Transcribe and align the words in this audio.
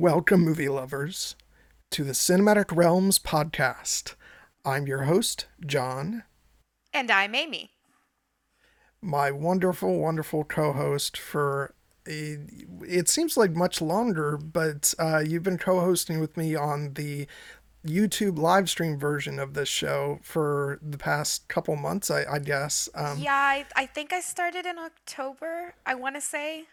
Welcome, 0.00 0.40
movie 0.40 0.70
lovers, 0.70 1.36
to 1.90 2.04
the 2.04 2.12
Cinematic 2.12 2.74
Realms 2.74 3.18
podcast. 3.18 4.14
I'm 4.64 4.86
your 4.86 5.02
host, 5.02 5.44
John. 5.66 6.22
And 6.94 7.10
I'm 7.10 7.34
Amy. 7.34 7.72
My 9.02 9.30
wonderful, 9.30 9.98
wonderful 9.98 10.44
co 10.44 10.72
host 10.72 11.18
for 11.18 11.74
a, 12.08 12.38
it 12.80 13.10
seems 13.10 13.36
like 13.36 13.50
much 13.50 13.82
longer, 13.82 14.38
but 14.38 14.94
uh, 14.98 15.18
you've 15.18 15.42
been 15.42 15.58
co 15.58 15.80
hosting 15.80 16.18
with 16.18 16.34
me 16.34 16.56
on 16.56 16.94
the 16.94 17.26
YouTube 17.86 18.38
live 18.38 18.70
stream 18.70 18.98
version 18.98 19.38
of 19.38 19.52
this 19.52 19.68
show 19.68 20.18
for 20.22 20.78
the 20.80 20.96
past 20.96 21.46
couple 21.48 21.76
months, 21.76 22.10
I, 22.10 22.24
I 22.24 22.38
guess. 22.38 22.88
Um, 22.94 23.18
yeah, 23.18 23.34
I, 23.34 23.66
I 23.76 23.84
think 23.84 24.14
I 24.14 24.20
started 24.20 24.64
in 24.64 24.78
October, 24.78 25.74
I 25.84 25.94
want 25.94 26.14
to 26.14 26.22
say. 26.22 26.68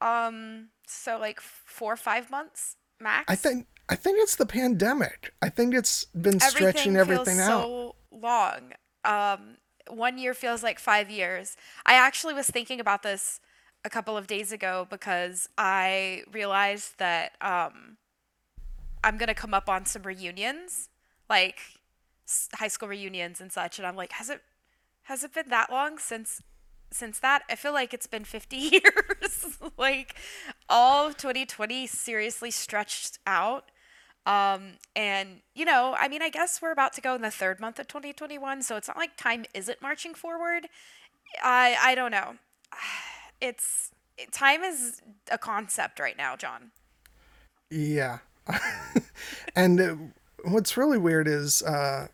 Um, 0.00 0.68
so 0.86 1.18
like 1.18 1.40
four 1.40 1.92
or 1.92 1.96
five 1.96 2.30
months 2.30 2.76
max. 3.00 3.24
I 3.28 3.36
think 3.36 3.66
I 3.88 3.96
think 3.96 4.18
it's 4.20 4.36
the 4.36 4.46
pandemic. 4.46 5.34
I 5.42 5.48
think 5.48 5.74
it's 5.74 6.04
been 6.06 6.38
stretching 6.40 6.96
everything, 6.96 7.36
feels 7.36 7.48
out. 7.48 7.62
So 7.62 7.94
long. 8.12 8.72
Um, 9.04 9.56
one 9.88 10.18
year 10.18 10.34
feels 10.34 10.62
like 10.62 10.78
five 10.78 11.10
years. 11.10 11.56
I 11.84 11.94
actually 11.94 12.34
was 12.34 12.48
thinking 12.48 12.78
about 12.80 13.02
this 13.02 13.40
a 13.84 13.90
couple 13.90 14.16
of 14.16 14.26
days 14.26 14.52
ago 14.52 14.86
because 14.88 15.48
I 15.56 16.22
realized 16.32 16.98
that 16.98 17.32
um, 17.40 17.96
I'm 19.02 19.16
gonna 19.16 19.34
come 19.34 19.54
up 19.54 19.68
on 19.68 19.86
some 19.86 20.02
reunions, 20.02 20.88
like 21.28 21.58
high 22.54 22.68
school 22.68 22.88
reunions 22.88 23.40
and 23.40 23.50
such, 23.50 23.78
and 23.78 23.86
I'm 23.86 23.96
like, 23.96 24.12
has 24.12 24.30
it 24.30 24.42
has 25.04 25.24
it 25.24 25.34
been 25.34 25.48
that 25.48 25.70
long 25.70 25.98
since 25.98 26.42
since 26.90 27.18
that? 27.20 27.42
I 27.48 27.56
feel 27.56 27.72
like 27.72 27.94
it's 27.94 28.06
been 28.06 28.24
50 28.24 28.56
years. 28.56 29.58
like 29.76 30.16
all 30.68 31.06
of 31.06 31.16
2020 31.16 31.86
seriously 31.86 32.50
stretched 32.50 33.18
out. 33.26 33.70
Um, 34.26 34.74
and 34.94 35.40
you 35.54 35.64
know, 35.64 35.96
I 35.98 36.08
mean, 36.08 36.22
I 36.22 36.28
guess 36.28 36.60
we're 36.60 36.72
about 36.72 36.92
to 36.94 37.00
go 37.00 37.14
in 37.14 37.22
the 37.22 37.30
third 37.30 37.58
month 37.58 37.78
of 37.78 37.88
2021, 37.88 38.62
so 38.62 38.76
it's 38.76 38.88
not 38.88 38.96
like 38.96 39.16
time 39.16 39.44
isn't 39.54 39.80
marching 39.80 40.14
forward. 40.14 40.68
I 41.42 41.76
I 41.80 41.94
don't 41.94 42.10
know. 42.10 42.34
It's 43.42 43.90
time 44.32 44.62
is 44.62 45.00
a 45.30 45.38
concept 45.38 45.98
right 45.98 46.14
now, 46.14 46.36
John. 46.36 46.72
Yeah, 47.70 48.18
and 49.56 49.80
uh, 49.80 49.96
what's 50.44 50.76
really 50.76 50.98
weird 50.98 51.26
is 51.26 51.62
uh, 51.62 52.08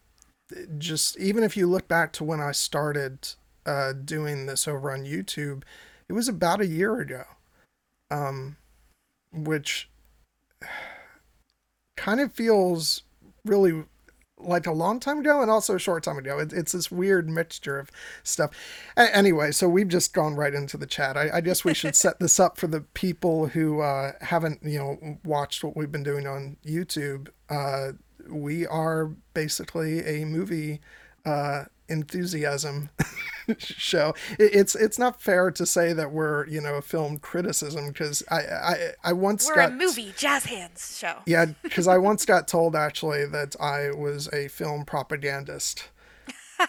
just 0.78 1.18
even 1.18 1.42
if 1.42 1.56
you 1.56 1.66
look 1.66 1.88
back 1.88 2.12
to 2.12 2.24
when 2.24 2.40
I 2.40 2.52
started 2.52 3.30
uh, 3.66 3.92
doing 3.92 4.46
this 4.46 4.66
over 4.66 4.90
on 4.92 5.04
YouTube, 5.04 5.62
it 6.08 6.12
was 6.12 6.28
about 6.28 6.60
a 6.60 6.66
year 6.66 7.00
ago, 7.00 7.24
um, 8.10 8.56
which 9.32 9.90
kind 11.96 12.20
of 12.20 12.32
feels 12.32 13.02
really 13.44 13.84
like 14.38 14.66
a 14.66 14.72
long 14.72 15.00
time 15.00 15.18
ago 15.18 15.40
and 15.40 15.50
also 15.50 15.74
a 15.74 15.78
short 15.78 16.02
time 16.02 16.18
ago. 16.18 16.38
It, 16.38 16.52
it's 16.52 16.72
this 16.72 16.90
weird 16.90 17.28
mixture 17.28 17.78
of 17.78 17.90
stuff. 18.22 18.50
A- 18.96 19.14
anyway, 19.14 19.50
so 19.50 19.68
we've 19.68 19.88
just 19.88 20.12
gone 20.12 20.34
right 20.34 20.54
into 20.54 20.76
the 20.76 20.86
chat. 20.86 21.16
I, 21.16 21.30
I 21.34 21.40
guess 21.40 21.64
we 21.64 21.74
should 21.74 21.96
set 21.96 22.20
this 22.20 22.38
up 22.38 22.58
for 22.58 22.66
the 22.66 22.82
people 22.82 23.48
who 23.48 23.80
uh, 23.80 24.12
haven't, 24.20 24.60
you 24.62 24.78
know, 24.78 25.18
watched 25.24 25.64
what 25.64 25.76
we've 25.76 25.92
been 25.92 26.02
doing 26.02 26.26
on 26.26 26.56
YouTube. 26.64 27.28
Uh, 27.48 27.92
we 28.28 28.66
are 28.66 29.12
basically 29.32 30.04
a 30.04 30.24
movie 30.24 30.80
uh, 31.24 31.64
enthusiasm 31.88 32.90
show. 33.58 34.14
it's 34.38 34.74
it's 34.74 34.98
not 34.98 35.20
fair 35.20 35.50
to 35.50 35.66
say 35.66 35.92
that 35.92 36.12
we're 36.12 36.46
you 36.46 36.60
know 36.60 36.74
a 36.74 36.82
film 36.82 37.18
criticism 37.18 37.88
because 37.88 38.22
I, 38.30 38.38
I 38.38 38.76
I 39.04 39.12
once 39.12 39.46
we're 39.46 39.56
got, 39.56 39.72
a 39.72 39.74
movie 39.74 40.12
jazz 40.16 40.44
hands 40.46 40.98
show. 40.98 41.16
Yeah, 41.26 41.46
because 41.62 41.86
I 41.86 41.98
once 42.10 42.24
got 42.24 42.48
told 42.48 42.74
actually 42.74 43.26
that 43.26 43.56
I 43.60 43.90
was 43.90 44.28
a 44.32 44.48
film 44.48 44.84
propagandist. 44.84 45.88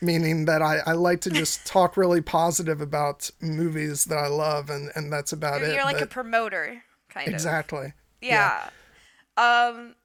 meaning 0.00 0.44
that 0.44 0.62
I, 0.62 0.78
I 0.86 0.92
like 0.92 1.20
to 1.22 1.30
just 1.30 1.66
talk 1.66 1.96
really 1.96 2.20
positive 2.20 2.80
about 2.80 3.30
movies 3.40 4.04
that 4.04 4.16
I 4.16 4.28
love 4.28 4.70
and, 4.70 4.92
and 4.94 5.12
that's 5.12 5.32
about 5.32 5.60
you're, 5.60 5.70
it. 5.70 5.74
You're 5.74 5.84
like 5.84 5.96
but... 5.96 6.04
a 6.04 6.06
promoter, 6.06 6.82
kind 7.10 7.28
exactly. 7.28 7.78
of. 7.78 7.84
Exactly. 7.84 8.28
Yeah. 8.28 8.70
yeah. 9.36 9.70
Um 9.74 9.96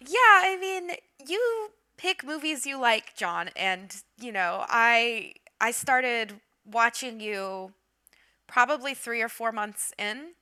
yeah, 0.00 0.18
I 0.18 0.58
mean, 0.60 0.90
you 1.26 1.70
pick 1.96 2.24
movies 2.24 2.66
you 2.66 2.78
like, 2.80 3.16
John. 3.16 3.50
And, 3.56 3.94
you 4.20 4.32
know, 4.32 4.64
I 4.68 5.34
I 5.60 5.70
started 5.70 6.40
watching 6.64 7.20
you 7.20 7.72
probably 8.46 8.94
3 8.94 9.22
or 9.22 9.28
4 9.28 9.52
months 9.52 9.92
in 9.98 10.32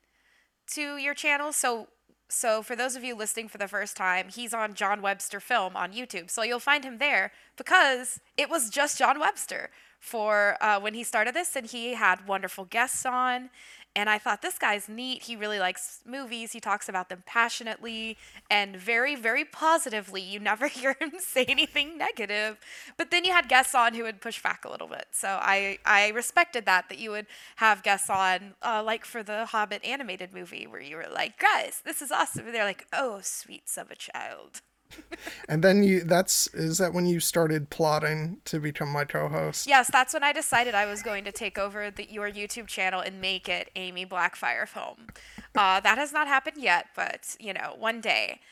to 0.69 0.97
your 0.97 1.15
channel. 1.15 1.53
So 1.53 1.89
so 2.29 2.63
for 2.63 2.75
those 2.75 2.97
of 2.97 3.05
you 3.05 3.15
listening 3.15 3.49
for 3.49 3.59
the 3.59 3.69
first 3.69 3.97
time, 3.97 4.29
he's 4.29 4.55
on 4.55 4.75
John 4.75 5.03
Webster 5.03 5.41
Film 5.41 5.77
on 5.77 5.93
YouTube. 5.93 6.31
So 6.31 6.43
you'll 6.43 6.59
find 6.59 6.85
him 6.85 6.99
there 6.99 7.33
because 7.57 8.19
it 8.37 8.49
was 8.51 8.71
just 8.71 8.99
John 8.99 9.21
Webster 9.21 9.71
for 10.01 10.57
uh, 10.61 10.81
when 10.81 10.95
he 10.95 11.05
started 11.05 11.35
this, 11.35 11.57
and 11.57 11.67
he 11.67 11.95
had 11.95 12.27
wonderful 12.27 12.65
guests 12.65 13.07
on, 13.07 13.51
and 13.97 14.11
I 14.11 14.19
thought, 14.19 14.43
this 14.43 14.59
guy's 14.59 14.89
neat. 14.89 15.23
He 15.23 15.37
really 15.37 15.61
likes 15.61 16.01
movies. 16.05 16.53
He 16.53 16.59
talks 16.59 16.89
about 16.89 17.09
them 17.09 17.23
passionately 17.27 18.17
and 18.51 18.77
very, 18.77 19.15
very 19.15 19.45
positively. 19.45 20.21
You 20.21 20.41
never 20.41 20.67
hear 20.81 20.97
him 21.01 21.13
say 21.19 21.45
anything 21.47 21.97
negative. 21.97 22.59
But 22.97 23.11
then 23.11 23.25
you 23.25 23.33
had 23.33 23.49
guests 23.49 23.75
on 23.75 23.95
who 23.95 24.03
would 24.03 24.21
push 24.21 24.43
back 24.43 24.65
a 24.65 24.71
little 24.71 24.89
bit. 24.89 25.07
So 25.13 25.39
I, 25.41 25.79
I 25.85 26.09
respected 26.09 26.67
that, 26.67 26.89
that 26.89 26.99
you 26.99 27.11
would 27.11 27.27
have 27.57 27.85
guests 27.85 28.11
on, 28.11 28.55
uh, 28.63 28.83
like 28.85 29.05
for 29.05 29.23
the 29.23 29.47
Hobbit 29.47 29.85
animated 29.85 30.35
movie, 30.35 30.67
where 30.67 30.81
you 30.81 30.97
were 30.97 31.07
like, 31.13 31.39
guys, 31.39 31.81
this 31.85 32.03
is 32.03 32.11
awesome. 32.11 32.47
And 32.47 32.55
they're 32.55 32.65
like, 32.65 32.87
oh, 32.93 33.21
sweet 33.23 33.65
of 33.77 33.91
a 33.91 33.97
child 33.97 34.61
and 35.49 35.63
then 35.63 35.83
you 35.83 36.03
that's 36.03 36.47
is 36.49 36.79
that 36.79 36.93
when 36.93 37.07
you 37.07 37.21
started 37.21 37.71
plotting 37.71 38.39
to 38.45 38.59
become 38.61 38.89
my 38.89 39.05
co-host? 39.05 39.67
Yes 39.67 39.91
that's 39.91 40.15
when 40.15 40.23
i 40.23 40.33
decided 40.33 40.75
i 40.75 40.87
was 40.87 41.03
going 41.03 41.25
to 41.25 41.33
take 41.33 41.59
over 41.59 41.91
the, 41.91 42.11
your 42.11 42.31
youtube 42.31 42.67
channel 42.67 43.01
and 43.01 43.21
make 43.21 43.49
it 43.49 43.71
amy 43.77 44.07
blackfyre 44.07 44.67
film. 44.69 45.09
Uh, 45.57 45.81
that 45.81 45.99
has 45.99 46.13
not 46.13 46.27
happened 46.27 46.57
yet 46.59 46.87
but 46.95 47.37
you 47.41 47.53
know 47.53 47.75
one 47.79 48.01
day. 48.01 48.41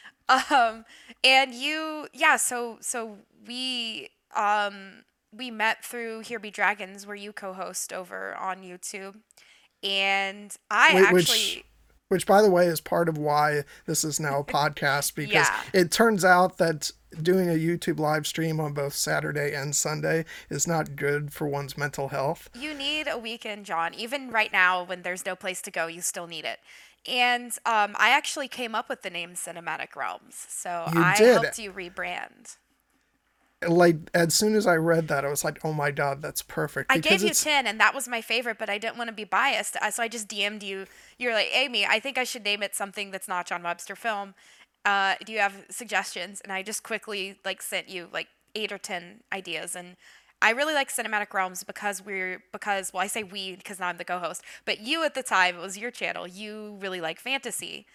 Um, 0.51 0.87
and 1.25 1.53
you 1.53 2.07
yeah 2.15 2.37
so 2.37 2.79
so 2.81 3.19
we 3.47 4.09
um, 4.35 5.03
we 5.37 5.51
met 5.51 5.85
through 5.85 6.21
here 6.21 6.39
be 6.39 6.51
dragons 6.51 7.07
where 7.07 7.17
you 7.17 7.33
co-host 7.33 7.93
over 7.93 8.35
on 8.37 8.63
youtube. 8.63 9.17
And 9.83 10.57
i 10.71 10.95
Wait, 10.95 11.03
actually 11.03 11.15
which 11.15 11.65
which 12.13 12.27
by 12.27 12.43
the 12.43 12.51
way 12.51 12.67
is 12.67 12.79
part 12.79 13.09
of 13.09 13.17
why 13.17 13.65
this 13.87 14.05
is 14.05 14.21
now 14.21 14.41
a 14.41 14.45
podcast 14.59 15.15
because 15.15 15.33
yeah. 15.33 15.63
it 15.73 15.91
turns 15.91 16.27
out 16.27 16.59
that 16.59 16.91
doing 17.23 17.49
a 17.49 17.55
YouTube 17.55 17.99
live 17.99 18.27
stream 18.27 18.61
on 18.61 18.75
both 18.75 18.95
Saturday 18.95 19.55
and 19.55 19.75
Sunday 19.75 20.27
is 20.51 20.67
not 20.67 20.95
good 20.95 21.33
for 21.33 21.49
one's 21.49 21.79
mental 21.79 22.09
health. 22.09 22.51
You 22.55 22.75
need 22.75 23.09
a 23.09 23.17
weekend, 23.17 23.65
John. 23.65 23.95
Even 23.95 24.31
right 24.31 24.53
now, 24.53 24.83
when 24.83 25.01
there's 25.01 25.25
no 25.25 25.35
place 25.35 25.63
to 25.63 25.71
go, 25.71 25.87
you 25.87 26.03
still 26.03 26.27
need 26.27 26.45
it. 26.45 26.59
And 27.07 27.51
um, 27.65 27.97
I 27.99 28.11
actually 28.11 28.49
came 28.49 28.75
up 28.75 28.91
with 28.91 29.01
the 29.01 29.11
name 29.11 29.31
Cinematic 29.31 29.97
Realms, 29.97 30.47
so 30.49 30.85
you 30.93 31.03
I 31.03 31.17
did. 31.17 31.33
helped 31.33 31.59
you 31.59 31.73
rebrand 31.73 32.57
like 33.69 33.97
as 34.15 34.35
soon 34.35 34.55
as 34.55 34.67
I 34.67 34.77
read 34.77 35.09
that, 35.09 35.25
I 35.25 35.29
was 35.29 35.45
like, 35.45 35.65
"Oh 35.65 35.73
my 35.73 35.91
god, 35.91 36.23
that's 36.23 36.43
perfect." 36.43 36.91
I 36.91 36.99
gave 36.99 37.23
you 37.23 37.31
ten, 37.31 37.67
and 37.67 37.79
that 37.81 37.95
was 37.95 38.09
my 38.09 38.21
favorite, 38.21 38.59
but 38.59 38.71
I 38.71 38.79
didn't 38.79 38.97
want 38.97 39.09
to 39.09 39.15
be 39.15 39.25
biased, 39.25 39.77
so 39.91 40.03
I 40.03 40.09
just 40.09 40.29
DM'd 40.29 40.63
you. 40.63 40.87
You're 41.19 41.33
like, 41.33 41.49
"Amy, 41.53 41.87
I 41.87 42.01
think 42.01 42.19
I 42.19 42.25
should 42.25 42.45
name 42.45 42.63
it 42.63 42.75
something 42.75 43.11
that's 43.11 43.29
not 43.29 43.47
John 43.47 43.63
Webster 43.63 43.97
film. 43.97 44.35
Uh, 44.85 45.15
do 45.25 45.33
you 45.33 45.39
have 45.39 45.65
suggestions?" 45.71 46.41
And 46.41 46.53
I 46.53 46.63
just 46.63 46.83
quickly 46.83 47.39
like 47.45 47.63
sent 47.63 47.89
you 47.89 48.09
like 48.13 48.29
eight 48.55 48.73
or 48.73 48.79
ten 48.79 49.21
ideas, 49.33 49.77
and 49.77 49.97
I 50.43 50.51
really 50.51 50.75
like 50.75 50.91
Cinematic 50.91 51.33
Realms 51.33 51.63
because 51.63 52.05
we're 52.05 52.43
because 52.53 52.93
well, 52.93 53.03
I 53.03 53.07
say 53.07 53.23
we 53.23 53.57
because 53.57 53.79
now 53.79 53.87
I'm 53.87 53.97
the 53.97 54.05
co-host, 54.05 54.43
but 54.65 54.81
you 54.81 55.05
at 55.05 55.15
the 55.15 55.23
time 55.23 55.57
it 55.57 55.61
was 55.61 55.79
your 55.79 55.93
channel. 55.93 56.27
You 56.27 56.79
really 56.81 57.01
like 57.01 57.21
fantasy. 57.21 57.87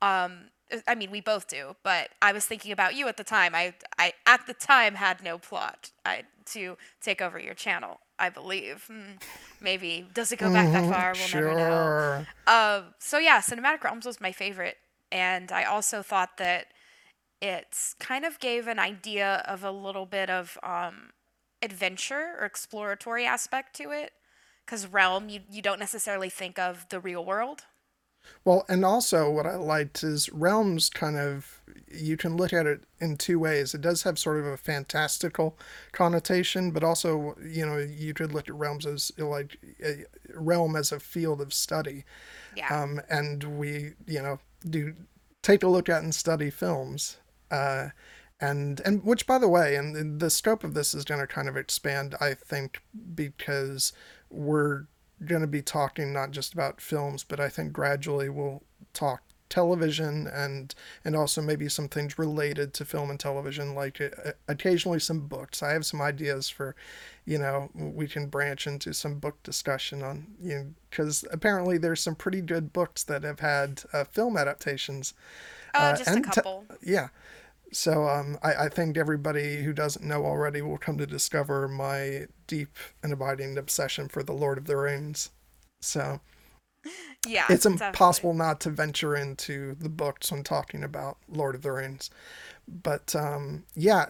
Um, 0.00 0.50
I 0.86 0.94
mean, 0.94 1.10
we 1.10 1.20
both 1.20 1.46
do, 1.46 1.76
but 1.82 2.10
I 2.20 2.32
was 2.32 2.44
thinking 2.44 2.72
about 2.72 2.96
you 2.96 3.06
at 3.08 3.16
the 3.16 3.24
time. 3.24 3.54
I, 3.54 3.74
I 3.98 4.14
at 4.26 4.46
the 4.46 4.54
time 4.54 4.96
had 4.96 5.22
no 5.22 5.38
plot 5.38 5.90
I, 6.04 6.24
to 6.46 6.76
take 7.00 7.22
over 7.22 7.38
your 7.38 7.54
channel. 7.54 8.00
I 8.18 8.30
believe. 8.30 8.84
Hmm. 8.86 9.16
Maybe 9.60 10.06
does 10.14 10.32
it 10.32 10.38
go 10.38 10.52
back 10.52 10.72
that 10.72 10.84
mm-hmm. 10.84 10.92
far? 10.92 11.12
We'll 11.14 11.26
sure. 11.26 11.54
never 11.54 11.58
know. 11.58 12.26
Uh, 12.46 12.82
so 12.98 13.18
yeah, 13.18 13.40
Cinematic 13.40 13.84
Realms 13.84 14.06
was 14.06 14.20
my 14.20 14.32
favorite, 14.32 14.78
and 15.12 15.52
I 15.52 15.64
also 15.64 16.02
thought 16.02 16.38
that 16.38 16.68
it 17.40 17.76
kind 17.98 18.24
of 18.24 18.40
gave 18.40 18.66
an 18.66 18.78
idea 18.78 19.44
of 19.46 19.64
a 19.64 19.70
little 19.70 20.06
bit 20.06 20.30
of 20.30 20.56
um, 20.62 21.10
adventure 21.62 22.36
or 22.40 22.46
exploratory 22.46 23.26
aspect 23.26 23.76
to 23.76 23.90
it. 23.90 24.12
Because 24.64 24.86
realm, 24.86 25.28
you 25.28 25.40
you 25.50 25.62
don't 25.62 25.78
necessarily 25.78 26.30
think 26.30 26.58
of 26.58 26.86
the 26.88 26.98
real 26.98 27.24
world 27.24 27.64
Well, 28.44 28.64
and 28.68 28.84
also 28.84 29.30
what 29.30 29.46
I 29.46 29.56
liked 29.56 30.02
is 30.02 30.30
Realms 30.30 30.90
kind 30.90 31.16
of 31.16 31.60
you 31.88 32.16
can 32.16 32.36
look 32.36 32.52
at 32.52 32.66
it 32.66 32.82
in 33.00 33.16
two 33.16 33.38
ways. 33.38 33.74
It 33.74 33.80
does 33.80 34.02
have 34.02 34.18
sort 34.18 34.38
of 34.38 34.46
a 34.46 34.56
fantastical 34.56 35.56
connotation, 35.92 36.70
but 36.70 36.82
also, 36.82 37.36
you 37.44 37.64
know, 37.64 37.78
you 37.78 38.12
could 38.14 38.32
look 38.32 38.48
at 38.48 38.54
Realms 38.54 38.86
as 38.86 39.12
like 39.18 39.58
a 39.82 40.04
realm 40.34 40.76
as 40.76 40.92
a 40.92 41.00
field 41.00 41.40
of 41.40 41.52
study. 41.52 42.04
Yeah. 42.56 42.74
Um, 42.74 43.00
and 43.08 43.58
we, 43.58 43.92
you 44.06 44.22
know, 44.22 44.40
do 44.68 44.94
take 45.42 45.62
a 45.62 45.68
look 45.68 45.88
at 45.88 46.02
and 46.02 46.14
study 46.14 46.50
films. 46.50 47.18
Uh, 47.50 47.90
and 48.40 48.80
and 48.80 49.02
which 49.02 49.26
by 49.26 49.38
the 49.38 49.48
way 49.48 49.76
and 49.76 50.20
the 50.20 50.28
scope 50.28 50.62
of 50.62 50.74
this 50.74 50.94
is 50.94 51.06
going 51.06 51.20
to 51.20 51.26
kind 51.26 51.48
of 51.48 51.56
expand 51.56 52.14
i 52.20 52.34
think 52.34 52.82
because 53.14 53.94
we're 54.28 54.84
going 55.24 55.40
to 55.40 55.46
be 55.46 55.62
talking 55.62 56.12
not 56.12 56.30
just 56.30 56.52
about 56.52 56.80
films, 56.80 57.24
but 57.24 57.40
I 57.40 57.48
think 57.48 57.72
gradually 57.72 58.28
we'll 58.28 58.62
talk 58.92 59.22
television 59.48 60.26
and 60.26 60.74
and 61.04 61.14
also 61.14 61.40
maybe 61.40 61.68
some 61.68 61.88
things 61.88 62.18
related 62.18 62.74
to 62.74 62.84
film 62.84 63.10
and 63.10 63.20
television 63.20 63.74
like 63.74 64.00
uh, 64.00 64.32
occasionally 64.48 64.98
some 64.98 65.20
books. 65.20 65.62
I 65.62 65.70
have 65.72 65.86
some 65.86 66.02
ideas 66.02 66.48
for 66.48 66.74
you 67.24 67.38
know 67.38 67.70
we 67.74 68.08
can 68.08 68.26
branch 68.26 68.66
into 68.66 68.92
some 68.92 69.18
book 69.18 69.40
discussion 69.42 70.02
on 70.02 70.26
you 70.42 70.54
know 70.54 70.66
because 70.90 71.24
apparently 71.30 71.78
there's 71.78 72.00
some 72.00 72.16
pretty 72.16 72.40
good 72.40 72.72
books 72.72 73.04
that 73.04 73.22
have 73.22 73.40
had 73.40 73.82
uh, 73.92 74.04
film 74.04 74.36
adaptations. 74.36 75.14
Oh 75.74 75.78
uh, 75.80 75.96
just 75.96 76.10
a 76.10 76.20
couple 76.20 76.64
te- 76.68 76.90
yeah 76.90 77.08
so 77.72 78.08
um, 78.08 78.38
I, 78.42 78.54
I 78.54 78.68
think 78.68 78.96
everybody 78.96 79.62
who 79.62 79.72
doesn't 79.72 80.04
know 80.04 80.24
already 80.24 80.62
will 80.62 80.78
come 80.78 80.98
to 80.98 81.06
discover 81.06 81.68
my 81.68 82.26
deep 82.46 82.76
and 83.02 83.12
abiding 83.12 83.58
obsession 83.58 84.08
for 84.08 84.22
the 84.22 84.32
Lord 84.32 84.58
of 84.58 84.66
the 84.66 84.76
Rings. 84.76 85.30
So 85.80 86.20
yeah, 87.26 87.46
it's 87.48 87.66
impossible 87.66 88.32
definitely. 88.32 88.38
not 88.38 88.60
to 88.60 88.70
venture 88.70 89.16
into 89.16 89.74
the 89.74 89.88
books 89.88 90.30
when 90.30 90.44
talking 90.44 90.84
about 90.84 91.18
Lord 91.28 91.54
of 91.54 91.62
the 91.62 91.72
Rings. 91.72 92.10
But 92.68 93.14
um, 93.14 93.64
yeah, 93.74 94.06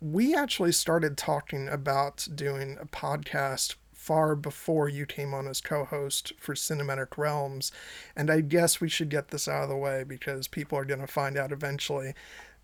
we 0.00 0.34
actually 0.34 0.72
started 0.72 1.16
talking 1.16 1.68
about 1.68 2.28
doing 2.34 2.78
a 2.80 2.86
podcast 2.86 3.74
far 3.92 4.36
before 4.36 4.88
you 4.88 5.04
came 5.04 5.34
on 5.34 5.46
as 5.46 5.60
co-host 5.60 6.32
for 6.38 6.54
Cinematic 6.54 7.18
Realms, 7.18 7.72
and 8.16 8.30
I 8.30 8.40
guess 8.40 8.80
we 8.80 8.88
should 8.88 9.10
get 9.10 9.28
this 9.28 9.48
out 9.48 9.64
of 9.64 9.68
the 9.68 9.76
way 9.76 10.04
because 10.04 10.48
people 10.48 10.78
are 10.78 10.84
going 10.84 11.00
to 11.00 11.06
find 11.06 11.36
out 11.36 11.52
eventually 11.52 12.14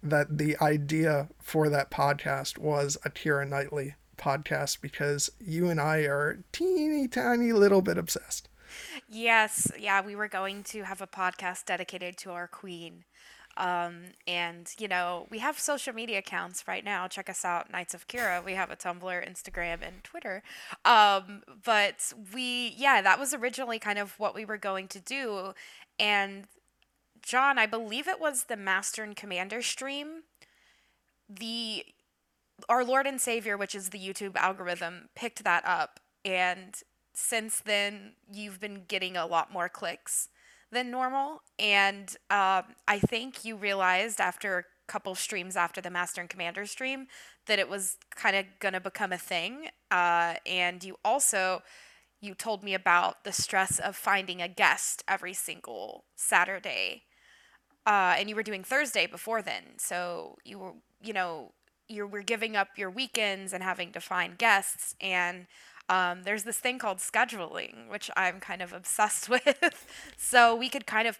that 0.04 0.38
the 0.38 0.56
idea 0.60 1.28
for 1.40 1.68
that 1.70 1.90
podcast 1.90 2.58
was 2.58 2.96
a 3.04 3.10
Keira 3.10 3.48
Knightley 3.48 3.94
podcast 4.16 4.80
because 4.80 5.30
you 5.40 5.68
and 5.68 5.80
I 5.80 6.00
are 6.00 6.44
teeny 6.52 7.08
tiny 7.08 7.52
little 7.52 7.82
bit 7.82 7.98
obsessed. 7.98 8.48
Yes, 9.08 9.70
yeah, 9.78 10.04
we 10.04 10.14
were 10.14 10.28
going 10.28 10.62
to 10.64 10.82
have 10.82 11.00
a 11.00 11.06
podcast 11.06 11.64
dedicated 11.64 12.16
to 12.18 12.30
our 12.30 12.46
queen. 12.46 13.04
Um, 13.56 14.06
and 14.26 14.72
you 14.78 14.88
know, 14.88 15.26
we 15.30 15.38
have 15.38 15.58
social 15.60 15.92
media 15.92 16.18
accounts 16.18 16.66
right 16.66 16.84
now. 16.84 17.06
Check 17.06 17.30
us 17.30 17.44
out, 17.44 17.70
Knights 17.70 17.94
of 17.94 18.08
Kira. 18.08 18.44
We 18.44 18.54
have 18.54 18.70
a 18.70 18.76
Tumblr, 18.76 19.30
Instagram, 19.30 19.78
and 19.86 20.02
Twitter. 20.02 20.42
Um, 20.84 21.42
but 21.64 22.12
we, 22.32 22.74
yeah, 22.76 23.00
that 23.00 23.18
was 23.18 23.32
originally 23.32 23.78
kind 23.78 23.98
of 23.98 24.18
what 24.18 24.34
we 24.34 24.44
were 24.44 24.58
going 24.58 24.88
to 24.88 25.00
do. 25.00 25.54
And 25.98 26.46
John, 27.24 27.58
I 27.58 27.66
believe 27.66 28.06
it 28.06 28.20
was 28.20 28.44
the 28.44 28.56
Master 28.56 29.02
and 29.02 29.16
Commander 29.16 29.62
stream. 29.62 30.24
The 31.28 31.84
our 32.68 32.84
Lord 32.84 33.06
and 33.06 33.20
Savior, 33.20 33.56
which 33.56 33.74
is 33.74 33.88
the 33.88 33.98
YouTube 33.98 34.36
algorithm, 34.36 35.08
picked 35.16 35.42
that 35.42 35.64
up, 35.66 35.98
and 36.24 36.76
since 37.14 37.60
then 37.60 38.12
you've 38.30 38.60
been 38.60 38.84
getting 38.86 39.16
a 39.16 39.26
lot 39.26 39.52
more 39.52 39.68
clicks 39.68 40.28
than 40.70 40.90
normal. 40.90 41.42
And 41.58 42.10
um, 42.30 42.64
I 42.86 42.98
think 42.98 43.44
you 43.44 43.56
realized 43.56 44.20
after 44.20 44.58
a 44.58 44.64
couple 44.86 45.14
streams 45.14 45.56
after 45.56 45.80
the 45.80 45.90
Master 45.90 46.20
and 46.20 46.30
Commander 46.30 46.66
stream 46.66 47.06
that 47.46 47.58
it 47.58 47.68
was 47.68 47.96
kind 48.14 48.36
of 48.36 48.44
gonna 48.60 48.80
become 48.80 49.12
a 49.12 49.18
thing. 49.18 49.68
Uh, 49.90 50.34
and 50.46 50.84
you 50.84 50.96
also 51.04 51.62
you 52.20 52.34
told 52.34 52.62
me 52.62 52.74
about 52.74 53.24
the 53.24 53.32
stress 53.32 53.78
of 53.78 53.96
finding 53.96 54.42
a 54.42 54.48
guest 54.48 55.02
every 55.08 55.34
single 55.34 56.04
Saturday 56.16 57.04
uh, 57.86 58.14
and 58.18 58.28
you 58.28 58.36
were 58.36 58.42
doing 58.42 58.64
Thursday 58.64 59.06
before 59.06 59.42
then. 59.42 59.78
So 59.78 60.36
you 60.44 60.58
were, 60.58 60.72
you 61.02 61.12
know, 61.12 61.52
you 61.88 62.06
were 62.06 62.22
giving 62.22 62.56
up 62.56 62.68
your 62.76 62.90
weekends 62.90 63.52
and 63.52 63.62
having 63.62 63.92
to 63.92 64.00
find 64.00 64.38
guests. 64.38 64.94
And 65.00 65.46
um, 65.88 66.22
there's 66.22 66.44
this 66.44 66.58
thing 66.58 66.78
called 66.78 66.98
scheduling, 66.98 67.88
which 67.88 68.10
I'm 68.16 68.40
kind 68.40 68.62
of 68.62 68.72
obsessed 68.72 69.28
with. 69.28 69.86
so 70.16 70.54
we 70.54 70.68
could 70.68 70.86
kind 70.86 71.06
of 71.06 71.18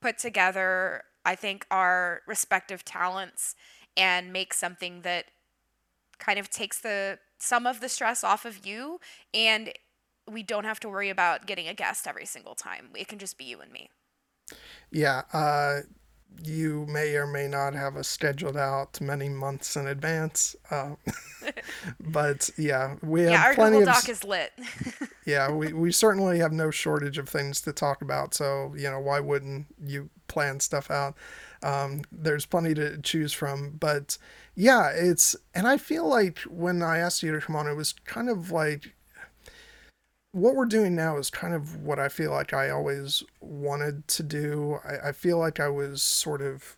put 0.00 0.18
together, 0.18 1.02
I 1.24 1.34
think, 1.34 1.66
our 1.70 2.22
respective 2.26 2.84
talents 2.84 3.54
and 3.96 4.32
make 4.32 4.54
something 4.54 5.02
that 5.02 5.26
kind 6.18 6.38
of 6.38 6.50
takes 6.50 6.80
the 6.80 7.18
some 7.38 7.66
of 7.66 7.80
the 7.80 7.88
stress 7.88 8.24
off 8.24 8.44
of 8.44 8.66
you 8.66 8.98
and 9.32 9.72
we 10.28 10.42
don't 10.42 10.64
have 10.64 10.80
to 10.80 10.88
worry 10.88 11.08
about 11.08 11.46
getting 11.46 11.68
a 11.68 11.74
guest 11.74 12.06
every 12.06 12.26
single 12.26 12.54
time. 12.54 12.88
It 12.96 13.08
can 13.08 13.18
just 13.18 13.38
be 13.38 13.44
you 13.44 13.60
and 13.60 13.72
me. 13.72 13.90
Yeah, 14.90 15.22
uh, 15.32 15.80
you 16.42 16.86
may 16.88 17.14
or 17.16 17.26
may 17.26 17.48
not 17.48 17.74
have 17.74 17.96
us 17.96 18.08
scheduled 18.08 18.56
out 18.56 19.00
many 19.00 19.28
months 19.28 19.76
in 19.76 19.86
advance. 19.86 20.54
Uh, 20.70 20.94
but 22.00 22.50
yeah, 22.56 22.96
we 23.02 23.22
have 23.22 23.30
yeah, 23.30 23.44
our 23.44 23.54
plenty 23.54 23.78
Google 23.78 23.90
of. 23.90 24.02
Doc 24.02 24.08
is 24.08 24.24
lit. 24.24 24.52
yeah, 25.26 25.50
we, 25.50 25.72
we 25.72 25.92
certainly 25.92 26.38
have 26.38 26.52
no 26.52 26.70
shortage 26.70 27.18
of 27.18 27.28
things 27.28 27.60
to 27.62 27.72
talk 27.72 28.02
about. 28.02 28.34
So, 28.34 28.72
you 28.76 28.90
know, 28.90 29.00
why 29.00 29.20
wouldn't 29.20 29.66
you 29.84 30.10
plan 30.28 30.60
stuff 30.60 30.90
out? 30.90 31.16
Um, 31.62 32.02
there's 32.12 32.46
plenty 32.46 32.74
to 32.74 32.98
choose 33.02 33.32
from. 33.32 33.76
But 33.78 34.16
yeah, 34.54 34.90
it's. 34.90 35.34
And 35.54 35.66
I 35.66 35.76
feel 35.76 36.06
like 36.06 36.38
when 36.40 36.82
I 36.82 36.98
asked 36.98 37.22
you 37.22 37.32
to 37.32 37.40
come 37.40 37.56
on, 37.56 37.66
it 37.66 37.74
was 37.74 37.94
kind 38.04 38.30
of 38.30 38.50
like 38.50 38.94
what 40.32 40.54
we're 40.54 40.66
doing 40.66 40.94
now 40.94 41.16
is 41.16 41.30
kind 41.30 41.54
of 41.54 41.76
what 41.76 41.98
I 41.98 42.08
feel 42.08 42.30
like 42.30 42.52
I 42.52 42.70
always 42.70 43.22
wanted 43.40 44.06
to 44.08 44.22
do. 44.22 44.78
I, 44.84 45.08
I 45.08 45.12
feel 45.12 45.38
like 45.38 45.60
I 45.60 45.68
was 45.68 46.02
sort 46.02 46.42
of, 46.42 46.76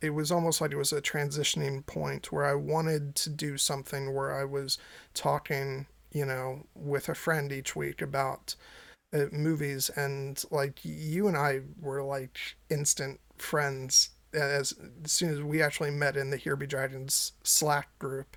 it 0.00 0.10
was 0.10 0.30
almost 0.30 0.60
like 0.60 0.70
it 0.70 0.76
was 0.76 0.92
a 0.92 1.02
transitioning 1.02 1.84
point 1.86 2.30
where 2.30 2.44
I 2.44 2.54
wanted 2.54 3.14
to 3.16 3.30
do 3.30 3.58
something 3.58 4.14
where 4.14 4.38
I 4.38 4.44
was 4.44 4.78
talking, 5.12 5.86
you 6.12 6.24
know, 6.24 6.66
with 6.74 7.08
a 7.08 7.14
friend 7.14 7.50
each 7.52 7.74
week 7.74 8.00
about 8.00 8.54
uh, 9.12 9.26
movies. 9.32 9.90
And 9.90 10.42
like 10.50 10.80
you 10.84 11.26
and 11.26 11.36
I 11.36 11.60
were 11.80 12.02
like 12.02 12.38
instant 12.70 13.20
friends 13.38 14.10
as, 14.32 14.74
as 15.04 15.12
soon 15.12 15.30
as 15.30 15.40
we 15.42 15.62
actually 15.62 15.90
met 15.90 16.16
in 16.16 16.30
the 16.30 16.36
Here 16.36 16.56
Be 16.56 16.66
Dragons 16.66 17.32
Slack 17.42 17.98
group. 17.98 18.36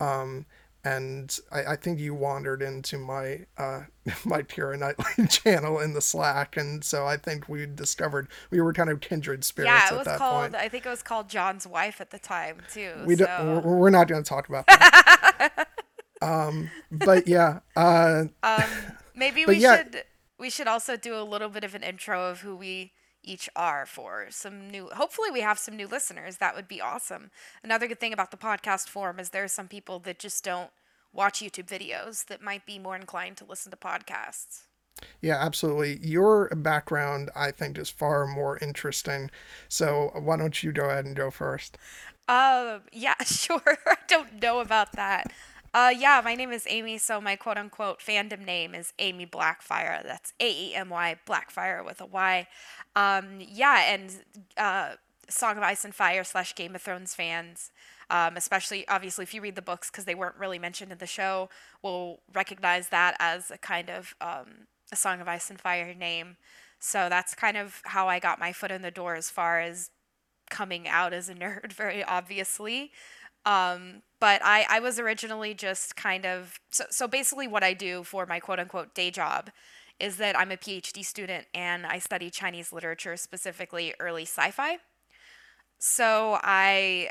Um, 0.00 0.46
and 0.84 1.38
I, 1.50 1.64
I, 1.72 1.76
think 1.76 1.98
you 1.98 2.14
wandered 2.14 2.60
into 2.60 2.98
my 2.98 3.46
uh, 3.56 3.82
my 4.24 4.42
Keira 4.42 4.78
Knightley 4.78 5.26
channel 5.28 5.80
in 5.80 5.94
the 5.94 6.00
Slack, 6.00 6.56
and 6.56 6.84
so 6.84 7.06
I 7.06 7.16
think 7.16 7.48
we 7.48 7.66
discovered 7.66 8.28
we 8.50 8.60
were 8.60 8.72
kind 8.72 8.90
of 8.90 9.00
kindred 9.00 9.44
spirits. 9.44 9.72
Yeah, 9.72 9.94
it 9.94 10.06
was 10.06 10.18
called. 10.18 10.52
Point. 10.52 10.54
I 10.56 10.68
think 10.68 10.84
it 10.84 10.90
was 10.90 11.02
called 11.02 11.28
John's 11.28 11.66
wife 11.66 12.00
at 12.00 12.10
the 12.10 12.18
time 12.18 12.58
too. 12.72 12.92
We 13.06 13.16
so. 13.16 13.26
don't. 13.26 13.64
We're, 13.64 13.76
we're 13.76 13.90
not 13.90 14.08
going 14.08 14.22
to 14.22 14.28
talk 14.28 14.48
about 14.48 14.66
that. 14.66 15.68
um, 16.22 16.70
but 16.92 17.26
yeah. 17.26 17.60
Uh, 17.74 18.24
um, 18.42 18.64
maybe 19.14 19.46
we 19.46 19.56
yeah. 19.56 19.78
should 19.78 20.04
we 20.38 20.50
should 20.50 20.68
also 20.68 20.96
do 20.96 21.16
a 21.16 21.24
little 21.24 21.48
bit 21.48 21.64
of 21.64 21.74
an 21.74 21.82
intro 21.82 22.30
of 22.30 22.40
who 22.40 22.54
we 22.54 22.92
each 23.24 23.48
are 23.56 23.86
for 23.86 24.26
some 24.30 24.70
new 24.70 24.88
hopefully 24.94 25.30
we 25.30 25.40
have 25.40 25.58
some 25.58 25.76
new 25.76 25.86
listeners 25.86 26.36
that 26.36 26.54
would 26.54 26.68
be 26.68 26.80
awesome. 26.80 27.30
Another 27.62 27.86
good 27.86 28.00
thing 28.00 28.12
about 28.12 28.30
the 28.30 28.36
podcast 28.36 28.88
form 28.88 29.18
is 29.18 29.30
there 29.30 29.44
are 29.44 29.48
some 29.48 29.68
people 29.68 29.98
that 30.00 30.18
just 30.18 30.44
don't 30.44 30.70
watch 31.12 31.40
youtube 31.40 31.66
videos 31.66 32.26
that 32.26 32.42
might 32.42 32.66
be 32.66 32.78
more 32.78 32.96
inclined 32.96 33.36
to 33.36 33.44
listen 33.44 33.70
to 33.70 33.76
podcasts. 33.76 34.62
Yeah 35.20 35.36
absolutely. 35.40 35.98
Your 36.06 36.48
background 36.50 37.30
i 37.34 37.50
think 37.50 37.78
is 37.78 37.90
far 37.90 38.26
more 38.26 38.58
interesting. 38.58 39.30
So 39.68 40.10
why 40.14 40.36
don't 40.36 40.62
you 40.62 40.72
go 40.72 40.90
ahead 40.90 41.04
and 41.04 41.16
go 41.16 41.30
first? 41.30 41.78
Uh 42.28 42.78
yeah 42.92 43.14
sure. 43.24 43.78
I 43.86 43.96
don't 44.08 44.40
know 44.42 44.60
about 44.60 44.92
that 44.92 45.32
uh, 45.74 45.90
yeah, 45.96 46.20
my 46.24 46.36
name 46.36 46.52
is 46.52 46.66
Amy, 46.68 46.98
so 46.98 47.20
my 47.20 47.34
quote 47.34 47.58
unquote 47.58 47.98
fandom 47.98 48.46
name 48.46 48.74
is 48.74 48.92
Amy 49.00 49.26
Blackfyre. 49.26 50.04
That's 50.04 50.32
A 50.38 50.48
E 50.48 50.74
M 50.74 50.88
Y 50.88 51.16
Blackfyre 51.26 51.84
with 51.84 52.00
a 52.00 52.06
Y. 52.06 52.46
Um, 52.94 53.40
yeah, 53.40 53.92
and 53.92 54.22
uh, 54.56 54.94
Song 55.28 55.56
of 55.56 55.64
Ice 55.64 55.84
and 55.84 55.92
Fire 55.92 56.22
slash 56.22 56.54
Game 56.54 56.76
of 56.76 56.82
Thrones 56.82 57.16
fans, 57.16 57.72
um, 58.08 58.36
especially 58.36 58.86
obviously 58.86 59.24
if 59.24 59.34
you 59.34 59.40
read 59.40 59.56
the 59.56 59.62
books 59.62 59.90
because 59.90 60.04
they 60.04 60.14
weren't 60.14 60.36
really 60.36 60.60
mentioned 60.60 60.92
in 60.92 60.98
the 60.98 61.06
show, 61.08 61.50
will 61.82 62.20
recognize 62.32 62.90
that 62.90 63.16
as 63.18 63.50
a 63.50 63.58
kind 63.58 63.90
of 63.90 64.14
um, 64.20 64.68
a 64.92 64.96
Song 64.96 65.20
of 65.20 65.26
Ice 65.26 65.50
and 65.50 65.60
Fire 65.60 65.92
name. 65.92 66.36
So 66.78 67.08
that's 67.08 67.34
kind 67.34 67.56
of 67.56 67.80
how 67.86 68.08
I 68.08 68.20
got 68.20 68.38
my 68.38 68.52
foot 68.52 68.70
in 68.70 68.82
the 68.82 68.92
door 68.92 69.16
as 69.16 69.28
far 69.28 69.58
as 69.58 69.90
coming 70.50 70.86
out 70.86 71.12
as 71.12 71.28
a 71.28 71.34
nerd, 71.34 71.72
very 71.72 72.04
obviously. 72.04 72.92
Um, 73.46 74.02
but 74.20 74.40
I, 74.42 74.66
I 74.70 74.80
was 74.80 74.98
originally 74.98 75.52
just 75.52 75.96
kind 75.96 76.24
of 76.24 76.58
so, 76.70 76.84
so 76.90 77.06
basically 77.06 77.46
what 77.46 77.62
I 77.62 77.74
do 77.74 78.02
for 78.02 78.24
my 78.26 78.40
quote 78.40 78.58
unquote 78.58 78.94
day 78.94 79.10
job 79.10 79.50
is 80.00 80.16
that 80.16 80.36
I'm 80.36 80.50
a 80.50 80.56
PhD 80.56 81.04
student 81.04 81.46
and 81.54 81.86
I 81.86 81.98
study 81.98 82.30
Chinese 82.30 82.72
literature, 82.72 83.16
specifically 83.16 83.94
early 84.00 84.22
sci 84.22 84.50
fi. 84.50 84.78
So 85.78 86.38
I 86.42 87.10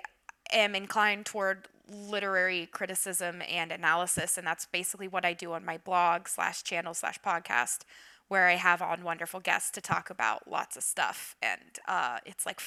am 0.51 0.75
inclined 0.75 1.25
toward 1.25 1.67
literary 1.87 2.65
criticism 2.65 3.41
and 3.49 3.71
analysis, 3.71 4.37
and 4.37 4.47
that's 4.47 4.65
basically 4.65 5.07
what 5.07 5.25
I 5.25 5.33
do 5.33 5.53
on 5.53 5.63
my 5.63 5.77
blog 5.77 6.27
slash 6.27 6.63
channel 6.63 6.93
slash 6.93 7.19
podcast, 7.19 7.79
where 8.27 8.47
I 8.47 8.55
have 8.55 8.81
on 8.81 9.03
wonderful 9.03 9.39
guests 9.39 9.71
to 9.71 9.81
talk 9.81 10.09
about 10.09 10.49
lots 10.49 10.75
of 10.75 10.83
stuff. 10.83 11.35
And 11.41 11.79
uh, 11.87 12.19
it's 12.25 12.45
like 12.45 12.61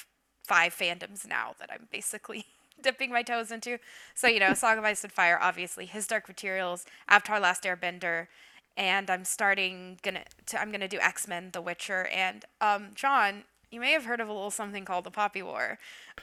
five 0.45 0.73
fandoms 0.73 1.27
now 1.27 1.53
that 1.59 1.69
I'm 1.71 1.87
basically 1.91 2.45
dipping 2.81 3.11
my 3.11 3.23
toes 3.23 3.51
into. 3.51 3.79
So 4.15 4.27
you 4.27 4.39
know, 4.39 4.53
Song 4.53 4.77
of 4.77 4.83
Ice 4.83 5.03
and 5.03 5.11
Fire, 5.11 5.39
obviously, 5.41 5.85
His 5.85 6.07
Dark 6.07 6.27
Materials, 6.27 6.85
Avatar: 7.07 7.39
Last 7.39 7.63
Airbender, 7.63 8.27
and 8.75 9.09
I'm 9.09 9.25
starting 9.25 9.99
gonna 10.03 10.23
to, 10.47 10.61
I'm 10.61 10.71
gonna 10.71 10.87
do 10.87 10.99
X 10.99 11.27
Men, 11.27 11.49
The 11.53 11.61
Witcher, 11.61 12.07
and 12.07 12.45
um, 12.61 12.89
John. 12.95 13.43
You 13.69 13.81
may 13.81 13.91
have 13.91 14.05
heard 14.05 14.21
of 14.21 14.29
a 14.29 14.33
little 14.33 14.49
something 14.49 14.85
called 14.85 15.03
the 15.03 15.11
Poppy 15.11 15.41
War. 15.43 15.77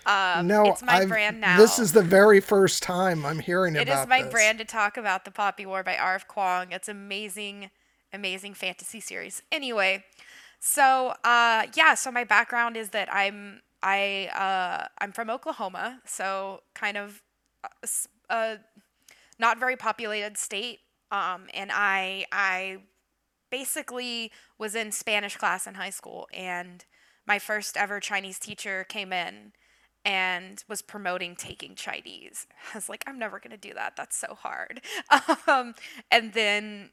Um, 0.07 0.47
no, 0.47 0.65
it's 0.65 0.83
my 0.83 1.01
I've, 1.01 1.09
brand 1.09 1.43
now. 1.43 1.59
This 1.59 1.79
is 1.79 1.93
the 1.93 2.01
very 2.03 2.41
first 2.41 2.83
time 2.83 3.27
I'm 3.27 3.39
hearing 3.39 3.77
It 3.77 3.83
about 3.83 4.05
is 4.05 4.09
my 4.09 4.23
this. 4.23 4.33
brand 4.33 4.59
to 4.61 4.65
talk 4.65 4.97
about 4.97 5.27
the 5.27 5.31
Poppy 5.31 5.67
War 5.67 5.83
by 5.83 5.95
R.F. 5.99 6.27
Kuang. 6.27 6.73
It's 6.73 6.89
amazing, 6.89 7.71
amazing 8.15 8.55
fantasy 8.55 8.99
series. 8.99 9.43
Anyway, 9.53 10.05
so 10.59 11.13
uh, 11.23 11.67
yeah, 11.77 11.93
so 11.95 12.11
my 12.11 12.25
background 12.25 12.79
is 12.79 12.89
that 12.91 13.13
I'm 13.15 13.61
I 13.85 14.31
uh, 14.35 14.89
I'm 14.99 15.13
from 15.13 15.31
Oklahoma, 15.31 16.01
so 16.07 16.63
kind 16.75 16.99
of 16.99 17.23
a 17.65 17.69
s- 17.85 18.09
a 18.31 18.59
not 19.39 19.59
very 19.59 19.77
populated 19.77 20.39
state. 20.39 20.81
Um, 21.11 21.47
and 21.55 21.71
I 21.73 22.27
I 22.33 22.79
basically 23.51 24.33
was 24.59 24.75
in 24.75 24.93
Spanish 24.93 25.37
class 25.37 25.67
in 25.67 25.75
high 25.75 25.91
school, 25.91 26.29
and 26.33 26.85
my 27.27 27.39
first 27.39 27.77
ever 27.77 28.01
Chinese 28.01 28.39
teacher 28.39 28.85
came 28.85 29.13
in 29.13 29.53
and 30.05 30.65
was 30.69 30.83
promoting 30.83 31.37
taking 31.37 31.75
Chinese. 31.75 32.47
I 32.75 32.77
was 32.79 32.89
like, 32.89 33.05
I'm 33.07 33.19
never 33.19 33.41
gonna 33.41 33.57
do 33.57 33.75
that. 33.75 33.97
That's 33.97 34.17
so 34.17 34.35
hard. 34.39 34.83
Um, 35.49 35.75
and 36.11 36.33
then 36.33 36.91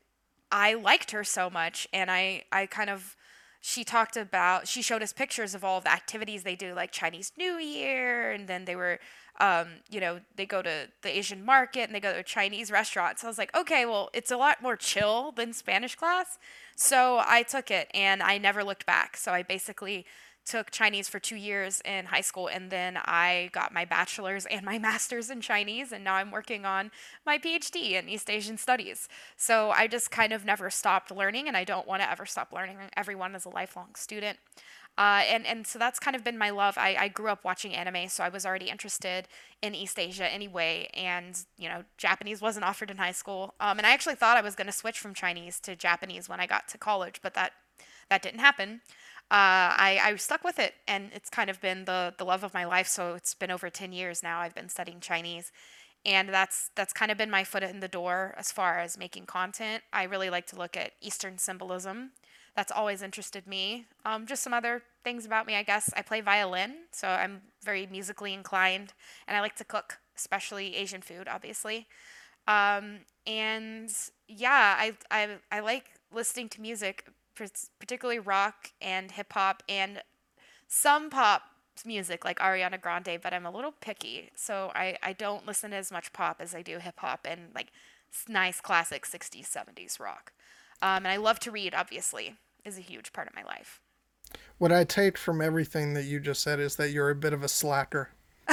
I 0.51 0.73
liked 0.75 1.11
her 1.11 1.23
so 1.23 1.49
much, 1.49 1.87
and 1.93 2.11
I 2.11 2.43
I 2.51 2.65
kind 2.65 2.89
of 2.89 3.15
she 3.61 3.83
talked 3.83 4.17
about 4.17 4.67
she 4.67 4.81
showed 4.81 5.03
us 5.03 5.13
pictures 5.13 5.53
of 5.53 5.63
all 5.63 5.79
the 5.79 5.91
activities 5.91 6.43
they 6.43 6.55
do, 6.55 6.73
like 6.73 6.91
Chinese 6.91 7.31
New 7.37 7.57
Year, 7.57 8.31
and 8.31 8.47
then 8.47 8.65
they 8.65 8.75
were. 8.75 8.99
Um, 9.39 9.67
you 9.89 9.99
know, 9.99 10.19
they 10.35 10.45
go 10.45 10.61
to 10.61 10.87
the 11.01 11.17
Asian 11.17 11.43
market 11.43 11.83
and 11.83 11.95
they 11.95 11.99
go 11.99 12.13
to 12.13 12.19
a 12.19 12.23
Chinese 12.23 12.69
restaurant. 12.69 13.19
So 13.19 13.27
I 13.27 13.29
was 13.29 13.37
like, 13.37 13.55
okay, 13.55 13.85
well, 13.85 14.09
it's 14.13 14.31
a 14.31 14.37
lot 14.37 14.61
more 14.61 14.75
chill 14.75 15.31
than 15.31 15.53
Spanish 15.53 15.95
class. 15.95 16.37
So 16.75 17.21
I 17.25 17.43
took 17.43 17.71
it 17.71 17.89
and 17.93 18.21
I 18.21 18.37
never 18.37 18.63
looked 18.63 18.85
back. 18.85 19.17
So 19.17 19.31
I 19.31 19.43
basically 19.43 20.05
took 20.45 20.71
Chinese 20.71 21.07
for 21.07 21.19
two 21.19 21.35
years 21.35 21.81
in 21.85 22.05
high 22.05 22.21
school, 22.21 22.47
and 22.47 22.71
then 22.71 22.97
I 23.05 23.49
got 23.53 23.73
my 23.73 23.85
bachelor's 23.85 24.45
and 24.45 24.65
my 24.65 24.79
master's 24.89 25.29
in 25.29 25.41
Chinese, 25.41 25.91
and 25.91 26.03
now 26.03 26.15
I'm 26.15 26.31
working 26.31 26.65
on 26.65 26.91
my 27.25 27.37
PhD 27.37 27.91
in 27.91 28.09
East 28.09 28.29
Asian 28.29 28.57
Studies. 28.57 29.07
So 29.37 29.71
I 29.71 29.87
just 29.87 30.11
kind 30.11 30.33
of 30.33 30.45
never 30.45 30.69
stopped 30.69 31.11
learning, 31.11 31.47
and 31.47 31.55
I 31.55 31.63
don't 31.63 31.87
want 31.87 32.01
to 32.01 32.09
ever 32.09 32.25
stop 32.25 32.51
learning. 32.51 32.77
Everyone 32.97 33.35
is 33.35 33.45
a 33.45 33.49
lifelong 33.49 33.95
student. 33.95 34.39
Uh, 34.97 35.23
and, 35.27 35.47
and 35.47 35.65
so 35.65 35.79
that's 35.79 35.99
kind 35.99 36.15
of 36.15 36.23
been 36.23 36.37
my 36.37 36.49
love. 36.49 36.77
I, 36.77 36.95
I 36.99 37.07
grew 37.07 37.29
up 37.29 37.43
watching 37.43 37.73
anime, 37.73 38.07
so 38.09 38.23
I 38.23 38.29
was 38.29 38.45
already 38.45 38.69
interested 38.69 39.27
in 39.61 39.73
East 39.73 39.97
Asia 39.97 40.31
anyway. 40.31 40.89
And, 40.93 41.39
you 41.57 41.69
know, 41.69 41.83
Japanese 41.97 42.41
wasn't 42.41 42.65
offered 42.69 42.91
in 42.91 42.97
high 42.97 43.13
school. 43.13 43.55
Um, 43.59 43.77
and 43.77 43.87
I 43.87 43.91
actually 43.91 44.15
thought 44.15 44.37
I 44.37 44.41
was 44.41 44.55
going 44.55 44.67
to 44.67 44.73
switch 44.73 44.99
from 44.99 45.13
Chinese 45.13 45.59
to 45.61 45.75
Japanese 45.75 46.29
when 46.29 46.39
I 46.39 46.45
got 46.45 46.67
to 46.69 46.77
college, 46.77 47.19
but 47.23 47.33
that, 47.33 47.53
that 48.09 48.21
didn't 48.21 48.41
happen 48.41 48.81
uh, 49.31 49.71
I, 49.79 49.99
I 50.03 50.15
stuck 50.17 50.43
with 50.43 50.59
it, 50.59 50.73
and 50.89 51.09
it's 51.13 51.29
kind 51.29 51.49
of 51.49 51.61
been 51.61 51.85
the, 51.85 52.13
the 52.17 52.25
love 52.25 52.43
of 52.43 52.53
my 52.53 52.65
life. 52.65 52.87
So 52.87 53.13
it's 53.13 53.33
been 53.33 53.49
over 53.49 53.69
10 53.69 53.93
years 53.93 54.21
now 54.21 54.41
I've 54.41 54.53
been 54.53 54.67
studying 54.67 54.99
Chinese. 54.99 55.53
And 56.05 56.27
that's 56.29 56.71
that's 56.75 56.91
kind 56.91 57.11
of 57.11 57.17
been 57.17 57.29
my 57.29 57.45
foot 57.45 57.63
in 57.63 57.79
the 57.79 57.87
door 57.87 58.33
as 58.35 58.51
far 58.51 58.79
as 58.79 58.97
making 58.97 59.27
content. 59.27 59.83
I 59.93 60.03
really 60.03 60.29
like 60.29 60.47
to 60.47 60.57
look 60.57 60.75
at 60.75 60.93
Eastern 60.99 61.37
symbolism. 61.37 62.11
That's 62.55 62.71
always 62.71 63.01
interested 63.01 63.47
me. 63.47 63.85
Um, 64.05 64.25
just 64.25 64.43
some 64.43 64.53
other 64.53 64.81
things 65.03 65.25
about 65.25 65.47
me, 65.47 65.55
I 65.55 65.63
guess. 65.63 65.89
I 65.95 66.01
play 66.01 66.21
violin, 66.21 66.73
so 66.91 67.07
I'm 67.07 67.41
very 67.63 67.87
musically 67.87 68.33
inclined, 68.33 68.93
and 69.27 69.37
I 69.37 69.41
like 69.41 69.55
to 69.57 69.63
cook, 69.63 69.99
especially 70.15 70.75
Asian 70.75 71.01
food, 71.01 71.27
obviously. 71.29 71.87
Um, 72.47 72.99
and 73.25 73.91
yeah, 74.27 74.75
I, 74.77 74.93
I 75.09 75.37
I 75.51 75.59
like 75.61 75.91
listening 76.11 76.49
to 76.49 76.61
music, 76.61 77.07
particularly 77.79 78.19
rock 78.19 78.71
and 78.81 79.11
hip 79.11 79.31
hop 79.33 79.63
and 79.69 80.01
some 80.67 81.09
pop 81.09 81.43
music 81.85 82.25
like 82.25 82.39
Ariana 82.39 82.79
Grande, 82.79 83.19
but 83.21 83.33
I'm 83.33 83.45
a 83.45 83.51
little 83.51 83.73
picky, 83.79 84.29
so 84.35 84.71
I 84.75 84.97
I 85.03 85.13
don't 85.13 85.45
listen 85.45 85.73
as 85.73 85.91
much 85.91 86.13
pop 86.13 86.37
as 86.41 86.53
I 86.55 86.61
do 86.61 86.79
hip 86.79 86.99
hop 86.99 87.25
and 87.29 87.53
like 87.55 87.71
nice 88.27 88.59
classic 88.61 89.05
60s 89.05 89.47
70s 89.47 89.99
rock. 89.99 90.33
Um, 90.81 91.05
and 91.05 91.09
I 91.09 91.17
love 91.17 91.39
to 91.41 91.51
read, 91.51 91.75
obviously, 91.75 92.35
is 92.65 92.77
a 92.77 92.81
huge 92.81 93.13
part 93.13 93.27
of 93.27 93.35
my 93.35 93.43
life. 93.43 93.79
What 94.57 94.71
I 94.71 94.83
take 94.83 95.17
from 95.17 95.41
everything 95.41 95.93
that 95.93 96.03
you 96.03 96.19
just 96.19 96.41
said 96.41 96.59
is 96.59 96.75
that 96.77 96.91
you're 96.91 97.09
a 97.09 97.15
bit 97.15 97.33
of 97.33 97.43
a 97.43 97.47
slacker. 97.47 98.09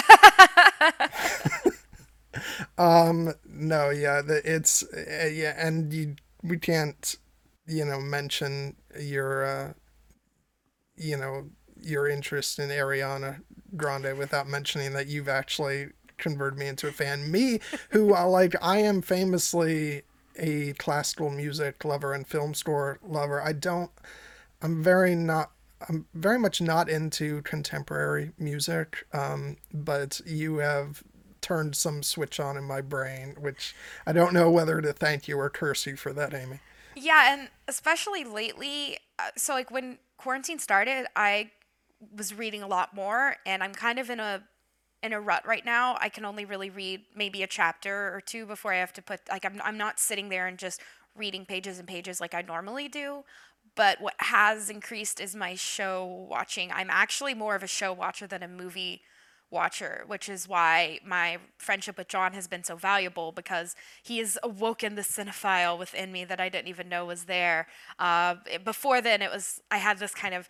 um, 2.78 3.32
no, 3.48 3.90
yeah, 3.90 4.22
it's 4.26 4.82
uh, 4.82 5.30
yeah, 5.32 5.54
and 5.56 5.92
you 5.92 6.16
we 6.42 6.58
can't, 6.58 7.16
you 7.66 7.84
know, 7.84 8.00
mention 8.00 8.76
your, 8.98 9.44
uh, 9.44 9.72
you 10.96 11.16
know, 11.16 11.48
your 11.80 12.08
interest 12.08 12.58
in 12.58 12.70
Ariana 12.70 13.40
Grande 13.76 14.16
without 14.16 14.48
mentioning 14.48 14.92
that 14.94 15.06
you've 15.06 15.28
actually 15.28 15.88
converted 16.16 16.58
me 16.58 16.66
into 16.66 16.88
a 16.88 16.92
fan. 16.92 17.30
Me, 17.30 17.60
who 17.90 18.14
I 18.14 18.22
like, 18.22 18.54
I 18.60 18.78
am 18.78 19.02
famously 19.02 20.02
a 20.38 20.72
classical 20.74 21.30
music 21.30 21.84
lover 21.84 22.12
and 22.14 22.26
film 22.26 22.54
score 22.54 22.98
lover. 23.06 23.42
I 23.42 23.52
don't. 23.52 23.90
I'm 24.62 24.82
very 24.82 25.14
not. 25.14 25.52
I'm 25.88 26.06
very 26.14 26.38
much 26.38 26.60
not 26.60 26.88
into 26.88 27.42
contemporary 27.42 28.32
music, 28.38 29.06
um, 29.12 29.56
but 29.72 30.20
you 30.26 30.56
have 30.56 31.04
turned 31.40 31.76
some 31.76 32.02
switch 32.02 32.40
on 32.40 32.56
in 32.56 32.64
my 32.64 32.80
brain, 32.80 33.36
which 33.38 33.74
I 34.06 34.12
don't 34.12 34.32
know 34.32 34.50
whether 34.50 34.80
to 34.80 34.92
thank 34.92 35.28
you 35.28 35.38
or 35.38 35.48
curse 35.48 35.86
you 35.86 35.96
for 35.96 36.12
that, 36.12 36.34
Amy. 36.34 36.60
Yeah, 36.96 37.32
and 37.32 37.48
especially 37.68 38.24
lately, 38.24 38.98
uh, 39.18 39.30
so 39.36 39.52
like 39.52 39.70
when 39.70 39.98
quarantine 40.16 40.58
started, 40.58 41.06
I 41.14 41.52
was 42.16 42.34
reading 42.34 42.62
a 42.62 42.66
lot 42.66 42.94
more, 42.94 43.36
and 43.46 43.62
I'm 43.62 43.72
kind 43.72 43.98
of 43.98 44.10
in 44.10 44.18
a 44.18 44.42
in 45.02 45.12
a 45.12 45.20
rut 45.20 45.46
right 45.46 45.64
now. 45.64 45.96
I 46.00 46.08
can 46.08 46.24
only 46.24 46.44
really 46.44 46.70
read 46.70 47.02
maybe 47.14 47.42
a 47.42 47.46
chapter 47.46 48.14
or 48.14 48.20
two 48.20 48.46
before 48.46 48.72
I 48.72 48.78
have 48.78 48.92
to 48.94 49.02
put 49.02 49.20
like 49.28 49.44
I'm 49.44 49.60
I'm 49.64 49.78
not 49.78 49.98
sitting 50.00 50.28
there 50.28 50.46
and 50.46 50.58
just 50.58 50.80
reading 51.16 51.44
pages 51.44 51.78
and 51.78 51.86
pages 51.86 52.20
like 52.20 52.34
I 52.34 52.42
normally 52.42 52.88
do. 52.88 53.24
But 53.76 54.00
what 54.00 54.14
has 54.18 54.70
increased 54.70 55.20
is 55.20 55.36
my 55.36 55.54
show 55.54 56.26
watching. 56.28 56.72
I'm 56.72 56.90
actually 56.90 57.34
more 57.34 57.54
of 57.54 57.62
a 57.62 57.68
show 57.68 57.92
watcher 57.92 58.26
than 58.26 58.42
a 58.42 58.48
movie 58.48 59.02
watcher, 59.50 60.04
which 60.06 60.28
is 60.28 60.48
why 60.48 60.98
my 61.04 61.38
friendship 61.58 61.96
with 61.96 62.08
John 62.08 62.32
has 62.34 62.48
been 62.48 62.64
so 62.64 62.76
valuable 62.76 63.32
because 63.32 63.74
he 64.02 64.18
has 64.18 64.36
awoken 64.42 64.94
the 64.94 65.02
cinephile 65.02 65.78
within 65.78 66.12
me 66.12 66.24
that 66.24 66.40
I 66.40 66.48
didn't 66.48 66.68
even 66.68 66.88
know 66.88 67.06
was 67.06 67.24
there. 67.24 67.66
Uh, 67.98 68.36
before 68.64 69.00
then, 69.00 69.22
it 69.22 69.30
was 69.30 69.60
I 69.70 69.78
had 69.78 69.98
this 69.98 70.14
kind 70.14 70.34
of 70.34 70.48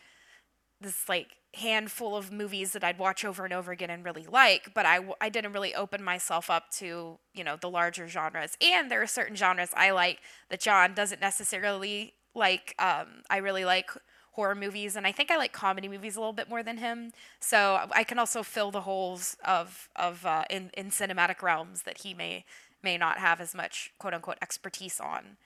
this 0.81 1.09
like 1.09 1.29
handful 1.55 2.17
of 2.17 2.31
movies 2.31 2.73
that 2.73 2.85
I'd 2.85 2.99
watch 2.99 3.25
over 3.25 3.45
and 3.45 3.55
over 3.55 3.73
again 3.73 3.91
and 3.91 4.05
really 4.05 4.27
like, 4.31 4.73
but 4.75 4.87
I, 4.87 5.01
I 5.21 5.29
didn't 5.29 5.53
really 5.53 5.75
open 5.75 6.03
myself 6.03 6.51
up 6.51 6.71
to, 6.73 7.19
you 7.35 7.45
know, 7.45 7.57
the 7.57 7.71
larger 7.71 8.07
genres. 8.07 8.57
And 8.61 8.91
there 8.91 9.03
are 9.03 9.07
certain 9.07 9.35
genres 9.37 9.71
I 9.75 9.91
like 9.91 10.19
that 10.51 10.61
John 10.61 10.95
doesn't 10.95 11.21
necessarily 11.21 12.15
like. 12.35 12.75
Um, 12.79 13.23
I 13.31 13.39
really 13.39 13.65
like 13.65 13.91
horror 14.33 14.55
movies, 14.55 14.95
and 14.95 15.05
I 15.05 15.11
think 15.11 15.33
I 15.33 15.37
like 15.37 15.53
comedy 15.53 15.89
movies 15.89 16.15
a 16.15 16.21
little 16.21 16.33
bit 16.33 16.49
more 16.49 16.63
than 16.63 16.77
him. 16.77 17.13
So 17.41 17.89
I 17.91 18.05
can 18.05 18.21
also 18.21 18.43
fill 18.45 18.71
the 18.71 18.83
holes 18.83 19.37
of 19.45 19.89
of 19.97 20.25
uh, 20.25 20.45
in 20.49 20.71
in 20.75 20.91
cinematic 20.91 21.43
realms 21.43 21.83
that 21.83 21.99
he 22.03 22.15
may 22.15 22.45
may 22.83 22.97
not 22.97 23.19
have 23.19 23.41
as 23.41 23.55
much 23.55 23.93
quote 23.99 24.15
unquote 24.15 24.39
expertise 24.41 25.01
on. 25.01 25.39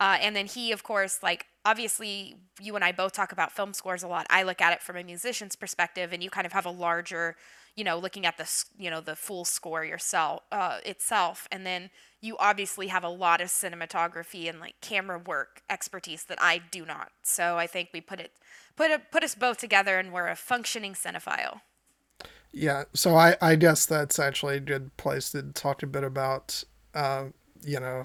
Uh, 0.00 0.16
and 0.20 0.34
then 0.34 0.46
he, 0.46 0.72
of 0.72 0.82
course, 0.82 1.22
like 1.22 1.46
obviously 1.64 2.36
you 2.58 2.74
and 2.74 2.82
I 2.82 2.90
both 2.90 3.12
talk 3.12 3.32
about 3.32 3.52
film 3.52 3.74
scores 3.74 4.02
a 4.02 4.08
lot. 4.08 4.26
I 4.30 4.42
look 4.42 4.62
at 4.62 4.72
it 4.72 4.82
from 4.82 4.96
a 4.96 5.04
musician's 5.04 5.54
perspective, 5.54 6.12
and 6.12 6.22
you 6.22 6.30
kind 6.30 6.46
of 6.46 6.52
have 6.52 6.64
a 6.64 6.70
larger, 6.70 7.36
you 7.76 7.84
know, 7.84 7.98
looking 7.98 8.24
at 8.24 8.38
the 8.38 8.50
you 8.78 8.90
know 8.90 9.02
the 9.02 9.14
full 9.14 9.44
score 9.44 9.84
yourself 9.84 10.42
uh, 10.50 10.78
itself, 10.86 11.46
and 11.52 11.66
then 11.66 11.90
you 12.22 12.36
obviously 12.38 12.86
have 12.86 13.04
a 13.04 13.08
lot 13.08 13.42
of 13.42 13.48
cinematography 13.48 14.48
and 14.48 14.58
like 14.58 14.80
camera 14.80 15.18
work 15.18 15.62
expertise 15.68 16.24
that 16.24 16.38
I 16.40 16.62
do 16.70 16.86
not. 16.86 17.12
So 17.22 17.58
I 17.58 17.66
think 17.66 17.90
we 17.92 18.00
put 18.00 18.20
it 18.20 18.32
put 18.76 18.90
it, 18.90 19.10
put 19.10 19.22
us 19.22 19.34
both 19.34 19.58
together, 19.58 19.98
and 19.98 20.12
we're 20.12 20.28
a 20.28 20.36
functioning 20.36 20.94
cinephile. 20.94 21.60
Yeah, 22.52 22.84
so 22.94 23.16
I 23.16 23.36
I 23.42 23.54
guess 23.56 23.84
that's 23.84 24.18
actually 24.18 24.56
a 24.56 24.60
good 24.60 24.96
place 24.96 25.30
to 25.32 25.42
talk 25.42 25.82
a 25.82 25.86
bit 25.86 26.04
about, 26.04 26.64
uh, 26.94 27.26
you 27.62 27.78
know, 27.78 28.04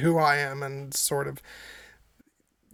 who 0.00 0.18
I 0.18 0.36
am 0.36 0.62
and 0.62 0.92
sort 0.94 1.26
of 1.28 1.42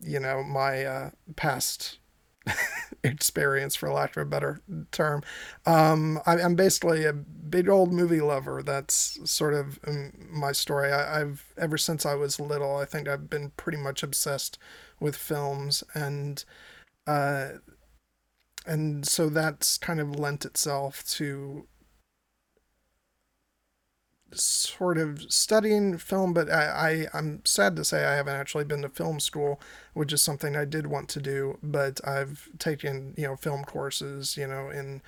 you 0.04 0.21
know, 0.21 0.42
my 0.42 0.85
uh, 0.85 1.11
past 1.37 1.99
experience, 3.04 3.75
for 3.75 3.90
lack 3.90 4.16
of 4.16 4.23
a 4.23 4.26
better 4.26 4.61
term. 4.92 5.23
Um, 5.66 6.21
I, 6.26 6.38
am 6.40 6.54
basically 6.54 7.04
a 7.04 7.12
big 7.12 7.68
old 7.68 7.92
movie 7.92 8.21
lover. 8.21 8.62
That's 8.62 9.18
sort 9.30 9.54
of 9.54 9.78
um, 9.87 10.12
my 10.30 10.52
story. 10.52 10.92
I, 10.92 11.21
I've 11.21 11.52
ever 11.56 11.78
since 11.78 12.04
I 12.04 12.14
was 12.14 12.38
little, 12.38 12.76
I 12.76 12.85
think 12.85 13.09
I've 13.09 13.30
been 13.30 13.52
pretty 13.56 13.78
much 13.78 14.02
obsessed 14.02 14.59
with 15.00 15.16
films, 15.16 15.83
and 15.94 16.44
uh, 17.06 17.49
and 18.66 19.06
so 19.06 19.28
that's 19.28 19.78
kind 19.78 20.00
of 20.00 20.18
lent 20.18 20.44
itself 20.44 21.04
to 21.12 21.66
sort 24.36 24.98
of 24.98 25.30
studying 25.32 25.98
film, 25.98 26.32
but 26.32 26.50
I, 26.50 27.08
I 27.12 27.18
am 27.18 27.40
sad 27.44 27.76
to 27.76 27.84
say 27.84 28.04
I 28.04 28.14
haven't 28.14 28.36
actually 28.36 28.64
been 28.64 28.82
to 28.82 28.88
film 28.88 29.20
school, 29.20 29.60
which 29.92 30.12
is 30.12 30.22
something 30.22 30.56
I 30.56 30.64
did 30.64 30.86
want 30.86 31.08
to 31.10 31.20
do. 31.20 31.58
But 31.62 32.00
I've 32.06 32.48
taken 32.58 33.14
you 33.16 33.26
know 33.26 33.36
film 33.36 33.64
courses, 33.64 34.36
you 34.36 34.46
know, 34.46 34.70
in 34.70 35.02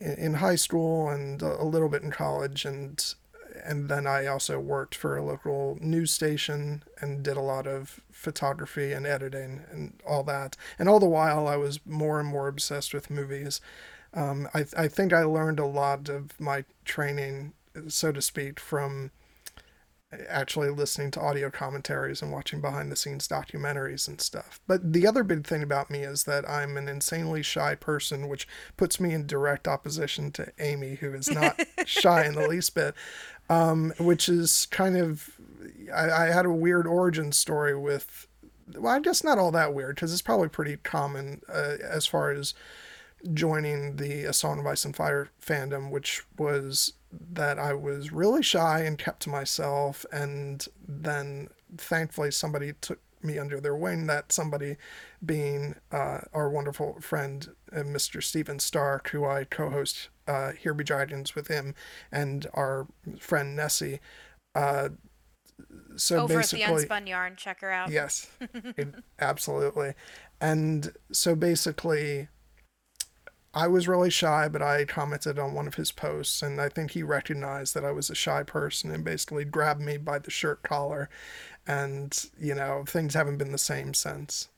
in 0.00 0.34
high 0.34 0.56
school 0.56 1.08
and 1.08 1.42
a 1.42 1.64
little 1.64 1.88
bit 1.88 2.02
in 2.02 2.10
college, 2.10 2.64
and 2.64 3.14
and 3.64 3.88
then 3.88 4.06
I 4.06 4.26
also 4.26 4.58
worked 4.58 4.94
for 4.94 5.16
a 5.16 5.24
local 5.24 5.78
news 5.80 6.10
station 6.10 6.82
and 7.00 7.22
did 7.22 7.36
a 7.36 7.42
lot 7.42 7.66
of 7.66 8.00
photography 8.10 8.92
and 8.92 9.06
editing 9.06 9.64
and 9.70 10.00
all 10.06 10.22
that. 10.24 10.56
And 10.78 10.88
all 10.88 11.00
the 11.00 11.06
while, 11.06 11.46
I 11.46 11.56
was 11.56 11.80
more 11.86 12.18
and 12.18 12.28
more 12.28 12.48
obsessed 12.48 12.94
with 12.94 13.10
movies. 13.10 13.60
Um, 14.14 14.48
I, 14.54 14.64
I 14.76 14.88
think 14.88 15.12
I 15.12 15.22
learned 15.24 15.58
a 15.58 15.66
lot 15.66 16.08
of 16.08 16.38
my 16.40 16.64
training 16.84 17.52
so 17.88 18.12
to 18.12 18.22
speak, 18.22 18.60
from 18.60 19.10
actually 20.28 20.68
listening 20.70 21.10
to 21.10 21.20
audio 21.20 21.50
commentaries 21.50 22.20
and 22.20 22.30
watching 22.30 22.60
behind 22.60 22.92
the 22.92 22.96
scenes 22.96 23.26
documentaries 23.26 24.06
and 24.08 24.20
stuff. 24.20 24.60
But 24.66 24.92
the 24.92 25.06
other 25.06 25.24
big 25.24 25.46
thing 25.46 25.62
about 25.62 25.90
me 25.90 26.00
is 26.00 26.24
that 26.24 26.48
I'm 26.48 26.76
an 26.76 26.88
insanely 26.88 27.42
shy 27.42 27.74
person, 27.74 28.28
which 28.28 28.46
puts 28.76 29.00
me 29.00 29.14
in 29.14 29.26
direct 29.26 29.66
opposition 29.66 30.30
to 30.32 30.52
Amy, 30.58 30.96
who 30.96 31.14
is 31.14 31.30
not 31.30 31.60
shy 31.86 32.26
in 32.26 32.34
the 32.34 32.46
least 32.46 32.74
bit. 32.74 32.94
Um, 33.48 33.92
which 33.98 34.28
is 34.28 34.66
kind 34.66 34.96
of, 34.96 35.30
I, 35.94 36.10
I 36.10 36.26
had 36.26 36.46
a 36.46 36.52
weird 36.52 36.86
origin 36.86 37.32
story 37.32 37.76
with, 37.76 38.26
well, 38.74 38.94
I 38.94 39.00
guess 39.00 39.24
not 39.24 39.38
all 39.38 39.50
that 39.50 39.74
weird 39.74 39.96
because 39.96 40.12
it's 40.12 40.22
probably 40.22 40.48
pretty 40.48 40.76
common 40.78 41.42
uh, 41.48 41.76
as 41.82 42.06
far 42.06 42.30
as 42.30 42.54
joining 43.34 43.96
the 43.96 44.24
A 44.24 44.32
Song 44.32 44.60
of 44.60 44.66
Ice 44.66 44.84
and 44.84 44.96
Fire 44.96 45.28
fandom, 45.44 45.90
which 45.90 46.22
was 46.38 46.94
that 47.12 47.58
I 47.58 47.74
was 47.74 48.12
really 48.12 48.42
shy 48.42 48.80
and 48.80 48.98
kept 48.98 49.22
to 49.22 49.30
myself. 49.30 50.06
And 50.12 50.66
then 50.86 51.48
thankfully 51.76 52.30
somebody 52.30 52.72
took 52.80 53.00
me 53.24 53.38
under 53.38 53.60
their 53.60 53.76
wing, 53.76 54.06
that 54.06 54.32
somebody 54.32 54.76
being 55.24 55.76
uh, 55.90 56.20
our 56.32 56.48
wonderful 56.50 57.00
friend, 57.00 57.48
uh, 57.72 57.80
Mr. 57.80 58.22
Steven 58.22 58.58
Stark, 58.58 59.10
who 59.10 59.24
I 59.24 59.44
co 59.44 59.70
host 59.70 60.08
uh, 60.26 60.52
Here 60.52 60.74
Be 60.74 60.84
Dragons 60.84 61.34
with 61.34 61.48
him, 61.48 61.74
and 62.10 62.46
our 62.54 62.86
friend 63.18 63.54
Nessie. 63.54 64.00
Uh, 64.54 64.90
so 65.96 66.22
Over 66.22 66.38
basically, 66.38 66.64
at 66.64 66.76
the 66.76 66.86
Unspun 66.86 67.08
Yarn, 67.08 67.36
check 67.36 67.60
her 67.60 67.70
out. 67.70 67.90
Yes, 67.90 68.30
it, 68.40 68.94
absolutely. 69.20 69.94
And 70.40 70.92
so 71.12 71.36
basically, 71.36 72.28
I 73.54 73.66
was 73.68 73.86
really 73.86 74.10
shy, 74.10 74.48
but 74.48 74.62
I 74.62 74.84
commented 74.86 75.38
on 75.38 75.52
one 75.52 75.66
of 75.66 75.74
his 75.74 75.92
posts, 75.92 76.42
and 76.42 76.60
I 76.60 76.68
think 76.70 76.92
he 76.92 77.02
recognized 77.02 77.74
that 77.74 77.84
I 77.84 77.92
was 77.92 78.08
a 78.08 78.14
shy 78.14 78.42
person 78.42 78.90
and 78.90 79.04
basically 79.04 79.44
grabbed 79.44 79.80
me 79.80 79.98
by 79.98 80.18
the 80.18 80.30
shirt 80.30 80.62
collar. 80.62 81.10
And, 81.66 82.18
you 82.38 82.54
know, 82.54 82.84
things 82.86 83.14
haven't 83.14 83.36
been 83.36 83.52
the 83.52 83.58
same 83.58 83.92
since. 83.92 84.48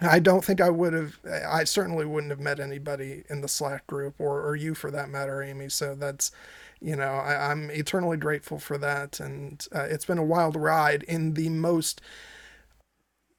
I 0.00 0.18
don't 0.18 0.44
think 0.44 0.60
I 0.60 0.70
would 0.70 0.92
have, 0.92 1.18
I 1.46 1.64
certainly 1.64 2.04
wouldn't 2.04 2.30
have 2.30 2.40
met 2.40 2.60
anybody 2.60 3.24
in 3.30 3.40
the 3.40 3.48
Slack 3.48 3.86
group 3.86 4.14
or, 4.18 4.46
or 4.46 4.54
you 4.54 4.74
for 4.74 4.90
that 4.90 5.08
matter, 5.08 5.42
Amy. 5.42 5.70
So 5.70 5.94
that's, 5.94 6.32
you 6.80 6.96
know, 6.96 7.14
I, 7.14 7.50
am 7.50 7.70
eternally 7.70 8.18
grateful 8.18 8.58
for 8.58 8.76
that. 8.78 9.20
And 9.20 9.66
uh, 9.74 9.86
it's 9.88 10.04
been 10.04 10.18
a 10.18 10.24
wild 10.24 10.54
ride 10.54 11.02
in 11.04 11.32
the 11.32 11.48
most, 11.48 12.02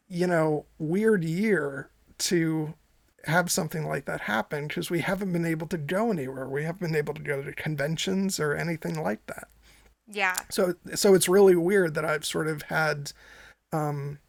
you 0.07 0.25
know, 0.25 0.65
weird 0.79 1.23
year 1.23 1.89
to 2.19 2.73
have 3.27 3.51
something 3.51 3.87
like 3.87 4.05
that 4.05 4.21
happen 4.21 4.67
because 4.67 4.89
we 4.89 4.99
haven't 4.99 5.31
been 5.31 5.45
able 5.45 5.67
to 5.67 5.77
go 5.77 6.11
anywhere. 6.11 6.47
We 6.47 6.63
haven't 6.63 6.87
been 6.87 6.95
able 6.95 7.13
to 7.13 7.21
go 7.21 7.41
to 7.41 7.53
conventions 7.53 8.39
or 8.39 8.55
anything 8.55 9.01
like 9.01 9.25
that. 9.27 9.47
Yeah. 10.09 10.35
So 10.49 10.75
so 10.95 11.13
it's 11.13 11.29
really 11.29 11.55
weird 11.55 11.93
that 11.95 12.05
I've 12.05 12.25
sort 12.25 12.47
of 12.47 12.63
had 12.63 13.11
um 13.73 14.19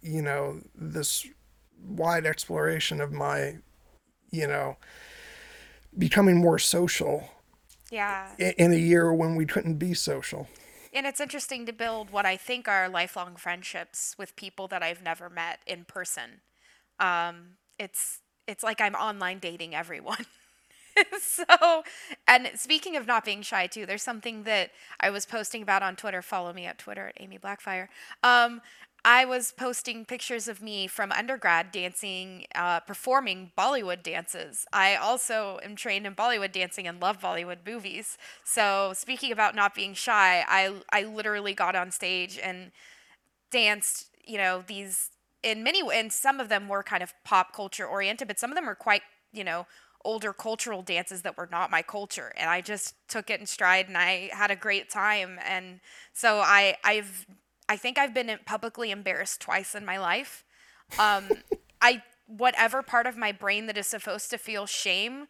you 0.00 0.22
know 0.22 0.60
this 0.74 1.26
wide 1.82 2.26
exploration 2.26 3.00
of 3.00 3.12
my 3.12 3.58
you 4.30 4.46
know 4.46 4.76
becoming 5.96 6.38
more 6.38 6.58
social. 6.58 7.28
Yeah. 7.90 8.28
In 8.38 8.72
a 8.72 8.76
year 8.76 9.12
when 9.12 9.34
we 9.34 9.46
couldn't 9.46 9.76
be 9.76 9.94
social. 9.94 10.48
And 10.92 11.06
it's 11.06 11.20
interesting 11.20 11.66
to 11.66 11.72
build 11.72 12.10
what 12.10 12.26
I 12.26 12.36
think 12.36 12.66
are 12.66 12.88
lifelong 12.88 13.36
friendships 13.36 14.14
with 14.18 14.36
people 14.36 14.68
that 14.68 14.82
I've 14.82 15.02
never 15.02 15.28
met 15.28 15.60
in 15.66 15.84
person. 15.84 16.40
Um, 17.00 17.56
it's 17.78 18.20
it's 18.46 18.62
like 18.62 18.80
I'm 18.80 18.94
online 18.94 19.38
dating 19.38 19.74
everyone. 19.74 20.26
so, 21.20 21.44
and 22.26 22.50
speaking 22.56 22.96
of 22.96 23.06
not 23.06 23.24
being 23.24 23.42
shy 23.42 23.66
too, 23.66 23.86
there's 23.86 24.02
something 24.02 24.42
that 24.44 24.70
I 25.00 25.10
was 25.10 25.26
posting 25.26 25.62
about 25.62 25.82
on 25.82 25.96
Twitter. 25.96 26.22
Follow 26.22 26.52
me 26.52 26.66
at 26.66 26.78
Twitter 26.78 27.08
at 27.08 27.14
Amy 27.20 27.38
Blackfyre. 27.38 27.88
Um, 28.22 28.60
I 29.02 29.24
was 29.24 29.52
posting 29.52 30.04
pictures 30.04 30.46
of 30.46 30.60
me 30.60 30.86
from 30.86 31.10
undergrad 31.12 31.72
dancing, 31.72 32.44
uh, 32.54 32.80
performing 32.80 33.50
Bollywood 33.56 34.02
dances. 34.02 34.66
I 34.74 34.94
also 34.96 35.58
am 35.62 35.74
trained 35.74 36.06
in 36.06 36.14
Bollywood 36.14 36.52
dancing 36.52 36.86
and 36.86 37.00
love 37.00 37.18
Bollywood 37.18 37.58
movies. 37.66 38.18
So, 38.44 38.92
speaking 38.94 39.32
about 39.32 39.54
not 39.54 39.74
being 39.74 39.94
shy, 39.94 40.44
I 40.46 40.74
I 40.92 41.04
literally 41.04 41.54
got 41.54 41.74
on 41.74 41.90
stage 41.90 42.38
and 42.42 42.72
danced, 43.50 44.08
you 44.24 44.38
know, 44.38 44.64
these 44.66 45.10
in 45.42 45.62
many 45.62 45.82
and 45.92 46.12
some 46.12 46.40
of 46.40 46.48
them 46.48 46.68
were 46.68 46.82
kind 46.82 47.02
of 47.02 47.14
pop 47.24 47.52
culture 47.54 47.86
oriented, 47.86 48.28
but 48.28 48.38
some 48.38 48.50
of 48.50 48.56
them 48.56 48.66
were 48.66 48.74
quite, 48.74 49.02
you 49.32 49.44
know, 49.44 49.66
older 50.04 50.32
cultural 50.32 50.82
dances 50.82 51.22
that 51.22 51.36
were 51.36 51.48
not 51.50 51.70
my 51.70 51.82
culture 51.82 52.32
and 52.36 52.48
I 52.48 52.62
just 52.62 52.94
took 53.06 53.28
it 53.28 53.38
in 53.38 53.44
stride 53.46 53.86
and 53.86 53.98
I 53.98 54.30
had 54.32 54.50
a 54.50 54.56
great 54.56 54.88
time 54.88 55.38
and 55.46 55.80
so 56.14 56.40
I 56.40 56.76
I've 56.82 57.26
I 57.68 57.76
think 57.76 57.98
I've 57.98 58.14
been 58.14 58.38
publicly 58.46 58.90
embarrassed 58.90 59.42
twice 59.42 59.74
in 59.74 59.84
my 59.84 59.98
life. 59.98 60.44
Um 60.98 61.28
I 61.82 62.02
whatever 62.26 62.82
part 62.82 63.06
of 63.06 63.16
my 63.16 63.32
brain 63.32 63.66
that 63.66 63.76
is 63.76 63.86
supposed 63.86 64.30
to 64.30 64.38
feel 64.38 64.66
shame 64.66 65.26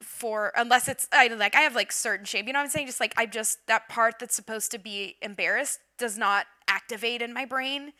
for 0.00 0.52
unless 0.56 0.88
it's 0.88 1.06
I 1.12 1.28
like 1.28 1.54
I 1.54 1.60
have 1.60 1.74
like 1.74 1.92
certain 1.92 2.24
shame. 2.24 2.46
You 2.46 2.54
know 2.54 2.60
what 2.60 2.64
I'm 2.64 2.70
saying? 2.70 2.86
Just 2.86 3.00
like 3.00 3.12
I 3.16 3.26
just 3.26 3.66
that 3.66 3.88
part 3.88 4.18
that's 4.18 4.34
supposed 4.34 4.70
to 4.72 4.78
be 4.78 5.16
embarrassed 5.20 5.80
does 5.98 6.16
not 6.16 6.46
activate 6.66 7.20
in 7.20 7.34
my 7.34 7.44
brain. 7.44 7.92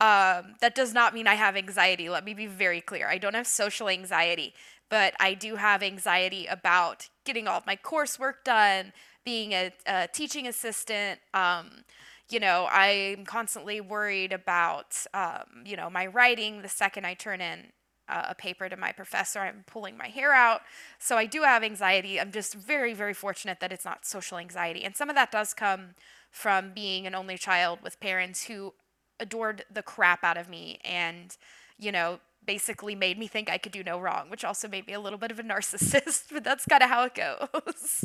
Um, 0.00 0.54
that 0.60 0.74
does 0.74 0.94
not 0.94 1.12
mean 1.12 1.26
I 1.26 1.34
have 1.34 1.56
anxiety. 1.56 2.08
Let 2.08 2.24
me 2.24 2.34
be 2.34 2.46
very 2.46 2.80
clear. 2.80 3.08
I 3.08 3.18
don't 3.18 3.34
have 3.34 3.46
social 3.46 3.88
anxiety, 3.88 4.54
but 4.88 5.14
I 5.18 5.34
do 5.34 5.56
have 5.56 5.82
anxiety 5.82 6.46
about 6.46 7.08
getting 7.24 7.48
all 7.48 7.58
of 7.58 7.66
my 7.66 7.76
coursework 7.76 8.44
done, 8.44 8.92
being 9.24 9.52
a, 9.52 9.72
a 9.86 10.08
teaching 10.12 10.46
assistant. 10.46 11.20
Um, 11.34 11.84
you 12.30 12.38
know, 12.38 12.68
I'm 12.70 13.24
constantly 13.24 13.80
worried 13.80 14.32
about, 14.32 15.04
um, 15.14 15.64
you 15.64 15.76
know, 15.76 15.90
my 15.90 16.06
writing. 16.06 16.62
The 16.62 16.68
second 16.68 17.06
I 17.06 17.14
turn 17.14 17.40
in 17.40 17.72
a 18.08 18.34
paper 18.34 18.68
to 18.68 18.76
my 18.76 18.92
professor, 18.92 19.40
I'm 19.40 19.64
pulling 19.66 19.96
my 19.96 20.08
hair 20.08 20.32
out. 20.32 20.62
So 20.98 21.16
I 21.16 21.26
do 21.26 21.42
have 21.42 21.62
anxiety. 21.62 22.18
I'm 22.18 22.32
just 22.32 22.54
very, 22.54 22.94
very 22.94 23.14
fortunate 23.14 23.60
that 23.60 23.72
it's 23.72 23.84
not 23.84 24.06
social 24.06 24.38
anxiety. 24.38 24.84
And 24.84 24.96
some 24.96 25.10
of 25.10 25.14
that 25.16 25.30
does 25.30 25.52
come 25.54 25.90
from 26.30 26.72
being 26.72 27.06
an 27.06 27.14
only 27.14 27.36
child 27.36 27.80
with 27.82 28.00
parents 28.00 28.44
who 28.44 28.74
adored 29.20 29.64
the 29.70 29.82
crap 29.82 30.24
out 30.24 30.36
of 30.36 30.48
me 30.48 30.78
and, 30.84 31.36
you 31.78 31.92
know, 31.92 32.20
basically 32.44 32.94
made 32.94 33.18
me 33.18 33.26
think 33.26 33.50
I 33.50 33.58
could 33.58 33.72
do 33.72 33.84
no 33.84 33.98
wrong, 34.00 34.30
which 34.30 34.44
also 34.44 34.68
made 34.68 34.86
me 34.86 34.94
a 34.94 35.00
little 35.00 35.18
bit 35.18 35.30
of 35.30 35.38
a 35.38 35.42
narcissist, 35.44 36.24
but 36.32 36.44
that's 36.44 36.64
kind 36.66 36.82
of 36.82 36.88
how 36.88 37.04
it 37.04 37.14
goes. 37.14 38.04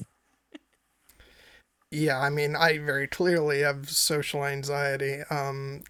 yeah, 1.92 2.20
I 2.20 2.30
mean, 2.30 2.56
I 2.56 2.80
very 2.80 3.08
clearly 3.08 3.62
have 3.62 3.90
social 3.90 4.46
anxiety. 4.46 5.22
Um, 5.30 5.84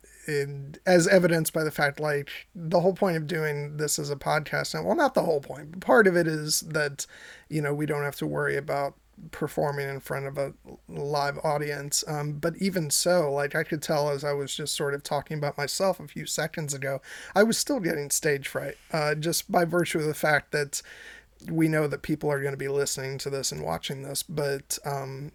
as 0.86 1.08
evidenced 1.08 1.54
by 1.54 1.64
the 1.64 1.72
fact, 1.72 2.00
like, 2.00 2.30
the 2.56 2.80
whole 2.80 2.94
point 2.94 3.18
of 3.18 3.28
doing 3.28 3.78
this 3.78 4.00
as 4.00 4.10
a 4.10 4.16
podcast, 4.16 4.74
and 4.74 4.86
well, 4.86 4.96
not 4.96 5.16
the 5.16 5.24
whole 5.24 5.42
point, 5.42 5.72
but 5.72 5.82
part 5.82 6.08
of 6.08 6.16
it 6.16 6.28
is 6.28 6.62
that, 6.62 7.06
you 7.50 7.62
know, 7.62 7.74
we 7.74 7.86
don't 7.86 8.04
have 8.04 8.16
to 8.18 8.28
worry 8.28 8.56
about 8.56 8.96
performing 9.32 9.88
in 9.88 9.99
front 9.99 10.26
of 10.26 10.38
a 10.38 10.54
live 10.88 11.38
audience. 11.43 12.04
Um, 12.08 12.34
but 12.34 12.56
even 12.58 12.89
so, 12.89 13.32
like 13.32 13.56
I 13.56 13.63
could 13.63 13.82
tell 13.82 14.10
as 14.10 14.23
I 14.23 14.34
was 14.34 14.56
just 14.56 14.76
sort 14.76 14.93
of 14.93 15.04
talking 15.04 15.38
about 15.38 15.58
myself 15.58 15.99
a 15.99 16.08
few 16.08 16.26
seconds 16.26 16.73
ago, 16.73 17.02
I 17.36 17.43
was 17.43 17.58
still 17.58 17.80
getting 17.80 18.10
stage 18.10 18.47
fright 18.47 18.76
uh, 18.91 19.15
just 19.15 19.52
by 19.52 19.65
virtue 19.65 19.99
of 19.99 20.06
the 20.06 20.13
fact 20.13 20.52
that 20.52 20.82
we 21.49 21.67
know 21.67 21.88
that 21.88 22.02
people 22.02 22.32
are 22.32 22.39
going 22.39 22.54
to 22.54 22.58
be 22.58 22.67
listening 22.67 23.17
to 23.19 23.30
this 23.30 23.52
and 23.52 23.63
watching 23.63 24.04
this. 24.04 24.23
But 24.23 24.78
um, 24.86 25.32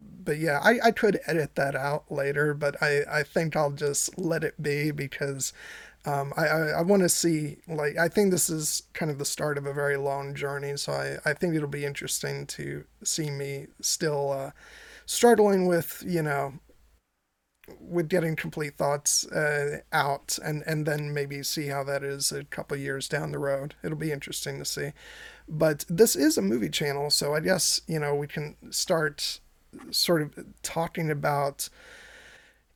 but 0.00 0.38
yeah, 0.38 0.60
I, 0.62 0.78
I 0.84 0.90
could 0.90 1.20
edit 1.26 1.54
that 1.54 1.74
out 1.74 2.10
later, 2.10 2.54
but 2.54 2.82
I, 2.82 3.02
I 3.10 3.22
think 3.22 3.56
I'll 3.56 3.72
just 3.72 4.18
let 4.18 4.44
it 4.44 4.62
be 4.62 4.90
because 4.90 5.52
um, 6.04 6.32
I, 6.36 6.46
I, 6.46 6.60
I 6.68 6.82
want 6.82 7.02
to 7.02 7.08
see, 7.08 7.58
like, 7.66 7.96
I 7.96 8.08
think 8.08 8.30
this 8.30 8.50
is 8.50 8.82
kind 8.92 9.10
of 9.10 9.18
the 9.18 9.24
start 9.24 9.58
of 9.58 9.66
a 9.66 9.72
very 9.72 9.96
long 9.96 10.34
journey. 10.34 10.76
So 10.76 10.92
I, 10.92 11.30
I 11.30 11.32
think 11.32 11.54
it'll 11.54 11.68
be 11.68 11.84
interesting 11.84 12.46
to 12.46 12.84
see 13.02 13.30
me 13.30 13.66
still 13.80 14.32
uh, 14.32 14.50
struggling 15.06 15.66
with, 15.66 16.02
you 16.06 16.22
know, 16.22 16.54
with 17.80 18.10
getting 18.10 18.36
complete 18.36 18.76
thoughts 18.76 19.26
uh, 19.28 19.78
out 19.92 20.38
and, 20.44 20.62
and 20.66 20.84
then 20.84 21.14
maybe 21.14 21.42
see 21.42 21.68
how 21.68 21.82
that 21.84 22.02
is 22.02 22.30
a 22.30 22.44
couple 22.44 22.76
years 22.76 23.08
down 23.08 23.32
the 23.32 23.38
road. 23.38 23.74
It'll 23.82 23.96
be 23.96 24.12
interesting 24.12 24.58
to 24.58 24.64
see. 24.66 24.92
But 25.48 25.86
this 25.88 26.16
is 26.16 26.36
a 26.36 26.42
movie 26.42 26.68
channel, 26.68 27.10
so 27.10 27.34
I 27.34 27.40
guess, 27.40 27.80
you 27.86 27.98
know, 27.98 28.14
we 28.14 28.26
can 28.26 28.56
start 28.70 29.40
sort 29.90 30.22
of 30.22 30.44
talking 30.62 31.10
about, 31.10 31.68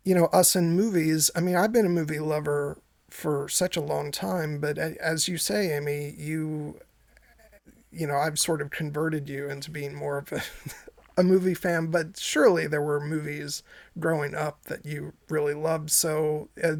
you 0.04 0.14
know, 0.14 0.26
us 0.26 0.56
in 0.56 0.74
movies. 0.74 1.30
I 1.34 1.40
mean, 1.40 1.56
I've 1.56 1.72
been 1.72 1.86
a 1.86 1.90
movie 1.90 2.18
lover 2.18 2.80
for 3.10 3.48
such 3.48 3.76
a 3.76 3.80
long 3.80 4.10
time, 4.10 4.60
but 4.60 4.78
as 4.78 5.28
you 5.28 5.38
say, 5.38 5.76
Amy, 5.76 6.14
you, 6.16 6.78
you 7.90 8.06
know, 8.06 8.16
I've 8.16 8.38
sort 8.38 8.60
of 8.60 8.70
converted 8.70 9.28
you 9.28 9.48
into 9.48 9.70
being 9.70 9.94
more 9.94 10.18
of 10.18 10.32
a, 10.32 10.42
a 11.20 11.22
movie 11.22 11.54
fan, 11.54 11.90
but 11.90 12.18
surely 12.18 12.66
there 12.66 12.82
were 12.82 13.00
movies 13.00 13.62
growing 13.98 14.34
up 14.34 14.64
that 14.64 14.84
you 14.84 15.14
really 15.28 15.54
loved. 15.54 15.90
So, 15.90 16.48
uh, 16.62 16.76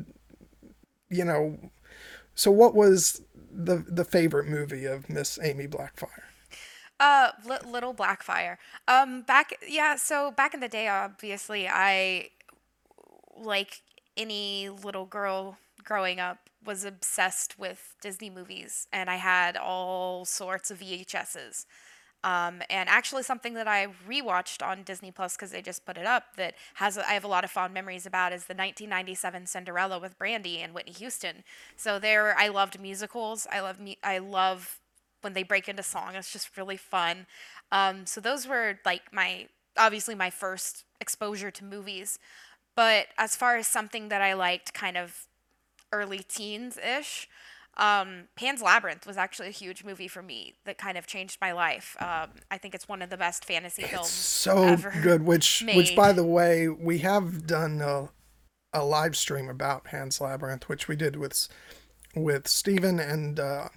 you 1.11 1.25
know, 1.25 1.59
so 2.35 2.51
what 2.51 2.75
was 2.75 3.23
the 3.51 3.85
the 3.89 4.05
favorite 4.05 4.47
movie 4.47 4.85
of 4.85 5.09
Miss 5.09 5.39
Amy 5.43 5.67
Blackfyre? 5.67 6.23
Uh, 7.01 7.33
L- 7.49 7.71
Little 7.71 7.95
Blackfyre. 7.95 8.59
Um, 8.87 9.23
back 9.23 9.55
yeah. 9.67 9.97
So 9.97 10.31
back 10.31 10.55
in 10.55 10.61
the 10.61 10.69
day, 10.69 10.89
obviously, 10.89 11.67
I 11.69 12.31
like 13.37 13.83
any 14.17 14.69
little 14.69 15.07
girl 15.07 15.59
growing 15.89 16.21
up 16.21 16.51
was 16.65 16.85
obsessed 16.85 17.59
with 17.59 17.97
Disney 18.03 18.29
movies, 18.29 18.87
and 18.93 19.09
I 19.09 19.17
had 19.17 19.57
all 19.57 20.27
sorts 20.27 20.71
of 20.71 20.81
VHSs. 20.81 21.65
Um, 22.23 22.61
and 22.69 22.89
actually, 22.89 23.23
something 23.23 23.55
that 23.55 23.67
I 23.67 23.87
rewatched 24.07 24.67
on 24.67 24.83
Disney 24.83 25.11
Plus 25.11 25.35
because 25.35 25.51
they 25.51 25.63
just 25.63 25.87
put 25.87 25.97
it 25.97 26.05
up 26.05 26.37
that 26.37 26.55
has 26.75 26.99
I 26.99 27.13
have 27.13 27.25
a 27.25 27.29
lot 27.29 27.45
of 27.45 27.51
fond 27.51 27.73
memories 27.73 28.07
about 28.07 28.33
is 28.33 28.45
the 28.45 28.55
1997 28.55 29.47
Cinderella 29.47 29.99
with 29.99 30.19
Brandy 30.19 30.59
and 30.59 30.75
Whitney 30.75 30.93
Houston. 30.93 31.43
So 31.77 31.99
there, 31.99 32.37
I 32.37 32.49
loved 32.49 32.79
musicals. 32.81 33.47
I 33.51 33.61
love 33.61 33.81
me. 33.81 33.97
I 34.03 34.19
love 34.19 34.81
when 35.23 35.33
they 35.33 35.45
break 35.45 35.69
into 35.69 35.83
song. 35.83 36.17
It's 36.17 36.33
just 36.33 36.57
really 36.57 36.77
fun. 36.77 37.27
Um, 37.73 38.05
so 38.05 38.21
those 38.21 38.47
were 38.47 38.79
like 38.85 39.13
my 39.13 39.47
obviously 39.79 40.17
my 40.17 40.29
first 40.29 40.85
exposure 41.01 41.53
to 41.53 41.65
movies. 41.65 42.19
But 42.75 43.09
as 43.17 43.37
far 43.37 43.57
as 43.57 43.67
something 43.69 44.09
that 44.09 44.23
I 44.23 44.35
liked, 44.35 44.75
kind 44.75 44.97
of 44.97 45.28
early 45.93 46.19
teens 46.19 46.79
ish. 46.79 47.29
Um, 47.77 48.25
Pan's 48.35 48.61
Labyrinth 48.61 49.07
was 49.07 49.17
actually 49.17 49.49
a 49.49 49.53
huge 49.53 49.85
movie 49.85 50.09
for 50.09 50.21
me 50.21 50.55
that 50.65 50.79
kind 50.79 50.99
of 50.99 51.07
changed 51.07 51.39
my 51.41 51.53
life. 51.53 51.97
Um, 52.01 52.31
I 52.51 52.59
think 52.59 52.75
it's 52.75 52.89
one 52.89 53.03
of 53.03 53.11
the 53.11 53.17
best 53.17 53.45
fantasy 53.45 53.83
it's 53.83 53.91
films 53.93 54.09
so 54.11 54.77
good. 55.03 55.25
Which, 55.25 55.63
made. 55.63 55.77
which 55.77 55.95
by 55.95 56.13
the 56.13 56.25
way, 56.25 56.69
we 56.69 56.99
have 56.99 57.47
done 57.47 57.81
a, 57.81 58.09
a 58.73 58.85
live 58.85 59.17
stream 59.17 59.49
about 59.49 59.85
Pan's 59.85 60.21
Labyrinth, 60.21 60.69
which 60.69 60.89
we 60.89 60.97
did 60.97 61.17
with 61.17 61.49
with 62.17 62.49
Stephen 62.49 62.99
and 62.99 63.39
uh, 63.39 63.69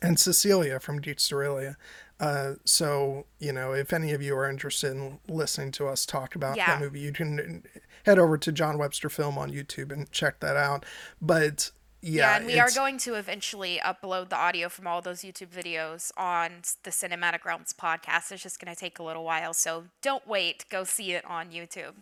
and 0.00 0.18
Cecilia 0.18 0.78
from 0.78 1.00
Aurelia. 1.32 1.76
Uh, 2.20 2.54
so 2.64 3.26
you 3.38 3.52
know, 3.52 3.72
if 3.72 3.92
any 3.92 4.12
of 4.12 4.20
you 4.22 4.36
are 4.36 4.48
interested 4.48 4.92
in 4.92 5.20
listening 5.28 5.70
to 5.72 5.86
us 5.86 6.04
talk 6.04 6.34
about 6.34 6.56
Yeah. 6.56 6.66
that 6.66 6.80
movie, 6.80 7.00
you 7.00 7.12
can 7.12 7.62
head 8.04 8.18
over 8.18 8.36
to 8.38 8.52
John 8.52 8.78
Webster 8.78 9.08
Film 9.08 9.38
on 9.38 9.50
YouTube 9.50 9.92
and 9.92 10.10
check 10.10 10.40
that 10.40 10.56
out. 10.56 10.84
But 11.20 11.70
Yeah, 12.00 12.30
yeah, 12.30 12.36
and 12.36 12.46
we 12.46 12.58
are 12.60 12.70
going 12.74 12.98
to 12.98 13.14
eventually 13.14 13.80
upload 13.84 14.28
the 14.28 14.36
audio 14.36 14.68
from 14.68 14.86
all 14.86 15.00
those 15.02 15.20
YouTube 15.22 15.48
videos 15.48 16.12
on 16.16 16.62
the 16.84 16.90
Cinematic 16.90 17.44
Realms 17.44 17.72
podcast. 17.72 18.30
It's 18.32 18.42
just 18.42 18.60
going 18.60 18.72
to 18.72 18.78
take 18.78 18.98
a 19.00 19.02
little 19.02 19.24
while, 19.24 19.52
so 19.52 19.84
don't 20.00 20.26
wait. 20.26 20.64
Go 20.70 20.84
see 20.84 21.12
it 21.12 21.24
on 21.24 21.50
YouTube. 21.50 21.94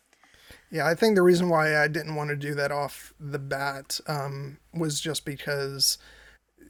Yeah, 0.70 0.86
I 0.86 0.94
think 0.94 1.14
the 1.16 1.22
reason 1.22 1.48
why 1.48 1.76
I 1.82 1.88
didn't 1.88 2.14
want 2.14 2.30
to 2.30 2.36
do 2.36 2.54
that 2.54 2.70
off 2.70 3.12
the 3.18 3.38
bat 3.38 4.00
um, 4.06 4.58
was 4.74 5.00
just 5.00 5.24
because 5.24 5.98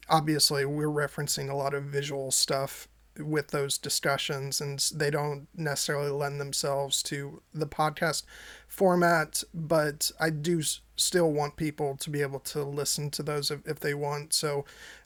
obviously 0.08 0.64
we're 0.64 0.86
referencing 0.86 1.50
a 1.50 1.54
lot 1.54 1.74
of 1.74 1.84
visual 1.84 2.30
stuff 2.30 2.88
with 3.18 3.48
those 3.48 3.78
discussions, 3.78 4.60
and 4.60 4.78
they 4.94 5.10
don't 5.10 5.48
necessarily 5.54 6.10
lend 6.10 6.40
themselves 6.40 7.02
to 7.04 7.42
the 7.54 7.66
podcast 7.66 8.24
format. 8.68 9.42
But 9.54 10.10
I 10.20 10.30
do 10.30 10.60
s- 10.60 10.80
still 10.96 11.32
want 11.32 11.56
people 11.56 11.96
to 11.96 12.10
be 12.10 12.22
able 12.22 12.40
to 12.40 12.62
listen 12.62 13.10
to 13.12 13.22
those 13.22 13.50
if, 13.50 13.66
if 13.66 13.80
they 13.80 13.94
want. 13.94 14.32
So 14.32 14.64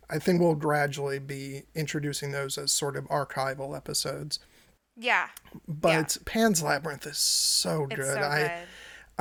I 0.09 0.19
think 0.19 0.41
we'll 0.41 0.55
gradually 0.55 1.19
be 1.19 1.63
introducing 1.75 2.33
those 2.33 2.59
as 2.59 2.73
sort 2.73 2.97
of 2.97 3.05
archival 3.09 3.77
episodes. 3.77 4.39
Yeah, 4.97 5.29
But 5.67 6.19
Pan's 6.27 6.63
Labyrinth 6.63 7.07
is 7.07 7.17
so 7.17 7.87
it's 7.91 7.97
good. 7.97 8.15
so 8.15 8.21
I 8.21 8.39
good. 8.41 8.51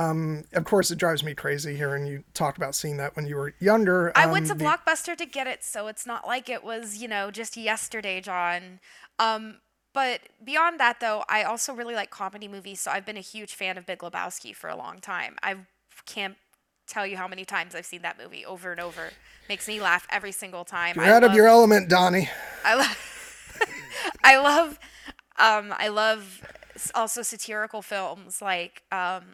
Um, 0.00 0.44
of 0.54 0.64
course, 0.64 0.90
it 0.90 0.96
drives 0.98 1.22
me 1.22 1.34
crazy 1.34 1.76
hearing 1.76 2.06
you 2.06 2.24
talk 2.34 2.56
about 2.56 2.74
seeing 2.74 2.96
that 2.98 3.14
when 3.16 3.26
you 3.26 3.36
were 3.36 3.54
younger. 3.60 4.12
I 4.16 4.24
Um, 4.24 4.30
went 4.30 4.46
to 4.48 4.54
the- 4.54 4.64
Blockbuster 4.64 5.16
to 5.16 5.26
get 5.26 5.46
it, 5.46 5.62
so 5.64 5.86
it's 5.88 6.06
not 6.06 6.26
like 6.26 6.48
it 6.48 6.64
was, 6.64 6.96
you 6.96 7.08
know, 7.08 7.30
just 7.30 7.56
yesterday, 7.56 8.20
John. 8.20 8.80
Um, 9.18 9.60
but 9.92 10.20
beyond 10.42 10.80
that, 10.80 11.00
though, 11.00 11.24
I 11.28 11.42
also 11.42 11.74
really 11.74 11.94
like 11.94 12.10
comedy 12.10 12.48
movies, 12.48 12.80
so 12.80 12.90
I've 12.90 13.04
been 13.04 13.16
a 13.16 13.20
huge 13.34 13.54
fan 13.54 13.76
of 13.76 13.84
Big 13.86 13.98
Lebowski 13.98 14.54
for 14.54 14.70
a 14.70 14.76
long 14.76 15.00
time. 15.00 15.36
I 15.42 15.56
can't 16.06 16.36
tell 16.86 17.06
you 17.06 17.16
how 17.16 17.28
many 17.28 17.44
times 17.44 17.74
I've 17.74 17.86
seen 17.86 18.02
that 18.02 18.16
movie 18.18 18.44
over 18.46 18.72
and 18.72 18.80
over. 18.80 19.10
Makes 19.48 19.68
me 19.68 19.80
laugh 19.80 20.06
every 20.10 20.32
single 20.32 20.64
time. 20.64 20.96
You're 20.96 21.04
I 21.04 21.10
out 21.10 21.24
of 21.24 21.34
your 21.34 21.46
element, 21.46 21.88
Donnie. 21.88 22.28
I 22.64 22.74
love 22.74 23.56
I 24.24 24.38
love 24.38 24.78
um 25.38 25.74
I 25.76 25.88
love 25.88 26.42
also 26.94 27.22
satirical 27.22 27.82
films 27.82 28.40
like 28.40 28.82
um 28.92 29.24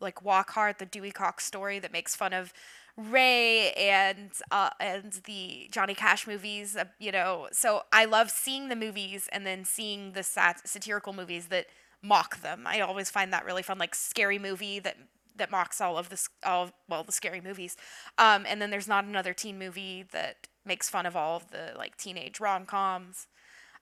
like 0.00 0.24
Walk 0.24 0.50
Hard, 0.50 0.78
the 0.78 0.86
Dewey 0.86 1.10
Cox 1.10 1.44
story 1.44 1.78
that 1.78 1.92
makes 1.92 2.16
fun 2.16 2.32
of 2.32 2.52
Ray 2.96 3.72
and 3.72 4.30
uh, 4.50 4.70
and 4.78 5.20
the 5.24 5.68
Johnny 5.70 5.94
Cash 5.94 6.26
movies, 6.26 6.76
uh, 6.76 6.84
you 6.98 7.12
know. 7.12 7.48
So 7.52 7.82
I 7.92 8.04
love 8.04 8.30
seeing 8.30 8.68
the 8.68 8.76
movies 8.76 9.28
and 9.32 9.46
then 9.46 9.64
seeing 9.64 10.12
the 10.12 10.22
sat- 10.22 10.68
satirical 10.68 11.12
movies 11.12 11.46
that 11.46 11.66
mock 12.02 12.40
them. 12.42 12.64
I 12.66 12.80
always 12.80 13.10
find 13.10 13.32
that 13.32 13.44
really 13.44 13.62
fun, 13.62 13.78
like 13.78 13.94
Scary 13.94 14.38
Movie 14.38 14.78
that 14.80 14.96
that 15.36 15.50
mocks 15.50 15.80
all 15.80 15.96
of 15.98 16.08
this 16.08 16.28
all 16.44 16.64
of, 16.64 16.72
well 16.88 17.02
the 17.04 17.12
scary 17.12 17.40
movies. 17.40 17.76
Um, 18.18 18.44
and 18.46 18.60
then 18.60 18.70
there's 18.70 18.88
not 18.88 19.04
another 19.04 19.32
teen 19.32 19.58
movie 19.58 20.04
that 20.12 20.48
makes 20.64 20.88
fun 20.88 21.06
of 21.06 21.16
all 21.16 21.36
of 21.36 21.50
the 21.50 21.72
like 21.76 21.96
teenage 21.96 22.40
rom 22.40 22.66
coms. 22.66 23.26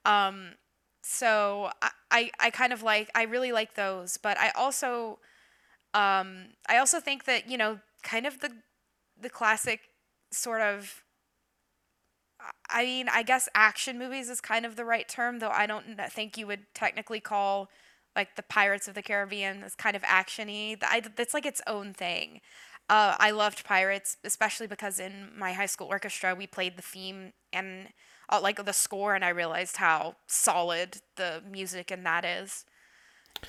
Um, 0.04 0.52
so 1.02 1.70
I, 1.82 1.90
I 2.10 2.30
I 2.40 2.50
kind 2.50 2.72
of 2.72 2.82
like 2.82 3.10
I 3.14 3.24
really 3.24 3.52
like 3.52 3.74
those, 3.74 4.16
but 4.16 4.38
I 4.38 4.50
also 4.50 5.18
um 5.94 6.48
I 6.68 6.78
also 6.78 7.00
think 7.00 7.24
that 7.24 7.48
you 7.50 7.58
know 7.58 7.80
kind 8.02 8.26
of 8.26 8.40
the 8.40 8.52
the 9.20 9.30
classic 9.30 9.80
sort 10.32 10.60
of 10.60 11.02
I 12.70 12.84
mean 12.84 13.08
I 13.08 13.22
guess 13.22 13.48
action 13.54 13.98
movies 13.98 14.28
is 14.30 14.40
kind 14.40 14.64
of 14.64 14.76
the 14.76 14.84
right 14.84 15.08
term 15.08 15.38
though 15.38 15.50
I 15.50 15.66
don't 15.66 15.98
think 16.10 16.36
you 16.36 16.46
would 16.46 16.66
technically 16.74 17.20
call 17.20 17.68
like 18.16 18.36
the 18.36 18.42
Pirates 18.42 18.88
of 18.88 18.94
the 18.94 19.02
Caribbean 19.02 19.62
as 19.62 19.74
kind 19.76 19.94
of 19.94 20.02
actiony. 20.02 20.76
That's 21.14 21.34
like 21.34 21.46
its 21.46 21.60
own 21.68 21.94
thing. 21.94 22.40
Uh, 22.88 23.14
I 23.18 23.30
loved 23.30 23.64
Pirates, 23.64 24.16
especially 24.24 24.66
because 24.66 24.98
in 24.98 25.30
my 25.38 25.52
high 25.52 25.66
school 25.66 25.86
orchestra 25.86 26.34
we 26.34 26.46
played 26.46 26.76
the 26.76 26.82
theme 26.82 27.32
and 27.52 27.88
uh, 28.30 28.40
like 28.42 28.64
the 28.64 28.72
score, 28.72 29.14
and 29.14 29.24
I 29.24 29.28
realized 29.28 29.76
how 29.76 30.16
solid 30.26 30.98
the 31.16 31.42
music 31.48 31.90
in 31.92 32.02
that 32.04 32.24
is. 32.24 32.64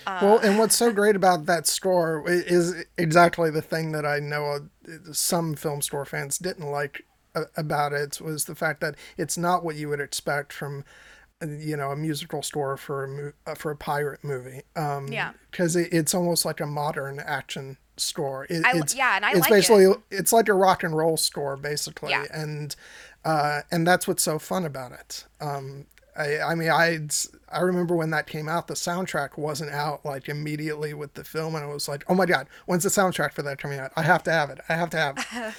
Well, 0.05 0.39
and 0.39 0.57
what's 0.57 0.75
so 0.75 0.91
great 0.91 1.15
about 1.15 1.45
that 1.45 1.67
score 1.67 2.23
is 2.27 2.85
exactly 2.97 3.49
the 3.51 3.61
thing 3.61 3.91
that 3.91 4.05
I 4.05 4.19
know 4.19 4.45
uh, 4.45 4.91
some 5.11 5.55
film 5.55 5.81
score 5.81 6.05
fans 6.05 6.37
didn't 6.37 6.69
like 6.69 7.05
uh, 7.35 7.43
about 7.55 7.93
it 7.93 8.19
was 8.19 8.45
the 8.45 8.55
fact 8.55 8.81
that 8.81 8.95
it's 9.17 9.37
not 9.37 9.63
what 9.63 9.75
you 9.75 9.89
would 9.89 9.99
expect 9.99 10.51
from 10.51 10.83
uh, 11.41 11.47
you 11.47 11.77
know 11.77 11.91
a 11.91 11.95
musical 11.95 12.41
score 12.41 12.75
for 12.77 13.33
a 13.45 13.51
uh, 13.51 13.55
for 13.55 13.71
a 13.71 13.75
pirate 13.75 14.23
movie. 14.23 14.61
Um, 14.75 15.07
Yeah. 15.07 15.31
because 15.51 15.75
it, 15.75 15.89
it's 15.93 16.13
almost 16.13 16.45
like 16.45 16.59
a 16.59 16.65
modern 16.67 17.19
action 17.19 17.77
score. 17.97 18.45
It, 18.49 18.65
I 18.65 18.77
it's 18.77 18.95
yeah, 18.95 19.15
and 19.15 19.25
I 19.25 19.31
it's 19.31 19.41
like 19.41 19.51
it. 19.51 19.53
basically 19.53 19.93
it's 20.09 20.33
like 20.33 20.49
a 20.49 20.53
rock 20.53 20.83
and 20.83 20.95
roll 20.95 21.17
score 21.17 21.55
basically, 21.55 22.11
Yeah. 22.11 22.25
and 22.33 22.75
uh, 23.25 23.61
and 23.71 23.85
that's 23.85 24.07
what's 24.07 24.23
so 24.23 24.39
fun 24.39 24.65
about 24.65 24.91
it. 24.93 25.25
Um, 25.41 25.85
I, 26.19 26.39
I 26.39 26.55
mean, 26.55 26.69
I 26.69 26.99
I 27.51 27.61
remember 27.61 27.95
when 27.95 28.11
that 28.11 28.27
came 28.27 28.49
out, 28.49 28.67
the 28.67 28.73
soundtrack 28.75 29.37
wasn't 29.37 29.71
out 29.71 30.05
like 30.05 30.29
immediately 30.29 30.93
with 30.93 31.13
the 31.15 31.23
film, 31.23 31.55
and 31.55 31.63
I 31.63 31.67
was 31.67 31.87
like, 31.87 32.03
oh 32.09 32.15
my 32.15 32.25
god, 32.25 32.47
when's 32.67 32.83
the 32.83 32.89
soundtrack 32.89 33.33
for 33.33 33.41
that 33.43 33.57
coming 33.59 33.79
out? 33.79 33.91
I 33.95 34.03
have 34.03 34.23
to 34.23 34.31
have 34.31 34.49
it. 34.49 34.59
I 34.69 34.75
have 34.75 34.89
to 34.91 34.97
have 34.97 35.17
it. 35.17 35.25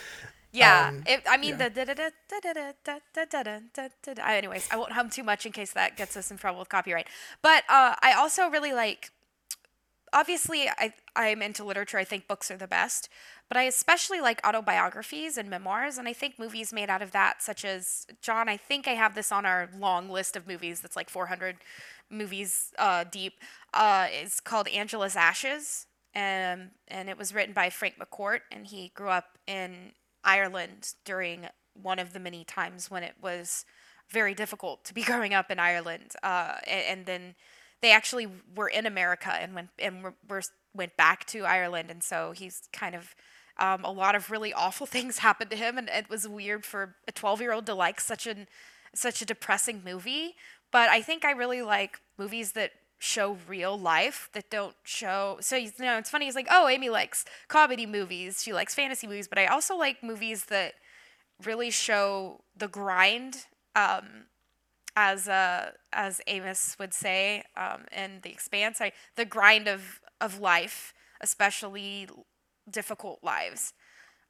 Yeah, 0.53 0.89
Um, 0.89 1.03
it, 1.07 1.23
I 1.29 1.37
mean 1.37 1.59
yeah. 1.59 1.69
the 1.69 1.71
da 1.71 1.85
da 1.85 1.95
da 1.95 2.11
da 2.29 2.41
da 2.41 2.53
da 2.53 2.73
da 2.85 2.99
da 3.15 3.25
da 3.25 3.43
da 3.45 3.59
da 3.73 3.89
da 4.03 4.15
da. 4.15 4.23
Anyways, 4.27 4.67
I 4.71 4.77
won't 4.77 4.93
hum 4.93 5.09
too 5.09 5.23
much 5.23 5.47
in 5.47 5.53
case 5.53 5.73
that 5.75 5.97
gets 5.97 6.17
us 6.17 6.31
in 6.31 6.39
trouble 6.39 6.59
with 6.59 6.69
copyright. 6.69 7.07
But 7.41 7.63
uh, 7.69 7.95
I 8.03 8.15
also 8.17 8.49
really 8.49 8.73
like 8.73 9.13
obviously 10.13 10.69
I 10.69 10.93
I'm 11.17 11.43
into 11.43 11.65
literature. 11.65 11.99
I 11.99 12.05
think 12.05 12.29
books 12.29 12.51
are 12.51 12.57
the 12.57 12.67
best, 12.67 13.09
but 13.49 13.57
I 13.57 13.65
especially 13.65 14.21
like 14.21 14.41
autobiographies 14.47 15.37
and 15.37 15.51
memoirs, 15.51 15.99
and 15.99 16.09
I 16.09 16.13
think 16.13 16.39
movies 16.39 16.73
made 16.73 16.91
out 16.91 17.03
of 17.03 17.13
that, 17.13 17.43
such 17.43 17.65
as 17.65 18.07
John. 18.23 18.49
I 18.49 18.57
think 18.57 18.87
I 18.87 18.93
have 18.93 19.15
this 19.15 19.33
on 19.33 19.47
our 19.47 19.69
long 19.77 20.09
list 20.09 20.37
of 20.37 20.47
movies 20.47 20.81
that's 20.81 20.97
like 20.97 21.11
400 21.11 21.57
movies 22.11 22.73
uh, 22.79 23.05
deep. 23.05 23.35
Uh, 23.73 24.09
it's 24.11 24.41
called 24.41 24.69
Angela's 24.69 25.17
Ashes, 25.17 25.87
and 26.15 26.71
and 26.89 27.09
it 27.09 27.19
was 27.19 27.35
written 27.35 27.55
by 27.55 27.71
Frank 27.71 27.97
McCourt, 27.99 28.41
and 28.51 28.67
he 28.67 28.93
grew 28.95 29.09
up 29.09 29.39
in 29.47 29.93
Ireland 30.25 30.95
during 31.05 31.47
one 31.75 31.99
of 31.99 32.13
the 32.13 32.21
many 32.21 32.45
times 32.45 32.91
when 32.91 33.03
it 33.03 33.15
was 33.21 33.65
very 34.09 34.35
difficult 34.35 34.85
to 34.85 34.95
be 34.95 35.03
growing 35.11 35.35
up 35.35 35.51
in 35.51 35.59
Ireland, 35.59 36.15
uh, 36.23 36.55
and, 36.67 36.85
and 36.87 37.07
then 37.07 37.35
they 37.83 37.93
actually 37.93 38.29
were 38.55 38.69
in 38.69 38.87
America 38.87 39.33
and 39.33 39.55
went 39.55 39.71
and 39.79 40.03
were, 40.29 40.43
went 40.75 40.97
back 40.97 41.27
to 41.27 41.45
Ireland, 41.45 41.91
and 41.91 42.03
so 42.03 42.33
he's 42.33 42.63
kind 42.73 42.95
of 42.95 43.15
um, 43.59 43.85
a 43.85 43.93
lot 43.93 44.15
of 44.15 44.31
really 44.31 44.53
awful 44.55 44.87
things 44.87 45.19
happened 45.19 45.51
to 45.51 45.57
him, 45.57 45.79
and 45.79 45.89
it 45.89 46.09
was 46.09 46.29
weird 46.29 46.65
for 46.65 46.97
a 47.09 47.13
12 47.13 47.41
year 47.41 47.53
old 47.53 47.67
to 47.67 47.75
like 47.75 48.01
such 48.01 48.27
an 48.27 48.47
such 48.95 49.23
a 49.23 49.25
depressing 49.25 49.83
movie. 49.85 50.35
But 50.73 50.89
I 50.89 51.03
think 51.03 51.25
I 51.25 51.33
really 51.33 51.63
like 51.63 52.01
movies 52.19 52.53
that 52.53 52.73
show 52.99 53.39
real 53.49 53.79
life 53.79 54.29
that 54.35 54.51
don't 54.51 54.77
show 54.83 55.39
so 55.41 55.57
you 55.57 55.73
know 55.79 55.97
it's 55.97 56.11
funny 56.11 56.27
it's 56.27 56.37
like 56.37 56.49
oh 56.51 56.69
amy 56.69 56.91
likes 56.91 57.25
comedy 57.49 57.87
movies. 57.87 58.43
She 58.43 58.53
likes 58.53 58.75
fantasy 58.75 59.07
movies. 59.07 59.29
But 59.29 59.39
i 59.39 59.47
also 59.47 59.77
like 59.77 60.03
movies 60.03 60.47
that 60.47 60.75
really 61.43 61.71
show 61.71 62.41
the 62.57 62.69
grind 62.69 63.47
um, 63.75 64.27
as 65.01 65.29
uh, 65.29 65.71
as 65.93 66.21
Amos 66.27 66.77
would 66.79 66.93
say 66.93 67.43
um, 67.57 67.85
in 67.91 68.21
The 68.23 68.31
Expanse, 68.31 68.81
I, 68.81 68.93
the 69.17 69.25
grind 69.25 69.67
of 69.67 70.01
of 70.21 70.39
life, 70.39 70.93
especially 71.21 72.09
difficult 72.71 73.21
lives. 73.23 73.73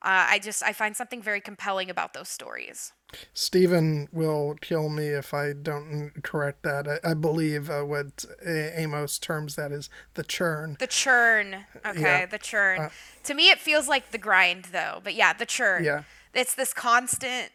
Uh, 0.03 0.25
I 0.31 0.39
just 0.39 0.63
I 0.63 0.73
find 0.73 0.97
something 0.97 1.21
very 1.21 1.41
compelling 1.41 1.91
about 1.91 2.15
those 2.15 2.29
stories. 2.29 2.93
Stephen 3.35 4.09
will 4.13 4.55
kill 4.61 4.89
me 4.89 5.09
if 5.09 5.35
I 5.35 5.53
don't 5.53 6.13
correct 6.23 6.63
that. 6.63 6.87
I, 6.89 7.11
I 7.11 7.15
believe 7.15 7.69
uh, 7.69 7.83
what 7.83 8.25
Amos 8.47 9.19
terms 9.19 9.57
that 9.57 9.73
is 9.73 9.91
the 10.15 10.23
churn. 10.23 10.77
The 10.79 10.87
churn. 10.87 11.67
Okay, 11.85 12.01
yeah. 12.01 12.27
the 12.27 12.39
churn. 12.39 12.81
Uh, 12.81 12.91
to 13.25 13.35
me, 13.35 13.51
it 13.51 13.59
feels 13.59 13.89
like 13.89 14.13
the 14.13 14.19
grind, 14.19 14.67
though. 14.67 15.01
But 15.03 15.15
yeah, 15.15 15.33
the 15.33 15.47
churn. 15.47 15.85
Yeah. 15.85 16.05
It's 16.33 16.55
this 16.55 16.73
constant, 16.73 17.51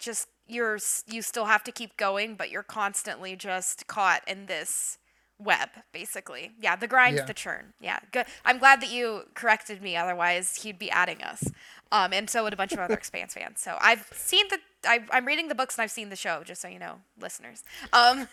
just 0.00 0.26
you're 0.46 0.78
you 1.06 1.22
still 1.22 1.46
have 1.46 1.64
to 1.64 1.72
keep 1.72 1.96
going, 1.96 2.34
but 2.34 2.50
you're 2.50 2.62
constantly 2.62 3.36
just 3.36 3.86
caught 3.86 4.22
in 4.26 4.46
this 4.46 4.98
web, 5.38 5.70
basically. 5.92 6.52
Yeah, 6.60 6.76
the 6.76 6.86
grind, 6.86 7.16
yeah. 7.16 7.24
the 7.24 7.34
churn. 7.34 7.74
Yeah, 7.80 7.98
good. 8.12 8.26
I'm 8.44 8.58
glad 8.58 8.80
that 8.80 8.90
you 8.90 9.24
corrected 9.34 9.82
me. 9.82 9.96
Otherwise, 9.96 10.56
he'd 10.62 10.78
be 10.78 10.90
adding 10.90 11.22
us, 11.22 11.50
um, 11.92 12.12
and 12.12 12.28
so 12.28 12.44
would 12.44 12.52
a 12.52 12.56
bunch 12.56 12.72
of 12.72 12.78
other 12.78 12.94
Expanse 13.04 13.34
fans. 13.34 13.60
So 13.60 13.76
I've 13.80 14.08
seen 14.12 14.46
the. 14.50 14.58
I, 14.86 15.00
I'm 15.10 15.26
reading 15.26 15.48
the 15.48 15.54
books 15.54 15.76
and 15.76 15.82
I've 15.82 15.90
seen 15.90 16.10
the 16.10 16.16
show, 16.16 16.42
just 16.44 16.60
so 16.60 16.68
you 16.68 16.78
know, 16.78 17.00
listeners. 17.18 17.62
Um, 17.92 18.28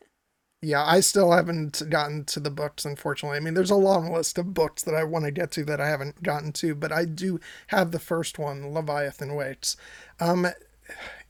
yeah, 0.62 0.84
I 0.84 1.00
still 1.00 1.30
haven't 1.30 1.82
gotten 1.90 2.24
to 2.26 2.40
the 2.40 2.50
books, 2.50 2.84
unfortunately. 2.84 3.36
I 3.36 3.40
mean, 3.40 3.54
there's 3.54 3.70
a 3.70 3.76
long 3.76 4.12
list 4.12 4.36
of 4.36 4.52
books 4.52 4.82
that 4.82 4.94
I 4.94 5.04
want 5.04 5.26
to 5.26 5.30
get 5.30 5.52
to 5.52 5.64
that 5.66 5.80
I 5.80 5.88
haven't 5.88 6.22
gotten 6.22 6.52
to, 6.54 6.74
but 6.74 6.90
I 6.90 7.04
do 7.04 7.38
have 7.68 7.92
the 7.92 8.00
first 8.00 8.38
one, 8.38 8.72
Leviathan 8.72 9.36
Wakes. 9.36 9.76
Um, 10.18 10.48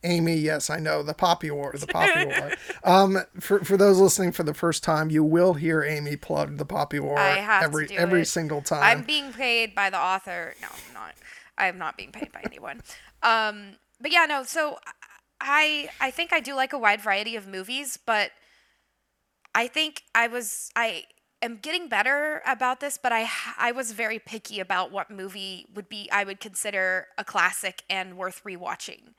Amy, 0.05 0.35
yes, 0.35 0.69
I 0.71 0.79
know 0.79 1.03
the 1.03 1.15
Poppy 1.15 1.51
War, 1.51 1.75
the 1.79 1.87
Poppy 1.87 2.25
War. 2.27 2.53
Um, 2.85 3.19
for 3.39 3.65
for 3.65 3.77
those 3.77 3.99
listening 3.99 4.33
for 4.33 4.43
the 4.43 4.55
first 4.55 4.83
time, 4.83 5.11
you 5.11 5.23
will 5.23 5.55
hear 5.55 5.83
Amy 5.83 6.17
plug 6.17 6.59
the 6.59 6.65
Poppy 6.65 6.99
War 6.99 7.19
every 7.19 7.89
every 7.97 8.23
it. 8.23 8.27
single 8.27 8.63
time. 8.63 8.83
I'm 8.83 9.05
being 9.05 9.33
paid 9.33 9.75
by 9.75 9.91
the 9.91 9.99
author. 9.99 10.55
No, 10.61 10.69
I'm 10.69 10.95
not. 10.95 11.15
I'm 11.59 11.79
not 11.79 11.97
being 11.97 12.13
paid 12.13 12.33
by 12.33 12.41
anyone. 12.45 12.83
Um, 13.23 13.77
but 14.01 14.11
yeah, 14.13 14.27
no. 14.27 14.43
So 14.43 14.79
I 15.41 15.89
I 16.01 16.11
think 16.11 16.33
I 16.33 16.41
do 16.41 16.55
like 16.55 16.73
a 16.73 16.79
wide 16.79 17.01
variety 17.01 17.37
of 17.37 17.47
movies, 17.47 17.99
but 18.05 18.31
I 19.55 19.69
think 19.69 20.03
I 20.15 20.27
was 20.29 20.71
I 20.75 21.05
am 21.43 21.59
getting 21.61 21.89
better 21.89 22.43
about 22.47 22.81
this, 22.81 22.99
but 23.01 23.13
I 23.13 23.29
I 23.59 23.73
was 23.73 23.93
very 23.93 24.19
picky 24.19 24.61
about 24.61 24.91
what 24.91 25.11
movie 25.11 25.67
would 25.75 25.89
be 25.89 26.09
I 26.11 26.25
would 26.25 26.41
consider 26.41 27.09
a 27.19 27.25
classic 27.25 27.83
and 27.91 28.17
worth 28.17 28.43
rewatching. 28.45 29.15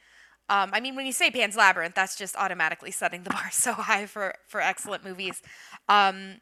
Um, 0.49 0.71
I 0.73 0.79
mean, 0.79 0.95
when 0.95 1.05
you 1.05 1.13
say 1.13 1.31
Pan's 1.31 1.55
Labyrinth, 1.55 1.95
that's 1.95 2.15
just 2.15 2.35
automatically 2.35 2.91
setting 2.91 3.23
the 3.23 3.29
bar 3.37 3.49
so 3.51 3.73
high 3.73 4.05
for 4.05 4.35
for 4.47 4.61
excellent 4.61 5.03
movies. 5.03 5.41
Um, 5.89 6.37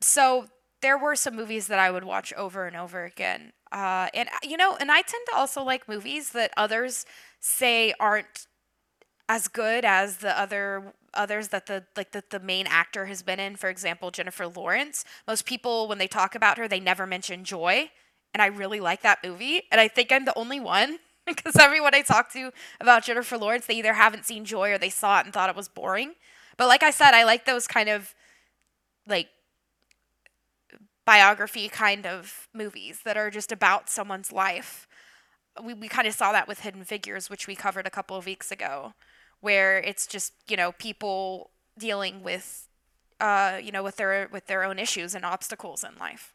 so 0.00 0.46
there 0.82 0.98
were 0.98 1.16
some 1.16 1.34
movies 1.36 1.66
that 1.68 1.78
I 1.78 1.90
would 1.90 2.04
watch 2.04 2.32
over 2.34 2.66
and 2.66 2.76
over 2.76 3.04
again. 3.04 3.52
Uh, 3.72 4.08
and 4.14 4.28
you 4.42 4.56
know, 4.56 4.76
and 4.78 4.90
I 4.90 5.02
tend 5.02 5.26
to 5.30 5.36
also 5.36 5.62
like 5.62 5.88
movies 5.88 6.30
that 6.30 6.52
others 6.56 7.06
say 7.40 7.94
aren't 7.98 8.46
as 9.28 9.48
good 9.48 9.84
as 9.84 10.18
the 10.18 10.38
other 10.38 10.92
others 11.14 11.48
that 11.48 11.66
the 11.66 11.84
like 11.96 12.12
that 12.12 12.30
the 12.30 12.40
main 12.40 12.66
actor 12.66 13.06
has 13.06 13.22
been 13.22 13.40
in. 13.40 13.56
For 13.56 13.68
example, 13.68 14.10
Jennifer 14.10 14.46
Lawrence. 14.46 15.04
Most 15.26 15.46
people 15.46 15.88
when 15.88 15.98
they 15.98 16.06
talk 16.06 16.34
about 16.34 16.58
her, 16.58 16.68
they 16.68 16.80
never 16.80 17.06
mention 17.06 17.44
Joy, 17.44 17.90
and 18.32 18.42
I 18.42 18.46
really 18.46 18.80
like 18.80 19.02
that 19.02 19.24
movie. 19.24 19.62
And 19.72 19.80
I 19.80 19.88
think 19.88 20.12
I'm 20.12 20.24
the 20.24 20.38
only 20.38 20.60
one 20.60 20.98
because 21.26 21.56
everyone 21.56 21.94
I 21.94 22.02
talk 22.02 22.32
to 22.32 22.52
about 22.80 23.04
Jennifer 23.04 23.38
Lawrence, 23.38 23.66
they 23.66 23.74
either 23.74 23.94
haven't 23.94 24.26
seen 24.26 24.44
Joy 24.44 24.72
or 24.72 24.78
they 24.78 24.90
saw 24.90 25.20
it 25.20 25.24
and 25.24 25.32
thought 25.32 25.50
it 25.50 25.56
was 25.56 25.68
boring. 25.68 26.14
But 26.56 26.68
like 26.68 26.82
I 26.82 26.90
said, 26.90 27.14
I 27.14 27.24
like 27.24 27.46
those 27.46 27.66
kind 27.66 27.88
of 27.88 28.14
like 29.06 29.28
biography 31.04 31.68
kind 31.68 32.06
of 32.06 32.48
movies 32.54 33.00
that 33.04 33.16
are 33.16 33.30
just 33.30 33.52
about 33.52 33.88
someone's 33.88 34.32
life. 34.32 34.86
We 35.62 35.74
we 35.74 35.88
kind 35.88 36.08
of 36.08 36.14
saw 36.14 36.32
that 36.32 36.48
with 36.48 36.60
Hidden 36.60 36.84
Figures, 36.84 37.30
which 37.30 37.46
we 37.46 37.54
covered 37.54 37.86
a 37.86 37.90
couple 37.90 38.16
of 38.16 38.26
weeks 38.26 38.50
ago, 38.50 38.94
where 39.40 39.78
it's 39.78 40.06
just, 40.06 40.32
you 40.48 40.56
know, 40.56 40.72
people 40.72 41.50
dealing 41.78 42.22
with 42.22 42.68
uh, 43.20 43.58
you 43.62 43.72
know, 43.72 43.82
with 43.82 43.96
their 43.96 44.28
with 44.32 44.46
their 44.46 44.64
own 44.64 44.78
issues 44.78 45.14
and 45.14 45.24
obstacles 45.24 45.84
in 45.84 45.96
life. 45.98 46.34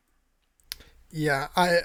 Yeah, 1.11 1.47
I 1.55 1.81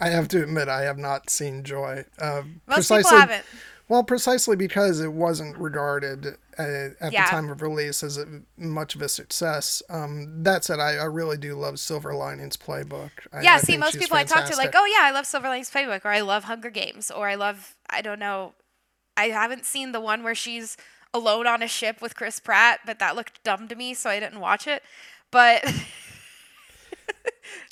I 0.00 0.08
have 0.08 0.28
to 0.28 0.42
admit, 0.42 0.68
I 0.68 0.82
have 0.82 0.98
not 0.98 1.30
seen 1.30 1.62
Joy. 1.62 2.04
Uh, 2.18 2.42
Most 2.66 2.74
precisely, 2.76 3.02
people 3.04 3.18
haven't. 3.18 3.44
Well, 3.88 4.04
precisely 4.04 4.54
because 4.54 5.00
it 5.00 5.12
wasn't 5.12 5.58
regarded 5.58 6.38
uh, 6.58 6.90
at 7.00 7.12
yeah. 7.12 7.24
the 7.24 7.30
time 7.30 7.50
of 7.50 7.60
release 7.60 8.04
as 8.04 8.18
a, 8.18 8.42
much 8.56 8.94
of 8.94 9.02
a 9.02 9.08
success. 9.08 9.82
Um, 9.90 10.44
that 10.44 10.64
said, 10.64 10.78
I, 10.78 10.92
I, 10.92 11.04
really 11.04 11.36
do 11.36 11.56
love 11.56 11.80
Silver 11.80 12.14
Linings 12.14 12.56
Playbook. 12.56 13.10
I, 13.32 13.42
yeah, 13.42 13.54
I 13.54 13.58
see, 13.58 13.76
most 13.76 13.98
people 13.98 14.16
fantastic. 14.16 14.36
I 14.36 14.40
talk 14.42 14.50
to 14.52 14.56
like, 14.56 14.74
oh 14.76 14.86
yeah, 14.86 15.08
I 15.08 15.10
love 15.10 15.26
Silver 15.26 15.48
Linings 15.48 15.72
Playbook, 15.72 16.04
or 16.04 16.12
I 16.12 16.20
love 16.20 16.44
Hunger 16.44 16.70
Games, 16.70 17.10
or 17.10 17.28
I 17.28 17.34
love, 17.34 17.74
I 17.90 18.00
don't 18.00 18.20
know, 18.20 18.54
I 19.16 19.24
haven't 19.24 19.64
seen 19.64 19.90
the 19.90 20.00
one 20.00 20.22
where 20.22 20.36
she's 20.36 20.76
alone 21.12 21.48
on 21.48 21.60
a 21.60 21.68
ship 21.68 22.00
with 22.00 22.14
Chris 22.14 22.38
Pratt, 22.38 22.80
but 22.86 23.00
that 23.00 23.16
looked 23.16 23.42
dumb 23.42 23.66
to 23.66 23.74
me, 23.74 23.94
so 23.94 24.08
I 24.08 24.20
didn't 24.20 24.38
watch 24.38 24.68
it. 24.68 24.84
But 25.32 25.64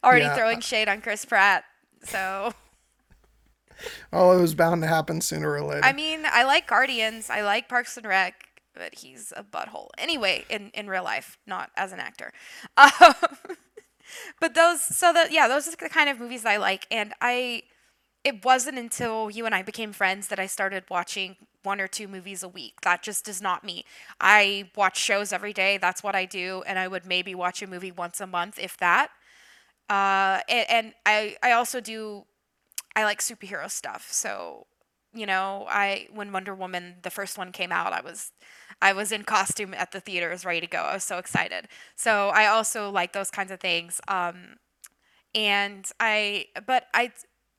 already 0.03 0.25
yeah. 0.25 0.35
throwing 0.35 0.61
shade 0.61 0.89
on 0.89 1.01
Chris 1.01 1.25
Pratt. 1.25 1.65
So. 2.05 2.53
Oh, 4.13 4.37
it 4.37 4.41
was 4.41 4.55
bound 4.55 4.83
to 4.83 4.89
happen 4.89 5.21
sooner 5.21 5.53
or 5.53 5.63
later. 5.63 5.85
I 5.85 5.93
mean, 5.93 6.23
I 6.25 6.43
like 6.45 6.67
Guardians. 6.67 7.31
I 7.31 7.43
like 7.43 7.69
Parks 7.69 7.97
and 7.97 8.07
Rec, 8.07 8.35
but 8.75 8.97
he's 8.97 9.33
a 9.37 9.45
butthole. 9.45 9.89
Anyway, 9.97 10.45
in 10.51 10.71
in 10.75 10.89
real 10.89 11.05
life, 11.05 11.39
not 11.47 11.71
as 11.77 11.93
an 11.93 12.01
actor. 12.01 12.33
Um, 12.79 13.15
but 14.41 14.55
those, 14.55 14.81
so 14.81 15.13
that 15.13 15.33
yeah, 15.33 15.49
those 15.49 15.69
are 15.69 15.71
the 15.71 15.89
kind 15.89 16.09
of 16.09 16.19
movies 16.19 16.45
I 16.45 16.57
like, 16.57 16.87
and 16.91 17.13
I. 17.21 17.63
It 18.25 18.45
wasn't 18.45 18.79
until 18.79 19.31
you 19.31 19.47
and 19.47 19.55
I 19.55 19.63
became 19.63 19.93
friends 19.93 20.29
that 20.29 20.41
I 20.41 20.47
started 20.47 20.85
watching 20.91 21.37
one 21.63 21.81
or 21.81 21.87
two 21.87 22.09
movies 22.09 22.43
a 22.43 22.49
week. 22.49 22.81
That 22.83 23.03
just 23.03 23.29
is 23.29 23.41
not 23.41 23.65
me. 23.65 23.85
I 24.21 24.71
watch 24.77 24.99
shows 24.99 25.33
every 25.33 25.53
day. 25.53 25.79
That's 25.79 26.03
what 26.03 26.17
I 26.17 26.25
do, 26.25 26.63
and 26.67 26.79
I 26.79 26.89
would 26.89 27.07
maybe 27.07 27.35
watch 27.35 27.63
a 27.63 27.67
movie 27.67 27.93
once 27.93 28.21
a 28.21 28.27
month, 28.27 28.59
if 28.59 28.77
that. 28.79 29.11
Uh, 29.89 30.41
and, 30.49 30.71
and 30.71 30.95
I 31.07 31.37
I 31.43 31.53
also 31.53 31.81
do 31.81 32.25
I 32.97 33.05
like 33.05 33.21
superhero 33.21 33.71
stuff. 33.71 34.09
So 34.11 34.67
you 35.15 35.27
know, 35.27 35.67
I 35.69 36.09
when 36.13 36.33
Wonder 36.33 36.55
Woman 36.55 36.97
the 37.03 37.11
first 37.11 37.39
one 37.39 37.53
came 37.53 37.73
out, 37.73 37.93
I 37.93 38.01
was 38.03 38.33
I 38.83 38.93
was 38.93 39.13
in 39.13 39.25
costume 39.25 39.75
at 39.75 39.93
the 39.93 40.01
theaters, 40.01 40.45
ready 40.45 40.61
to 40.61 40.67
go. 40.67 40.79
I 40.81 40.95
was 40.95 41.05
so 41.05 41.19
excited. 41.19 41.69
So 41.97 42.29
I 42.31 42.47
also 42.47 42.91
like 42.91 43.13
those 43.13 43.31
kinds 43.31 43.51
of 43.53 43.61
things. 43.61 44.01
Um, 44.09 44.57
and 45.35 45.91
I 46.01 46.47
but 46.67 46.87
I 46.95 47.13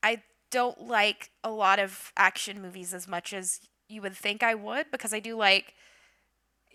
I 0.04 0.24
don't 0.52 0.82
like 0.88 1.32
a 1.44 1.52
lot 1.52 1.80
of 1.80 2.12
action 2.18 2.62
movies 2.62 2.94
as 2.94 3.08
much 3.08 3.34
as 3.34 3.60
you 3.88 4.02
would 4.02 4.15
think 4.15 4.44
I 4.44 4.56
would 4.56 4.88
because 4.92 5.13
I 5.13 5.20
do 5.20 5.36
like 5.36 5.76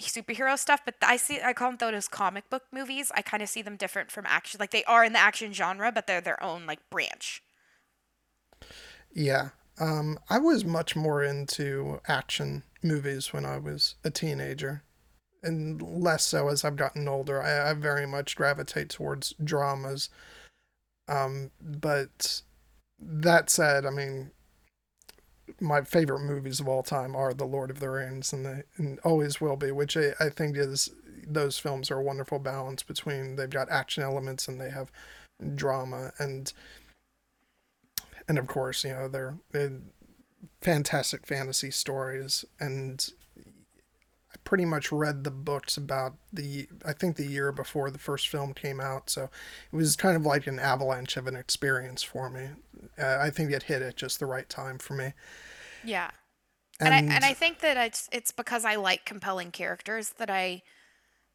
superhero 0.01 0.59
stuff, 0.59 0.81
but 0.85 0.97
I 1.03 1.17
see 1.17 1.41
I 1.41 1.53
call 1.53 1.73
them 1.73 1.93
those 1.93 2.09
comic 2.09 2.51
book 2.51 2.65
movies. 2.73 3.13
I 3.15 3.23
kind 3.23 3.43
of 3.43 3.49
see 3.49 3.63
them 3.63 3.77
different 3.77 4.11
from 4.11 4.25
action. 4.27 4.59
Like 4.61 4.71
they 4.71 4.85
are 4.85 5.05
in 5.05 5.13
the 5.13 5.19
action 5.21 5.53
genre, 5.53 5.93
but 5.93 6.07
they're 6.07 6.21
their 6.21 6.43
own 6.43 6.67
like 6.67 6.81
branch. 6.91 7.43
Yeah. 9.13 9.51
Um, 9.81 10.19
I 10.31 10.39
was 10.39 10.65
much 10.65 10.95
more 10.97 11.23
into 11.23 12.01
action 12.09 12.63
movies 12.83 13.33
when 13.33 13.45
I 13.45 13.59
was 13.59 13.97
a 14.05 14.11
teenager. 14.11 14.83
and 15.43 15.83
less 15.83 16.25
so 16.25 16.49
as 16.49 16.65
I've 16.65 16.77
gotten 16.77 17.07
older. 17.09 17.43
I, 17.43 17.71
I 17.71 17.75
very 17.75 18.07
much 18.07 18.37
gravitate 18.37 18.89
towards 18.91 19.35
dramas. 19.43 20.09
Um, 21.09 21.51
but 21.61 22.43
that 22.99 23.51
said, 23.51 23.85
I 23.87 23.91
mean, 23.91 24.31
my 25.61 25.83
favorite 25.83 26.21
movies 26.21 26.61
of 26.61 26.69
all 26.69 26.83
time 26.83 27.15
are 27.15 27.33
The 27.33 27.45
Lord 27.45 27.71
of 27.71 27.81
the 27.81 27.91
Rings, 27.91 28.33
and 28.33 28.45
they 28.45 28.63
and 28.77 28.99
always 29.01 29.41
will 29.41 29.57
be. 29.57 29.71
Which 29.71 29.97
I, 29.97 30.13
I 30.21 30.29
think 30.29 30.57
is 30.57 30.91
those 31.27 31.59
films 31.59 31.91
are 31.91 31.99
a 31.99 32.03
wonderful 32.03 32.39
balance 32.39 32.83
between 32.83 33.37
they've 33.37 33.49
got 33.49 33.71
action 33.71 34.03
elements 34.03 34.49
and 34.49 34.61
they 34.61 34.71
have 34.71 34.91
drama 35.55 36.13
and 36.19 36.53
and 38.29 38.39
of 38.39 38.47
course 38.47 38.85
you 38.85 38.91
know 38.91 39.09
they're, 39.09 39.37
they're 39.53 39.81
fantastic 40.61 41.27
fantasy 41.27 41.71
stories 41.71 42.45
and 42.61 43.11
pretty 44.45 44.65
much 44.65 44.93
read 44.93 45.25
the 45.25 45.31
books 45.31 45.77
about 45.77 46.15
the 46.33 46.69
I 46.85 46.93
think 46.93 47.17
the 47.17 47.27
year 47.27 47.51
before 47.51 47.91
the 47.91 47.99
first 47.99 48.29
film 48.29 48.53
came 48.55 48.81
out 48.81 49.09
so 49.11 49.25
it 49.73 49.77
was 49.77 49.97
kind 49.97 50.17
of 50.17 50.25
like 50.27 50.47
an 50.47 50.59
avalanche 50.59 51.17
of 51.17 51.27
an 51.27 51.37
experience 51.37 52.03
for 52.03 52.31
me. 52.31 52.49
Uh, 52.99 53.19
I 53.21 53.31
think 53.31 53.51
it 53.51 53.65
hit 53.65 53.83
at 53.83 53.97
just 53.97 54.21
the 54.21 54.27
right 54.27 54.49
time 54.49 54.79
for 54.79 54.95
me. 54.95 55.13
Yeah. 55.83 56.11
And, 56.81 56.93
and 56.93 57.11
I 57.11 57.15
and 57.15 57.25
I 57.25 57.33
think 57.35 57.61
that 57.61 57.77
it's 57.77 58.09
it's 58.13 58.33
because 58.33 58.65
I 58.65 58.77
like 58.77 59.05
compelling 59.05 59.51
characters 59.51 60.11
that 60.19 60.29
I 60.29 60.63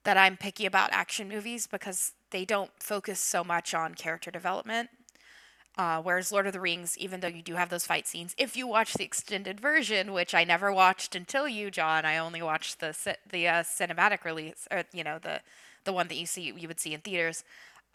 that 0.04 0.18
I'm 0.18 0.38
picky 0.38 0.66
about 0.66 0.92
action 0.92 1.28
movies 1.28 1.68
because 1.68 2.14
they 2.32 2.46
don't 2.46 2.72
focus 2.80 3.20
so 3.20 3.44
much 3.44 3.74
on 3.74 3.96
character 3.96 4.32
development. 4.32 4.90
Uh, 5.78 6.02
whereas 6.02 6.32
Lord 6.32 6.46
of 6.46 6.54
the 6.54 6.60
Rings, 6.60 6.98
even 6.98 7.22
though 7.22 7.28
you 7.28 7.42
do 7.42 7.56
have 7.56 7.70
those 7.70 7.86
fight 7.86 8.08
scenes, 8.08 8.36
if 8.38 8.58
you 8.58 8.68
watch 8.68 8.96
the 8.96 9.06
extended 9.06 9.62
version, 9.62 10.12
which 10.12 10.36
I 10.36 10.44
never 10.44 10.74
watched 10.74 11.16
until 11.16 11.48
you, 11.48 11.72
John, 11.72 12.06
I 12.06 12.18
only 12.18 12.42
watched 12.42 12.80
the 12.80 12.96
the 13.30 13.48
uh, 13.48 13.64
cinematic 13.64 14.26
release, 14.26 14.68
or 14.72 14.84
you 14.92 15.04
know 15.04 15.20
the 15.20 15.42
the 15.86 15.94
one 15.94 16.08
that 16.10 16.18
you 16.18 16.26
see 16.26 16.54
you 16.56 16.68
would 16.68 16.80
see 16.80 16.94
in 16.94 17.02
theaters. 17.02 17.44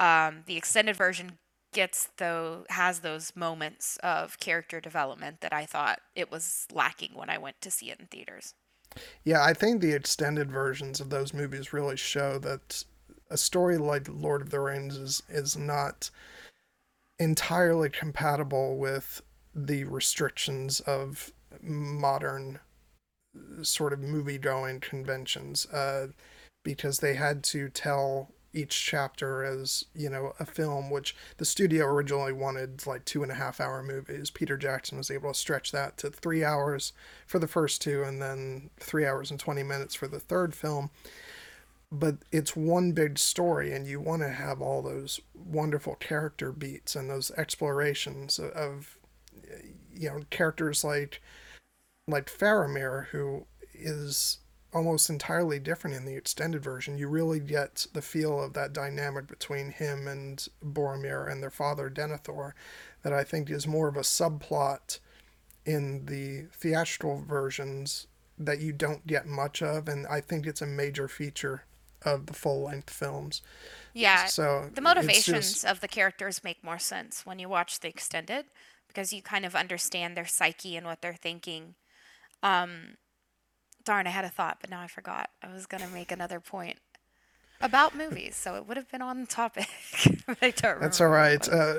Um, 0.01 0.45
the 0.47 0.57
extended 0.57 0.97
version 0.97 1.39
gets 1.75 2.09
though 2.17 2.65
has 2.71 3.01
those 3.01 3.33
moments 3.37 3.99
of 4.03 4.39
character 4.39 4.81
development 4.81 5.41
that 5.43 5.53
I 5.53 5.67
thought 5.67 6.01
it 6.15 6.31
was 6.31 6.67
lacking 6.73 7.11
when 7.15 7.29
I 7.29 7.37
went 7.37 7.61
to 7.61 7.71
see 7.71 7.91
it 7.91 8.01
in 8.01 8.07
theaters. 8.07 8.55
Yeah, 9.25 9.43
I 9.43 9.53
think 9.53 9.81
the 9.81 9.93
extended 9.93 10.51
versions 10.51 11.01
of 11.01 11.11
those 11.11 11.35
movies 11.35 11.73
really 11.73 11.97
show 11.97 12.39
that 12.39 12.85
a 13.31 13.37
story 13.37 13.77
like 13.77 14.09
Lord 14.09 14.41
of 14.41 14.51
the 14.51 14.61
Rings 14.61 14.97
is 14.97 15.23
is 15.29 15.57
not 15.57 16.11
entirely 17.19 17.89
compatible 17.89 18.77
with 18.77 19.23
the 19.55 19.85
restrictions 19.85 20.81
of 20.81 21.33
modern 21.63 22.59
sort 23.63 23.93
of 23.93 24.01
movie 24.01 24.39
going 24.39 24.81
conventions 24.81 25.67
uh, 25.67 26.09
because 26.63 26.99
they 26.99 27.15
had 27.15 27.43
to 27.43 27.69
tell 27.69 28.31
each 28.53 28.87
chapter 28.87 29.43
as 29.43 29.85
you 29.95 30.09
know 30.09 30.33
a 30.39 30.47
film 30.47 30.89
which 30.89 31.17
the 31.39 31.45
studio 31.45 31.85
originally 31.85 32.33
wanted 32.33 32.87
like 32.87 33.05
two 33.05 33.23
and 33.23 33.33
a 33.33 33.35
half 33.35 33.61
hour 33.61 33.83
movies. 33.83 34.31
Peter 34.31 34.57
jackson 34.57 34.97
was 34.97 35.11
able 35.11 35.33
to 35.33 35.39
stretch 35.39 35.73
that 35.73 35.97
to 35.97 36.09
three 36.09 36.45
hours 36.45 36.93
for 37.27 37.41
the 37.41 37.49
first 37.49 37.83
two 37.83 38.03
and 38.05 38.23
then 38.23 38.71
three 38.79 39.05
hours 39.05 39.31
and 39.31 39.41
20 39.41 39.63
minutes 39.65 39.95
for 39.95 40.07
the 40.07 40.21
third 40.21 40.55
film 40.55 40.91
but 41.99 42.17
it's 42.33 42.57
one 42.57 42.93
big 42.93 43.19
story 43.19 43.73
and 43.73 43.87
you 43.87 44.01
want 44.01 44.23
to 44.23 44.29
have 44.29 44.61
all 44.61 44.83
those 44.83 45.21
wonderful 45.35 45.95
character 45.97 46.51
beats 46.51 46.97
and 46.97 47.09
those 47.09 47.31
explorations 47.33 48.39
of 48.39 48.99
you 49.95 50.09
know 50.09 50.21
characters 50.31 50.83
like 50.83 51.23
like 52.09 52.27
Faramir 52.27 53.07
who 53.09 53.47
is 53.73 54.39
almost 54.73 55.09
entirely 55.09 55.61
different 55.61 55.95
in 55.95 56.05
the 56.05 56.17
extended 56.17 56.63
version. 56.63 56.99
You 56.99 57.07
really 57.07 57.39
get 57.39 57.87
the 57.93 58.03
feel 58.03 58.43
of 58.43 58.55
that 58.55 58.73
dynamic 58.73 59.29
between 59.29 59.71
him 59.71 60.09
and 60.09 60.45
Boromir 60.65 61.31
and 61.31 61.41
their 61.41 61.51
father 61.51 61.89
Denethor 61.89 62.53
that 63.03 63.13
I 63.13 63.23
think 63.23 63.51
is 63.51 63.69
more 63.69 63.87
of 63.87 63.97
a 63.97 64.01
subplot 64.01 64.99
in 65.65 66.07
the 66.07 66.49
theatrical 66.53 67.23
versions 67.27 68.09
that 68.37 68.59
you 68.59 68.73
don't 68.73 69.07
get 69.07 69.27
much 69.27 69.63
of 69.63 69.87
and 69.87 70.09
I 70.09 70.21
think 70.21 70.45
it's 70.45 70.61
a 70.61 70.67
major 70.67 71.07
feature 71.07 71.63
of 72.05 72.27
the 72.27 72.35
full 72.35 72.63
length 72.63 72.91
films. 72.91 73.43
Yeah. 73.93 74.27
So 74.27 74.71
the 74.75 74.81
motivations 74.81 75.53
just... 75.53 75.65
of 75.65 75.81
the 75.81 75.89
characters 75.89 76.45
make 76.45 76.63
more 76.65 76.79
sense 76.79 77.25
when 77.25 77.39
you 77.39 77.49
watch 77.49 77.81
the 77.81 77.89
extended 77.89 78.47
because 78.89 79.13
you 79.13 79.23
kind 79.23 79.45
of 79.45 79.55
understand 79.55 80.17
their 80.17 80.27
psyche 80.27 80.77
and 80.77 80.87
what 80.87 81.03
they're 81.03 81.15
thinking. 81.15 81.75
Um, 82.43 82.97
Darn, 83.85 84.07
I 84.07 84.11
had 84.11 84.25
a 84.25 84.31
thought, 84.31 84.59
but 84.61 84.71
now 84.71 84.81
I 84.81 84.87
forgot. 84.87 85.31
I 85.43 85.53
was 85.53 85.67
going 85.67 85.83
to 85.83 85.89
make 85.89 86.11
another 86.11 86.41
point 86.41 86.79
about 87.61 87.97
movies, 87.97 88.37
so 88.37 88.55
it 88.55 88.67
would 88.67 88.77
have 88.77 88.91
been 88.91 89.03
on 89.03 89.27
topic. 89.27 89.69
I 90.43 90.51
don't. 90.51 90.81
That's 90.81 91.01
all 91.01 91.09
right. 91.09 91.47
Uh, 91.49 91.77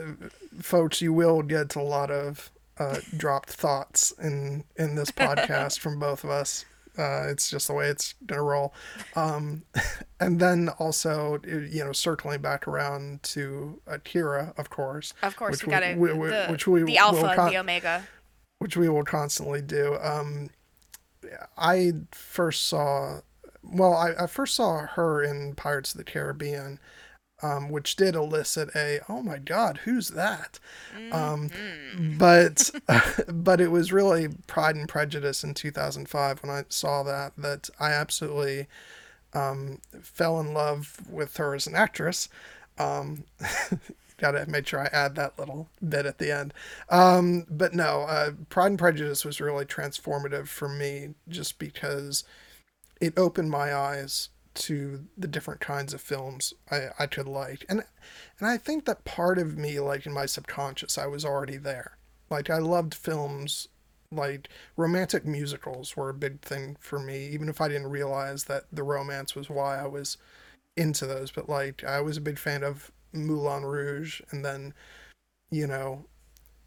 folks, 0.62 1.02
you 1.02 1.14
will 1.14 1.42
get 1.42 1.76
a 1.76 1.82
lot 1.82 2.12
of 2.12 2.52
uh, 2.78 2.98
dropped 3.16 3.50
thoughts 3.50 4.12
in, 4.22 4.66
in 4.76 4.96
this 4.96 5.12
podcast 5.12 5.80
from 5.80 6.00
both 6.00 6.24
of 6.24 6.30
us. 6.30 6.66
Uh, 6.98 7.28
it's 7.28 7.50
just 7.50 7.68
the 7.68 7.74
way 7.74 7.88
it's 7.88 8.14
gonna 8.26 8.42
roll. 8.42 8.74
Um, 9.16 9.64
and 10.20 10.40
then 10.40 10.70
also, 10.80 11.40
you 11.46 11.84
know, 11.84 11.92
circling 11.92 12.42
back 12.42 12.68
around 12.68 13.24
to 13.24 13.82
Akira, 13.88 14.54
of 14.58 14.70
course. 14.70 15.14
Of 15.24 15.36
course, 15.36 15.64
we, 15.64 15.68
we 15.68 15.72
gotta 15.72 15.96
we, 15.98 16.14
we, 16.14 16.28
the, 16.30 16.48
which 16.50 16.68
we 16.68 16.84
the 16.84 16.98
alpha, 16.98 17.34
con- 17.36 17.52
the 17.52 17.58
omega, 17.58 18.08
which 18.60 18.78
we 18.78 18.90
will 18.90 19.04
constantly 19.04 19.62
do. 19.62 19.98
Um, 20.02 20.50
I 21.58 21.94
first 22.12 22.68
saw, 22.68 23.22
well, 23.64 23.94
I, 23.94 24.12
I 24.24 24.28
first 24.28 24.56
saw 24.56 24.86
her 24.86 25.24
in 25.24 25.56
Pirates 25.56 25.94
of 25.94 25.98
the 25.98 26.04
Caribbean, 26.04 26.80
um, 27.42 27.70
which 27.70 27.96
did 27.96 28.16
elicit 28.16 28.70
a 28.76 29.00
oh 29.10 29.22
my 29.22 29.38
god 29.38 29.80
who's 29.84 30.10
that? 30.10 30.60
Um, 31.12 31.50
mm-hmm. 31.50 32.18
but 32.18 32.72
but 33.28 33.62
it 33.62 33.72
was 33.72 33.94
really 33.94 34.30
pride 34.48 34.76
and 34.76 34.88
prejudice 34.88 35.44
in 35.44 35.54
2005 35.54 36.44
when 36.44 36.50
i 36.50 36.64
saw 36.70 37.04
that 37.04 37.34
that 37.38 37.70
i 37.80 37.92
absolutely 37.92 38.68
um, 39.36 39.80
fell 40.02 40.40
in 40.40 40.54
love 40.54 41.02
with 41.10 41.38
her 41.38 41.54
as 41.54 41.68
an 41.68 41.76
actress. 41.76 42.30
Um, 42.78 43.26
gotta 44.18 44.46
make 44.50 44.66
sure 44.66 44.80
i 44.80 44.86
add 44.94 45.16
that 45.16 45.38
little 45.38 45.68
bit 45.88 46.06
at 46.06 46.18
the 46.18 46.32
end. 46.32 46.54
Um, 46.90 47.46
but 47.50 47.74
no 47.74 48.04
uh, 48.04 48.32
pride 48.50 48.68
and 48.68 48.80
prejudice 48.80 49.26
was 49.26 49.42
really 49.42 49.66
transformative 49.66 50.48
for 50.48 50.70
me 50.70 51.16
just 51.28 51.60
because 51.60 52.24
it 53.02 53.18
opened 53.18 53.52
my 53.52 53.76
eyes 53.76 54.30
to 54.56 55.06
the 55.18 55.28
different 55.28 55.60
kinds 55.60 55.94
of 55.94 56.02
films 56.02 56.54
I, 56.72 56.88
I 56.98 57.08
could 57.08 57.28
like. 57.28 57.66
And 57.70 57.84
and 58.40 58.48
I 58.48 58.58
think 58.58 58.86
that 58.86 59.06
part 59.06 59.38
of 59.38 59.58
me, 59.58 59.80
like 59.80 60.06
in 60.06 60.14
my 60.14 60.26
subconscious, 60.26 60.98
I 60.98 61.08
was 61.08 61.26
already 61.26 61.58
there. 61.58 61.98
Like 62.30 62.50
I 62.50 62.58
loved 62.58 62.94
films 62.94 63.68
like 64.12 64.50
romantic 64.78 65.26
musicals 65.26 65.98
were 65.98 66.10
a 66.10 66.14
big 66.14 66.42
thing 66.42 66.78
for 66.80 67.00
me, 67.00 67.28
even 67.28 67.50
if 67.50 67.60
I 67.60 67.68
didn't 67.68 67.90
realize 67.90 68.46
that 68.46 68.66
the 68.72 68.84
romance 68.84 69.36
was 69.36 69.50
why 69.50 69.78
I 69.78 69.88
was 69.88 70.18
into 70.78 71.06
those. 71.06 71.32
But 71.32 71.50
like 71.50 71.84
I 71.84 72.02
was 72.02 72.18
a 72.18 72.22
big 72.22 72.40
fan 72.40 72.64
of 72.64 72.92
Moulin 73.14 73.64
Rouge 73.64 74.22
and 74.32 74.44
then, 74.44 74.74
you 75.52 75.68
know, 75.68 76.06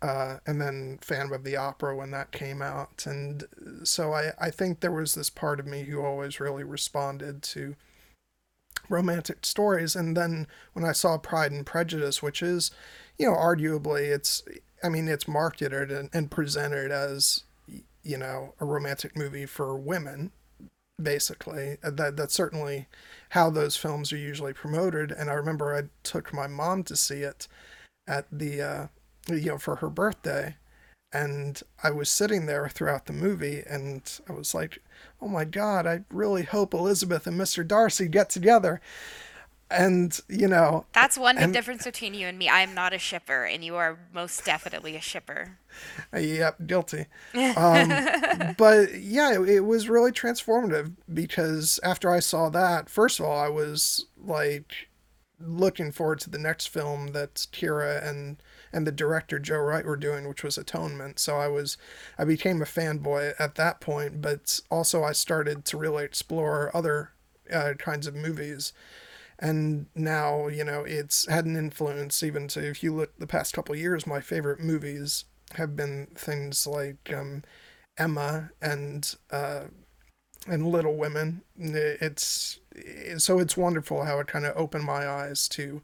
uh, 0.01 0.37
and 0.47 0.61
then 0.61 0.99
Phantom 1.01 1.33
of 1.33 1.45
the 1.45 1.57
Opera 1.57 1.97
when 1.97 2.11
that 2.13 2.31
came 2.31 2.63
out. 2.63 3.05
And 3.07 3.45
so 3.83 4.13
I, 4.13 4.33
I 4.41 4.51
think 4.51 4.81
there 4.81 4.93
was 4.93 5.15
this 5.15 5.31
part 5.31 5.59
of 5.59 5.67
me 5.67 5.85
who 5.85 6.03
always 6.03 6.41
really 6.41 6.65
responded 6.65 7.43
to 7.45 7.75
romantic 8.89 9.45
stories. 9.45 9.97
And 9.97 10.17
then 10.17 10.47
when 10.73 10.85
I 10.85 10.93
saw 10.93 11.19
Pride 11.19 11.53
and 11.53 11.67
Prejudice, 11.67 12.23
which 12.23 12.43
is, 12.43 12.71
you 13.19 13.27
know, 13.27 13.37
arguably 13.37 14.15
it's, 14.15 14.43
I 14.83 14.89
mean, 14.89 15.09
it's 15.09 15.27
marketed 15.27 15.91
and, 15.91 16.09
and 16.13 16.31
presented 16.31 16.93
as, 16.93 17.43
you 18.05 18.17
know, 18.17 18.55
a 18.61 18.65
romantic 18.65 19.17
movie 19.17 19.47
for 19.47 19.77
women, 19.77 20.31
basically. 21.03 21.77
That 21.83 22.17
that's 22.17 22.35
certainly 22.35 22.87
how 23.31 23.51
those 23.51 23.77
films 23.77 24.13
are 24.13 24.17
usually 24.17 24.53
promoted. 24.53 25.11
And 25.11 25.29
I 25.29 25.35
remember 25.35 25.75
I 25.75 25.89
took 26.05 26.33
my 26.33 26.47
mom 26.47 26.85
to 26.85 26.97
see 26.97 27.23
it 27.23 27.49
at 28.07 28.27
the 28.31 28.63
uh, 28.63 28.87
you 29.31 29.51
know, 29.51 29.59
for 29.59 29.77
her 29.77 29.91
birthday. 29.91 30.57
And 31.13 31.63
I 31.83 31.91
was 31.91 32.11
sitting 32.11 32.47
there 32.47 32.69
throughout 32.69 33.07
the 33.07 33.15
movie 33.15 33.63
and 33.69 34.03
I 34.29 34.33
was 34.33 34.55
like, 34.55 34.83
oh 35.23 35.29
my 35.29 35.45
God, 35.45 35.87
I 35.87 36.05
really 36.11 36.43
hope 36.43 36.75
Elizabeth 36.75 37.27
and 37.27 37.41
Mr. 37.41 37.67
Darcy 37.67 38.09
get 38.09 38.29
together. 38.29 38.81
And, 39.71 40.19
you 40.29 40.49
know. 40.49 40.87
That's 40.95 41.19
one 41.19 41.37
big 41.37 41.53
difference 41.53 41.85
between 41.85 42.15
you 42.15 42.27
and 42.27 42.39
me. 42.39 42.49
I 42.49 42.61
am 42.61 42.75
not 42.75 42.95
a 42.95 42.99
shipper, 42.99 43.45
and 43.45 43.63
you 43.63 43.77
are 43.77 43.99
most 44.15 44.43
definitely 44.47 44.97
a 44.97 45.01
shipper. 45.01 45.59
Yep, 46.19 46.67
guilty. 46.67 47.05
Um, 47.35 48.55
but 48.57 48.95
yeah, 48.99 49.35
it, 49.35 49.47
it 49.47 49.61
was 49.61 49.91
really 49.91 50.11
transformative 50.11 50.93
because 51.13 51.79
after 51.83 52.11
I 52.11 52.21
saw 52.21 52.49
that, 52.49 52.89
first 52.89 53.21
of 53.21 53.27
all, 53.27 53.39
I 53.39 53.51
was 53.51 54.07
like 54.17 54.89
looking 55.41 55.93
forward 55.93 56.21
to 56.21 56.31
the 56.31 56.39
next 56.39 56.67
film 56.67 57.09
that 57.09 57.35
Keira 57.53 58.07
and 58.07 58.43
and 58.73 58.87
the 58.87 58.93
director 58.93 59.39
Joe 59.39 59.59
Wright 59.59 59.85
were 59.85 59.97
doing, 59.97 60.29
which 60.29 60.43
was 60.45 60.59
Atonement. 60.59 61.19
So 61.19 61.37
I 61.37 61.49
was, 61.49 61.77
I 62.19 62.25
became 62.25 62.63
a 62.63 62.67
fanboy 62.67 63.35
at 63.39 63.55
that 63.57 63.81
point, 63.81 64.21
but 64.21 64.61
also 64.71 65.05
I 65.05 65.13
started 65.13 65.65
to 65.67 65.77
really 65.77 66.05
explore 66.05 66.71
other 66.75 67.13
uh, 67.53 67.75
kinds 67.79 68.07
of 68.07 68.15
movies. 68.15 68.73
And 69.39 69.87
now, 69.95 70.49
you 70.49 70.65
know, 70.65 70.85
it's 70.85 71.29
had 71.29 71.47
an 71.47 71.57
influence 71.57 72.23
even 72.23 72.49
to, 72.49 72.67
if 72.67 72.83
you 72.83 72.95
look 72.95 73.17
the 73.19 73.27
past 73.27 73.55
couple 73.55 73.77
years, 73.77 74.07
my 74.07 74.21
favorite 74.21 74.61
movies 74.61 75.25
have 75.55 75.77
been 75.77 76.09
things 76.15 76.67
like 76.67 77.13
um, 77.15 77.43
Emma 77.97 78.51
and 78.61 79.15
uh, 79.31 79.65
and 80.47 80.67
Little 80.67 80.97
Women. 80.97 81.43
It's 81.57 82.61
so 83.19 83.39
it's 83.39 83.57
wonderful 83.57 84.05
how 84.05 84.19
it 84.19 84.27
kind 84.27 84.45
of 84.45 84.57
opened 84.57 84.85
my 84.85 85.09
eyes 85.09 85.49
to 85.51 85.83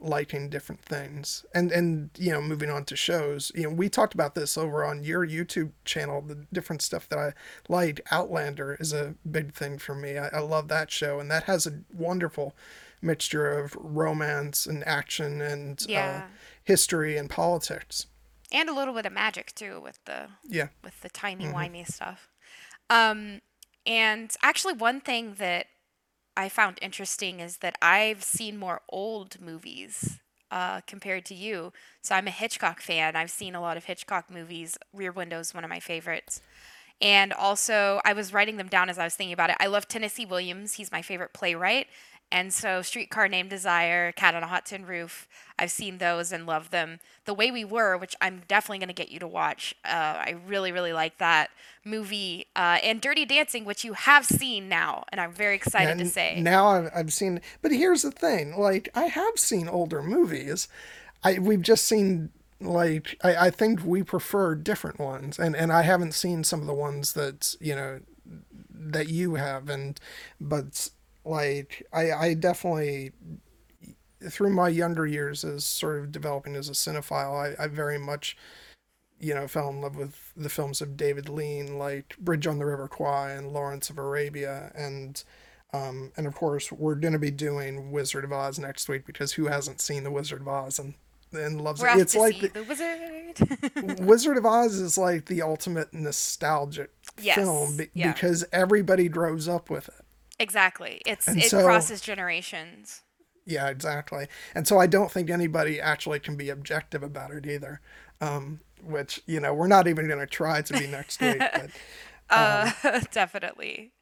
liking 0.00 0.48
different 0.50 0.82
things. 0.82 1.44
And 1.54 1.72
and 1.72 2.10
you 2.18 2.30
know 2.32 2.40
moving 2.42 2.70
on 2.70 2.84
to 2.86 2.96
shows 2.96 3.50
you 3.54 3.62
know 3.64 3.70
we 3.70 3.88
talked 3.88 4.14
about 4.14 4.34
this 4.34 4.58
over 4.58 4.84
on 4.84 5.02
your 5.02 5.26
youtube 5.26 5.72
channel 5.84 6.20
the 6.20 6.46
different 6.52 6.82
stuff 6.82 7.08
that 7.08 7.18
i 7.18 7.32
like. 7.68 8.00
Outlander 8.10 8.76
is 8.78 8.92
a 8.92 9.14
big 9.30 9.54
thing 9.54 9.78
for 9.78 9.94
me. 9.94 10.18
I, 10.18 10.28
I 10.28 10.40
love 10.40 10.68
that 10.68 10.90
show 10.90 11.18
and 11.20 11.30
that 11.30 11.44
has 11.44 11.66
a 11.66 11.80
wonderful 11.94 12.54
mixture 13.02 13.58
of 13.58 13.76
romance 13.78 14.66
and 14.66 14.86
action 14.86 15.40
and 15.40 15.80
uh, 15.82 15.86
Yeah. 15.88 16.22
uh, 16.24 16.28
history 16.64 17.16
and 17.16 17.28
politics. 17.30 18.06
And 18.52 18.68
a 18.68 18.74
little 18.74 18.94
bit 18.94 19.06
of 19.06 19.12
magic 19.12 19.54
too 19.54 19.80
with 19.80 19.98
the 20.04 20.28
yeah. 20.44 20.68
with 20.84 21.00
the 21.00 21.08
timey 21.08 21.48
whiny 21.48 21.84
stuff. 21.84 22.28
Um, 22.88 23.40
and 23.84 24.34
actually, 24.42 24.74
one 24.74 25.00
thing 25.00 25.34
that 25.38 25.66
I 26.36 26.48
found 26.48 26.78
interesting 26.82 27.40
is 27.40 27.58
that 27.58 27.76
I've 27.80 28.22
seen 28.22 28.58
more 28.58 28.82
old 28.88 29.40
movies 29.40 30.18
uh, 30.50 30.80
compared 30.86 31.24
to 31.26 31.34
you. 31.34 31.72
So 32.02 32.14
I'm 32.14 32.26
a 32.26 32.30
Hitchcock 32.30 32.80
fan. 32.80 33.16
I've 33.16 33.30
seen 33.30 33.54
a 33.54 33.60
lot 33.60 33.76
of 33.76 33.84
Hitchcock 33.84 34.30
movies. 34.30 34.78
Rear 34.92 35.12
Window 35.12 35.40
is 35.40 35.54
one 35.54 35.64
of 35.64 35.70
my 35.70 35.80
favorites. 35.80 36.40
And 37.00 37.32
also, 37.32 38.00
I 38.04 38.14
was 38.14 38.32
writing 38.32 38.56
them 38.56 38.68
down 38.68 38.88
as 38.88 38.98
I 38.98 39.04
was 39.04 39.14
thinking 39.14 39.34
about 39.34 39.50
it. 39.50 39.56
I 39.60 39.66
love 39.66 39.86
Tennessee 39.86 40.24
Williams. 40.24 40.74
He's 40.74 40.90
my 40.90 41.02
favorite 41.02 41.34
playwright. 41.34 41.88
And 42.32 42.52
so, 42.52 42.82
Streetcar 42.82 43.28
Named 43.28 43.50
Desire, 43.50 44.12
Cat 44.12 44.34
on 44.34 44.42
a 44.42 44.46
Hot 44.48 44.66
Tin 44.66 44.84
Roof, 44.84 45.28
I've 45.58 45.70
seen 45.70 45.98
those 45.98 46.32
and 46.32 46.44
love 46.44 46.70
them. 46.70 46.98
The 47.24 47.32
Way 47.32 47.50
We 47.50 47.64
Were, 47.64 47.96
which 47.96 48.16
I'm 48.20 48.42
definitely 48.48 48.78
going 48.78 48.88
to 48.88 48.94
get 48.94 49.10
you 49.10 49.20
to 49.20 49.28
watch. 49.28 49.74
Uh, 49.84 49.88
I 49.88 50.36
really, 50.46 50.72
really 50.72 50.92
like 50.92 51.18
that 51.18 51.50
movie. 51.84 52.46
Uh, 52.56 52.78
and 52.82 53.00
Dirty 53.00 53.24
Dancing, 53.24 53.64
which 53.64 53.84
you 53.84 53.92
have 53.92 54.26
seen 54.26 54.68
now, 54.68 55.04
and 55.10 55.20
I'm 55.20 55.32
very 55.32 55.54
excited 55.54 55.98
to 55.98 56.04
say. 56.06 56.40
now 56.40 56.68
I've, 56.68 56.90
I've 56.94 57.12
seen 57.12 57.40
but 57.62 57.70
here's 57.72 58.02
the 58.02 58.10
thing 58.10 58.56
like 58.58 58.88
i 58.94 59.04
have 59.04 59.38
seen 59.38 59.68
older 59.68 60.02
movies 60.02 60.68
i 61.22 61.38
we've 61.38 61.62
just 61.62 61.84
seen 61.84 62.30
like 62.60 63.16
i, 63.22 63.46
I 63.46 63.50
think 63.50 63.84
we 63.84 64.02
prefer 64.02 64.54
different 64.54 64.98
ones 64.98 65.38
and 65.38 65.54
and 65.56 65.72
i 65.72 65.82
haven't 65.82 66.12
seen 66.12 66.44
some 66.44 66.60
of 66.60 66.66
the 66.66 66.74
ones 66.74 67.12
that 67.14 67.54
you 67.60 67.74
know 67.74 68.00
that 68.70 69.08
you 69.08 69.34
have 69.36 69.68
and 69.68 69.98
but 70.40 70.90
like 71.26 71.86
i 71.92 72.12
i 72.12 72.34
definitely 72.34 73.12
through 74.30 74.50
my 74.50 74.68
younger 74.68 75.06
years 75.06 75.44
as 75.44 75.64
sort 75.64 75.98
of 75.98 76.10
developing 76.10 76.56
as 76.56 76.68
a 76.68 76.72
cinephile 76.72 77.56
i, 77.58 77.64
I 77.64 77.66
very 77.66 77.98
much 77.98 78.36
you 79.18 79.34
know, 79.34 79.48
fell 79.48 79.70
in 79.70 79.80
love 79.80 79.96
with 79.96 80.32
the 80.36 80.48
films 80.48 80.82
of 80.82 80.96
David 80.96 81.28
Lean, 81.28 81.78
like 81.78 82.16
Bridge 82.18 82.46
on 82.46 82.58
the 82.58 82.66
River 82.66 82.86
Kwai 82.88 83.30
and 83.30 83.52
Lawrence 83.52 83.88
of 83.88 83.98
Arabia, 83.98 84.70
and 84.74 85.22
um, 85.72 86.12
and 86.16 86.26
of 86.26 86.34
course 86.34 86.70
we're 86.70 86.94
gonna 86.96 87.18
be 87.18 87.30
doing 87.30 87.90
Wizard 87.90 88.24
of 88.24 88.32
Oz 88.32 88.58
next 88.58 88.88
week 88.88 89.06
because 89.06 89.32
who 89.32 89.46
hasn't 89.46 89.80
seen 89.80 90.04
the 90.04 90.10
Wizard 90.10 90.42
of 90.42 90.48
Oz 90.48 90.78
and 90.78 90.94
and 91.32 91.60
loves 91.60 91.80
We're 91.80 91.96
it? 91.96 92.00
It's 92.00 92.14
like 92.14 92.40
the, 92.40 92.48
the 92.48 92.62
Wizard. 92.64 94.00
Wizard 94.06 94.36
of 94.36 94.46
Oz 94.46 94.74
is 94.74 94.98
like 94.98 95.26
the 95.26 95.42
ultimate 95.42 95.92
nostalgic 95.92 96.90
Yes, 97.20 97.36
film 97.36 97.76
be- 97.78 97.90
yeah. 97.94 98.12
because 98.12 98.44
everybody 98.52 99.08
grows 99.08 99.48
up 99.48 99.70
with 99.70 99.88
it. 99.88 100.04
Exactly. 100.38 101.00
It's 101.06 101.26
And 101.28 101.38
it 101.38 101.50
so- 101.50 101.62
crosses 101.64 102.00
generations. 102.00 103.02
Yeah, 103.48 103.68
exactly. 103.68 104.26
And 104.56 104.66
so 104.66 104.78
I 104.78 104.88
don't 104.88 105.10
think 105.12 105.30
anybody 105.30 105.80
actually 105.80 106.18
can 106.18 106.36
be 106.36 106.50
objective 106.50 107.04
about 107.04 107.30
it 107.30 107.46
either. 107.46 107.80
Um, 108.20 108.60
which 108.82 109.22
you 109.26 109.40
know 109.40 109.54
we're 109.54 109.68
not 109.68 109.86
even 109.88 110.08
gonna 110.08 110.26
try 110.26 110.62
to 110.62 110.72
be 110.72 110.86
next 110.86 111.20
week, 111.20 111.38
but. 111.52 111.70
Uh, 112.28 112.70
definitely. 113.12 113.92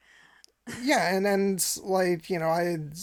yeah 0.82 1.14
and 1.14 1.26
and 1.26 1.76
like 1.82 2.30
you 2.30 2.38
know 2.38 2.48
i 2.48 2.62
had 2.62 2.94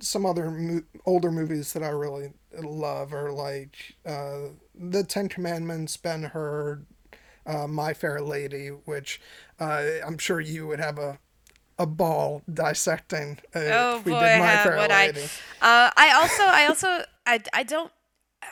some 0.00 0.26
other 0.26 0.50
mo- 0.50 0.82
older 1.06 1.30
movies 1.32 1.72
that 1.72 1.82
i 1.82 1.88
really 1.88 2.30
love 2.62 3.14
are 3.14 3.32
like 3.32 3.96
uh 4.04 4.48
the 4.74 5.02
ten 5.02 5.26
commandments 5.26 5.96
ben 5.96 6.24
hur 6.24 6.82
uh, 7.46 7.66
my 7.66 7.94
fair 7.94 8.20
lady 8.20 8.68
which 8.68 9.18
uh, 9.60 9.82
i'm 10.06 10.18
sure 10.18 10.40
you 10.40 10.66
would 10.66 10.78
have 10.78 10.98
a 10.98 11.18
a 11.78 11.86
ball 11.86 12.42
dissecting 12.52 13.38
uh, 13.54 13.60
Oh 13.68 14.00
if 14.00 14.04
we 14.04 14.12
boy, 14.12 14.18
did 14.18 14.34
my 14.34 14.54
uh, 14.54 14.76
would 14.76 14.90
I? 14.90 15.12
Uh, 15.60 15.90
I 15.96 16.12
also, 16.14 16.44
I 16.44 16.66
also, 16.66 17.04
I, 17.26 17.40
I 17.52 17.62
don't, 17.62 17.90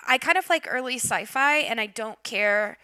I 0.06 0.18
kind 0.18 0.36
of 0.36 0.48
like 0.50 0.66
early 0.68 0.96
sci-fi, 0.96 1.58
and 1.58 1.80
I 1.80 1.86
don't 1.86 2.22
care 2.24 2.78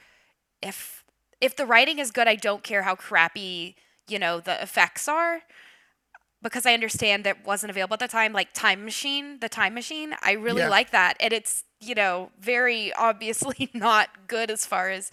if 0.63 1.05
if 1.41 1.57
the 1.57 1.67
writing 1.67 1.99
is 1.99 2.11
good. 2.11 2.29
I 2.29 2.37
don't 2.37 2.63
care 2.63 2.83
how 2.83 2.95
crappy 2.95 3.77
you 4.09 4.19
know 4.19 4.41
the 4.41 4.63
effects 4.63 5.09
are, 5.09 5.43
because 6.43 6.65
I 6.67 6.73
understand 6.75 7.25
that 7.25 7.45
wasn't 7.45 7.71
available 7.71 7.95
at 7.95 8.01
the 8.01 8.09
time. 8.09 8.33
Like 8.33 8.53
Time 8.55 8.85
Machine, 8.85 9.41
the 9.41 9.49
Time 9.49 9.75
Machine, 9.75 10.15
I 10.23 10.33
really 10.33 10.63
Yeah. 10.63 10.69
like 10.69 10.91
that, 10.91 11.17
and 11.21 11.33
it's 11.33 11.65
you 11.81 11.95
know 11.95 12.31
very 12.41 12.93
obviously 12.95 13.71
not 13.75 14.27
good 14.29 14.51
as 14.51 14.67
far 14.67 14.91
as 14.91 15.11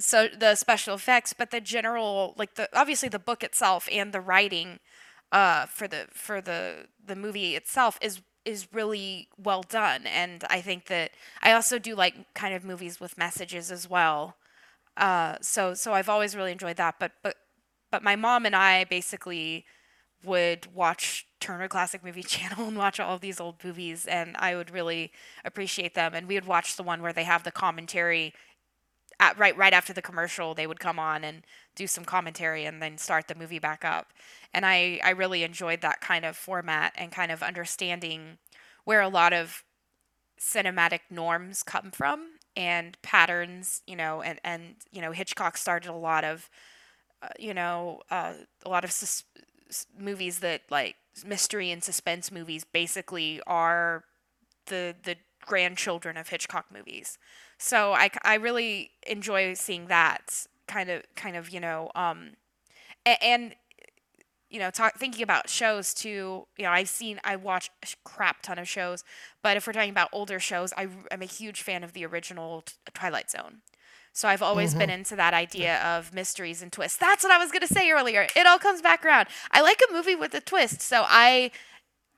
so 0.00 0.28
the 0.28 0.54
special 0.54 0.94
effects, 0.94 1.32
but 1.32 1.50
the 1.50 1.60
general 1.60 2.34
like 2.36 2.54
the 2.54 2.68
obviously 2.72 3.08
the 3.08 3.18
book 3.18 3.44
itself 3.44 3.88
and 3.92 4.12
the 4.12 4.20
writing 4.20 4.80
uh, 5.30 5.66
for 5.66 5.86
the 5.86 6.06
for 6.12 6.40
the 6.40 6.86
the 7.04 7.16
movie 7.16 7.54
itself 7.54 7.98
is 8.00 8.22
is 8.44 8.66
really 8.72 9.28
well 9.36 9.62
done, 9.62 10.06
and 10.06 10.44
I 10.50 10.60
think 10.62 10.86
that 10.86 11.12
I 11.42 11.52
also 11.52 11.78
do 11.78 11.94
like 11.94 12.34
kind 12.34 12.54
of 12.54 12.64
movies 12.64 12.98
with 12.98 13.18
messages 13.18 13.70
as 13.70 13.88
well. 13.88 14.36
Uh, 14.96 15.36
so 15.42 15.74
so 15.74 15.92
I've 15.92 16.08
always 16.08 16.34
really 16.34 16.52
enjoyed 16.52 16.76
that, 16.76 16.96
but 16.98 17.12
but 17.22 17.36
but 17.90 18.02
my 18.02 18.16
mom 18.16 18.46
and 18.46 18.56
I 18.56 18.84
basically 18.84 19.66
would 20.24 20.74
watch 20.74 21.26
Turner 21.40 21.68
Classic 21.68 22.04
Movie 22.04 22.22
Channel 22.34 22.68
and 22.68 22.76
watch 22.76 23.00
all 23.00 23.14
of 23.14 23.20
these 23.20 23.40
old 23.40 23.62
movies, 23.64 24.06
and 24.06 24.36
I 24.38 24.56
would 24.56 24.70
really 24.70 25.12
appreciate 25.44 25.94
them. 25.94 26.14
And 26.14 26.26
we 26.28 26.34
would 26.34 26.46
watch 26.46 26.76
the 26.76 26.82
one 26.82 27.02
where 27.02 27.12
they 27.12 27.24
have 27.24 27.44
the 27.44 27.52
commentary 27.52 28.34
at, 29.20 29.38
right 29.38 29.56
right 29.56 29.74
after 29.74 29.94
the 29.94 30.02
commercial. 30.02 30.54
They 30.54 30.66
would 30.68 30.80
come 30.80 30.98
on 31.00 31.24
and 31.24 31.44
do 31.76 31.86
some 31.88 32.04
commentary 32.06 32.66
and 32.66 32.82
then 32.82 32.98
start 32.98 33.28
the 33.28 33.36
movie 33.36 33.60
back 33.60 33.84
up. 33.84 34.12
And 34.54 34.66
I 34.66 35.00
I 35.04 35.10
really 35.12 35.44
enjoyed 35.44 35.82
that 35.82 36.02
kind 36.02 36.24
of 36.26 36.36
format 36.36 36.94
and 36.96 37.12
kind 37.12 37.32
of 37.32 37.42
understanding 37.42 38.38
where 38.84 39.02
a 39.02 39.08
lot 39.10 39.32
of 39.34 39.64
cinematic 40.40 41.00
norms 41.10 41.62
come 41.62 41.90
from 41.90 42.32
and 42.56 42.98
patterns, 43.02 43.82
you 43.86 43.96
know, 43.96 44.22
and 44.22 44.40
and 44.44 44.76
you 44.92 45.00
know 45.02 45.12
Hitchcock 45.12 45.56
started 45.56 45.90
a 45.90 45.94
lot 45.94 46.24
of 46.24 46.50
uh, 47.22 47.28
you 47.38 47.54
know, 47.54 48.00
uh, 48.10 48.34
a 48.64 48.68
lot 48.68 48.84
of 48.84 48.92
sus- 48.92 49.24
movies 49.98 50.40
that 50.40 50.62
like 50.70 50.96
mystery 51.24 51.70
and 51.70 51.82
suspense 51.84 52.30
movies 52.32 52.64
basically 52.64 53.40
are 53.46 54.04
the 54.66 54.94
the 55.04 55.16
grandchildren 55.46 56.16
of 56.16 56.28
Hitchcock 56.28 56.66
movies. 56.72 57.18
So 57.60 57.92
I, 57.92 58.10
I 58.22 58.36
really 58.36 58.90
enjoy 59.06 59.52
seeing 59.54 59.86
that 59.88 60.46
kind 60.66 60.88
of 60.88 61.02
kind 61.16 61.36
of 61.36 61.50
you 61.50 61.58
know 61.58 61.90
um 61.96 62.30
and, 63.04 63.18
and 63.20 63.54
you 64.50 64.60
know 64.60 64.70
talk, 64.70 64.94
thinking 64.96 65.22
about 65.22 65.48
shows 65.48 65.92
too 65.92 66.46
you 66.56 66.64
know 66.64 66.70
I've 66.70 66.88
seen 66.88 67.20
I 67.24 67.36
watch 67.36 67.70
a 67.82 67.88
crap 68.04 68.42
ton 68.42 68.58
of 68.58 68.68
shows 68.68 69.02
but 69.42 69.56
if 69.56 69.66
we're 69.66 69.72
talking 69.72 69.90
about 69.90 70.08
older 70.12 70.38
shows 70.38 70.72
I, 70.76 70.86
I'm 71.10 71.22
a 71.22 71.26
huge 71.26 71.62
fan 71.62 71.82
of 71.82 71.92
the 71.92 72.06
original 72.06 72.62
t- 72.62 72.74
Twilight 72.94 73.30
Zone 73.30 73.62
so 74.12 74.28
I've 74.28 74.42
always 74.42 74.74
been 74.74 74.90
into 74.90 75.14
that 75.16 75.34
idea 75.34 75.80
of 75.82 76.12
mysteries 76.12 76.62
and 76.62 76.72
twists. 76.72 76.98
That's 76.98 77.22
what 77.22 77.32
I 77.32 77.38
was 77.38 77.52
going 77.52 77.66
to 77.66 77.72
say 77.72 77.92
earlier. 77.92 78.26
It 78.34 78.44
all 78.44 78.58
comes 78.58 78.82
back 78.82 79.04
around. 79.04 79.28
I 79.52 79.60
like 79.60 79.80
a 79.88 79.92
movie 79.92 80.16
with 80.16 80.34
a 80.34 80.40
twist. 80.40 80.82
So 80.82 81.04
I 81.06 81.52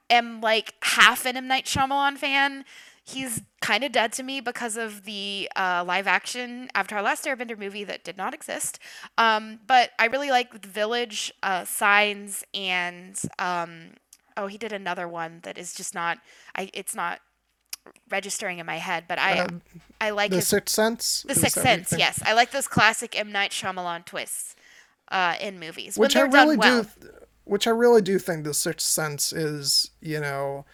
am 0.08 0.40
like 0.40 0.72
half 0.82 1.26
an 1.26 1.36
M. 1.36 1.46
Night 1.46 1.66
Shyamalan 1.66 2.16
fan. 2.16 2.64
He's 3.04 3.42
kind 3.60 3.82
of 3.82 3.90
dead 3.90 4.12
to 4.12 4.22
me 4.22 4.40
because 4.40 4.76
of 4.76 5.04
the 5.04 5.48
uh, 5.56 5.84
live 5.86 6.06
action 6.06 6.68
Avatar 6.74 7.02
Last 7.02 7.24
Airbender 7.24 7.58
movie 7.58 7.84
that 7.84 8.04
did 8.04 8.16
not 8.16 8.32
exist. 8.32 8.78
Um, 9.18 9.60
but 9.66 9.90
I 9.98 10.06
really 10.06 10.30
like 10.30 10.62
The 10.62 10.68
Village, 10.68 11.32
uh, 11.42 11.64
Signs, 11.64 12.44
and 12.54 13.20
um, 13.38 13.94
oh, 14.36 14.46
he 14.46 14.56
did 14.56 14.72
another 14.72 15.08
one 15.08 15.40
that 15.42 15.58
is 15.58 15.74
just 15.74 15.94
not. 15.94 16.18
I 16.56 16.70
it's 16.72 16.94
not 16.94 17.20
registering 18.10 18.58
in 18.58 18.66
my 18.66 18.78
head, 18.78 19.04
but 19.08 19.18
I 19.18 19.48
I 20.00 20.10
like 20.10 20.30
the 20.30 20.36
his 20.36 20.48
sixth 20.48 20.74
sense 20.74 21.24
the 21.26 21.34
Sixth 21.34 21.56
that 21.56 21.64
what 21.64 21.78
you 21.78 21.84
Sense, 21.84 21.98
yes. 21.98 22.22
I 22.24 22.34
like 22.34 22.52
those 22.52 22.68
classic 22.68 23.18
M. 23.18 23.32
Night 23.32 23.50
Shyamalan 23.50 24.04
twists 24.04 24.54
uh, 25.10 25.34
in 25.40 25.58
movies. 25.58 25.98
which 25.98 26.16
I 26.16 26.22
really 26.22 26.56
done 26.56 26.58
well. 26.58 26.82
do, 27.00 27.08
which 27.44 27.66
I 27.66 27.70
really 27.70 28.02
do 28.02 28.18
think 28.18 28.44
the 28.44 28.54
Sixth 28.54 28.86
Sense 28.86 29.32
is, 29.32 29.90
you 30.00 30.20
know, 30.20 30.64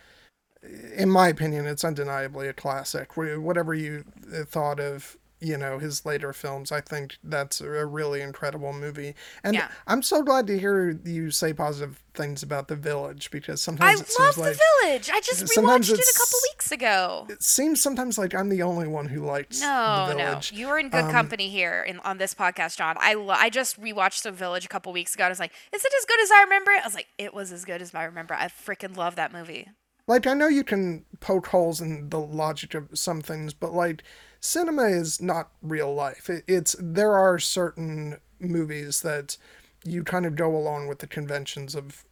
in 0.96 1.10
my 1.10 1.28
opinion, 1.28 1.66
it's 1.66 1.84
undeniably 1.84 2.48
a 2.48 2.52
classic. 2.52 3.16
Whatever 3.16 3.74
you 3.74 4.04
uh, 4.34 4.44
thought 4.44 4.80
of 4.80 5.16
you 5.40 5.56
know 5.56 5.78
his 5.78 6.04
later 6.04 6.32
films. 6.32 6.72
I 6.72 6.80
think 6.80 7.16
that's 7.22 7.60
a 7.60 7.86
really 7.86 8.22
incredible 8.22 8.72
movie, 8.72 9.14
and 9.44 9.54
Yeah. 9.54 9.68
I'm 9.86 10.02
so 10.02 10.20
glad 10.20 10.48
to 10.48 10.58
hear 10.58 10.98
you 11.04 11.30
say 11.30 11.52
positive 11.52 12.02
things 12.12 12.42
about 12.42 12.66
The 12.66 12.74
Village 12.74 13.30
because 13.30 13.62
sometimes 13.62 14.00
I 14.00 14.02
it 14.02 14.10
love 14.18 14.34
seems 14.34 14.38
like 14.38 14.56
The 14.56 14.60
Village. 14.82 15.10
I 15.12 15.20
just 15.20 15.44
rewatched 15.44 15.92
it 15.92 16.00
a 16.00 16.18
couple 16.18 16.38
weeks 16.52 16.72
ago. 16.72 17.26
it 17.30 17.40
seems 17.40 17.80
sometimes 17.80 18.18
like 18.18 18.34
I'm 18.34 18.48
the 18.48 18.62
only 18.62 18.88
one 18.88 19.06
who 19.06 19.24
liked 19.24 19.60
No, 19.60 20.06
The 20.08 20.14
no, 20.14 20.40
you 20.50 20.66
were 20.66 20.78
in 20.80 20.88
good 20.88 21.08
company 21.12 21.48
here 21.48 21.84
in, 21.86 22.00
on 22.00 22.18
this 22.18 22.34
podcast, 22.34 22.76
John. 22.76 22.96
I 22.98 23.14
lo- 23.14 23.28
I 23.38 23.48
just 23.48 23.80
rewatched 23.80 24.22
The 24.24 24.32
Village 24.32 24.64
a 24.64 24.68
couple 24.68 24.92
weeks 24.92 25.14
ago. 25.14 25.22
and 25.22 25.28
I 25.28 25.30
was 25.30 25.38
like, 25.38 25.52
is 25.72 25.84
it 25.84 25.92
as 25.96 26.04
good 26.04 26.20
as 26.20 26.32
I 26.32 26.42
remember 26.42 26.72
it? 26.72 26.80
I 26.82 26.84
was 26.84 26.94
like, 26.96 27.06
it 27.16 27.32
was 27.32 27.52
as 27.52 27.64
good 27.64 27.80
as 27.80 27.94
I 27.94 28.02
remember. 28.02 28.34
I 28.34 28.48
freaking 28.48 28.96
love 28.96 29.14
that 29.14 29.32
movie. 29.32 29.68
Like 30.08 30.26
I 30.26 30.34
know 30.34 30.48
you 30.48 30.64
can 30.64 31.04
poke 31.20 31.46
holes 31.48 31.80
in 31.80 32.08
the 32.08 32.18
logic 32.18 32.74
of 32.74 32.88
some 32.94 33.20
things, 33.20 33.54
but 33.54 33.72
like 33.72 34.02
cinema 34.40 34.84
is 34.84 35.20
not 35.22 35.50
real 35.62 35.94
life. 35.94 36.28
It, 36.28 36.42
it's 36.48 36.74
there 36.80 37.12
are 37.12 37.38
certain 37.38 38.16
movies 38.40 39.02
that 39.02 39.36
you 39.84 40.02
kind 40.02 40.26
of 40.26 40.34
go 40.34 40.56
along 40.56 40.88
with 40.88 40.98
the 40.98 41.06
conventions 41.06 41.74
of, 41.76 42.04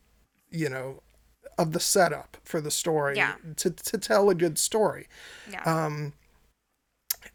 you 0.51 0.69
know, 0.69 1.03
of 1.59 1.73
the 1.73 1.81
setup 1.81 2.37
for 2.45 2.61
the 2.61 2.71
story 2.71 3.17
Yeah. 3.17 3.35
to 3.57 3.71
to 3.71 3.99
tell 3.99 4.31
a 4.31 4.35
good 4.35 4.59
story. 4.59 5.09
Yeah. 5.51 5.63
Um, 5.65 6.13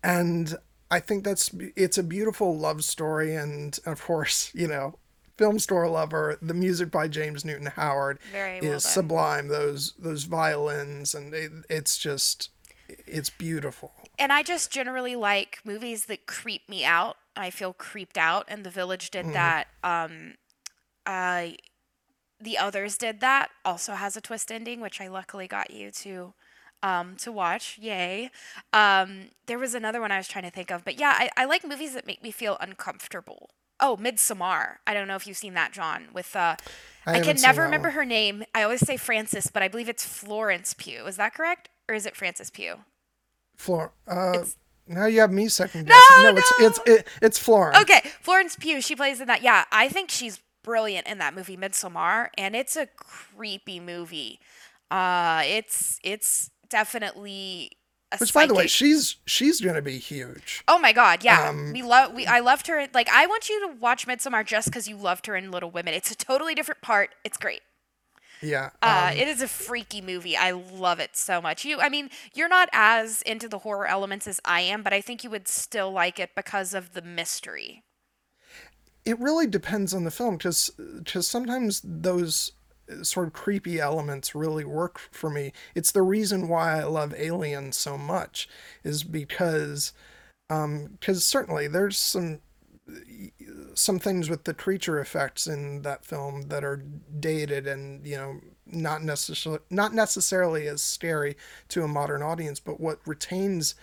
and 0.04 0.56
I 0.90 1.00
think 1.00 1.24
that's 1.24 1.52
it's 1.76 1.98
a 1.98 2.04
beautiful 2.04 2.58
love 2.58 2.84
story, 2.84 3.36
and 3.36 3.78
of 3.86 4.04
course, 4.04 4.52
you 4.54 4.68
know, 4.68 5.00
film 5.42 5.60
score 5.60 5.90
lover. 5.90 6.38
The 6.42 6.54
music 6.54 6.92
by 6.92 7.08
James 7.08 7.44
Newton 7.44 7.68
Howard 7.68 8.20
Very 8.32 8.62
well 8.62 8.74
is 8.74 8.84
done. 8.84 8.92
sublime. 8.92 9.48
Those 9.48 9.94
those 9.98 10.24
violins, 10.26 11.16
and 11.16 11.34
it, 11.34 11.52
it's 11.70 11.98
just 11.98 12.50
it's 12.88 13.30
beautiful. 13.30 13.92
and 14.20 14.32
I 14.32 14.44
just 14.44 14.72
generally 14.72 15.16
like 15.16 15.60
movies 15.66 16.06
that 16.06 16.26
creep 16.26 16.68
me 16.70 16.86
out. 16.86 17.18
I 17.36 17.50
feel 17.50 17.74
creeped 17.74 18.18
out, 18.18 18.46
and 18.50 18.64
The 18.66 18.70
Village 18.70 19.10
did 19.10 19.26
that. 19.34 19.68
Um, 19.84 20.36
uh, 21.06 21.48
the 22.40 22.58
others 22.58 22.98
did 22.98 23.22
that. 23.22 23.50
Also 23.64 23.94
has 23.94 24.18
a 24.18 24.22
twist 24.22 24.52
ending, 24.52 24.82
which 24.82 25.00
I 25.00 25.08
luckily 25.08 25.48
got 25.48 25.72
you 25.72 25.92
to 25.92 26.34
um, 26.84 27.16
to 27.18 27.32
watch. 27.32 27.78
Yay! 27.82 28.30
Um, 28.74 29.30
there 29.46 29.58
was 29.60 29.74
another 29.74 30.02
one 30.02 30.12
I 30.12 30.18
was 30.18 30.28
trying 30.28 30.44
to 30.46 30.52
think 30.52 30.72
of, 30.72 30.84
but 30.84 31.00
yeah, 31.00 31.14
I, 31.18 31.30
I 31.38 31.46
like 31.46 31.66
movies 31.66 31.94
that 31.94 32.06
make 32.06 32.22
me 32.22 32.32
feel 32.32 32.58
uncomfortable. 32.60 33.52
Oh, 33.82 33.98
Midsommar. 33.98 34.76
I 34.86 34.94
don't 34.94 35.08
know 35.08 35.16
if 35.16 35.26
you've 35.26 35.38
seen 35.38 35.56
that, 35.56 35.72
John. 35.74 36.08
With 36.14 36.36
uh, 36.36 36.56
I 37.06 37.16
I, 37.16 37.20
can 37.22 37.38
never 37.42 37.64
remember 37.64 37.90
one. 37.90 37.96
her 37.96 38.06
name. 38.06 38.44
I 38.54 38.64
always 38.64 38.86
say 38.86 38.96
Frances, 38.98 39.48
but 39.48 39.64
I 39.64 39.68
believe 39.68 39.90
it's 39.90 40.06
Florence 40.06 40.74
Pugh. 40.78 41.06
Is 41.08 41.18
that 41.18 41.34
correct, 41.34 41.70
or 41.90 41.96
is 41.96 42.06
it 42.06 42.16
Frances 42.16 42.50
Pugh? 42.52 42.78
Flor, 43.58 43.92
uh, 44.08 44.32
It's- 44.36 44.56
now 44.88 45.06
you 45.06 45.22
have 45.22 45.32
me 45.32 45.48
second 45.48 45.88
guessing. 45.88 46.24
No, 46.24 46.36
it's 46.36 46.54
no. 46.60 46.68
it's 46.68 46.80
it, 46.86 47.08
it's 47.22 47.38
Florence. 47.40 47.78
Okay, 47.80 48.02
Florence 48.22 48.56
Pugh. 48.56 48.82
She 48.82 48.96
plays 48.96 49.22
in 49.22 49.28
that. 49.28 49.42
Yeah, 49.42 49.66
I 49.72 49.88
think 49.90 50.10
she's 50.10 50.40
brilliant 50.64 51.08
in 51.08 51.18
that 51.20 51.34
movie 51.34 51.56
Midsommar, 51.58 52.28
and 52.38 52.56
it's 52.56 52.76
a 52.76 52.88
creepy 52.98 53.80
movie. 53.80 54.40
Uh, 54.90 55.44
it's 55.46 56.00
it's 56.04 56.50
definitely 56.70 57.72
Which, 58.18 58.34
by 58.34 58.46
the 58.46 58.54
way, 58.54 58.68
she's 58.68 59.18
she's 59.26 59.62
gonna 59.62 59.82
be 59.82 59.98
huge. 59.98 60.64
Oh 60.68 60.78
my 60.80 60.92
god, 60.94 61.24
yeah. 61.24 61.50
Um, 61.50 61.72
we 61.74 61.82
love 61.82 62.14
we 62.14 62.26
I 62.28 62.40
loved 62.40 62.68
her 62.68 62.88
like 62.94 63.10
I 63.10 63.26
want 63.28 63.50
you 63.50 63.60
to 63.68 63.74
watch 63.80 64.06
Midsommar 64.08 64.46
just 64.46 64.72
cuz 64.72 64.88
you 64.88 64.98
loved 64.98 65.28
her 65.28 65.36
in 65.36 65.52
Little 65.52 65.72
Women. 65.72 65.94
It's 65.94 66.12
a 66.12 66.16
totally 66.16 66.54
different 66.56 66.82
part. 66.82 67.16
It's 67.24 67.38
great. 67.38 67.62
Yeah. 68.42 68.72
Uh, 68.82 69.12
um, 69.12 69.18
it 69.18 69.28
is 69.28 69.42
a 69.42 69.48
freaky 69.48 70.02
movie. 70.02 70.36
I 70.36 70.52
love 70.52 71.00
it 71.00 71.16
so 71.16 71.42
much. 71.42 71.64
You 71.64 71.80
I 71.80 71.90
mean, 71.90 72.10
you're 72.34 72.50
not 72.50 72.70
as 72.74 73.22
into 73.22 73.48
the 73.48 73.60
horror 73.60 73.88
elements 73.88 74.28
as 74.28 74.40
I 74.46 74.62
am, 74.62 74.82
but 74.84 74.94
I 74.94 75.02
think 75.02 75.24
you 75.24 75.30
would 75.30 75.48
still 75.48 75.92
like 75.92 76.20
it 76.20 76.32
because 76.36 76.74
of 76.74 76.94
the 76.94 77.02
mystery. 77.04 77.84
it 79.06 79.20
really 79.20 79.48
depends 79.48 79.94
on 79.94 80.04
the 80.04 80.12
film 80.12 80.38
because 80.38 80.72
sometimes 81.22 81.82
those 81.84 82.52
sort 83.04 83.28
of 83.28 83.34
creepy 83.34 83.80
elements 83.80 84.36
really 84.36 84.66
work 84.66 85.00
for 85.12 85.30
me. 85.30 85.54
It's 85.76 85.92
the 85.92 86.02
reason 86.02 86.48
why 86.48 86.80
I 86.80 86.84
love 86.84 87.14
Alien 87.18 87.72
so 87.72 87.98
much 87.98 88.48
is 88.84 89.04
because 89.04 89.94
um, 90.50 90.98
because 91.00 91.24
certainly 91.24 91.68
there's 91.68 91.98
some 91.98 92.40
some 93.74 94.00
things 94.00 94.30
with 94.30 94.44
the 94.44 94.54
creature 94.54 95.00
effects 95.00 95.48
in 95.48 95.82
that 95.84 96.04
film 96.06 96.44
that 96.44 96.64
are 96.64 96.84
dated 97.20 97.68
and 97.68 98.06
you 98.06 98.18
know 98.18 98.40
not 98.66 99.02
necessarily 99.02 99.62
not 99.70 99.94
necessarily 99.94 100.68
as 100.68 100.82
scary 100.82 101.38
to 101.70 101.84
a 101.84 101.88
modern 101.88 102.22
audience 102.22 102.60
but 102.60 102.80
what 102.82 103.00
retains 103.06 103.76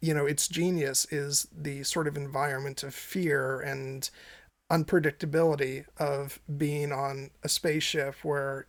you 0.00 0.14
know 0.14 0.26
its 0.26 0.48
genius 0.48 1.06
is 1.10 1.48
the 1.54 1.82
sort 1.82 2.06
of 2.06 2.16
environment 2.16 2.82
of 2.82 2.94
fear 2.94 3.60
and 3.60 4.10
unpredictability 4.70 5.84
of 5.98 6.40
being 6.56 6.92
on 6.92 7.30
a 7.42 7.48
spaceship 7.48 8.16
where 8.22 8.66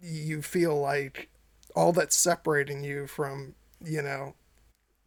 you 0.00 0.42
feel 0.42 0.78
like 0.78 1.28
all 1.74 1.92
that's 1.92 2.16
separating 2.16 2.82
you 2.82 3.06
from 3.06 3.54
you 3.84 4.02
know 4.02 4.34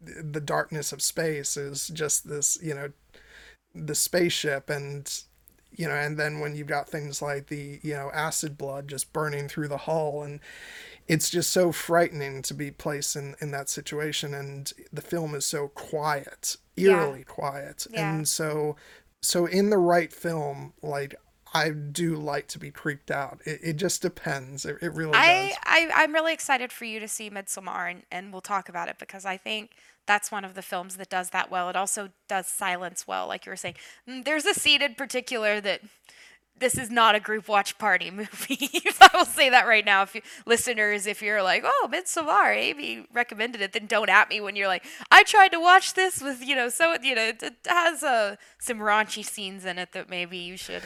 the 0.02 0.40
darkness 0.40 0.92
of 0.92 1.02
space 1.02 1.58
is 1.58 1.90
just 1.90 2.30
this 2.30 2.58
you 2.62 2.74
know 2.74 2.92
the 3.76 3.96
spaceship. 3.96 4.70
And 4.70 5.12
you 5.72 5.88
know 5.88 5.94
and 5.96 6.18
then 6.18 6.40
when 6.40 6.56
you've 6.56 6.68
got 6.68 6.90
things 6.90 7.22
like 7.22 7.48
the 7.48 7.80
you 7.84 7.94
know 7.94 8.10
acid 8.14 8.58
blood 8.58 8.88
just 8.88 9.14
burning 9.14 9.48
through 9.48 9.68
the 9.68 9.78
hull 9.78 10.24
and 10.24 10.40
it's 11.08 11.30
just 11.30 11.52
so 11.52 11.72
frightening 11.72 12.42
to 12.44 12.54
be 12.54 12.72
placed 12.72 13.16
in 13.16 13.36
in 13.42 13.52
that 13.52 13.70
situation. 13.70 14.34
And 14.34 14.72
the 14.92 15.02
film 15.02 15.36
is 15.36 15.46
so 15.46 15.68
quiet 15.70 16.58
eerily 16.78 17.24
quiet. 17.24 17.88
Yeah. 17.92 18.16
and 18.16 18.28
so 18.28 18.76
so 19.22 19.45
in 19.45 19.70
the 19.70 19.78
right 19.78 20.13
film 20.13 20.74
like 20.82 21.15
i 21.53 21.70
do 21.70 22.15
like 22.15 22.47
to 22.47 22.59
be 22.59 22.72
creeped 22.72 23.11
out 23.11 23.39
it, 23.45 23.59
it 23.63 23.74
just 23.76 24.01
depends 24.01 24.65
it, 24.65 24.78
it 24.82 24.93
really 24.93 25.13
I, 25.13 25.47
does 25.47 25.57
I 25.65 25.89
I'm 25.95 26.13
really 26.13 26.34
excited 26.34 26.72
for 26.72 26.86
you 26.86 26.99
to 26.99 27.07
see 27.07 27.30
Midsommar 27.30 27.89
and, 27.91 28.03
and 28.11 28.32
we'll 28.32 28.41
talk 28.41 28.70
about 28.70 28.89
it 28.89 28.97
because 28.99 29.26
I 29.26 29.38
think 29.38 29.72
that's 30.09 30.32
one 30.32 30.43
of 30.43 30.55
the 30.55 30.63
films 30.63 30.97
that 30.97 31.07
does 31.07 31.30
that 31.30 31.51
well. 31.51 31.70
It 31.70 31.76
also 31.76 32.09
does 32.28 32.47
silence 32.47 33.07
well, 33.07 33.28
like 33.28 33.45
you 33.45 33.51
were 33.51 33.55
saying. 33.55 33.76
Mm, 34.09 34.26
There's 34.26 34.45
a 34.45 34.55
scene 34.55 34.82
in 34.82 34.95
particular 34.95 35.61
that 35.61 35.82
this 36.60 36.78
is 36.78 36.89
not 36.89 37.16
a 37.16 37.20
group 37.20 37.47
watch 37.47 37.78
party 37.78 38.12
movie. 38.12 38.70
I 39.01 39.10
will 39.14 39.26
say 39.26 39.49
that 39.49 39.68
right 39.68 39.86
now. 39.86 40.03
If 40.03 40.16
you, 40.16 40.22
listeners, 40.45 41.07
if 41.07 41.22
you're 41.22 41.41
like, 41.43 41.64
oh, 41.66 41.89
Midsommar, 41.91 42.55
Amy 42.55 43.05
recommended 43.14 43.62
it, 43.62 43.74
then 43.74 43.86
don't 43.88 44.10
at 44.10 44.30
me 44.30 44.41
when 44.41 44.55
you're 44.55 44.68
like, 44.68 44.86
I 45.12 45.24
tried 45.24 45.49
to 45.49 45.60
watch 45.60 45.93
this 45.93 46.22
with, 46.22 46.45
you 46.45 46.55
know, 46.55 46.70
so, 46.70 46.95
you 47.01 47.16
know, 47.16 47.28
it, 47.28 47.43
it 47.43 47.55
has 47.68 48.03
uh, 48.03 48.36
some 48.60 48.80
raunchy 48.80 49.24
scenes 49.24 49.66
in 49.66 49.78
it 49.78 49.93
that 49.93 50.10
maybe 50.10 50.38
you 50.38 50.57
should 50.57 50.84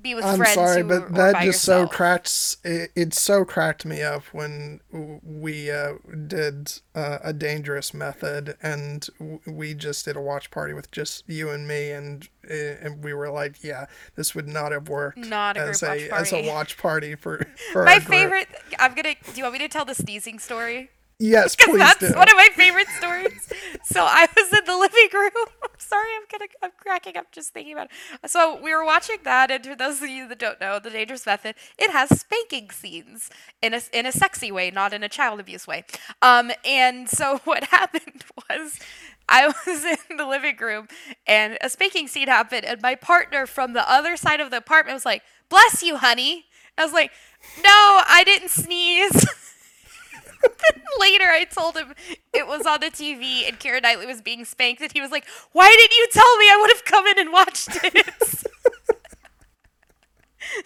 be 0.00 0.14
with 0.14 0.24
I'm 0.24 0.36
friends 0.38 0.54
sorry, 0.54 0.82
but 0.82 1.14
that 1.14 1.42
just 1.42 1.62
so 1.62 1.80
yourself. 1.80 1.90
cracks 1.90 2.56
it, 2.64 2.90
it 2.94 3.14
so 3.14 3.44
cracked 3.44 3.84
me 3.84 4.02
up 4.02 4.22
when 4.32 4.80
we 4.90 5.70
uh, 5.70 5.94
did 6.26 6.72
uh, 6.94 7.18
a 7.24 7.32
dangerous 7.32 7.92
method 7.94 8.56
and 8.62 9.08
we 9.46 9.74
just 9.74 10.04
did 10.04 10.16
a 10.16 10.20
watch 10.20 10.50
party 10.50 10.74
with 10.74 10.90
just 10.90 11.28
you 11.28 11.50
and 11.50 11.66
me 11.66 11.90
and 11.90 12.28
uh, 12.48 12.54
and 12.54 13.02
we 13.02 13.12
were 13.14 13.30
like, 13.30 13.64
yeah, 13.64 13.86
this 14.14 14.34
would 14.34 14.46
not 14.48 14.72
have 14.72 14.88
worked 14.88 15.18
Not 15.18 15.56
a 15.56 15.60
as 15.60 15.82
a 15.82 15.86
watch 15.88 16.00
as 16.12 16.28
a 16.32 16.36
party. 16.36 16.48
watch 16.48 16.76
party 16.78 17.14
for 17.14 17.46
for 17.72 17.84
My 17.84 17.98
favorite. 17.98 18.48
I'm 18.78 18.94
gonna. 18.94 19.14
Do 19.14 19.32
you 19.36 19.42
want 19.44 19.54
me 19.54 19.58
to 19.60 19.68
tell 19.68 19.84
the 19.84 19.94
sneezing 19.94 20.38
story? 20.38 20.90
Yes, 21.18 21.56
Because 21.56 21.70
please 21.70 21.78
that's 21.78 21.98
do. 22.00 22.12
one 22.12 22.28
of 22.28 22.36
my 22.36 22.48
favorite 22.54 22.88
stories. 22.88 23.50
so 23.84 24.04
I 24.04 24.26
was 24.36 24.52
in 24.52 24.64
the 24.66 24.76
living 24.76 25.08
room. 25.14 25.30
I'm 25.62 25.70
sorry, 25.78 26.08
I'm 26.14 26.24
gonna. 26.30 26.50
I'm 26.62 26.72
cracking 26.78 27.16
up 27.16 27.32
just 27.32 27.54
thinking 27.54 27.72
about 27.72 27.88
it. 28.22 28.30
So 28.30 28.60
we 28.62 28.74
were 28.74 28.84
watching 28.84 29.16
that, 29.24 29.50
and 29.50 29.64
for 29.64 29.74
those 29.74 30.02
of 30.02 30.10
you 30.10 30.28
that 30.28 30.38
don't 30.38 30.60
know, 30.60 30.78
the 30.78 30.90
Dangerous 30.90 31.24
Method, 31.24 31.54
it 31.78 31.90
has 31.90 32.20
spanking 32.20 32.70
scenes 32.70 33.30
in 33.62 33.72
a 33.72 33.80
in 33.94 34.04
a 34.04 34.12
sexy 34.12 34.52
way, 34.52 34.70
not 34.70 34.92
in 34.92 35.02
a 35.02 35.08
child 35.08 35.40
abuse 35.40 35.66
way. 35.66 35.84
Um, 36.20 36.52
and 36.66 37.08
so 37.08 37.38
what 37.44 37.64
happened 37.64 38.24
was. 38.50 38.78
I 39.28 39.48
was 39.66 39.84
in 39.84 40.18
the 40.18 40.24
living 40.24 40.56
room 40.60 40.86
and 41.26 41.58
a 41.60 41.68
spanking 41.68 42.06
scene 42.06 42.28
happened, 42.28 42.64
and 42.64 42.80
my 42.80 42.94
partner 42.94 43.44
from 43.44 43.72
the 43.72 43.90
other 43.90 44.16
side 44.16 44.38
of 44.38 44.52
the 44.52 44.58
apartment 44.58 44.94
was 44.94 45.04
like, 45.04 45.22
Bless 45.48 45.82
you, 45.82 45.96
honey. 45.96 46.44
I 46.78 46.84
was 46.84 46.92
like, 46.92 47.10
No, 47.60 48.02
I 48.06 48.22
didn't 48.24 48.50
sneeze. 48.50 49.26
later 50.98 51.24
I 51.26 51.44
told 51.44 51.76
him 51.76 51.94
it 52.32 52.46
was 52.46 52.66
on 52.66 52.80
the 52.80 52.90
TV 52.90 53.46
and 53.46 53.58
Keira 53.58 53.82
Knightley 53.82 54.06
was 54.06 54.22
being 54.22 54.44
spanked, 54.44 54.82
and 54.82 54.92
he 54.92 55.00
was 55.00 55.10
like, 55.10 55.24
Why 55.52 55.68
didn't 55.68 55.96
you 55.96 56.08
tell 56.12 56.36
me? 56.38 56.44
I 56.46 56.58
would 56.60 56.70
have 56.70 56.84
come 56.84 57.06
in 57.06 57.18
and 57.18 57.32
watched 57.32 57.68
it. 57.84 58.14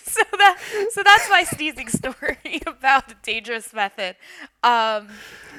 so 0.03 0.23
that 0.39 0.59
so 0.91 1.03
that's 1.03 1.29
my 1.31 1.45
sneezing 1.45 1.89
story 1.89 2.61
about 2.67 3.09
the 3.09 3.15
dangerous 3.23 3.73
method. 3.73 4.17
Um 4.63 5.09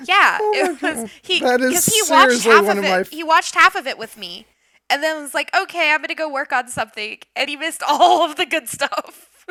yeah, 0.05 0.37
it 0.41 0.81
was 0.81 1.09
he 1.21 1.41
Oh 1.43 1.57
because 1.57 1.85
he 1.85 2.01
watched 2.09 2.43
half 2.43 2.67
of 2.67 2.77
of 2.77 2.83
it. 2.83 2.87
f- 2.87 3.09
he 3.09 3.23
watched 3.23 3.55
half 3.55 3.75
of 3.75 3.87
it 3.87 3.97
with 3.97 4.17
me. 4.17 4.47
And 4.89 5.01
then 5.01 5.21
was 5.21 5.33
like, 5.33 5.55
okay, 5.55 5.93
I'm 5.93 6.01
gonna 6.01 6.15
go 6.15 6.29
work 6.29 6.51
on 6.51 6.67
something. 6.67 7.19
And 7.35 7.49
he 7.49 7.55
missed 7.55 7.81
all 7.87 8.29
of 8.29 8.35
the 8.35 8.45
good 8.45 8.67
stuff. 8.67 9.45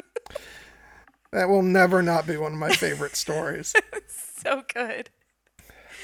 That 1.33 1.49
will 1.49 1.63
never 1.63 2.03
not 2.03 2.27
be 2.27 2.37
one 2.37 2.53
of 2.53 2.59
my 2.59 2.71
favorite 2.71 3.17
stories. 3.17 3.73
so 4.43 4.63
good. 4.73 5.11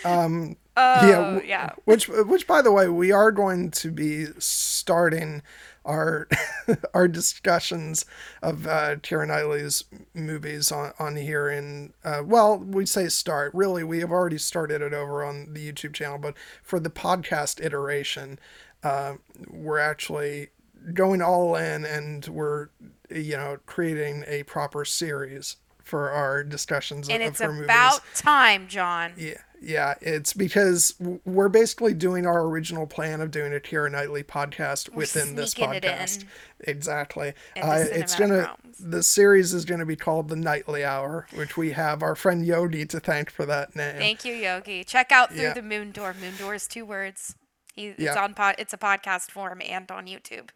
Um, 0.04 0.56
Oh, 0.78 1.08
yeah, 1.08 1.16
w- 1.16 1.48
yeah. 1.48 1.70
Which, 1.86 2.06
which, 2.06 2.46
by 2.46 2.60
the 2.60 2.70
way, 2.70 2.86
we 2.88 3.10
are 3.10 3.32
going 3.32 3.70
to 3.70 3.90
be 3.90 4.26
starting 4.38 5.40
our 5.86 6.28
our 6.94 7.08
discussions 7.08 8.04
of 8.42 8.66
uh, 8.66 8.96
Keira 8.96 9.26
Knightley's 9.26 9.84
movies 10.12 10.70
on 10.70 10.92
on 10.98 11.16
here. 11.16 11.48
And 11.48 11.94
uh, 12.04 12.22
well, 12.26 12.58
we 12.58 12.84
say 12.84 13.08
start. 13.08 13.54
Really, 13.54 13.84
we 13.84 14.00
have 14.00 14.10
already 14.10 14.36
started 14.36 14.82
it 14.82 14.92
over 14.92 15.24
on 15.24 15.54
the 15.54 15.72
YouTube 15.72 15.94
channel, 15.94 16.18
but 16.18 16.34
for 16.62 16.78
the 16.78 16.90
podcast 16.90 17.64
iteration, 17.64 18.38
uh, 18.82 19.14
we're 19.48 19.78
actually 19.78 20.48
going 20.92 21.22
all 21.22 21.56
in, 21.56 21.86
and 21.86 22.26
we're 22.26 22.68
you 23.10 23.36
know 23.38 23.58
creating 23.64 24.24
a 24.26 24.42
proper 24.42 24.84
series 24.84 25.56
for 25.86 26.10
our 26.10 26.42
discussions 26.44 27.08
And 27.08 27.22
of 27.22 27.28
it's 27.28 27.40
her 27.40 27.48
movies. 27.52 27.64
about 27.64 28.00
time, 28.14 28.66
John. 28.68 29.12
Yeah, 29.16 29.34
yeah, 29.62 29.94
it's 30.00 30.32
because 30.32 30.94
we're 31.24 31.48
basically 31.48 31.94
doing 31.94 32.26
our 32.26 32.42
original 32.46 32.86
plan 32.86 33.20
of 33.20 33.30
doing 33.30 33.54
a 33.54 33.60
Keira 33.60 33.90
Knightley 33.90 34.22
podcast 34.22 34.90
within 34.90 35.34
this 35.36 35.54
podcast. 35.54 36.22
in. 36.22 36.28
Exactly. 36.60 37.34
Uh, 37.60 37.84
it's 37.90 38.14
gonna 38.16 38.34
realms. 38.38 38.78
the 38.78 39.02
series 39.02 39.54
is 39.54 39.64
gonna 39.64 39.86
be 39.86 39.96
called 39.96 40.28
the 40.28 40.36
Knightley 40.36 40.84
Hour, 40.84 41.26
which 41.34 41.56
we 41.56 41.70
have 41.72 42.02
our 42.02 42.14
friend 42.16 42.44
Yogi 42.44 42.84
to 42.86 43.00
thank 43.00 43.30
for 43.30 43.46
that 43.46 43.74
name. 43.76 43.96
Thank 43.96 44.24
you, 44.24 44.34
Yogi. 44.34 44.84
Check 44.84 45.12
out 45.12 45.30
Through 45.32 45.42
Yeah. 45.42 45.52
the 45.54 45.62
Moon 45.62 45.92
Door. 45.92 46.14
Moon 46.20 46.34
Door 46.36 46.56
is 46.56 46.66
two 46.66 46.84
words. 46.84 47.34
He, 47.74 47.88
it's 47.88 48.00
Yeah. 48.00 48.22
on 48.22 48.34
pod, 48.34 48.56
it's 48.58 48.72
a 48.72 48.78
podcast 48.78 49.30
form 49.30 49.60
and 49.66 49.90
on 49.90 50.06
YouTube. 50.06 50.48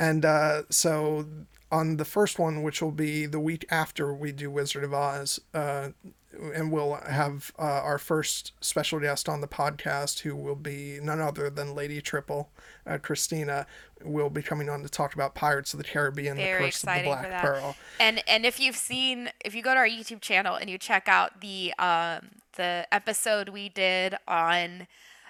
And 0.00 0.24
uh, 0.24 0.62
so 0.70 1.26
on 1.70 1.96
the 1.96 2.04
first 2.04 2.38
one, 2.38 2.62
which 2.62 2.80
will 2.80 2.92
be 2.92 3.26
the 3.26 3.40
week 3.40 3.66
after 3.70 4.12
we 4.12 4.32
do 4.32 4.50
Wizard 4.50 4.84
of 4.84 4.94
Oz, 4.94 5.40
uh, 5.52 5.90
and 6.54 6.70
we'll 6.70 6.94
have 6.94 7.52
uh, 7.58 7.62
our 7.62 7.98
first 7.98 8.52
special 8.60 9.00
guest 9.00 9.28
on 9.28 9.40
the 9.40 9.48
podcast, 9.48 10.20
who 10.20 10.36
will 10.36 10.56
be 10.56 10.98
none 11.02 11.20
other 11.20 11.50
than 11.50 11.74
Lady 11.74 12.00
Triple, 12.00 12.50
uh, 12.86 12.98
Christina, 12.98 13.66
will 14.02 14.30
be 14.30 14.42
coming 14.42 14.68
on 14.68 14.82
to 14.82 14.88
talk 14.88 15.14
about 15.14 15.34
Pirates 15.34 15.72
of 15.74 15.78
the 15.78 15.84
Caribbean, 15.84 16.36
Very 16.36 16.58
the 16.58 16.64
Curse 16.66 16.84
of 16.84 16.94
the 16.94 17.02
Black. 17.02 17.42
Pearl. 17.42 17.76
And 17.98 18.22
and 18.28 18.46
if 18.46 18.60
you've 18.60 18.76
seen, 18.76 19.30
if 19.44 19.54
you 19.54 19.62
go 19.62 19.74
to 19.74 19.78
our 19.78 19.88
YouTube 19.88 20.20
channel 20.20 20.54
and 20.54 20.70
you 20.70 20.78
check 20.78 21.08
out 21.08 21.40
the 21.40 21.74
um 21.78 22.28
the 22.56 22.86
episode 22.92 23.48
we 23.50 23.68
did 23.68 24.16
on 24.26 24.86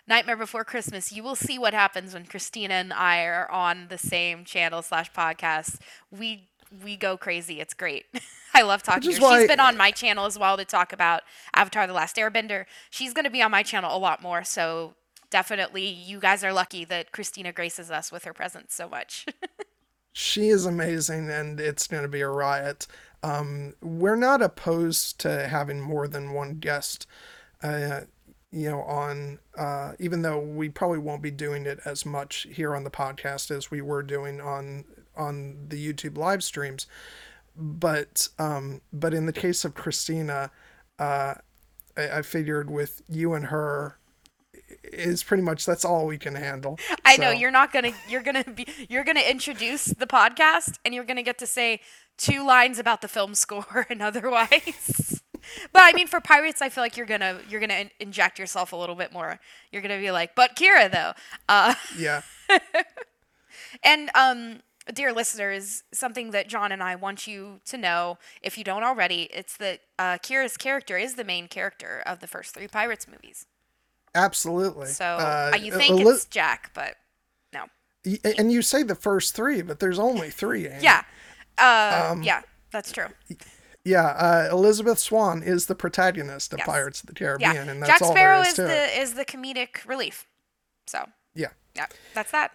Nightmare 0.08 0.36
Before 0.36 0.64
Christmas, 0.64 1.12
you 1.12 1.22
will 1.22 1.36
see 1.36 1.58
what 1.58 1.74
happens 1.74 2.14
when 2.14 2.24
Christina 2.24 2.74
and 2.74 2.92
I 2.92 3.24
are 3.24 3.50
on 3.50 3.88
the 3.88 3.98
same 3.98 4.44
channel 4.44 4.82
slash 4.82 5.12
podcast. 5.12 5.78
We 6.10 6.48
we 6.84 6.96
go 6.96 7.16
crazy. 7.16 7.60
It's 7.60 7.74
great. 7.74 8.06
I 8.54 8.62
love 8.62 8.82
talking 8.82 9.10
to 9.10 9.16
her. 9.16 9.22
why- 9.22 9.38
She's 9.40 9.48
been 9.48 9.60
on 9.60 9.76
my 9.76 9.90
channel 9.90 10.24
as 10.26 10.38
well 10.38 10.56
to 10.56 10.64
talk 10.64 10.92
about 10.92 11.22
Avatar: 11.54 11.86
The 11.86 11.92
Last 11.92 12.16
Airbender. 12.16 12.64
She's 12.90 13.12
going 13.12 13.24
to 13.24 13.30
be 13.30 13.42
on 13.42 13.50
my 13.50 13.62
channel 13.62 13.94
a 13.94 13.98
lot 13.98 14.22
more. 14.22 14.44
So 14.44 14.94
definitely, 15.30 15.86
you 15.86 16.18
guys 16.20 16.42
are 16.42 16.52
lucky 16.52 16.84
that 16.86 17.12
Christina 17.12 17.52
graces 17.52 17.90
us 17.90 18.10
with 18.10 18.24
her 18.24 18.32
presence 18.32 18.74
so 18.74 18.88
much. 18.88 19.26
She 20.12 20.48
is 20.48 20.66
amazing, 20.66 21.30
and 21.30 21.60
it's 21.60 21.86
going 21.86 22.02
to 22.02 22.08
be 22.08 22.22
a 22.22 22.28
riot. 22.28 22.88
Um, 23.22 23.74
we're 23.80 24.16
not 24.16 24.42
opposed 24.42 25.20
to 25.20 25.46
having 25.46 25.80
more 25.80 26.08
than 26.08 26.32
one 26.32 26.54
guest, 26.54 27.06
uh, 27.62 28.00
you 28.50 28.70
know, 28.70 28.82
on, 28.82 29.38
uh, 29.56 29.92
even 29.98 30.22
though 30.22 30.38
we 30.38 30.68
probably 30.68 30.98
won't 30.98 31.22
be 31.22 31.30
doing 31.30 31.66
it 31.66 31.80
as 31.84 32.06
much 32.06 32.46
here 32.50 32.74
on 32.74 32.84
the 32.84 32.90
podcast 32.90 33.50
as 33.50 33.70
we 33.70 33.80
were 33.80 34.02
doing 34.02 34.40
on 34.40 34.84
on 35.16 35.66
the 35.68 35.92
YouTube 35.92 36.16
live 36.16 36.42
streams. 36.42 36.86
But 37.56 38.28
um, 38.38 38.80
but 38.92 39.12
in 39.12 39.26
the 39.26 39.32
case 39.32 39.64
of 39.64 39.74
Christina, 39.74 40.50
uh, 40.98 41.34
I, 41.96 42.08
I 42.18 42.22
figured 42.22 42.70
with 42.70 43.02
you 43.08 43.34
and 43.34 43.46
her 43.46 43.98
is 44.84 45.22
pretty 45.22 45.42
much 45.42 45.66
that's 45.66 45.84
all 45.84 46.06
we 46.06 46.18
can 46.18 46.34
handle. 46.34 46.78
I 47.04 47.16
know 47.16 47.30
you're 47.30 47.50
not 47.50 47.72
gonna 47.72 47.92
you're 48.08 48.22
gonna 48.22 48.44
be 48.44 48.66
you're 48.88 49.04
gonna 49.04 49.20
introduce 49.20 49.86
the 49.86 50.06
podcast 50.06 50.78
and 50.84 50.94
you're 50.94 51.04
gonna 51.04 51.22
get 51.22 51.38
to 51.38 51.46
say 51.46 51.80
two 52.16 52.46
lines 52.46 52.78
about 52.78 53.00
the 53.00 53.08
film 53.08 53.34
score 53.34 53.86
and 53.90 54.02
otherwise. 54.02 55.17
But 55.72 55.82
I 55.84 55.92
mean, 55.92 56.06
for 56.06 56.20
pirates, 56.20 56.60
I 56.62 56.68
feel 56.68 56.82
like 56.84 56.96
you're 56.96 57.06
gonna 57.06 57.40
you're 57.48 57.60
gonna 57.60 57.74
in- 57.74 57.90
inject 58.00 58.38
yourself 58.38 58.72
a 58.72 58.76
little 58.76 58.94
bit 58.94 59.12
more. 59.12 59.38
You're 59.72 59.82
gonna 59.82 59.98
be 59.98 60.10
like, 60.10 60.34
but 60.34 60.56
Keira 60.56 60.90
though, 60.90 61.12
uh, 61.48 61.74
Yeah. 61.96 62.22
and 63.82 64.10
um, 64.14 64.60
dear 64.92 65.12
listeners, 65.12 65.82
something 65.92 66.30
that 66.30 66.48
John 66.48 66.72
and 66.72 66.82
I 66.82 66.94
want 66.96 67.26
you 67.26 67.60
to 67.66 67.76
know, 67.76 68.18
if 68.42 68.56
you 68.58 68.64
don't 68.64 68.82
already, 68.82 69.22
it's 69.32 69.56
that 69.58 69.80
uh, 69.98 70.18
Keira's 70.18 70.56
character 70.56 70.96
is 70.96 71.14
the 71.14 71.24
main 71.24 71.48
character 71.48 72.02
of 72.06 72.20
the 72.20 72.26
first 72.26 72.54
three 72.54 72.68
pirates 72.68 73.06
movies. 73.06 73.46
Absolutely. 74.14 74.86
So 74.88 75.04
Uh, 75.04 75.50
uh, 75.54 75.56
you 75.56 75.72
think 75.72 76.00
Eli- 76.00 76.12
it's 76.14 76.24
Jack, 76.24 76.70
but 76.74 76.96
no. 77.52 77.66
And 78.38 78.50
you 78.50 78.62
say 78.62 78.82
the 78.82 78.94
first 78.94 79.34
three, 79.34 79.60
but 79.62 79.80
there's 79.80 79.98
only 79.98 80.30
three. 80.30 80.68
Yeah. 80.80 81.02
Uh, 81.58 82.08
Um, 82.12 82.22
yeah, 82.22 82.42
that's 82.70 82.90
true. 82.92 83.08
Yeah. 83.88 84.06
Uh, 84.08 84.48
Elizabeth 84.52 84.98
Swann 84.98 85.42
is 85.42 85.66
the 85.66 85.74
protagonist 85.74 86.52
of 86.52 86.58
Yes. 86.58 86.66
Pirates 86.66 87.00
of 87.00 87.06
the 87.06 87.14
Caribbean, 87.14 87.54
Yeah. 87.54 87.62
and 87.72 87.82
that's 87.82 87.92
Jack 87.92 88.02
all 88.02 88.12
Sparrow 88.12 88.42
there 88.42 88.42
is 88.42 88.48
is 88.48 88.54
to 88.56 88.64
it. 88.64 88.68
the 88.68 89.00
is 89.00 89.14
the 89.14 89.24
comedic 89.24 89.86
relief. 89.86 90.26
So 90.86 91.06
Yeah. 91.34 91.48
yeah, 91.74 91.86
that's 92.14 92.30
that. 92.32 92.52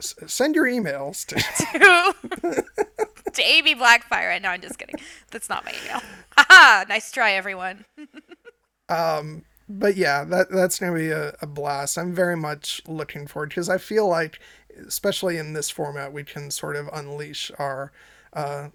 S- 0.00 0.14
send 0.26 0.54
your 0.56 0.64
emails 0.66 1.24
to. 1.26 1.36
to 3.32 3.42
AB 3.42 3.74
Blackfyre. 3.76 4.40
No, 4.42 4.48
I'm 4.50 4.60
just 4.60 4.78
kidding. 4.78 4.96
That's 5.30 5.48
not 5.48 5.64
my 5.64 5.72
email. 5.84 6.00
Haha, 6.36 6.84
nice 6.88 7.10
try, 7.12 7.32
everyone. 7.32 7.84
um, 8.88 9.44
but 9.68 9.96
yeah, 9.96 10.24
that 10.24 10.50
that's 10.50 10.78
gonna 10.78 10.94
be 10.94 11.10
a, 11.10 11.34
a 11.40 11.46
blast. 11.46 11.96
I'm 11.96 12.12
very 12.12 12.36
much 12.36 12.82
looking 12.86 13.26
forward 13.26 13.50
because 13.50 13.68
I 13.68 13.78
feel 13.78 14.06
like, 14.08 14.40
especially 14.86 15.38
in 15.38 15.52
this 15.52 15.70
format, 15.70 16.12
we 16.12 16.24
can 16.24 16.50
sort 16.50 16.76
of 16.76 16.88
unleash 16.92 17.50
our, 17.58 17.92
uh, 18.32 18.68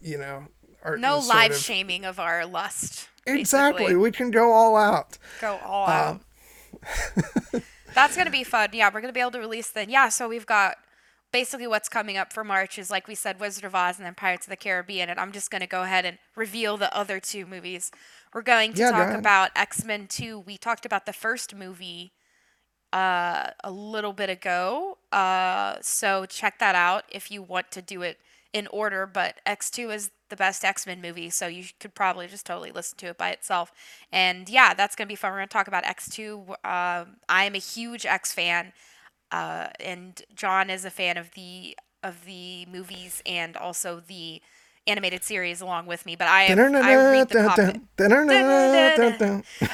you 0.00 0.18
know, 0.18 0.46
our 0.82 0.96
No 0.96 1.18
live 1.18 1.52
of- 1.52 1.56
shaming 1.58 2.04
of 2.04 2.18
our 2.18 2.46
lust. 2.46 3.08
Exactly, 3.26 3.84
basically. 3.84 3.96
we 4.02 4.10
can 4.12 4.30
go 4.30 4.52
all 4.52 4.76
out. 4.76 5.18
Go 5.40 5.58
all 5.64 5.88
Um, 5.90 6.20
out. 6.82 7.62
That's 7.94 8.16
gonna 8.16 8.30
be 8.30 8.44
fun. 8.44 8.70
Yeah, 8.72 8.90
we're 8.92 9.00
gonna 9.00 9.12
be 9.12 9.20
able 9.20 9.32
to 9.32 9.38
release 9.40 9.68
then. 9.70 9.90
Yeah, 9.90 10.08
so 10.08 10.28
we've 10.28 10.46
got 10.46 10.76
basically 11.32 11.66
what's 11.66 11.88
coming 11.88 12.16
up 12.16 12.32
for 12.32 12.42
March 12.44 12.78
is 12.78 12.90
like 12.90 13.06
we 13.08 13.14
said, 13.14 13.38
Wizard 13.40 13.64
of 13.64 13.74
Oz 13.74 13.98
and 13.98 14.06
then 14.06 14.14
Pirates 14.14 14.46
of 14.46 14.50
the 14.50 14.56
Caribbean. 14.56 15.08
And 15.10 15.18
I'm 15.20 15.32
just 15.32 15.50
gonna 15.50 15.66
go 15.66 15.82
ahead 15.82 16.04
and 16.04 16.18
reveal 16.36 16.76
the 16.76 16.94
other 16.96 17.20
two 17.20 17.46
movies. 17.46 17.90
We're 18.32 18.42
going 18.42 18.72
to 18.74 18.78
Yeah, 18.80 18.90
talk 18.92 19.08
ahead. 19.08 19.18
about 19.18 19.50
X 19.56 19.84
Men 19.84 20.06
Two. 20.06 20.38
We 20.38 20.56
talked 20.56 20.86
about 20.86 21.04
the 21.04 21.12
first 21.12 21.54
movie 21.54 22.12
uh, 22.92 23.50
a 23.62 23.70
little 23.70 24.12
bit 24.12 24.30
ago. 24.30 24.98
Uh, 25.12 25.76
so 25.82 26.26
check 26.26 26.58
that 26.58 26.74
out 26.74 27.04
if 27.10 27.30
you 27.30 27.42
want 27.42 27.70
to 27.72 27.82
do 27.82 28.02
it 28.02 28.18
in 28.52 28.66
order. 28.68 29.06
But 29.06 29.40
X2 29.46 29.94
is 29.94 30.10
the 30.28 30.36
best 30.36 30.64
X 30.64 30.86
Men 30.86 31.00
movie, 31.00 31.30
so 31.30 31.46
you 31.46 31.64
could 31.78 31.94
probably 31.94 32.26
just 32.26 32.46
totally 32.46 32.70
listen 32.70 32.96
to 32.98 33.06
it 33.06 33.18
by 33.18 33.30
itself. 33.30 33.72
And 34.12 34.48
yeah, 34.48 34.74
that's 34.74 34.96
going 34.96 35.06
to 35.06 35.12
be 35.12 35.16
fun. 35.16 35.32
We're 35.32 35.38
going 35.38 35.48
to 35.48 35.52
talk 35.52 35.68
about 35.68 35.84
X2. 35.84 36.48
Um, 36.64 37.16
I 37.28 37.44
am 37.44 37.54
a 37.54 37.58
huge 37.58 38.06
X 38.06 38.32
fan, 38.32 38.72
uh, 39.30 39.68
and 39.78 40.22
John 40.34 40.70
is 40.70 40.84
a 40.84 40.90
fan 40.90 41.16
of 41.16 41.32
the 41.32 41.76
of 42.02 42.24
the 42.24 42.64
movies 42.66 43.22
and 43.26 43.56
also 43.56 44.00
the 44.00 44.40
animated 44.86 45.22
series 45.22 45.60
along 45.60 45.86
with 45.86 46.06
me. 46.06 46.16
But 46.16 46.28
I, 46.28 46.44
am, 46.44 46.56
I 46.82 46.94
read 47.12 47.28
the 47.28 47.34
comic. 47.54 47.80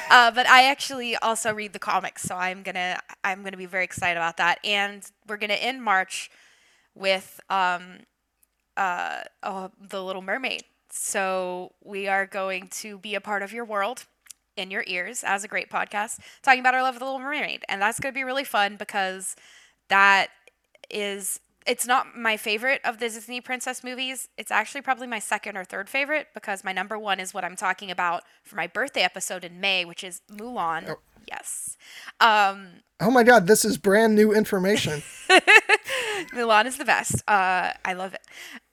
Uh, 0.09 0.31
but 0.31 0.47
I 0.47 0.69
actually 0.69 1.15
also 1.17 1.53
read 1.53 1.73
the 1.73 1.79
comics, 1.79 2.23
so 2.23 2.35
I'm 2.35 2.63
gonna 2.63 2.99
I'm 3.23 3.43
gonna 3.43 3.57
be 3.57 3.65
very 3.65 3.83
excited 3.83 4.17
about 4.17 4.37
that. 4.37 4.59
And 4.63 5.03
we're 5.27 5.37
gonna 5.37 5.53
end 5.53 5.83
March 5.83 6.29
with 6.95 7.39
um, 7.49 7.99
uh, 8.77 9.23
oh, 9.43 9.71
the 9.79 10.03
Little 10.03 10.21
Mermaid. 10.21 10.63
So 10.89 11.73
we 11.83 12.07
are 12.07 12.25
going 12.25 12.69
to 12.69 12.97
be 12.99 13.15
a 13.15 13.21
part 13.21 13.43
of 13.43 13.51
your 13.51 13.65
world 13.65 14.05
in 14.55 14.71
your 14.71 14.83
ears 14.87 15.23
as 15.25 15.43
a 15.43 15.47
great 15.47 15.69
podcast, 15.69 16.19
talking 16.41 16.59
about 16.59 16.73
our 16.73 16.81
love 16.81 16.95
of 16.95 16.99
the 16.99 17.05
Little 17.05 17.19
Mermaid, 17.19 17.63
and 17.69 17.81
that's 17.81 17.99
gonna 17.99 18.13
be 18.13 18.23
really 18.23 18.43
fun 18.43 18.75
because 18.77 19.35
that 19.89 20.29
is 20.89 21.39
it's 21.67 21.85
not 21.85 22.17
my 22.17 22.37
favorite 22.37 22.79
of 22.85 22.97
the 22.97 23.09
Disney 23.09 23.41
princess 23.41 23.83
movies. 23.83 24.29
It's 24.37 24.51
actually 24.51 24.81
probably 24.81 25.05
my 25.05 25.19
second 25.19 25.57
or 25.57 25.65
third 25.65 25.89
favorite 25.89 26.27
because 26.33 26.63
my 26.63 26.71
number 26.71 26.97
one 26.97 27.19
is 27.19 27.33
what 27.33 27.43
I'm 27.43 27.57
talking 27.57 27.91
about 27.91 28.23
for 28.43 28.55
my 28.55 28.67
birthday 28.67 29.01
episode 29.01 29.43
in 29.43 29.59
May, 29.59 29.83
which 29.83 30.03
is 30.03 30.21
Mulan. 30.31 30.95
Yes. 31.27 31.75
Um, 32.21 32.67
Oh 32.99 33.11
my 33.11 33.23
god, 33.23 33.47
this 33.47 33.65
is 33.65 33.77
brand 33.77 34.15
new 34.15 34.33
information. 34.33 35.03
Mulan 36.33 36.65
is 36.65 36.77
the 36.77 36.85
best. 36.85 37.15
Uh, 37.27 37.73
I 37.85 37.93
love 37.93 38.13
it. 38.13 38.21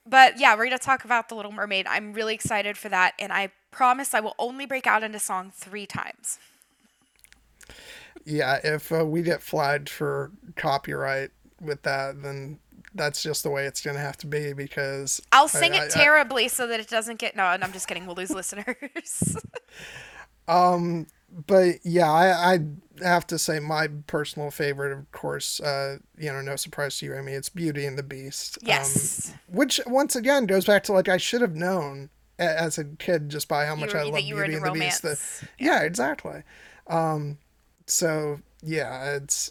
But 0.06 0.38
yeah, 0.38 0.52
we're 0.54 0.66
going 0.66 0.78
to 0.78 0.84
talk 0.84 1.04
about 1.04 1.28
The 1.28 1.34
Little 1.34 1.52
Mermaid. 1.52 1.86
I'm 1.88 2.12
really 2.12 2.34
excited 2.34 2.76
for 2.76 2.88
that. 2.90 3.14
And 3.18 3.32
I 3.32 3.50
promise 3.70 4.12
I 4.14 4.20
will 4.20 4.34
only 4.38 4.66
break 4.66 4.86
out 4.86 5.02
into 5.02 5.18
song 5.18 5.50
three 5.54 5.86
times. 5.86 6.38
yeah, 8.24 8.60
if 8.62 8.92
uh, 8.92 9.04
we 9.06 9.22
get 9.22 9.42
flagged 9.42 9.88
for 9.88 10.30
copyright 10.56 11.30
with 11.60 11.82
that, 11.82 12.22
then 12.22 12.58
that's 12.94 13.22
just 13.22 13.42
the 13.42 13.50
way 13.50 13.66
it's 13.66 13.80
gonna 13.80 13.98
have 13.98 14.16
to 14.18 14.26
be 14.26 14.52
because 14.52 15.20
I'll 15.32 15.48
sing 15.48 15.72
I- 15.72 15.76
it 15.76 15.80
I- 15.80 15.84
I- 15.86 15.88
terribly 15.88 16.48
so 16.48 16.66
that 16.68 16.78
it 16.80 16.88
doesn't 16.88 17.18
get. 17.18 17.34
No, 17.34 17.44
and 17.46 17.64
I'm 17.64 17.72
just 17.72 17.88
kidding. 17.88 18.06
We'll 18.06 18.14
lose 18.14 18.30
listeners. 18.34 19.36
Um, 20.46 21.06
but 21.46 21.76
yeah, 21.84 22.10
I, 22.10 22.54
I 22.54 22.58
have 23.06 23.26
to 23.28 23.38
say 23.38 23.58
my 23.58 23.88
personal 24.06 24.50
favorite, 24.50 24.92
of 24.92 25.10
course, 25.12 25.60
uh, 25.60 25.98
you 26.16 26.32
know, 26.32 26.40
no 26.42 26.56
surprise 26.56 26.98
to 26.98 27.06
you, 27.06 27.14
Amy, 27.14 27.32
it's 27.32 27.48
Beauty 27.48 27.84
and 27.86 27.98
the 27.98 28.02
Beast. 28.04 28.58
Yes. 28.62 29.30
Um, 29.30 29.38
which 29.56 29.80
once 29.86 30.14
again 30.14 30.46
goes 30.46 30.64
back 30.64 30.84
to 30.84 30.92
like 30.92 31.08
I 31.08 31.16
should 31.16 31.40
have 31.40 31.54
known 31.56 32.10
a- 32.38 32.60
as 32.60 32.78
a 32.78 32.84
kid 32.84 33.28
just 33.30 33.48
by 33.48 33.66
how 33.66 33.74
much 33.74 33.92
were- 33.94 34.00
I 34.00 34.02
love 34.04 34.14
Beauty 34.14 34.54
and 34.54 34.64
the 34.64 34.70
Beast. 34.72 35.02
The- 35.02 35.08
romance. 35.08 35.44
yeah, 35.58 35.82
exactly. 35.82 36.42
Um, 36.86 37.38
so 37.86 38.40
yeah, 38.62 39.14
it's 39.16 39.50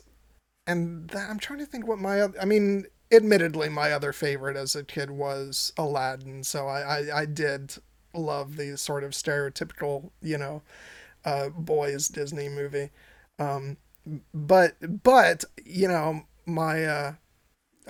and 0.65 1.09
that, 1.09 1.29
I'm 1.29 1.39
trying 1.39 1.59
to 1.59 1.65
think 1.65 1.85
what 1.87 1.99
my 1.99 2.21
oth- 2.21 2.35
I 2.41 2.45
mean, 2.45 2.85
admittedly, 3.11 3.67
my 3.69 3.91
other 3.91 4.13
favorite 4.13 4.55
as 4.55 4.75
a 4.75 4.83
kid 4.83 5.11
was 5.11 5.73
Aladdin. 5.77 6.43
So 6.45 6.67
I 6.67 6.81
I, 7.09 7.19
I 7.21 7.25
did 7.25 7.75
love 8.13 8.55
the 8.57 8.77
sort 8.77 9.03
of 9.03 9.11
stereotypical, 9.11 10.11
you 10.21 10.37
know, 10.37 10.61
uh, 11.25 11.49
boys 11.49 12.07
Disney 12.07 12.49
movie. 12.49 12.89
Um, 13.39 13.77
but 14.33 14.75
but 15.03 15.45
you 15.65 15.87
know 15.87 16.23
my 16.45 16.85
uh, 16.85 17.13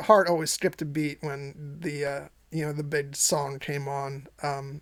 heart 0.04 0.28
always 0.28 0.52
skipped 0.52 0.82
a 0.82 0.86
beat 0.86 1.18
when 1.22 1.78
the 1.82 2.06
uh, 2.06 2.22
you 2.52 2.66
know 2.66 2.74
the 2.74 2.84
big 2.84 3.16
song 3.16 3.60
came 3.60 3.88
on. 3.88 4.28
Um, 4.42 4.82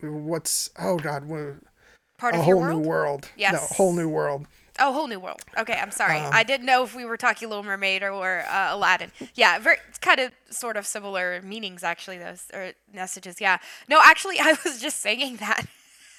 what's 0.00 0.70
oh 0.78 0.96
god, 0.98 1.24
what, 1.24 1.56
Part 2.18 2.34
a 2.34 2.38
of 2.40 2.46
your 2.46 2.56
whole 2.56 2.64
world. 2.64 2.82
new 2.82 2.88
world. 2.88 3.22
No, 3.22 3.30
Yes. 3.36 3.76
whole 3.76 3.92
new 3.92 4.08
world. 4.08 4.46
Oh, 4.78 4.92
whole 4.94 5.08
new 5.08 5.20
world. 5.20 5.42
Okay, 5.58 5.74
I'm 5.74 5.90
sorry. 5.90 6.18
Um, 6.18 6.30
I 6.32 6.42
didn't 6.42 6.64
know 6.64 6.82
if 6.84 6.94
we 6.94 7.04
were 7.04 7.18
talking 7.18 7.48
Little 7.48 7.64
Mermaid 7.64 8.02
or, 8.02 8.12
or 8.12 8.44
uh, 8.48 8.74
Aladdin. 8.74 9.12
Yeah, 9.34 9.58
very 9.58 9.76
kind 10.00 10.20
of 10.20 10.32
sort 10.50 10.78
of 10.78 10.86
similar 10.86 11.42
meanings 11.42 11.82
actually. 11.82 12.16
Those 12.18 12.46
or 12.54 12.72
messages. 12.94 13.40
Yeah. 13.40 13.58
No, 13.88 14.00
actually, 14.02 14.38
I 14.40 14.56
was 14.64 14.80
just 14.80 15.00
singing 15.00 15.36
that 15.36 15.66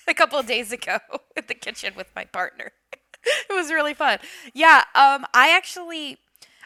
a 0.08 0.14
couple 0.14 0.40
of 0.40 0.46
days 0.48 0.72
ago 0.72 0.98
in 1.38 1.44
the 1.48 1.54
kitchen 1.54 1.94
with 1.96 2.08
my 2.16 2.26
partner. 2.26 2.72
it 3.24 3.54
was 3.54 3.72
really 3.72 3.94
fun. 3.94 4.20
Yeah. 4.54 4.84
Um, 4.96 5.26
I 5.34 5.56
actually, 5.56 6.18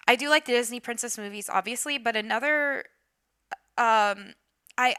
I 0.08 0.16
do 0.16 0.30
like 0.30 0.46
the 0.46 0.54
Disney 0.54 0.80
princess 0.80 1.18
movies, 1.18 1.50
obviously, 1.50 1.98
but 1.98 2.16
another, 2.16 2.86
um, 3.78 4.34
I. 4.78 4.96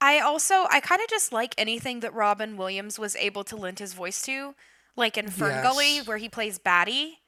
I 0.00 0.20
also 0.20 0.66
I 0.70 0.80
kind 0.80 1.00
of 1.00 1.08
just 1.08 1.32
like 1.32 1.54
anything 1.56 2.00
that 2.00 2.12
Robin 2.12 2.56
Williams 2.56 2.98
was 2.98 3.16
able 3.16 3.44
to 3.44 3.56
lend 3.56 3.78
his 3.78 3.94
voice 3.94 4.20
to, 4.22 4.54
like 4.94 5.16
in 5.16 5.30
Fern 5.30 5.62
Gully 5.62 5.96
Yes. 5.96 6.06
where 6.06 6.18
he 6.18 6.28
plays 6.28 6.58
Batty. 6.58 7.20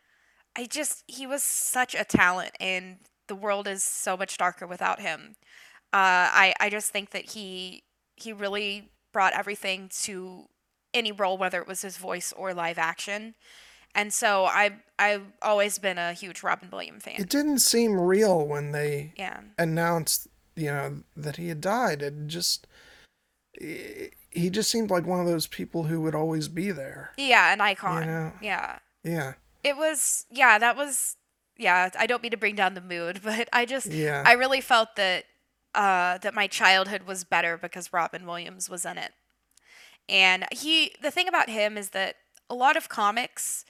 I 0.57 0.67
just 0.67 1.03
he 1.07 1.27
was 1.27 1.43
such 1.43 1.95
a 1.95 2.05
talent, 2.05 2.53
and 2.61 2.99
the 3.27 3.35
world 3.35 3.67
is 3.69 3.83
so 3.83 4.17
much 4.17 4.37
darker 4.37 4.67
without 4.67 5.01
him. 5.01 5.37
Uh, 5.93 6.29
I 6.33 6.55
I 6.61 6.69
just 6.71 6.91
think 6.91 7.11
that 7.11 7.31
he 7.31 7.85
he 8.17 8.33
really 8.33 8.91
brought 9.13 9.33
everything 9.33 9.91
to 10.03 10.49
any 10.95 11.13
role, 11.13 11.39
whether 11.39 11.61
it 11.61 11.69
was 11.69 11.83
his 11.83 11.97
voice 11.97 12.33
or 12.33 12.55
live 12.55 12.79
action. 12.79 13.35
And 13.95 14.13
so 14.13 14.45
I 14.45 14.77
I've 14.99 15.25
always 15.43 15.79
been 15.79 15.99
a 15.99 16.13
huge 16.13 16.43
Robin 16.43 16.69
Williams 16.71 17.05
fan. 17.05 17.17
It 17.19 17.29
didn't 17.29 17.59
seem 17.59 17.99
real 17.99 18.47
when 18.47 18.73
they 18.73 19.13
yeah. 19.17 19.41
announced, 19.59 20.29
you 20.57 20.67
know, 20.67 21.03
that 21.17 21.37
he 21.37 21.49
had 21.49 21.61
died. 21.61 22.03
It 22.03 22.27
just 22.27 22.67
he 23.59 24.51
just 24.51 24.71
seemed 24.71 24.91
like 24.91 25.07
one 25.07 25.21
of 25.21 25.27
those 25.27 25.47
people 25.47 25.85
who 25.85 26.01
would 26.01 26.15
always 26.15 26.49
be 26.49 26.71
there. 26.71 27.13
Yeah, 27.17 27.53
an 27.53 27.61
icon. 27.61 28.07
know. 28.07 28.33
Yeah. 28.43 28.79
Yeah. 29.03 29.35
It 29.65 29.77
was 29.77 30.27
yeah, 30.31 30.59
that 30.59 30.77
was 30.77 31.17
yeah, 31.57 31.91
I 31.99 32.07
don't 32.07 32.23
mean 32.23 32.31
to 32.31 32.37
bring 32.37 32.55
down 32.55 32.75
the 32.75 32.81
mood, 32.81 33.21
but 33.25 33.49
I 33.53 33.65
just 33.65 33.91
Yeah. 33.91 34.23
I 34.25 34.33
really 34.33 34.61
felt 34.61 34.97
that 34.97 35.25
uh 35.75 36.19
that 36.19 36.35
my 36.35 36.47
childhood 36.47 37.03
was 37.03 37.25
better 37.25 37.57
because 37.57 37.93
Robin 37.93 38.27
Williams 38.27 38.69
was 38.71 38.85
in 38.85 38.99
it. 38.99 39.13
And 40.09 40.47
he 40.53 40.93
the 41.03 41.11
thing 41.11 41.29
about 41.29 41.49
him 41.51 41.77
is 41.77 41.91
that 41.91 42.17
a 42.49 42.55
lot 42.55 42.77
of 42.77 42.89
comics 42.89 43.65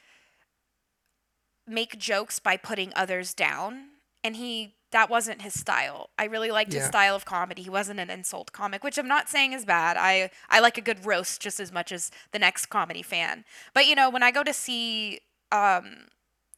make 1.66 1.98
jokes 1.98 2.38
by 2.38 2.56
putting 2.56 2.92
others 2.96 3.34
down 3.34 3.88
and 4.24 4.36
he 4.36 4.74
that 4.90 5.10
wasn't 5.10 5.42
his 5.42 5.52
style. 5.52 6.08
I 6.18 6.24
really 6.24 6.50
liked 6.50 6.72
his 6.72 6.84
style 6.84 7.14
of 7.14 7.26
comedy. 7.26 7.62
He 7.62 7.68
wasn't 7.68 8.00
an 8.00 8.08
insult 8.08 8.52
comic, 8.52 8.82
which 8.82 8.96
I'm 8.96 9.06
not 9.08 9.28
saying 9.28 9.52
is 9.52 9.66
bad. 9.66 9.98
I 9.98 10.30
I 10.48 10.60
like 10.60 10.78
a 10.78 10.82
good 10.82 11.04
roast 11.04 11.42
just 11.42 11.60
as 11.60 11.70
much 11.70 11.92
as 11.92 12.10
the 12.32 12.38
next 12.38 12.66
comedy 12.66 13.02
fan. 13.02 13.44
But 13.74 13.86
you 13.86 13.94
know, 13.94 14.08
when 14.08 14.22
I 14.22 14.30
go 14.30 14.42
to 14.42 14.52
see 14.54 15.20
um 15.52 16.06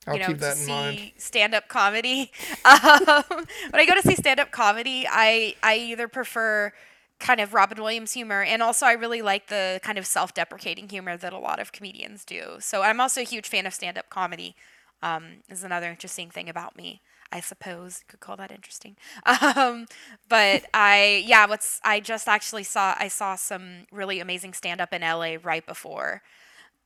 I'll 0.07 0.15
you 0.15 0.21
know, 0.21 0.27
keep 0.29 0.39
to 0.39 0.41
that 0.41 0.59
in 0.59 0.67
mind. 0.67 0.99
see 0.99 1.15
stand-up 1.19 1.69
comedy. 1.69 2.31
Um, 2.65 3.25
when 3.71 3.81
I 3.81 3.87
go 3.87 3.95
to 3.95 4.03
see 4.03 4.15
stand-up 4.17 4.51
comedy, 4.51 5.07
I 5.09 5.55
I 5.63 5.77
either 5.77 6.09
prefer 6.09 6.73
kind 7.19 7.41
of 7.41 7.55
Robin 7.55 7.83
Williams 7.83 8.13
humor, 8.13 8.43
and 8.43 8.63
also 8.63 8.87
I 8.87 8.93
really 8.93 9.23
like 9.23 9.49
the 9.49 9.81
kind 9.83 9.99
of 9.99 10.07
self-deprecating 10.07 10.89
humor 10.89 11.17
that 11.17 11.33
a 11.33 11.39
lot 11.39 11.61
of 11.61 11.73
comedians 11.73 12.25
do. 12.25 12.57
So 12.61 12.83
I'm 12.83 13.01
also 13.01 13.21
a 13.21 13.25
huge 13.25 13.49
fan 13.49 13.67
of 13.67 13.75
stand-up 13.75 14.09
comedy. 14.11 14.57
Um, 15.03 15.39
is 15.49 15.65
another 15.65 15.89
interesting 15.89 16.31
thing 16.31 16.49
about 16.49 16.77
me. 16.77 17.01
I 17.33 17.41
suppose 17.41 18.01
you 18.01 18.07
could 18.09 18.21
call 18.21 18.37
that 18.37 18.51
interesting. 18.51 18.97
Um, 19.57 19.87
but 20.29 20.65
I, 20.75 21.23
yeah, 21.27 21.47
what's 21.47 21.81
I 21.85 22.01
just 22.01 22.29
actually 22.29 22.65
saw 22.65 22.95
I 22.99 23.09
saw 23.09 23.37
some 23.37 23.87
really 23.93 24.21
amazing 24.21 24.53
stand-up 24.55 24.93
in 24.93 25.03
LA 25.03 25.37
right 25.43 25.67
before 25.67 26.23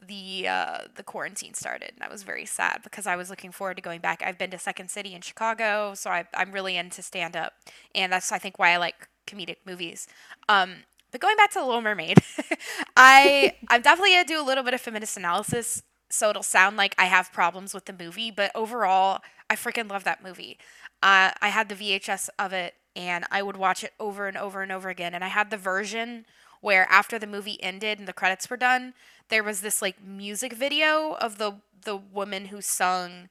the 0.06 0.48
uh, 0.48 0.78
the 0.94 1.02
quarantine 1.02 1.54
started, 1.54 1.92
and 1.94 2.02
I 2.02 2.08
was 2.08 2.22
very 2.22 2.46
sad 2.46 2.80
because 2.82 3.06
I 3.06 3.16
was 3.16 3.30
looking 3.30 3.52
forward 3.52 3.76
to 3.76 3.82
going 3.82 4.00
back. 4.00 4.22
I've 4.24 4.38
been 4.38 4.50
to 4.50 4.58
Second 4.58 4.90
City 4.90 5.14
in 5.14 5.20
Chicago, 5.20 5.94
so 5.94 6.10
I, 6.10 6.26
I'm 6.34 6.52
really 6.52 6.76
into 6.76 7.02
stand 7.02 7.36
up, 7.36 7.54
and 7.94 8.12
that's 8.12 8.30
I 8.32 8.38
think 8.38 8.58
why 8.58 8.70
I 8.70 8.76
like 8.76 9.08
comedic 9.26 9.56
movies. 9.66 10.06
Um, 10.48 10.84
but 11.10 11.20
going 11.20 11.36
back 11.36 11.50
to 11.52 11.60
The 11.60 11.64
Little 11.64 11.82
Mermaid, 11.82 12.18
I 12.96 13.54
I'm 13.68 13.82
definitely 13.82 14.12
gonna 14.12 14.24
do 14.24 14.40
a 14.40 14.46
little 14.46 14.64
bit 14.64 14.74
of 14.74 14.80
feminist 14.80 15.16
analysis, 15.16 15.82
so 16.10 16.30
it'll 16.30 16.42
sound 16.42 16.76
like 16.76 16.94
I 16.98 17.06
have 17.06 17.32
problems 17.32 17.74
with 17.74 17.86
the 17.86 17.92
movie, 17.92 18.30
but 18.30 18.50
overall, 18.54 19.20
I 19.50 19.56
freaking 19.56 19.90
love 19.90 20.04
that 20.04 20.22
movie. 20.22 20.58
Uh, 21.02 21.30
I 21.40 21.48
had 21.48 21.68
the 21.68 21.74
VHS 21.74 22.30
of 22.38 22.52
it, 22.52 22.74
and 22.96 23.24
I 23.30 23.42
would 23.42 23.56
watch 23.56 23.84
it 23.84 23.92
over 24.00 24.26
and 24.26 24.36
over 24.36 24.62
and 24.62 24.72
over 24.72 24.88
again. 24.88 25.14
And 25.14 25.24
I 25.24 25.28
had 25.28 25.50
the 25.50 25.56
version 25.56 26.26
where 26.64 26.90
after 26.90 27.18
the 27.18 27.26
movie 27.26 27.62
ended 27.62 27.98
and 27.98 28.08
the 28.08 28.12
credits 28.12 28.48
were 28.48 28.56
done, 28.56 28.94
there 29.28 29.44
was 29.44 29.60
this 29.60 29.82
like 29.82 30.02
music 30.02 30.54
video 30.54 31.16
of 31.20 31.38
the 31.38 31.60
the 31.84 31.96
woman 31.96 32.46
who 32.46 32.62
sung 32.62 33.28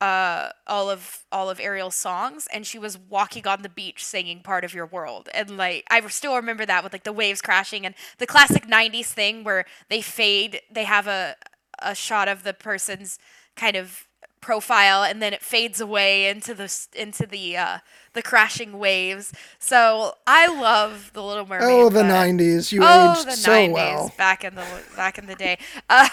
uh 0.00 0.50
all 0.66 0.90
of 0.90 1.24
all 1.32 1.48
of 1.48 1.58
Ariel's 1.58 1.94
songs 1.94 2.46
and 2.52 2.66
she 2.66 2.78
was 2.78 2.98
walking 2.98 3.46
on 3.46 3.62
the 3.62 3.68
beach 3.70 4.04
singing 4.04 4.42
part 4.42 4.64
of 4.64 4.74
your 4.74 4.86
world. 4.86 5.28
And 5.32 5.56
like 5.56 5.84
I 5.90 6.06
still 6.08 6.36
remember 6.36 6.66
that 6.66 6.84
with 6.84 6.92
like 6.92 7.04
the 7.04 7.12
waves 7.12 7.40
crashing 7.40 7.86
and 7.86 7.94
the 8.18 8.26
classic 8.26 8.68
90s 8.68 9.12
thing 9.12 9.44
where 9.44 9.64
they 9.88 10.02
fade 10.02 10.60
they 10.70 10.84
have 10.84 11.06
a 11.06 11.36
a 11.80 11.94
shot 11.94 12.28
of 12.28 12.42
the 12.42 12.54
person's 12.54 13.18
kind 13.56 13.76
of 13.76 14.06
profile 14.40 15.02
and 15.02 15.20
then 15.20 15.32
it 15.32 15.42
fades 15.42 15.80
away 15.80 16.28
into 16.28 16.54
the 16.54 16.72
into 16.94 17.26
the 17.26 17.56
uh 17.56 17.78
the 18.12 18.22
crashing 18.22 18.78
waves 18.78 19.32
so 19.58 20.14
I 20.26 20.46
love 20.46 21.10
the 21.14 21.22
little 21.22 21.46
mermaid 21.46 21.68
Oh, 21.68 21.88
the 21.88 22.02
but- 22.02 22.06
'90s! 22.06 22.70
You 22.70 22.80
oh, 22.84 23.12
aged 23.12 23.26
the 23.26 23.32
so 23.32 23.50
90s 23.50 23.72
well. 23.72 24.12
back 24.16 24.44
in 24.44 24.54
the 24.54 24.64
back 24.94 25.18
in 25.18 25.26
the 25.26 25.34
day. 25.34 25.58
Uh, 25.88 26.08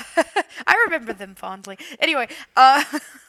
I 0.68 0.84
remember 0.86 1.14
them 1.14 1.36
fondly. 1.36 1.78
Anyway, 2.00 2.28
uh, 2.56 2.84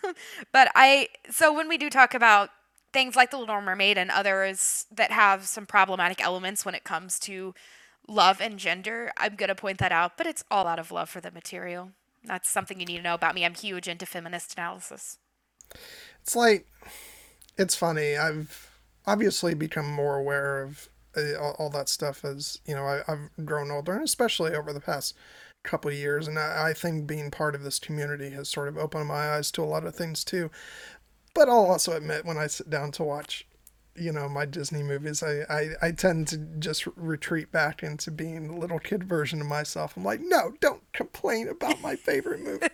but 0.52 0.70
I 0.74 1.08
so 1.30 1.52
when 1.52 1.68
we 1.68 1.78
do 1.78 1.88
talk 1.90 2.14
about 2.14 2.50
things 2.92 3.16
like 3.16 3.30
the 3.30 3.38
Little 3.38 3.60
Mermaid 3.60 3.98
and 3.98 4.10
others 4.10 4.86
that 4.94 5.10
have 5.10 5.46
some 5.46 5.66
problematic 5.66 6.22
elements 6.22 6.64
when 6.64 6.74
it 6.74 6.84
comes 6.84 7.18
to 7.20 7.54
love 8.06 8.40
and 8.40 8.58
gender, 8.58 9.12
I'm 9.16 9.34
gonna 9.36 9.54
point 9.54 9.78
that 9.78 9.92
out. 9.92 10.16
But 10.16 10.26
it's 10.26 10.44
all 10.50 10.66
out 10.66 10.78
of 10.78 10.92
love 10.92 11.08
for 11.08 11.20
the 11.20 11.30
material. 11.30 11.92
That's 12.24 12.48
something 12.48 12.80
you 12.80 12.86
need 12.86 12.96
to 12.98 13.02
know 13.02 13.14
about 13.14 13.34
me. 13.34 13.44
I'm 13.44 13.54
huge 13.54 13.88
into 13.88 14.06
feminist 14.06 14.54
analysis. 14.56 15.18
It's 16.22 16.34
like 16.34 16.66
it's 17.56 17.74
funny. 17.74 18.16
I've 18.16 18.70
obviously 19.06 19.54
become 19.54 19.90
more 19.90 20.16
aware 20.16 20.62
of 20.62 20.88
uh, 21.16 21.36
all, 21.38 21.70
that 21.70 21.88
stuff 21.88 22.24
as 22.24 22.58
you 22.66 22.74
know 22.74 22.84
I, 22.84 23.02
I've 23.06 23.30
grown 23.44 23.70
older, 23.70 23.92
and 23.92 24.02
especially 24.02 24.54
over 24.54 24.72
the 24.72 24.80
past 24.80 25.14
couple 25.62 25.90
years. 25.90 26.28
And 26.28 26.38
I, 26.38 26.70
I 26.70 26.72
think 26.72 27.06
being 27.06 27.30
part 27.30 27.54
of 27.54 27.62
this 27.62 27.78
community 27.78 28.30
has 28.30 28.48
sort 28.48 28.68
of 28.68 28.76
opened 28.76 29.06
my 29.06 29.30
eyes 29.30 29.50
to 29.52 29.62
a 29.62 29.64
lot 29.64 29.84
of 29.84 29.94
things 29.94 30.24
too. 30.24 30.50
But 31.34 31.48
I'll 31.48 31.66
also 31.66 31.96
admit 31.96 32.24
when 32.24 32.38
I 32.38 32.46
sit 32.46 32.70
down 32.70 32.92
to 32.92 33.04
watch, 33.04 33.46
you 33.96 34.10
know, 34.12 34.28
my 34.28 34.44
Disney 34.44 34.82
movies, 34.82 35.22
I, 35.22 35.42
I, 35.48 35.68
I 35.82 35.90
tend 35.92 36.28
to 36.28 36.36
just 36.38 36.86
retreat 36.96 37.52
back 37.52 37.82
into 37.82 38.10
being 38.10 38.48
the 38.48 38.56
little 38.56 38.78
kid 38.78 39.04
version 39.04 39.40
of 39.40 39.46
myself. 39.46 39.96
I'm 39.96 40.04
like, 40.04 40.20
no, 40.20 40.52
don't 40.60 40.82
complain 40.92 41.48
about 41.48 41.80
my 41.80 41.94
favorite 41.96 42.40
movie. 42.40 42.66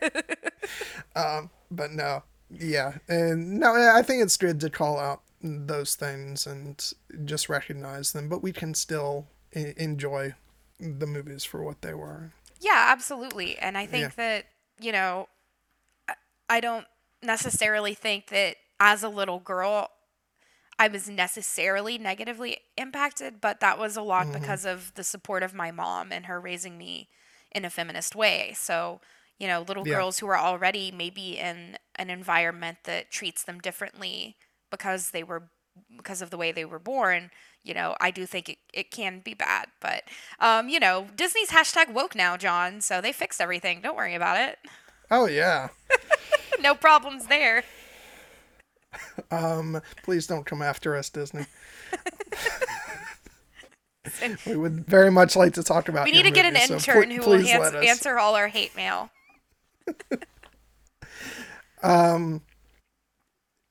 um, 1.17 1.51
but 1.71 1.93
no, 1.93 2.23
yeah, 2.51 2.95
and 3.09 3.61
no, 3.61 3.75
I 3.75 4.03
think 4.03 4.23
it's 4.23 4.37
good 4.37 4.61
to 4.61 4.71
call 4.71 4.99
out 4.99 5.23
those 5.43 5.95
things 5.95 6.47
and 6.47 6.93
just 7.25 7.49
recognize 7.49 8.13
them, 8.13 8.29
but 8.29 8.43
we 8.43 8.53
can 8.53 8.75
still 8.75 9.27
e- 9.57 9.73
enjoy 9.77 10.35
the 10.79 11.07
movies 11.07 11.45
for 11.45 11.63
what 11.63 11.83
they 11.83 11.95
were. 11.95 12.31
Yeah, 12.61 12.87
absolutely. 12.89 13.59
And 13.59 13.77
I 13.79 13.87
think 13.87 14.03
Yeah. 14.03 14.11
that, 14.17 14.45
you 14.81 14.93
know, 14.93 15.29
I- 16.09 16.15
I 16.49 16.61
don't 16.61 16.87
necessarily 17.23 17.95
think 17.95 18.29
that 18.29 18.57
as 18.79 19.03
a 19.03 19.09
little 19.09 19.39
girl, 19.39 19.91
I 20.81 20.89
was 20.89 21.11
necessarily 21.11 21.99
negatively 21.99 22.57
impacted, 22.79 23.39
but 23.39 23.61
that 23.61 23.79
was 23.79 23.99
a 23.99 24.03
lot 24.03 24.27
mm-hmm. 24.27 24.41
because 24.41 24.65
of 24.65 24.95
the 24.95 25.05
support 25.05 25.43
of 25.43 25.53
my 25.53 25.71
mom 25.71 26.11
and 26.11 26.25
her 26.25 26.41
raising 26.41 26.79
me 26.79 27.11
in 27.53 27.67
a 27.67 27.71
feminist 27.71 28.17
way. 28.17 28.55
So, 28.57 29.03
you 29.39 29.47
know, 29.47 29.61
little 29.61 29.87
yeah. 29.87 29.97
girls 29.97 30.21
who 30.21 30.27
are 30.29 30.39
already 30.39 30.91
maybe 30.91 31.39
in 31.39 31.77
an 31.97 32.09
environment 32.09 32.79
that 32.85 33.11
treats 33.11 33.43
them 33.43 33.59
differently 33.59 34.37
because 34.71 35.11
they 35.11 35.23
were 35.23 35.51
because 35.95 36.23
of 36.23 36.31
the 36.31 36.39
way 36.39 36.51
they 36.51 36.65
were 36.65 36.79
born, 36.79 37.31
you 37.63 37.75
know, 37.75 37.95
I 38.01 38.11
do 38.11 38.25
think 38.25 38.49
it, 38.49 38.59
it 38.73 38.91
can 38.91 39.21
be 39.21 39.35
bad. 39.35 39.67
But, 39.81 40.05
um, 40.39 40.71
you 40.71 40.81
know, 40.81 41.09
Disney's 41.15 41.51
hashtag 41.51 41.93
woke 41.93 42.15
now, 42.15 42.39
John. 42.39 42.81
So 42.81 43.03
they 43.03 43.13
fixed 43.13 43.41
everything. 43.41 43.83
Don't 43.83 43.97
worry 43.97 44.15
about 44.15 44.39
it. 44.39 44.59
Oh, 45.11 45.27
yeah. 45.27 45.69
no 46.61 46.75
problems 46.75 47.27
there. 47.27 47.65
Um, 49.31 49.81
please 50.03 50.27
don't 50.27 50.45
come 50.45 50.63
after 50.63 50.97
us, 50.97 51.11
Disney. 51.11 51.47
we 54.47 54.57
would 54.57 54.87
very 54.87 55.11
much 55.11 55.37
like 55.37 55.55
to 55.55 55.63
talk 55.63 55.89
about. 55.89 56.05
We 56.05 56.13
need 56.13 56.25
to 56.25 56.31
get 56.31 56.47
an 56.47 56.57
intern 56.57 56.81
so 56.81 56.93
pl- 56.93 57.03
who 57.03 57.21
will 57.21 57.47
ans- 57.47 57.75
answer 57.75 58.19
all 58.19 58.35
our 58.35 58.49
hate 58.49 58.75
mail. 58.77 59.11
um. 61.83 62.43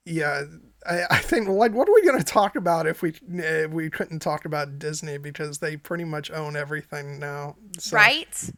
Yeah, 0.05 0.43
I, 0.87 1.03
I 1.11 1.17
think 1.17 1.47
like 1.49 1.73
what 1.73 1.87
are 1.87 1.93
we 1.93 2.03
going 2.03 2.17
to 2.17 2.23
talk 2.23 2.55
about 2.55 2.87
if 2.87 3.01
we 3.01 3.13
if 3.27 3.71
we 3.71 3.89
couldn't 3.89 4.19
talk 4.19 4.45
about 4.45 4.79
Disney 4.79 5.17
because 5.17 5.59
they 5.59 5.77
pretty 5.77 6.05
much 6.05 6.31
own 6.31 6.55
everything 6.55 7.19
now. 7.19 7.55
So, 7.77 7.95
right. 7.95 8.49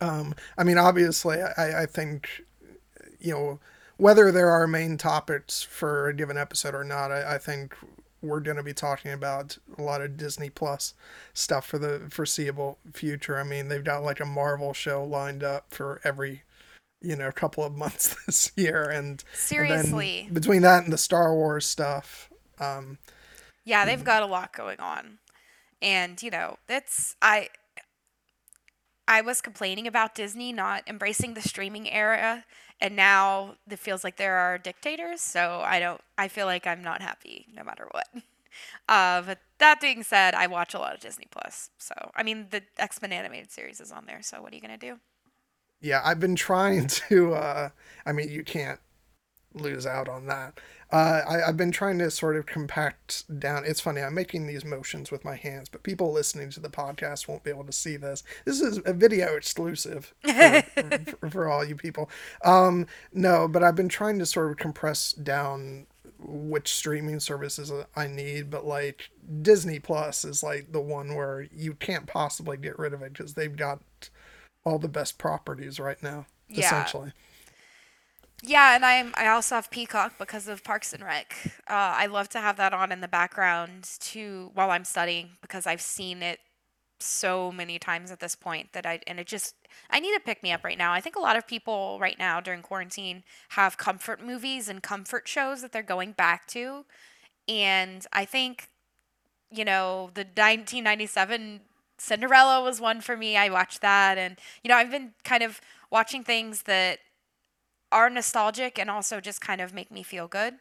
Um. 0.00 0.34
I 0.56 0.64
mean, 0.64 0.78
obviously, 0.78 1.42
I 1.42 1.82
I 1.82 1.86
think 1.86 2.42
you 3.20 3.32
know 3.32 3.60
whether 4.00 4.32
there 4.32 4.48
are 4.48 4.66
main 4.66 4.96
topics 4.96 5.62
for 5.62 6.08
a 6.08 6.14
given 6.14 6.38
episode 6.38 6.74
or 6.74 6.84
not, 6.84 7.12
I, 7.12 7.34
I 7.34 7.38
think 7.38 7.76
we're 8.22 8.40
going 8.40 8.56
to 8.56 8.62
be 8.62 8.72
talking 8.72 9.12
about 9.12 9.58
a 9.78 9.82
lot 9.82 10.00
of 10.00 10.16
Disney 10.16 10.50
Plus 10.50 10.94
stuff 11.34 11.66
for 11.66 11.78
the 11.78 12.06
foreseeable 12.10 12.78
future. 12.92 13.38
I 13.38 13.44
mean, 13.44 13.68
they've 13.68 13.84
got 13.84 14.02
like 14.02 14.20
a 14.20 14.26
Marvel 14.26 14.72
show 14.72 15.04
lined 15.04 15.42
up 15.42 15.66
for 15.68 16.00
every, 16.02 16.42
you 17.02 17.14
know, 17.14 17.30
couple 17.30 17.62
of 17.62 17.74
months 17.76 18.16
this 18.26 18.52
year, 18.56 18.84
and 18.84 19.22
seriously, 19.34 20.24
and 20.26 20.34
between 20.34 20.62
that 20.62 20.84
and 20.84 20.92
the 20.92 20.98
Star 20.98 21.34
Wars 21.34 21.66
stuff, 21.66 22.30
um, 22.58 22.98
yeah, 23.64 23.84
they've 23.84 24.04
got 24.04 24.22
a 24.22 24.26
lot 24.26 24.54
going 24.54 24.80
on, 24.80 25.18
and 25.82 26.22
you 26.22 26.30
know, 26.30 26.56
that's 26.66 27.16
I. 27.20 27.48
I 29.08 29.22
was 29.22 29.40
complaining 29.40 29.88
about 29.88 30.14
Disney 30.14 30.52
not 30.52 30.84
embracing 30.86 31.34
the 31.34 31.40
streaming 31.40 31.90
era 31.90 32.44
and 32.80 32.96
now 32.96 33.54
it 33.70 33.78
feels 33.78 34.04
like 34.04 34.16
there 34.16 34.36
are 34.36 34.58
dictators 34.58 35.20
so 35.20 35.62
i 35.64 35.78
don't 35.78 36.00
i 36.18 36.28
feel 36.28 36.46
like 36.46 36.66
i'm 36.66 36.82
not 36.82 37.02
happy 37.02 37.46
no 37.54 37.64
matter 37.64 37.88
what. 37.90 38.06
Uh, 38.88 39.22
but 39.22 39.38
that 39.58 39.80
being 39.80 40.02
said 40.02 40.34
i 40.34 40.44
watch 40.48 40.74
a 40.74 40.78
lot 40.78 40.92
of 40.92 41.00
disney 41.00 41.26
plus 41.30 41.70
so 41.78 41.94
i 42.16 42.22
mean 42.24 42.48
the 42.50 42.60
x-men 42.78 43.12
animated 43.12 43.50
series 43.50 43.80
is 43.80 43.92
on 43.92 44.04
there 44.06 44.20
so 44.22 44.42
what 44.42 44.52
are 44.52 44.56
you 44.56 44.60
gonna 44.60 44.76
do? 44.76 44.98
Yeah 45.80 46.02
i've 46.04 46.18
been 46.18 46.34
trying 46.34 46.86
to 47.08 47.34
uh 47.34 47.68
i 48.04 48.12
mean 48.12 48.28
you 48.28 48.42
can't 48.42 48.80
lose 49.54 49.86
out 49.86 50.08
on 50.08 50.26
that 50.26 50.58
uh, 50.92 51.22
I, 51.28 51.46
have 51.46 51.56
been 51.56 51.70
trying 51.70 51.98
to 51.98 52.10
sort 52.10 52.36
of 52.36 52.46
compact 52.46 53.38
down. 53.38 53.64
It's 53.64 53.80
funny, 53.80 54.00
I'm 54.00 54.14
making 54.14 54.46
these 54.46 54.64
motions 54.64 55.10
with 55.10 55.24
my 55.24 55.36
hands, 55.36 55.68
but 55.68 55.84
people 55.84 56.12
listening 56.12 56.50
to 56.50 56.60
the 56.60 56.68
podcast 56.68 57.28
won't 57.28 57.44
be 57.44 57.50
able 57.50 57.64
to 57.64 57.72
see 57.72 57.96
this. 57.96 58.24
This 58.44 58.60
is 58.60 58.80
a 58.84 58.92
video 58.92 59.36
exclusive 59.36 60.12
for, 60.22 60.62
for, 61.20 61.30
for 61.30 61.48
all 61.48 61.64
you 61.64 61.76
people. 61.76 62.10
Um, 62.44 62.88
no, 63.12 63.46
but 63.46 63.62
I've 63.62 63.76
been 63.76 63.88
trying 63.88 64.18
to 64.18 64.26
sort 64.26 64.50
of 64.50 64.56
compress 64.56 65.12
down 65.12 65.86
which 66.18 66.74
streaming 66.74 67.20
services 67.20 67.72
I 67.94 68.08
need, 68.08 68.50
but 68.50 68.66
like 68.66 69.10
Disney 69.42 69.78
Plus 69.78 70.24
is 70.24 70.42
like 70.42 70.72
the 70.72 70.80
one 70.80 71.14
where 71.14 71.46
you 71.54 71.74
can't 71.74 72.06
possibly 72.06 72.56
get 72.56 72.78
rid 72.78 72.92
of 72.92 73.02
it 73.02 73.12
because 73.12 73.34
they've 73.34 73.54
got 73.54 73.80
all 74.64 74.80
the 74.80 74.88
best 74.88 75.18
properties 75.18 75.78
right 75.78 76.02
now, 76.02 76.26
yeah. 76.48 76.66
essentially. 76.66 77.12
Yeah, 78.42 78.74
and 78.74 78.84
I 78.86 79.04
I 79.14 79.28
also 79.28 79.56
have 79.56 79.70
Peacock 79.70 80.14
because 80.18 80.48
of 80.48 80.64
Parks 80.64 80.92
and 80.92 81.04
Rec. 81.04 81.34
Uh, 81.68 81.94
I 81.96 82.06
love 82.06 82.28
to 82.30 82.40
have 82.40 82.56
that 82.56 82.72
on 82.72 82.90
in 82.92 83.00
the 83.00 83.08
background 83.08 83.88
too 84.00 84.50
while 84.54 84.70
I'm 84.70 84.84
studying 84.84 85.30
because 85.42 85.66
I've 85.66 85.82
seen 85.82 86.22
it 86.22 86.40
so 87.00 87.52
many 87.52 87.78
times 87.78 88.10
at 88.10 88.20
this 88.20 88.34
point 88.36 88.72
that 88.72 88.86
I 88.86 89.00
and 89.06 89.20
it 89.20 89.26
just 89.26 89.54
I 89.90 90.00
need 90.00 90.14
to 90.14 90.20
pick 90.20 90.42
me 90.42 90.52
up 90.52 90.64
right 90.64 90.78
now. 90.78 90.92
I 90.92 91.00
think 91.00 91.16
a 91.16 91.20
lot 91.20 91.36
of 91.36 91.46
people 91.46 91.98
right 92.00 92.18
now 92.18 92.40
during 92.40 92.62
quarantine 92.62 93.24
have 93.50 93.76
comfort 93.78 94.24
movies 94.24 94.68
and 94.68 94.82
comfort 94.82 95.28
shows 95.28 95.62
that 95.62 95.72
they're 95.72 95.82
going 95.82 96.12
back 96.12 96.46
to, 96.48 96.86
and 97.48 98.06
I 98.12 98.24
think 98.26 98.68
you 99.50 99.64
know 99.64 100.10
the 100.14 100.26
1997 100.36 101.60
Cinderella 101.98 102.62
was 102.62 102.80
one 102.80 103.00
for 103.00 103.16
me. 103.16 103.36
I 103.36 103.50
watched 103.50 103.82
that, 103.82 104.18
and 104.18 104.38
you 104.62 104.68
know 104.68 104.76
I've 104.76 104.90
been 104.90 105.12
kind 105.24 105.42
of 105.42 105.60
watching 105.90 106.24
things 106.24 106.62
that 106.62 106.98
are 107.92 108.10
nostalgic 108.10 108.78
and 108.78 108.90
also 108.90 109.20
just 109.20 109.40
kind 109.40 109.60
of 109.60 109.74
make 109.74 109.90
me 109.90 110.02
feel 110.02 110.28
good. 110.28 110.54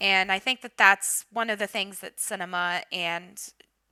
And 0.00 0.32
I 0.32 0.38
think 0.38 0.62
that 0.62 0.76
that's 0.76 1.26
one 1.30 1.50
of 1.50 1.58
the 1.58 1.66
things 1.66 2.00
that 2.00 2.18
cinema 2.18 2.82
and 2.90 3.38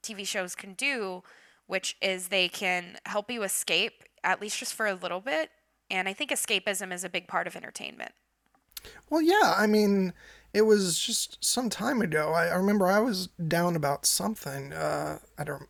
TV 0.03 0.27
shows 0.27 0.55
can 0.55 0.75
do, 0.75 1.23
which 1.67 1.97
is 2.01 2.29
they 2.29 2.49
can 2.49 2.99
help 3.07 3.31
you 3.31 3.43
escape, 3.43 4.03
at 4.25 4.41
least 4.41 4.59
just 4.59 4.75
for 4.75 4.87
a 4.87 4.95
little 4.95 5.21
bit. 5.21 5.51
And 5.91 6.09
I 6.09 6.13
think 6.13 6.31
escapism 6.31 6.93
is 6.93 7.05
a 7.05 7.09
big 7.09 7.29
part 7.29 7.47
of 7.47 7.57
entertainment. 7.57 8.13
Well, 9.11 9.21
yeah. 9.21 9.55
I 9.57 9.67
mean, 9.67 10.13
it 10.55 10.63
was 10.63 10.99
just 10.99 11.45
some 11.45 11.69
time 11.69 12.01
ago. 12.01 12.33
I, 12.33 12.47
I 12.47 12.55
remember 12.55 12.87
I 12.87 13.01
was 13.01 13.29
down 13.29 13.77
about 13.77 14.07
something. 14.07 14.73
Uh, 14.73 15.19
I 15.39 15.45
don't 15.45 15.69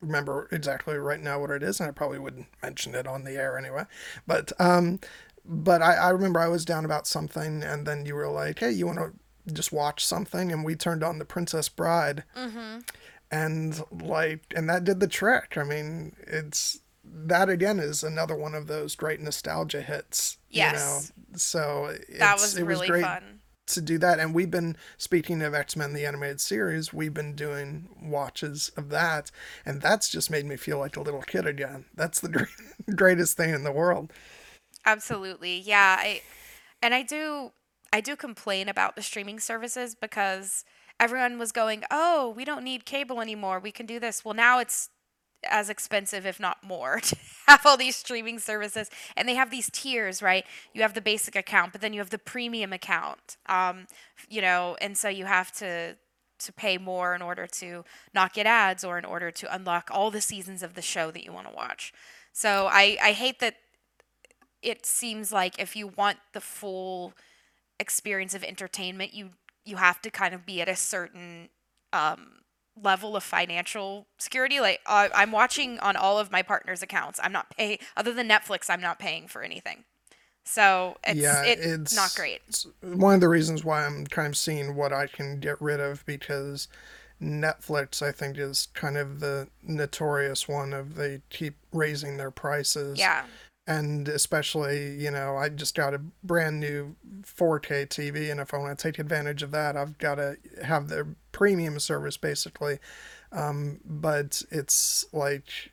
remember 0.00 0.48
exactly 0.52 0.96
right 0.96 1.20
now 1.20 1.40
what 1.40 1.50
it 1.50 1.62
is, 1.62 1.80
and 1.80 1.88
I 1.88 1.92
probably 1.92 2.18
wouldn't 2.18 2.46
mention 2.62 2.94
it 2.94 3.06
on 3.06 3.24
the 3.24 3.32
air 3.32 3.58
anyway. 3.58 3.84
But 4.26 4.52
um, 4.58 5.00
but 5.48 5.82
I, 5.82 5.94
I 5.94 6.08
remember 6.10 6.40
I 6.40 6.48
was 6.48 6.64
down 6.64 6.84
about 6.84 7.06
something, 7.06 7.62
and 7.62 7.86
then 7.86 8.06
you 8.06 8.14
were 8.14 8.28
like, 8.28 8.58
"Hey, 8.58 8.70
you 8.70 8.86
want 8.86 8.98
to 8.98 9.52
just 9.52 9.72
watch 9.72 10.04
something?" 10.04 10.52
And 10.52 10.64
we 10.64 10.76
turned 10.76 11.02
on 11.02 11.18
The 11.18 11.24
Princess 11.24 11.68
Bride, 11.68 12.24
mm-hmm. 12.36 12.80
and 13.30 13.82
like, 13.90 14.42
and 14.54 14.68
that 14.68 14.84
did 14.84 15.00
the 15.00 15.08
trick. 15.08 15.56
I 15.56 15.64
mean, 15.64 16.14
it's 16.26 16.80
that 17.04 17.48
again 17.48 17.78
is 17.78 18.04
another 18.04 18.36
one 18.36 18.54
of 18.54 18.66
those 18.66 18.94
great 18.94 19.20
nostalgia 19.20 19.80
hits. 19.80 20.36
Yes. 20.50 21.12
You 21.16 21.22
know? 21.32 21.38
So 21.38 21.96
that 22.18 22.34
was 22.34 22.56
it 22.56 22.64
really 22.64 22.80
was 22.80 22.90
great 22.90 23.04
fun 23.04 23.40
to 23.68 23.80
do 23.80 23.98
that. 23.98 24.18
And 24.18 24.34
we've 24.34 24.50
been 24.50 24.76
speaking 24.96 25.42
of 25.42 25.54
X 25.54 25.76
Men 25.76 25.92
the 25.92 26.06
animated 26.06 26.40
series. 26.40 26.92
We've 26.92 27.14
been 27.14 27.34
doing 27.34 27.88
watches 28.02 28.70
of 28.76 28.90
that, 28.90 29.30
and 29.64 29.80
that's 29.80 30.10
just 30.10 30.30
made 30.30 30.46
me 30.46 30.56
feel 30.56 30.78
like 30.78 30.96
a 30.96 31.02
little 31.02 31.22
kid 31.22 31.46
again. 31.46 31.84
That's 31.94 32.20
the 32.20 32.28
great, 32.28 32.48
greatest 32.96 33.36
thing 33.36 33.54
in 33.54 33.64
the 33.64 33.72
world. 33.72 34.12
Absolutely. 34.88 35.58
Yeah, 35.58 35.96
I 35.98 36.22
and 36.82 36.94
I 36.94 37.02
do 37.02 37.52
I 37.92 38.00
do 38.00 38.16
complain 38.16 38.68
about 38.68 38.96
the 38.96 39.02
streaming 39.02 39.38
services 39.38 39.94
because 39.94 40.64
everyone 40.98 41.38
was 41.38 41.52
going, 41.52 41.84
"Oh, 41.90 42.30
we 42.34 42.44
don't 42.46 42.64
need 42.64 42.86
cable 42.86 43.20
anymore. 43.20 43.60
We 43.60 43.70
can 43.72 43.84
do 43.86 44.00
this." 44.00 44.24
Well, 44.24 44.34
now 44.34 44.60
it's 44.60 44.88
as 45.50 45.70
expensive 45.70 46.26
if 46.26 46.40
not 46.40 46.64
more 46.64 47.00
to 47.02 47.16
have 47.48 47.66
all 47.66 47.76
these 47.76 47.96
streaming 47.96 48.38
services 48.38 48.90
and 49.16 49.28
they 49.28 49.34
have 49.36 49.50
these 49.50 49.70
tiers 49.72 50.22
right 50.22 50.44
you 50.74 50.82
have 50.82 50.94
the 50.94 51.00
basic 51.02 51.36
account 51.36 51.72
but 51.72 51.80
then 51.82 51.92
you 51.92 52.00
have 52.00 52.10
the 52.10 52.18
premium 52.18 52.72
account 52.72 53.36
um, 53.48 53.86
you 54.28 54.40
know 54.40 54.76
and 54.80 54.98
so 54.98 55.08
you 55.08 55.26
have 55.26 55.52
to 55.52 55.96
to 56.38 56.52
pay 56.52 56.78
more 56.78 57.14
in 57.14 57.22
order 57.22 57.46
to 57.46 57.84
not 58.14 58.32
get 58.34 58.46
ads 58.46 58.84
or 58.84 58.98
in 58.98 59.04
order 59.04 59.30
to 59.30 59.54
unlock 59.54 59.90
all 59.92 60.10
the 60.10 60.20
seasons 60.20 60.62
of 60.62 60.74
the 60.74 60.82
show 60.82 61.10
that 61.10 61.24
you 61.24 61.32
want 61.32 61.48
to 61.48 61.54
watch 61.54 61.92
so 62.32 62.68
i 62.72 62.96
i 63.02 63.12
hate 63.12 63.40
that 63.40 63.54
it 64.62 64.84
seems 64.86 65.32
like 65.32 65.58
if 65.58 65.76
you 65.76 65.88
want 65.88 66.18
the 66.32 66.40
full 66.40 67.14
experience 67.78 68.34
of 68.34 68.42
entertainment, 68.44 69.14
you 69.14 69.30
you 69.64 69.76
have 69.76 70.00
to 70.02 70.10
kind 70.10 70.34
of 70.34 70.46
be 70.46 70.60
at 70.60 70.68
a 70.68 70.76
certain 70.76 71.50
um, 71.92 72.40
level 72.82 73.16
of 73.16 73.22
financial 73.22 74.06
security. 74.18 74.60
Like 74.60 74.80
uh, 74.86 75.08
I'm 75.14 75.32
watching 75.32 75.78
on 75.80 75.96
all 75.96 76.18
of 76.18 76.32
my 76.32 76.42
partner's 76.42 76.82
accounts. 76.82 77.20
I'm 77.22 77.32
not 77.32 77.54
paying 77.56 77.78
other 77.96 78.12
than 78.12 78.28
Netflix. 78.28 78.70
I'm 78.70 78.80
not 78.80 78.98
paying 78.98 79.28
for 79.28 79.42
anything. 79.42 79.84
So 80.44 80.96
it's 81.04 81.20
yeah, 81.20 81.42
it's, 81.44 81.64
it's 81.64 81.96
not 81.96 82.14
great. 82.16 82.40
It's 82.48 82.66
one 82.80 83.14
of 83.14 83.20
the 83.20 83.28
reasons 83.28 83.64
why 83.64 83.84
I'm 83.84 84.06
kind 84.06 84.28
of 84.28 84.36
seeing 84.36 84.74
what 84.74 84.92
I 84.92 85.06
can 85.06 85.40
get 85.40 85.60
rid 85.60 85.78
of 85.78 86.06
because 86.06 86.68
Netflix, 87.20 88.00
I 88.00 88.12
think, 88.12 88.38
is 88.38 88.68
kind 88.72 88.96
of 88.96 89.20
the 89.20 89.48
notorious 89.62 90.48
one 90.48 90.72
of 90.72 90.94
they 90.94 91.20
keep 91.28 91.56
raising 91.72 92.16
their 92.16 92.30
prices. 92.30 92.98
Yeah 92.98 93.24
and 93.68 94.08
especially 94.08 94.96
you 94.96 95.10
know 95.10 95.36
i 95.36 95.48
just 95.48 95.74
got 95.76 95.92
a 95.94 96.00
brand 96.24 96.58
new 96.58 96.96
4k 97.22 97.86
tv 97.86 98.30
and 98.30 98.40
if 98.40 98.52
i 98.54 98.56
want 98.56 98.76
to 98.76 98.82
take 98.82 98.98
advantage 98.98 99.42
of 99.42 99.50
that. 99.52 99.76
I've 99.76 99.98
got 99.98 100.14
to 100.16 100.36
have 100.64 100.88
the 100.88 101.14
premium 101.30 101.78
service 101.78 102.16
basically. 102.16 102.78
Um, 103.30 103.80
but 103.84 104.42
it's 104.50 105.04
like 105.12 105.70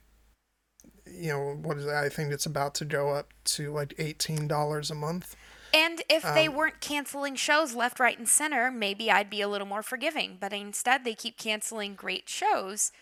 you 1.06 1.30
know 1.32 1.58
what 1.62 1.78
is 1.78 1.86
it? 1.86 1.92
i 1.94 2.08
think 2.10 2.32
it's 2.32 2.46
about 2.46 2.74
to 2.74 2.84
go 2.84 3.10
up 3.10 3.32
to 3.44 3.72
like 3.72 3.94
$18 3.96 4.90
a 4.90 4.94
month. 4.94 5.34
And 5.74 6.02
if 6.08 6.22
they 6.22 6.48
Um, 6.48 6.54
weren't 6.54 6.80
canceling 6.80 7.34
shows 7.36 7.74
left, 7.74 7.98
right, 8.00 8.18
and 8.18 8.28
center, 8.28 8.70
maybe 8.70 9.10
I'd 9.10 9.28
be 9.28 9.40
a 9.42 9.48
little 9.48 9.66
more 9.66 9.82
forgiving. 9.82 10.38
But 10.40 10.52
instead, 10.52 11.04
they 11.04 11.14
keep 11.14 11.36
canceling 11.36 11.94
great 11.96 12.28
shows, 12.28 12.92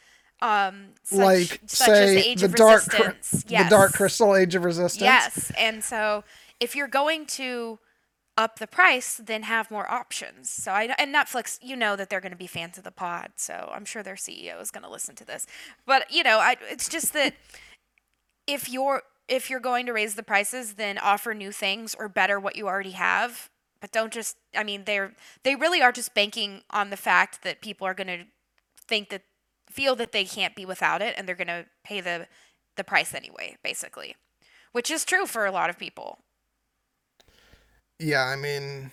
um, 0.45 0.89
such, 1.03 1.19
like 1.19 1.61
such 1.67 1.87
say 1.87 2.23
Age 2.23 2.41
the 2.41 2.47
of 2.47 2.55
dark 2.55 2.87
Resistance. 2.87 3.45
the 3.45 3.67
dark 3.71 3.93
crystal 3.95 4.37
age 4.37 4.55
of 4.55 4.65
resistance 4.65 5.01
Yes, 5.01 5.51
and 5.59 5.83
so 5.83 6.23
if 6.61 6.77
you're 6.77 6.87
going 6.87 7.25
to 7.27 7.79
up 8.37 8.59
the 8.59 8.67
price, 8.67 9.21
then 9.25 9.45
have 9.45 9.71
more 9.71 9.91
options. 9.91 10.51
So 10.51 10.73
I 10.73 10.95
and 10.99 11.15
Netflix, 11.15 11.59
you 11.63 11.77
know 11.77 11.97
that 11.97 12.11
they're 12.11 12.21
going 12.21 12.33
to 12.33 12.39
be 12.39 12.47
fans 12.47 12.77
of 12.77 12.85
the 12.85 12.91
pod, 12.91 13.31
so 13.37 13.71
I'm 13.73 13.87
sure 13.87 14.03
their 14.03 14.17
CEO 14.17 14.61
is 14.61 14.71
going 14.71 14.85
to 14.85 14.91
listen 14.91 15.15
to 15.17 15.25
this. 15.25 15.47
But 15.87 16.13
you 16.13 16.23
know, 16.23 16.39
I 16.39 16.57
it's 16.71 16.89
just 16.91 17.15
that 17.15 17.35
if 18.47 18.69
you're 18.69 19.03
if 19.29 19.49
you're 19.49 19.61
going 19.61 19.87
to 19.87 19.93
raise 19.93 20.15
the 20.15 20.23
prices, 20.23 20.75
then 20.75 20.99
offer 20.99 21.33
new 21.33 21.53
things 21.53 21.95
or 21.99 22.09
better 22.09 22.39
what 22.39 22.57
you 22.57 22.69
already 22.69 22.91
have. 22.91 23.49
But 23.81 23.93
don't 23.93 24.13
just 24.13 24.37
I 24.55 24.63
mean 24.63 24.85
they're 24.85 25.15
they 25.43 25.55
really 25.55 25.81
are 25.81 25.93
just 25.93 26.13
banking 26.13 26.63
on 26.71 26.91
the 26.91 26.99
fact 26.99 27.43
that 27.45 27.63
people 27.63 27.87
are 27.87 27.95
going 27.95 28.09
to 28.09 28.25
think 28.87 29.09
that 29.09 29.23
feel 29.75 29.97
that 29.97 30.13
they 30.13 30.25
can't 30.25 30.55
be 30.55 30.65
without 30.65 31.03
it 31.03 31.15
and 31.19 31.27
they're 31.27 31.35
going 31.35 31.49
to 31.49 31.67
pay 31.85 32.01
the 32.01 32.29
the 32.77 32.85
price 32.85 33.15
anyway, 33.15 33.57
basically. 33.63 34.17
Which 34.73 34.91
is 34.91 35.05
true 35.05 35.27
for 35.27 35.47
a 35.47 35.53
lot 35.53 35.71
of 35.71 35.79
people. 35.79 36.19
yeah 38.01 38.25
i 38.25 38.37
mean 38.37 38.91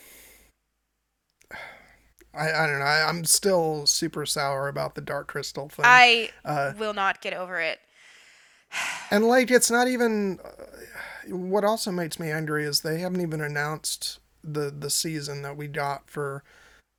I, 2.33 2.51
I 2.51 2.67
don't 2.67 2.79
know 2.79 2.85
I, 2.85 3.09
i'm 3.09 3.25
still 3.25 3.85
super 3.87 4.25
sour 4.25 4.67
about 4.67 4.93
the 4.95 5.01
dark 5.01 5.27
crystal 5.27 5.67
thing 5.69 5.85
I 5.85 6.29
uh, 6.45 6.73
will 6.77 6.93
not 6.93 7.21
get 7.21 7.33
over 7.33 7.59
it. 7.59 7.79
and 9.11 9.27
like 9.27 9.49
it's 9.51 9.71
not 9.71 9.87
even 9.87 10.39
uh, 10.43 11.35
what 11.35 11.63
also 11.63 11.91
makes 11.91 12.19
me 12.19 12.29
angry 12.31 12.63
is 12.63 12.81
they 12.81 12.99
haven't 12.99 13.21
even 13.21 13.41
announced 13.41 14.19
the 14.43 14.71
the 14.71 14.89
season 14.89 15.41
that 15.41 15.57
we 15.57 15.67
got 15.67 16.09
for 16.09 16.43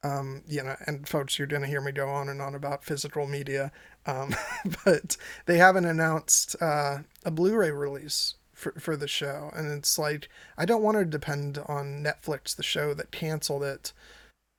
um 0.04 0.42
you 0.46 0.62
know 0.62 0.76
and 0.86 1.08
folks 1.08 1.38
you're 1.38 1.46
gonna 1.46 1.66
hear 1.66 1.80
me 1.80 1.92
go 1.92 2.08
on 2.08 2.28
and 2.28 2.40
on 2.40 2.54
about 2.54 2.84
physical 2.84 3.26
media. 3.26 3.72
Um 4.06 4.34
but 4.84 5.16
they 5.46 5.58
haven't 5.58 5.84
announced 5.84 6.56
uh 6.60 6.98
a 7.24 7.30
blu-ray 7.30 7.70
release 7.70 8.34
for, 8.54 8.72
for 8.78 8.96
the 8.96 9.08
show. 9.08 9.50
And 9.54 9.70
it's 9.70 9.98
like 9.98 10.28
i 10.58 10.64
don't 10.64 10.82
want 10.82 10.98
to 10.98 11.04
depend 11.04 11.58
on 11.66 12.02
netflix 12.02 12.54
the 12.54 12.62
show 12.62 12.94
that 12.94 13.10
canceled 13.10 13.64
it 13.64 13.92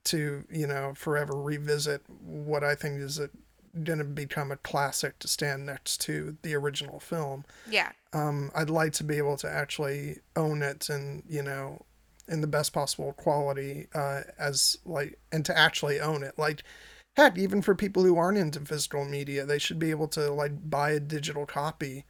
to 0.06 0.44
you 0.52 0.68
know 0.68 0.94
forever 0.96 1.34
revisit 1.34 2.02
what 2.10 2.62
i 2.62 2.76
think 2.76 3.00
is 3.00 3.22
gonna 3.84 4.04
become 4.04 4.52
a 4.52 4.58
classic 4.58 5.18
to 5.20 5.28
stand 5.28 5.66
next 5.66 6.00
to 6.02 6.38
the 6.44 6.54
original 6.54 7.00
film. 7.00 7.44
Yeah. 7.70 7.92
um, 8.14 8.52
I'd 8.54 8.70
like 8.70 8.94
to 8.94 9.04
be 9.04 9.18
able 9.18 9.38
to 9.38 9.50
actually 9.50 10.18
own 10.36 10.62
it 10.62 10.90
and 10.90 11.24
you 11.28 11.42
know 11.42 11.86
in 12.28 12.42
the 12.42 12.48
best 12.48 12.74
possible 12.74 13.14
quality 13.14 13.88
uh, 13.94 14.22
as 14.40 14.78
like 14.86 15.20
and 15.32 15.46
to 15.46 15.58
actually 15.58 16.00
own 16.00 16.24
it 16.24 16.34
like 16.38 16.64
heck 17.18 17.38
even 17.38 17.62
for 17.62 17.76
people 17.76 18.04
who 18.04 18.18
aren't 18.18 18.38
into 18.38 18.60
physical 18.62 19.06
media 19.06 19.46
they 19.46 19.60
should 19.60 19.80
be 19.80 19.90
able 19.92 20.08
to 20.08 20.32
like 20.32 20.70
buy 20.70 20.92
a 20.92 21.00
digital 21.00 21.46
copy 21.46 22.06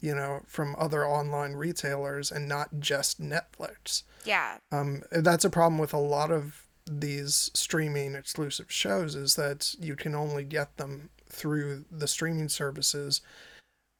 you 0.00 0.14
know 0.14 0.40
from 0.46 0.74
other 0.78 1.06
online 1.06 1.52
retailers 1.52 2.32
and 2.32 2.48
not 2.48 2.68
just 2.78 3.20
netflix 3.20 4.02
Yeah. 4.24 4.56
um, 4.72 5.02
that's 5.12 5.44
a 5.44 5.50
problem 5.50 5.78
with 5.78 5.92
a 5.92 5.98
lot 5.98 6.30
of 6.30 6.66
these 6.90 7.50
streaming 7.54 8.14
exclusive 8.14 8.72
shows 8.72 9.14
is 9.14 9.36
that 9.36 9.74
you 9.78 9.94
can 9.94 10.14
only 10.14 10.42
get 10.44 10.76
them 10.78 11.10
through 11.28 11.84
the 11.90 12.08
streaming 12.08 12.48
services 12.48 13.20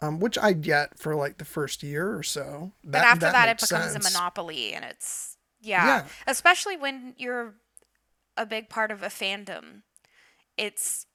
um, 0.02 0.18
which 0.18 0.38
I 0.38 0.54
get 0.54 0.98
for 0.98 1.14
like 1.14 1.36
the 1.38 1.44
first 1.44 1.82
year 1.82 2.16
or 2.16 2.22
so. 2.22 2.72
but 2.82 3.02
after 3.02 3.30
that, 3.30 3.48
it 3.50 3.60
becomes 3.60 3.92
sense. 3.92 4.06
a 4.06 4.10
monopoly, 4.10 4.72
and 4.72 4.82
it's 4.84 5.29
yeah. 5.60 6.02
Yeah. 6.02 6.08
Especially 6.26 6.76
when 6.76 7.14
you're 7.16 7.54
a 8.36 8.46
big 8.46 8.68
part 8.68 8.90
of 8.90 9.02
a 9.02 9.08
fandom, 9.08 9.82
it's 10.56 11.06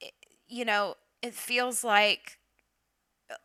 it- 0.00 0.14
you 0.48 0.64
know 0.64 0.94
it 1.22 1.34
feels 1.34 1.84
like 1.84 2.38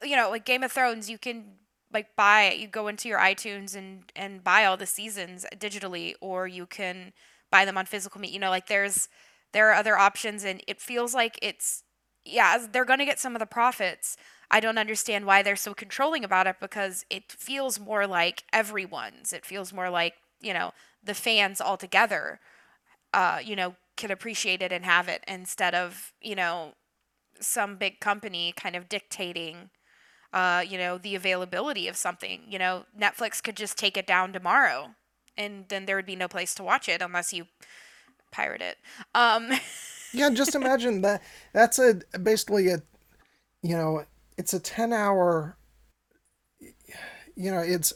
you 0.03 0.15
know 0.15 0.29
like 0.29 0.45
Game 0.45 0.63
of 0.63 0.71
Thrones. 0.71 1.09
You 1.09 1.17
can 1.17 1.55
like 1.93 2.15
buy. 2.15 2.51
You 2.51 2.67
go 2.67 2.87
into 2.87 3.07
your 3.07 3.19
iTunes 3.19 3.75
and 3.75 4.03
and 4.15 4.43
buy 4.43 4.65
all 4.65 4.77
the 4.77 4.85
seasons 4.85 5.45
digitally, 5.57 6.13
or 6.21 6.47
you 6.47 6.65
can 6.65 7.13
buy 7.51 7.65
them 7.65 7.77
on 7.77 7.85
physical 7.85 8.21
media. 8.21 8.33
You 8.35 8.39
know, 8.39 8.49
like 8.49 8.67
there's 8.67 9.09
there 9.53 9.69
are 9.69 9.73
other 9.73 9.97
options, 9.97 10.43
and 10.43 10.61
it 10.67 10.81
feels 10.81 11.13
like 11.13 11.37
it's 11.41 11.83
yeah 12.25 12.65
they're 12.71 12.85
going 12.85 12.99
to 12.99 13.05
get 13.05 13.19
some 13.19 13.35
of 13.35 13.39
the 13.39 13.45
profits. 13.45 14.17
I 14.51 14.59
don't 14.59 14.77
understand 14.77 15.25
why 15.25 15.43
they're 15.43 15.55
so 15.55 15.73
controlling 15.73 16.23
about 16.23 16.47
it 16.47 16.57
because 16.59 17.05
it 17.09 17.31
feels 17.31 17.79
more 17.79 18.07
like 18.07 18.43
everyone's. 18.51 19.31
It 19.31 19.45
feels 19.45 19.71
more 19.71 19.89
like, 19.89 20.15
you 20.41 20.53
know, 20.53 20.73
the 21.03 21.13
fans 21.13 21.61
all 21.61 21.77
together, 21.77 22.39
uh, 23.13 23.39
you 23.43 23.55
know, 23.55 23.75
can 23.95 24.11
appreciate 24.11 24.61
it 24.61 24.71
and 24.71 24.85
have 24.85 25.07
it 25.07 25.23
instead 25.27 25.75
of, 25.75 26.13
you 26.21 26.35
know, 26.35 26.73
some 27.39 27.77
big 27.77 27.99
company 27.99 28.53
kind 28.55 28.75
of 28.75 28.89
dictating, 28.89 29.69
uh, 30.33 30.63
you 30.67 30.77
know, 30.77 30.97
the 30.97 31.15
availability 31.15 31.87
of 31.87 31.95
something. 31.95 32.41
You 32.47 32.59
know, 32.59 32.85
Netflix 32.97 33.43
could 33.43 33.57
just 33.57 33.77
take 33.77 33.97
it 33.97 34.07
down 34.07 34.33
tomorrow 34.33 34.95
and 35.37 35.65
then 35.69 35.85
there 35.85 35.95
would 35.95 36.05
be 36.05 36.15
no 36.15 36.27
place 36.27 36.53
to 36.55 36.63
watch 36.63 36.89
it 36.89 37.01
unless 37.01 37.33
you 37.33 37.47
pirate 38.31 38.61
it. 38.61 38.77
Um, 39.15 39.51
Yeah, 40.11 40.29
just 40.29 40.55
imagine 40.55 41.01
that. 41.01 41.21
That's 41.53 41.79
a 41.79 41.95
basically 42.21 42.69
a, 42.69 42.81
you 43.61 43.75
know, 43.75 44.05
it's 44.39 44.53
a 44.53 44.59
ten 44.59 44.93
hour. 44.93 45.57
You 47.35 47.51
know, 47.51 47.59
it's 47.59 47.93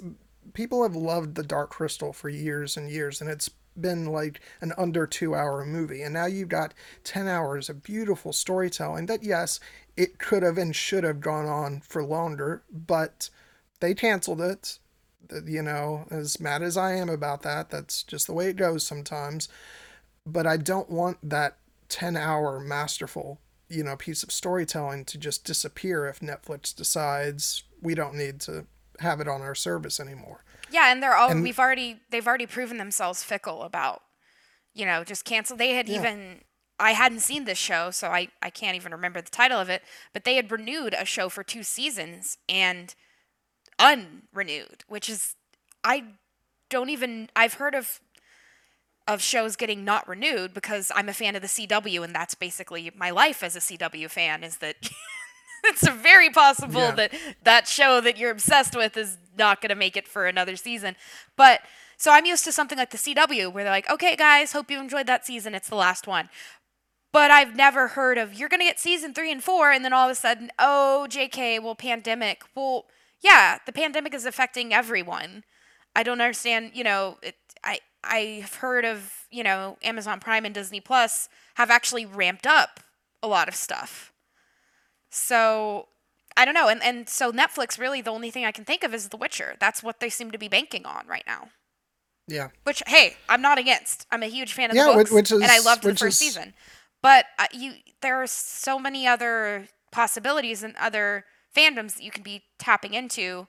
people 0.54 0.84
have 0.84 0.96
loved 0.96 1.36
the 1.36 1.44
Dark 1.44 1.72
Crystal 1.72 2.12
for 2.12 2.28
years 2.28 2.76
and 2.76 2.92
years, 2.92 3.22
and 3.22 3.30
it's 3.30 3.50
been 3.80 4.06
like 4.06 4.42
an 4.62 4.74
under 4.78 5.08
two 5.08 5.34
hour 5.34 5.66
movie, 5.66 6.02
and 6.02 6.14
now 6.14 6.26
you've 6.26 6.50
got 6.50 6.74
ten 7.06 7.30
hours 7.30 7.70
of 7.70 7.82
beautiful 7.82 8.34
storytelling. 8.34 9.06
That 9.06 9.24
yes, 9.24 9.62
it 9.96 10.20
could 10.20 10.44
have 10.44 10.58
and 10.58 10.76
should 10.76 11.06
have 11.06 11.22
gone 11.22 11.46
on 11.46 11.80
for 11.80 12.04
longer, 12.04 12.64
but 12.70 13.30
they 13.80 13.94
canceled 13.94 14.42
it. 14.42 14.80
You 15.46 15.64
know, 15.64 16.06
as 16.12 16.42
mad 16.42 16.62
as 16.62 16.76
I 16.76 16.96
am 16.96 17.08
about 17.10 17.44
that, 17.44 17.70
that's 17.70 18.04
just 18.04 18.28
the 18.28 18.34
way 18.34 18.50
it 18.50 18.58
goes 18.58 18.86
sometimes. 18.86 19.48
But 20.26 20.46
I 20.46 20.58
don't 20.58 20.90
want 20.90 21.18
that 21.24 21.58
10 21.88 22.18
hour 22.18 22.60
masterful 22.60 23.40
you 23.70 23.84
know 23.84 23.96
piece 23.96 24.24
of 24.24 24.32
storytelling 24.32 25.06
to 25.06 25.18
just 25.18 25.44
disappear 25.46 26.06
if 26.08 26.20
netflix 26.20 26.76
decides 26.76 27.64
we 27.82 27.96
don't 27.96 28.16
need 28.16 28.40
to 28.42 28.66
have 29.00 29.20
it 29.20 29.28
on 29.28 29.42
our 29.42 29.56
service 29.56 30.00
anymore 30.00 30.44
Yeah, 30.72 30.92
and 30.92 31.02
they're 31.02 31.16
all 31.16 31.30
And- 31.32 31.44
we've 31.44 31.60
already 31.60 32.00
they've 32.10 32.28
already 32.28 32.46
proven 32.48 32.78
themselves 32.78 33.24
fickle 33.24 33.64
about 33.64 34.02
you 34.76 34.88
know, 34.88 35.04
just 35.04 35.24
cancel. 35.24 35.56
They 35.56 35.76
had 35.76 35.88
Yeah. 35.88 36.00
even 36.00 36.42
I 36.80 36.94
hadn't 36.94 37.20
seen 37.20 37.46
this 37.46 37.60
show, 37.60 37.92
so 37.92 38.10
I 38.10 38.30
I 38.42 38.50
can't 38.50 38.76
even 38.76 38.92
remember 38.92 39.22
the 39.22 39.30
title 39.30 39.60
of 39.60 39.70
it, 39.70 39.84
but 40.14 40.24
they 40.24 40.36
had 40.36 40.52
renewed 40.52 40.96
a 40.96 41.06
show 41.06 41.30
for 41.30 41.44
two 41.44 41.62
seasons 41.62 42.40
and 42.50 42.96
unrenewed, 43.80 44.84
which 44.88 45.10
is 45.10 45.36
I 45.84 46.06
don't 46.70 46.90
even 46.90 47.30
I've 47.36 47.56
heard 47.56 47.76
of 47.76 48.00
of 49.08 49.22
shows 49.22 49.56
getting 49.56 49.84
not 49.84 50.08
renewed 50.08 50.54
because 50.54 50.92
I'm 50.96 51.10
a 51.10 51.14
fan 51.14 51.36
of 51.36 51.42
the 51.42 51.48
CW 51.48 52.04
and 52.04 52.16
that's 52.16 52.36
basically 52.36 52.92
my 52.96 53.10
life 53.10 53.44
as 53.44 53.56
a 53.56 53.60
CW 53.60 54.10
fan 54.10 54.44
is 54.44 54.58
that 54.58 54.76
it's 55.66 55.88
very 55.90 56.30
possible 56.30 56.80
Yeah. 56.82 56.92
that 56.92 57.14
that 57.44 57.68
show 57.68 58.00
that 58.02 58.18
you're 58.18 58.32
obsessed 58.32 58.76
with 58.76 58.96
is 58.96 59.18
not 59.38 59.62
going 59.62 59.70
to 59.70 59.76
make 59.76 59.98
it 59.98 60.08
for 60.08 60.26
another 60.28 60.56
season. 60.56 60.96
But 61.36 61.62
so 61.98 62.12
I'm 62.12 62.26
used 62.26 62.44
to 62.46 62.52
something 62.52 62.78
like 62.78 62.92
the 62.92 62.98
CW 62.98 63.52
where 63.52 63.64
they're 63.64 63.74
like, 63.74 63.90
"Okay 63.90 64.16
guys, 64.16 64.52
hope 64.54 64.72
you 64.72 64.80
enjoyed 64.80 65.08
that 65.08 65.26
season. 65.26 65.54
It's 65.56 65.70
the 65.70 65.76
last 65.76 66.08
one." 66.08 66.30
But 67.12 67.30
I've 67.30 67.56
never 67.56 67.90
heard 67.90 68.18
of 68.18 68.34
you're 68.34 68.50
going 68.50 68.60
to 68.62 68.66
get 68.66 68.80
season 68.80 69.14
3 69.14 69.32
and 69.32 69.44
4 69.44 69.72
and 69.72 69.86
then 69.86 69.94
all 69.94 70.08
of 70.10 70.12
a 70.12 70.16
sudden, 70.16 70.50
"Oh, 70.58 71.08
JK, 71.10 71.62
well 71.62 71.76
pandemic." 71.76 72.44
Well, 72.56 72.86
yeah, 73.22 73.60
the 73.66 73.72
pandemic 73.72 74.14
is 74.14 74.26
affecting 74.26 74.74
everyone. 74.74 75.44
I 75.96 76.04
don't 76.04 76.22
understand, 76.22 76.72
you 76.74 76.84
know, 76.84 77.18
it, 77.22 77.36
I 77.64 77.80
I've 78.04 78.56
heard 78.56 78.86
of, 78.86 79.28
you 79.32 79.44
know, 79.44 79.78
Amazon 79.84 80.20
Prime 80.20 80.46
and 80.46 80.54
Disney 80.54 80.80
Plus 80.80 81.30
have 81.56 81.70
actually 81.70 82.06
ramped 82.06 82.46
up 82.48 82.80
a 83.22 83.28
lot 83.28 83.48
of 83.48 83.56
stuff. 83.56 84.12
So, 85.10 85.88
I 86.36 86.46
don't 86.46 86.54
know. 86.56 86.68
And 86.68 86.82
and 86.84 87.08
so 87.08 87.32
Netflix 87.32 87.80
really 87.80 88.02
the 88.02 88.10
only 88.12 88.32
thing 88.32 88.46
I 88.46 88.52
can 88.52 88.66
think 88.66 88.84
of 88.84 88.94
is 88.94 89.10
The 89.10 89.18
Witcher. 89.18 89.56
That's 89.60 89.84
what 89.84 90.00
they 90.00 90.10
seem 90.10 90.32
to 90.32 90.38
be 90.38 90.48
banking 90.48 90.86
on 90.86 91.06
right 91.08 91.24
now. 91.28 91.50
yeah 92.28 92.50
Which 92.64 92.82
hey, 92.88 93.16
I'm 93.30 93.42
not 93.42 93.58
against. 93.60 94.08
I'm 94.12 94.24
a 94.24 94.28
huge 94.28 94.54
fan 94.54 94.72
of 94.72 94.76
Yeah, 94.76 94.88
the 94.88 94.94
books, 94.94 95.12
which 95.12 95.32
is, 95.32 95.42
and 95.42 95.52
I 95.52 95.60
loved 95.60 95.84
the 95.84 95.90
first 95.96 96.04
is- 96.04 96.18
season. 96.20 96.54
But 97.04 97.26
uh, 97.38 97.48
you, 97.54 97.74
there 98.02 98.22
are 98.22 98.28
so 98.28 98.80
many 98.80 99.06
other 99.06 99.68
possibilities 99.92 100.64
and 100.64 100.74
other 100.78 101.26
fandoms 101.56 101.96
that 101.96 102.04
you 102.04 102.12
can 102.12 102.24
be 102.24 102.44
tapping 102.58 102.94
into. 102.94 103.48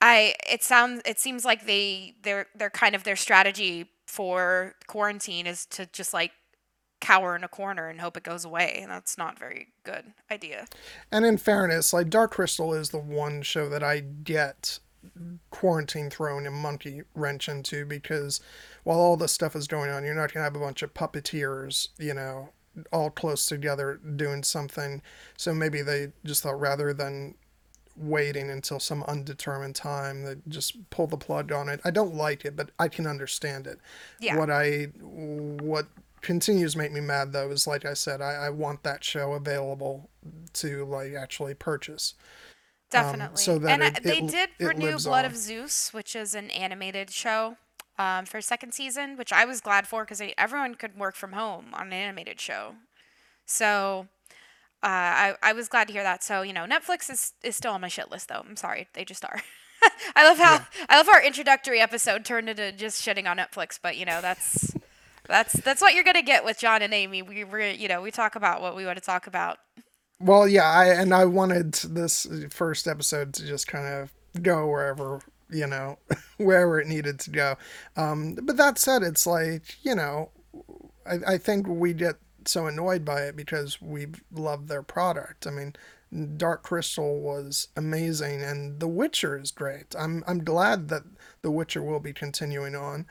I 0.00 0.34
it 0.48 0.62
sounds 0.62 1.02
it 1.06 1.18
seems 1.18 1.44
like 1.44 1.66
they 1.66 2.14
they're 2.22 2.46
they're 2.54 2.70
kind 2.70 2.94
of 2.94 3.04
their 3.04 3.16
strategy 3.16 3.90
for 4.06 4.74
quarantine 4.86 5.46
is 5.46 5.66
to 5.66 5.86
just 5.86 6.12
like 6.12 6.32
cower 7.00 7.36
in 7.36 7.44
a 7.44 7.48
corner 7.48 7.88
and 7.88 8.00
hope 8.00 8.16
it 8.16 8.22
goes 8.22 8.44
away, 8.44 8.78
and 8.80 8.90
that's 8.90 9.18
not 9.18 9.38
very 9.38 9.68
good 9.84 10.04
idea. 10.30 10.66
and 11.12 11.24
in 11.26 11.36
fairness 11.36 11.92
like 11.92 12.08
dark 12.08 12.32
crystal 12.32 12.72
is 12.72 12.90
the 12.90 12.98
one 12.98 13.42
show 13.42 13.68
that 13.68 13.82
i 13.82 14.00
get 14.00 14.78
quarantine 15.50 16.10
thrown 16.10 16.46
a 16.46 16.50
monkey 16.50 17.02
wrench 17.14 17.48
into 17.48 17.84
because 17.84 18.40
while 18.84 18.98
all 18.98 19.16
this 19.16 19.32
stuff 19.32 19.56
is 19.56 19.66
going 19.66 19.90
on, 19.90 20.04
you're 20.04 20.14
not 20.14 20.32
gonna 20.32 20.44
have 20.44 20.56
a 20.56 20.60
bunch 20.60 20.82
of 20.82 20.94
puppeteers, 20.94 21.88
you 21.98 22.14
know, 22.14 22.50
all 22.92 23.10
close 23.10 23.46
together 23.46 24.00
doing 24.16 24.42
something. 24.42 25.02
So 25.36 25.54
maybe 25.54 25.82
they 25.82 26.12
just 26.24 26.42
thought 26.42 26.60
rather 26.60 26.92
than 26.92 27.34
waiting 27.96 28.50
until 28.50 28.80
some 28.80 29.02
undetermined 29.04 29.74
time 29.76 30.22
that 30.24 30.48
just 30.48 30.90
pull 30.90 31.06
the 31.06 31.16
plug 31.16 31.52
on 31.52 31.68
it. 31.68 31.80
I 31.84 31.90
don't 31.90 32.14
like 32.14 32.44
it, 32.44 32.56
but 32.56 32.70
I 32.78 32.88
can 32.88 33.06
understand 33.06 33.66
it. 33.66 33.78
Yeah. 34.20 34.36
What 34.38 34.50
I 34.50 34.84
what 35.02 35.86
continues 36.20 36.72
to 36.72 36.78
make 36.78 36.90
me 36.92 37.00
mad 37.00 37.32
though 37.32 37.50
is 37.50 37.66
like 37.66 37.84
I 37.84 37.94
said, 37.94 38.20
I, 38.20 38.32
I 38.46 38.50
want 38.50 38.82
that 38.82 39.04
show 39.04 39.34
available 39.34 40.08
to 40.54 40.84
like 40.86 41.14
actually 41.14 41.54
purchase. 41.54 42.14
Definitely. 42.90 43.38
so 43.42 43.58
that 43.58 43.70
and 43.70 43.82
I, 43.84 43.86
it- 43.88 44.02
they 44.02 44.18
it- 44.18 44.30
did 44.30 44.48
it 44.58 44.64
renew 44.66 44.98
Blood 44.98 45.24
on. 45.24 45.30
of 45.30 45.36
Zeus, 45.36 45.92
which 45.92 46.14
is 46.16 46.34
an 46.34 46.50
animated 46.50 47.10
show 47.10 47.56
um, 47.98 48.24
for 48.26 48.40
second 48.40 48.72
season, 48.72 49.16
which 49.16 49.32
I 49.32 49.44
was 49.44 49.60
glad 49.60 49.86
for 49.86 50.04
because 50.04 50.22
everyone 50.38 50.74
could 50.76 50.96
work 50.98 51.14
from 51.16 51.32
home 51.32 51.66
on 51.74 51.88
an 51.88 51.92
animated 51.92 52.40
show. 52.40 52.74
So 53.46 54.08
I, 54.88 55.34
I 55.42 55.52
was 55.52 55.68
glad 55.68 55.86
to 55.88 55.92
hear 55.92 56.02
that. 56.02 56.22
So, 56.22 56.42
you 56.42 56.52
know, 56.52 56.66
Netflix 56.66 57.10
is, 57.10 57.32
is 57.42 57.56
still 57.56 57.72
on 57.72 57.80
my 57.80 57.88
shit 57.88 58.10
list, 58.10 58.28
though. 58.28 58.42
I'm 58.46 58.56
sorry. 58.56 58.88
They 58.92 59.04
just 59.04 59.24
are. 59.24 59.40
I 60.16 60.26
love 60.26 60.38
how 60.38 60.66
I 60.88 60.96
love 60.96 61.06
how 61.06 61.14
our 61.14 61.22
introductory 61.22 61.80
episode 61.80 62.24
turned 62.24 62.48
into 62.48 62.72
just 62.72 63.04
shitting 63.04 63.28
on 63.28 63.36
Netflix, 63.36 63.78
but 63.82 63.96
you 63.96 64.04
know 64.04 64.20
that's 64.20 64.74
that's 65.26 65.52
that's 65.54 65.80
what 65.80 65.94
you're 65.94 66.04
gonna 66.04 66.22
get 66.22 66.44
with 66.44 66.58
John 66.58 66.82
and 66.82 66.94
Amy. 66.94 67.22
We 67.22 67.44
were 67.44 67.60
you 67.60 67.88
know 67.88 68.00
we 68.00 68.10
talk 68.10 68.36
about 68.36 68.62
what 68.62 68.76
we 68.76 68.86
want 68.86 68.98
to 68.98 69.04
talk 69.04 69.26
about. 69.26 69.58
Well, 70.20 70.48
yeah, 70.48 70.70
I 70.70 70.86
and 70.86 71.12
I 71.12 71.24
wanted 71.24 71.74
this 71.74 72.26
first 72.50 72.86
episode 72.86 73.34
to 73.34 73.46
just 73.46 73.66
kind 73.66 73.86
of 73.86 74.42
go 74.42 74.66
wherever 74.66 75.20
you 75.50 75.66
know 75.66 75.98
wherever 76.38 76.80
it 76.80 76.86
needed 76.86 77.18
to 77.20 77.30
go. 77.30 77.56
Um, 77.96 78.34
but 78.42 78.56
that 78.56 78.78
said, 78.78 79.02
it's 79.02 79.26
like 79.26 79.76
you 79.82 79.94
know, 79.94 80.30
I, 81.06 81.34
I 81.34 81.38
think 81.38 81.66
we 81.66 81.92
get 81.92 82.16
so 82.48 82.66
annoyed 82.66 83.04
by 83.04 83.22
it 83.22 83.36
because 83.36 83.80
we 83.80 84.06
love 84.32 84.68
their 84.68 84.82
product. 84.82 85.46
I 85.46 85.50
mean, 85.50 85.74
Dark 86.36 86.62
Crystal 86.62 87.20
was 87.20 87.68
amazing, 87.76 88.42
and 88.42 88.78
The 88.80 88.88
Witcher 88.88 89.38
is 89.40 89.50
great. 89.50 89.94
I'm 89.98 90.22
I'm 90.26 90.44
glad 90.44 90.88
that 90.88 91.02
The 91.42 91.50
Witcher 91.50 91.82
will 91.82 92.00
be 92.00 92.12
continuing 92.12 92.74
on. 92.74 93.06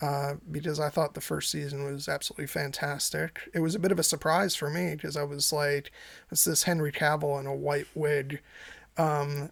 Uh, 0.00 0.34
because 0.50 0.80
I 0.80 0.90
thought 0.90 1.14
the 1.14 1.20
first 1.20 1.50
season 1.50 1.84
was 1.84 2.08
absolutely 2.08 2.48
fantastic. 2.48 3.48
It 3.54 3.60
was 3.60 3.74
a 3.74 3.78
bit 3.78 3.92
of 3.92 3.98
a 3.98 4.02
surprise 4.02 4.54
for 4.54 4.68
me 4.68 4.94
because 4.96 5.16
I 5.16 5.22
was 5.22 5.52
like, 5.52 5.92
"What's 6.28 6.44
this 6.44 6.64
Henry 6.64 6.92
Cavill 6.92 7.38
in 7.40 7.46
a 7.46 7.54
white 7.54 7.86
wig?" 7.94 8.40
Um, 8.98 9.50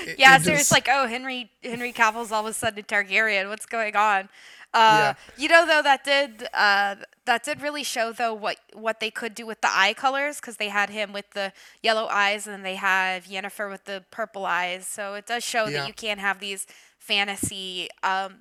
it- 0.00 0.18
Yeah, 0.18 0.36
it 0.36 0.42
so 0.42 0.50
it's 0.50 0.60
just- 0.62 0.72
like, 0.72 0.88
oh, 0.90 1.06
Henry 1.06 1.50
Henry 1.62 1.92
Cavill's 1.92 2.32
all 2.32 2.40
of 2.44 2.50
a 2.50 2.52
sudden 2.52 2.80
a 2.80 2.82
Targaryen. 2.82 3.48
What's 3.48 3.66
going 3.66 3.94
on? 3.96 4.28
Uh, 4.74 5.14
You 5.36 5.48
know, 5.48 5.66
though 5.66 5.82
that 5.82 6.04
did 6.04 6.48
uh, 6.52 6.96
that 7.26 7.44
did 7.44 7.62
really 7.62 7.84
show 7.84 8.12
though 8.12 8.34
what 8.34 8.58
what 8.74 9.00
they 9.00 9.10
could 9.10 9.34
do 9.34 9.46
with 9.46 9.60
the 9.62 9.70
eye 9.70 9.94
colors 9.94 10.40
because 10.40 10.56
they 10.58 10.68
had 10.68 10.90
him 10.90 11.12
with 11.12 11.30
the 11.32 11.52
yellow 11.82 12.06
eyes 12.08 12.46
and 12.48 12.64
they 12.64 12.76
have 12.76 13.24
Yennefer 13.26 13.70
with 13.70 13.84
the 13.84 14.04
purple 14.10 14.46
eyes. 14.46 14.86
So 14.86 15.14
it 15.14 15.26
does 15.26 15.44
show 15.44 15.64
Yeah. 15.64 15.70
that 15.70 15.86
you 15.86 15.94
can 15.94 16.18
have 16.18 16.40
these 16.40 16.66
fantasy 16.98 17.88
um, 18.02 18.36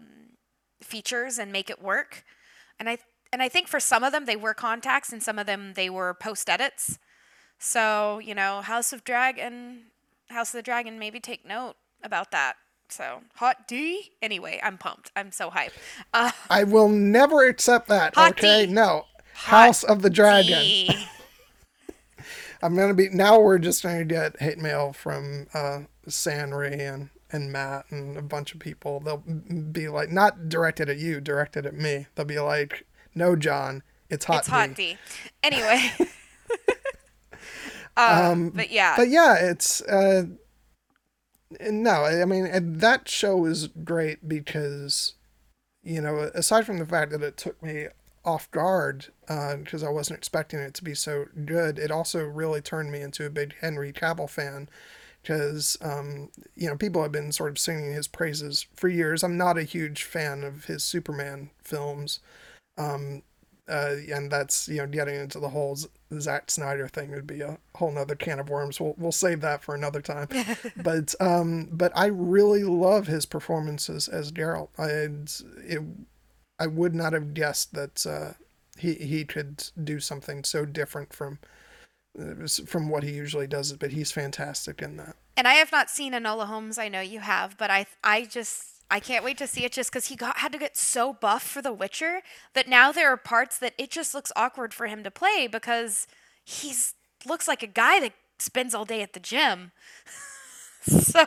features 0.81 1.39
and 1.39 1.51
make 1.51 1.69
it 1.69 1.81
work. 1.81 2.23
And 2.79 2.89
I 2.89 2.97
and 3.34 3.41
I 3.41 3.49
think 3.49 3.67
for 3.67 3.79
some 3.79 4.03
of 4.03 4.11
them 4.11 4.25
they 4.25 4.38
were 4.38 4.53
contacts 4.53 5.11
and 5.13 5.21
some 5.23 5.39
of 5.39 5.45
them 5.47 5.73
they 5.75 5.89
were 5.89 6.13
post 6.13 6.49
edits. 6.49 6.99
So, 7.59 8.19
you 8.19 8.36
know, 8.36 8.61
House 8.61 8.93
of 8.93 9.03
Dragon, 9.03 9.86
House 10.29 10.49
of 10.53 10.59
the 10.59 10.63
Dragon, 10.63 10.99
maybe 10.99 11.19
take 11.19 11.45
note 11.45 11.75
about 12.03 12.31
that. 12.31 12.55
So, 12.93 13.21
hot 13.37 13.67
D? 13.67 14.11
Anyway, 14.21 14.59
I'm 14.61 14.77
pumped. 14.77 15.11
I'm 15.15 15.31
so 15.31 15.49
hyped. 15.49 15.71
Uh, 16.13 16.29
I 16.47 16.63
will 16.63 16.89
never 16.89 17.43
accept 17.43 17.87
that. 17.87 18.13
Hot 18.13 18.33
okay, 18.33 18.67
tea. 18.67 18.71
no. 18.71 19.07
House 19.33 19.83
of 19.83 20.03
the 20.03 20.11
Dragon. 20.11 20.59
D. 20.61 21.07
I'm 22.61 22.75
gonna 22.75 22.93
be 22.93 23.09
now. 23.09 23.39
We're 23.39 23.57
just 23.57 23.81
gonna 23.81 24.05
get 24.05 24.39
hate 24.39 24.59
mail 24.59 24.93
from 24.93 25.47
uh, 25.55 25.79
Sanri 26.07 26.79
and 26.79 27.09
and 27.31 27.51
Matt 27.51 27.85
and 27.89 28.15
a 28.15 28.21
bunch 28.21 28.53
of 28.53 28.59
people. 28.59 28.99
They'll 28.99 29.23
be 29.71 29.89
like, 29.89 30.11
not 30.11 30.47
directed 30.47 30.87
at 30.87 30.97
you, 30.97 31.19
directed 31.19 31.65
at 31.65 31.73
me. 31.73 32.05
They'll 32.13 32.27
be 32.27 32.39
like, 32.39 32.85
"No, 33.15 33.35
John, 33.35 33.81
it's 34.11 34.25
hot." 34.25 34.41
it's 34.41 34.49
hot 34.49 34.75
D." 34.75 34.93
D. 34.93 34.97
Anyway. 35.41 35.91
um, 37.97 38.51
but 38.51 38.69
yeah. 38.69 38.95
But 38.95 39.09
yeah, 39.09 39.33
it's 39.49 39.81
uh, 39.81 40.25
no. 41.62 42.06
I 42.06 42.26
mean, 42.26 42.78
that 42.80 43.08
show 43.08 43.45
is 43.45 43.68
great 43.68 44.28
because 44.28 45.14
you 45.84 46.01
know, 46.01 46.32
aside 46.34 46.66
from 46.66 46.78
the 46.78 46.86
fact 46.86 47.12
that 47.12 47.22
it 47.22 47.38
took 47.38 47.62
me 47.62 47.88
off 48.26 48.49
guard 48.51 49.08
because 49.28 49.84
I 49.84 49.89
wasn't 49.89 50.18
expecting 50.18 50.60
it 50.60 50.74
to 50.76 50.84
be 50.84 50.95
so 50.95 51.26
good, 51.45 51.78
it 51.78 51.91
also 51.91 52.24
really 52.24 52.62
turned 52.62 52.91
me 52.91 53.01
into 53.01 53.26
a 53.26 53.30
big 53.30 53.56
Henry 53.60 53.91
Cavill 53.91 54.30
fan. 54.30 54.70
Because 55.22 55.78
um, 55.82 56.30
you 56.56 56.68
know, 56.68 56.76
people 56.76 57.01
have 57.01 57.14
been 57.14 57.32
sort 57.32 57.51
of 57.51 57.60
singing 57.60 57.93
his 57.93 58.10
praises 58.10 58.66
for 58.76 58.89
years. 58.89 59.24
I'm 59.24 59.38
not 59.38 59.58
a 59.58 59.64
huge 59.64 60.04
fan 60.04 60.43
of 60.43 60.66
his 60.66 60.84
Superman 60.84 61.49
films, 61.62 62.20
um, 62.78 63.24
uh, 63.68 63.95
and 64.14 64.30
that's 64.30 64.68
you 64.68 64.78
know 64.78 64.88
getting 64.88 65.16
into 65.16 65.39
the 65.39 65.49
whole 65.49 65.78
Zack 66.20 66.51
Snyder 66.51 66.88
thing 66.88 67.11
would 67.11 67.28
be 67.28 67.41
a 67.41 67.57
whole 67.76 67.91
nother 67.91 68.16
can 68.16 68.39
of 68.39 68.49
worms. 68.49 68.80
We'll 68.80 68.95
we'll 68.97 69.11
save 69.11 69.41
that 69.41 69.64
for 69.64 69.74
another 69.74 70.01
time. 70.01 70.28
but 70.76 71.16
um, 71.20 71.70
but 71.72 71.91
I 71.95 72.07
really 72.07 72.64
love 72.64 73.07
his 73.07 73.26
performances 73.26 74.07
as 74.07 74.32
Geralt. 74.32 74.70
I 74.78 74.89
it, 75.66 75.82
I 76.59 76.68
would 76.68 76.93
not 76.93 77.14
have 77.14 77.34
guessed 77.34 77.74
that 77.74 78.05
uh, 78.05 78.34
he 78.78 78.95
he 78.95 79.24
could 79.24 79.70
do 79.82 79.99
something 79.99 80.43
so 80.43 80.66
different 80.66 81.14
from 81.14 81.39
uh, 82.20 82.47
from 82.66 82.89
what 82.89 83.03
he 83.03 83.11
usually 83.11 83.47
does. 83.47 83.72
But 83.74 83.91
he's 83.91 84.11
fantastic 84.11 84.82
in 84.82 84.97
that. 84.97 85.16
and 85.38 85.47
I 85.47 85.53
have 85.53 85.72
not 85.72 85.89
seen 85.89 86.11
Enola 86.11 86.47
Holmes. 86.47 86.78
I 86.78 86.89
know 86.89 87.01
you 87.01 87.22
have, 87.22 87.57
but 87.57 87.72
I 87.72 87.86
I 88.03 88.26
just 88.26 88.72
I 88.93 88.99
can't 88.99 89.25
wait 89.25 89.39
to 89.39 89.47
see 89.47 89.65
it 89.65 89.71
just 89.71 89.91
because 89.91 90.09
he 90.09 90.15
got 90.15 90.37
had 90.37 90.51
to 90.51 90.59
get 90.59 90.77
so 90.77 91.13
buff 91.13 91.41
for 91.41 91.63
The 91.63 91.73
Witcher 91.73 92.21
that 92.53 92.67
now 92.67 92.91
there 92.91 93.11
are 93.11 93.17
parts 93.17 93.57
that 93.57 93.73
it 93.75 93.89
just 93.89 94.13
looks 94.13 94.31
awkward 94.35 94.71
for 94.71 94.85
him 94.85 95.03
to 95.03 95.09
play 95.09 95.47
because 95.51 96.05
he's 96.45 96.93
looks 97.25 97.47
like 97.47 97.63
a 97.63 97.67
guy 97.67 97.99
that 98.01 98.13
spends 98.37 98.75
all 98.75 98.85
day 98.85 99.01
at 99.01 99.13
the 99.13 99.19
gym. 99.19 99.71
so, 100.83 101.25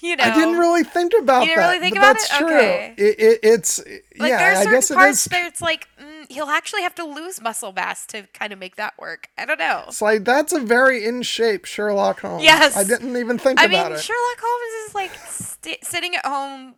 you 0.00 0.16
know, 0.16 0.24
I 0.24 0.34
didn't 0.34 0.58
really 0.58 0.82
think 0.82 1.12
about 1.16 1.40
that. 1.40 1.46
You 1.46 1.54
didn't 1.54 1.62
that. 1.62 1.68
really 1.68 1.80
think 1.80 1.96
about 1.96 2.14
that's 2.14 2.34
it? 2.34 2.38
true. 2.38 2.56
Okay. 2.56 2.94
It, 2.98 3.20
it, 3.20 3.40
it's 3.44 3.78
like 4.18 4.30
yeah. 4.30 4.38
there 4.38 4.52
are 4.54 4.56
I 4.56 4.64
guess 4.64 4.90
parts 4.90 5.26
is. 5.26 5.32
where 5.32 5.46
it's 5.46 5.62
like 5.62 5.86
mm, 6.02 6.13
he'll 6.30 6.48
actually 6.50 6.82
have 6.82 6.94
to 6.96 7.04
lose 7.04 7.40
muscle 7.40 7.72
mass 7.72 8.06
to 8.06 8.26
kind 8.34 8.52
of 8.52 8.58
make 8.58 8.76
that 8.76 8.94
work. 8.98 9.28
I 9.38 9.44
don't 9.46 9.58
know. 9.58 9.84
It's 9.88 10.02
like 10.02 10.24
that's 10.24 10.52
a 10.52 10.60
very 10.60 11.04
in 11.04 11.22
shape 11.22 11.64
Sherlock 11.64 12.20
Holmes. 12.20 12.42
Yes. 12.44 12.76
I 12.76 12.84
didn't 12.84 13.16
even 13.16 13.38
think 13.38 13.60
I 13.60 13.64
about 13.64 13.90
mean, 13.90 13.98
it. 13.98 14.02
Sherlock 14.02 14.38
Holmes 14.42 14.88
is 14.88 14.94
like 14.94 15.14
st- 15.28 15.84
sitting 15.84 16.14
at 16.14 16.24
home, 16.26 16.74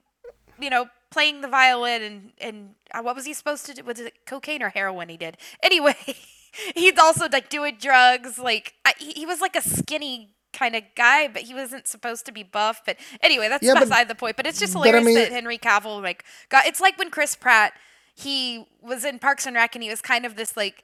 you 0.60 0.70
know, 0.70 0.86
playing 1.10 1.40
the 1.40 1.48
violin 1.48 2.02
and 2.02 2.32
and 2.40 2.70
uh, 2.92 3.02
what 3.02 3.14
was 3.14 3.24
he 3.24 3.32
supposed 3.34 3.66
to 3.66 3.74
do? 3.74 3.82
Was 3.84 4.00
it 4.00 4.26
cocaine 4.26 4.62
or 4.62 4.68
heroin? 4.70 5.08
He 5.08 5.16
did 5.16 5.36
anyway. 5.62 5.96
He's 6.74 6.98
also 6.98 7.26
like 7.30 7.48
doing 7.50 7.76
drugs. 7.80 8.38
Like 8.38 8.74
I, 8.84 8.94
he, 8.98 9.12
he 9.12 9.26
was 9.26 9.40
like 9.40 9.56
a 9.56 9.60
skinny 9.62 10.32
kind 10.52 10.74
of 10.74 10.82
guy, 10.96 11.28
but 11.28 11.42
he 11.42 11.52
wasn't 11.52 11.86
supposed 11.86 12.24
to 12.24 12.32
be 12.32 12.42
buff. 12.42 12.80
But 12.86 12.96
anyway, 13.20 13.48
that's 13.48 13.62
Yeah, 13.62 13.74
but- 13.74 13.80
beside 13.80 14.08
the 14.08 14.14
point. 14.14 14.36
But 14.36 14.46
it's 14.46 14.58
just 14.58 14.72
but 14.72 14.80
I 14.80 14.86
hilarious 14.86 15.04
mean- 15.06 15.14
that 15.16 15.32
Henry 15.32 15.58
Cavill 15.58 16.02
like 16.02 16.24
got. 16.48 16.64
It's 16.66 16.80
like 16.80 16.96
when 16.98 17.10
Chris 17.10 17.36
Pratt 17.36 17.74
he 18.16 18.66
was 18.80 19.04
in 19.04 19.18
Parks 19.18 19.46
and 19.46 19.54
Rec 19.54 19.74
and 19.74 19.84
he 19.84 19.90
was 19.90 20.00
kind 20.00 20.24
of 20.24 20.36
this 20.36 20.56
like 20.56 20.82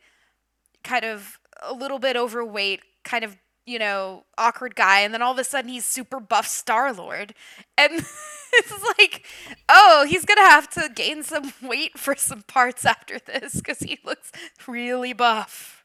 kind 0.85 1.05
of 1.05 1.39
a 1.63 1.73
little 1.73 1.99
bit 1.99 2.15
overweight, 2.15 2.83
kind 3.05 3.25
of, 3.25 3.39
you 3.65 3.79
know, 3.79 4.25
awkward 4.37 4.77
guy, 4.77 5.01
and 5.01 5.15
then 5.15 5.23
all 5.23 5.33
of 5.33 5.39
a 5.39 5.45
sudden 5.45 5.71
he's 5.71 5.87
super 5.87 6.21
buff 6.21 6.47
Star 6.47 6.93
Lord. 6.93 7.35
And 7.79 7.93
it's 8.53 8.99
like, 8.99 9.25
oh, 9.69 10.05
he's 10.07 10.27
gonna 10.27 10.43
have 10.43 10.69
to 10.71 10.91
gain 10.95 11.23
some 11.23 11.55
weight 11.63 11.99
for 11.99 12.15
some 12.15 12.43
parts 12.43 12.85
after 12.85 13.19
this 13.19 13.55
because 13.57 13.81
he 13.81 13.99
looks 14.05 14.31
really 14.69 15.15
buff. 15.15 15.85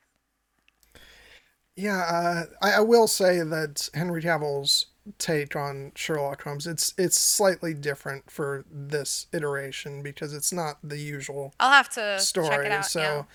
Yeah, 1.77 1.99
uh, 1.99 2.43
I, 2.61 2.71
I 2.73 2.79
will 2.81 3.07
say 3.07 3.37
that 3.41 3.87
Henry 3.93 4.21
Cavill's 4.21 4.87
take 5.17 5.55
on 5.55 5.91
Sherlock 5.95 6.43
Holmes 6.43 6.67
it's 6.67 6.93
it's 6.97 7.17
slightly 7.19 7.73
different 7.73 8.29
for 8.31 8.65
this 8.71 9.27
iteration 9.33 10.01
because 10.03 10.33
it's 10.33 10.51
not 10.53 10.77
the 10.83 10.97
usual 10.97 11.53
I'll 11.59 11.71
have 11.71 11.89
to 11.91 12.19
story. 12.19 12.47
check 12.49 12.65
it 12.65 12.71
out. 12.71 12.85
so, 12.85 13.25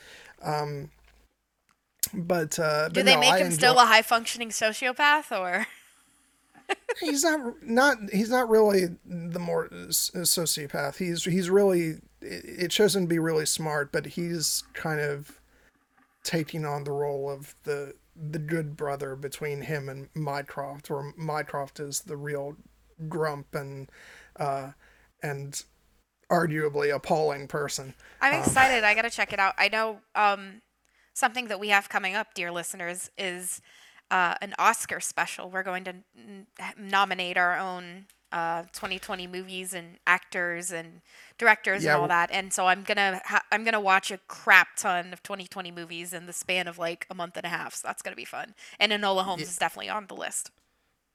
yeah. 0.44 0.54
um, 0.64 0.90
but 2.14 2.58
uh, 2.58 2.88
Do 2.88 2.94
but 2.94 3.04
they 3.06 3.14
no, 3.14 3.20
make 3.20 3.32
I 3.32 3.38
him 3.38 3.46
enjoy- 3.46 3.56
still 3.56 3.78
a 3.78 3.86
high 3.86 4.02
functioning 4.02 4.50
sociopath 4.50 5.30
or? 5.36 5.66
he's 7.00 7.22
not 7.24 7.62
not 7.62 7.96
he's 8.12 8.30
not 8.30 8.48
really 8.48 8.86
the 9.04 9.38
more 9.40 9.68
sociopath. 9.68 10.96
He's 10.96 11.24
he's 11.24 11.48
really 11.50 12.00
it 12.20 12.44
it 12.64 12.72
shows 12.72 12.94
him 12.96 13.02
to 13.02 13.08
be 13.08 13.18
really 13.18 13.46
smart, 13.46 13.92
but 13.92 14.06
he's 14.06 14.64
kind 14.74 15.00
of 15.00 15.38
taking 16.22 16.64
on 16.64 16.84
the 16.84 16.92
role 16.92 17.28
of 17.30 17.54
the 17.64 17.94
the 18.14 18.38
good 18.38 18.76
brother 18.76 19.16
between 19.16 19.62
him 19.62 19.88
and 19.88 20.08
Mycroft, 20.14 20.90
where 20.90 21.12
Mycroft 21.16 21.80
is 21.80 22.00
the 22.00 22.16
real 22.16 22.56
grump 23.08 23.54
and 23.54 23.90
uh, 24.36 24.72
and 25.22 25.62
arguably 26.30 26.94
appalling 26.94 27.46
person. 27.46 27.94
I'm 28.20 28.40
excited. 28.40 28.84
Um, 28.84 28.90
I 28.90 28.94
got 28.94 29.02
to 29.02 29.10
check 29.10 29.32
it 29.32 29.38
out. 29.38 29.54
I 29.58 29.68
know 29.68 29.98
um, 30.14 30.62
something 31.12 31.48
that 31.48 31.60
we 31.60 31.68
have 31.68 31.88
coming 31.88 32.14
up, 32.14 32.34
dear 32.34 32.50
listeners, 32.50 33.10
is 33.18 33.60
uh, 34.10 34.34
an 34.40 34.54
Oscar 34.58 35.00
special. 35.00 35.50
We're 35.50 35.62
going 35.62 35.84
to 35.84 35.94
n- 36.16 36.46
nominate 36.78 37.36
our 37.36 37.58
own 37.58 38.06
uh, 38.32 38.62
2020 38.72 39.26
movies 39.26 39.74
and 39.74 39.98
actors 40.06 40.72
and 40.72 41.02
directors 41.38 41.84
yeah, 41.84 41.94
and 41.94 42.02
all 42.02 42.08
that. 42.08 42.30
And 42.32 42.52
so 42.52 42.66
I'm 42.66 42.82
gonna 42.82 43.20
ha- 43.24 43.44
I'm 43.52 43.64
gonna 43.64 43.80
watch 43.80 44.10
a 44.10 44.18
crap 44.28 44.76
ton 44.76 45.12
of 45.12 45.22
2020 45.22 45.70
movies 45.70 46.12
in 46.12 46.26
the 46.26 46.32
span 46.32 46.66
of 46.66 46.78
like 46.78 47.06
a 47.10 47.14
month 47.14 47.36
and 47.36 47.44
a 47.44 47.50
half. 47.50 47.74
So 47.74 47.88
that's 47.88 48.02
gonna 48.02 48.16
be 48.16 48.24
fun. 48.24 48.54
And 48.80 48.92
Enola 48.92 49.24
Holmes 49.24 49.42
yeah. 49.42 49.48
is 49.48 49.56
definitely 49.58 49.90
on 49.90 50.06
the 50.06 50.14
list. 50.14 50.50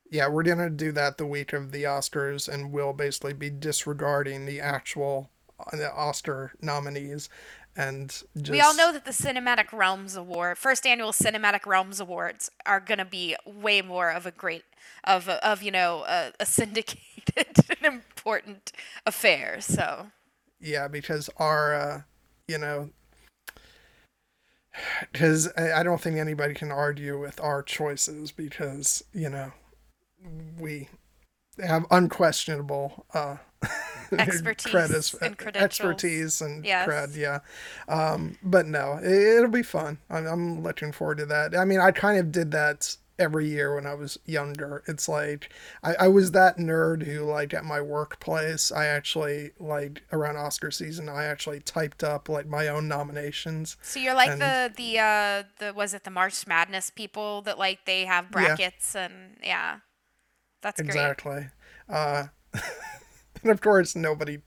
Yeah, 0.10 0.30
we're 0.30 0.44
gonna 0.44 0.69
do 0.69 0.91
that 0.94 1.18
the 1.18 1.26
week 1.26 1.53
of 1.53 1.72
the 1.72 1.84
Oscars, 1.84 2.48
and 2.48 2.72
we'll 2.72 2.94
basically 2.94 3.34
be 3.34 3.49
disregarding 3.49 4.45
the 4.45 4.61
actual 4.61 5.30
uh, 5.60 5.77
Oscar 5.94 6.53
nominees 6.61 7.30
and 7.77 8.23
just... 8.35 8.49
we 8.49 8.59
all 8.59 8.75
know 8.75 8.91
that 8.91 9.05
the 9.05 9.11
cinematic 9.11 9.71
realms 9.71 10.15
award 10.15 10.57
first 10.57 10.85
annual 10.85 11.11
cinematic 11.11 11.65
realms 11.65 11.99
awards 11.99 12.49
are 12.65 12.79
going 12.79 12.97
to 12.97 13.05
be 13.05 13.35
way 13.45 13.81
more 13.81 14.09
of 14.09 14.25
a 14.25 14.31
great 14.31 14.63
of 15.03 15.29
of 15.29 15.61
you 15.61 15.71
know 15.71 16.03
a, 16.07 16.31
a 16.39 16.45
syndicated 16.45 16.97
and 17.81 17.85
important 17.85 18.71
affair 19.05 19.61
so. 19.61 20.07
Yeah 20.59 20.87
because 20.87 21.29
our 21.37 21.75
uh, 21.75 22.01
you 22.47 22.57
know 22.57 22.89
because 25.11 25.51
I 25.57 25.83
don't 25.83 26.01
think 26.01 26.17
anybody 26.17 26.53
can 26.53 26.71
argue 26.71 27.19
with 27.19 27.39
our 27.39 27.63
choices 27.63 28.31
because 28.31 29.03
you 29.13 29.29
know 29.29 29.51
we 30.59 30.89
have 31.63 31.85
unquestionable 31.89 33.05
uh, 33.13 33.37
expertise 34.11 34.71
credits, 34.71 35.13
and 35.15 35.38
credentials. 35.38 35.63
expertise 35.63 36.41
and 36.41 36.65
yes. 36.65 36.88
cred. 36.88 37.15
Yeah, 37.15 37.39
um, 37.88 38.38
but 38.43 38.65
no, 38.65 38.99
it, 39.01 39.41
will 39.41 39.49
be 39.49 39.63
fun. 39.63 39.97
I'm, 40.09 40.25
I'm 40.25 40.63
looking 40.63 40.91
forward 40.91 41.17
to 41.19 41.25
that. 41.27 41.55
I 41.55 41.65
mean, 41.65 41.79
I 41.79 41.91
kind 41.91 42.19
of 42.19 42.31
did 42.31 42.51
that 42.51 42.97
every 43.19 43.47
year 43.47 43.75
when 43.75 43.85
I 43.85 43.93
was 43.93 44.17
younger. 44.25 44.84
It's 44.88 45.09
like 45.09 45.51
I, 45.84 45.95
I 46.01 46.07
was 46.07 46.31
that 46.31 46.57
nerd 46.57 47.03
who 47.03 47.21
like 47.21 47.53
at 47.53 47.65
my 47.65 47.81
workplace 47.81 48.71
I 48.71 48.85
actually 48.85 49.51
like 49.59 50.03
around 50.11 50.38
Oscar 50.38 50.71
season 50.71 51.09
I 51.09 51.25
actually 51.25 51.59
typed 51.59 52.03
up 52.03 52.29
like 52.29 52.47
my 52.47 52.67
own 52.67 52.88
nominations. 52.88 53.77
So 53.81 53.99
you're 53.99 54.13
like 54.13 54.31
and, 54.31 54.41
the 54.41 54.73
the 54.75 54.99
uh 54.99 55.43
the 55.59 55.73
was 55.73 55.93
it 55.93 56.03
the 56.03 56.11
March 56.11 56.45
Madness 56.47 56.89
people 56.89 57.41
that 57.43 57.57
like 57.57 57.85
they 57.85 58.05
have 58.05 58.31
brackets 58.31 58.93
yeah. 58.95 59.05
and 59.05 59.38
yeah. 59.43 59.79
That's 60.61 60.81
great. 60.81 60.89
Exactly. 60.89 61.47
Uh 61.89 62.25
and 63.47 63.53
of 63.53 63.61
course, 63.61 63.95
nobody. 63.95 64.39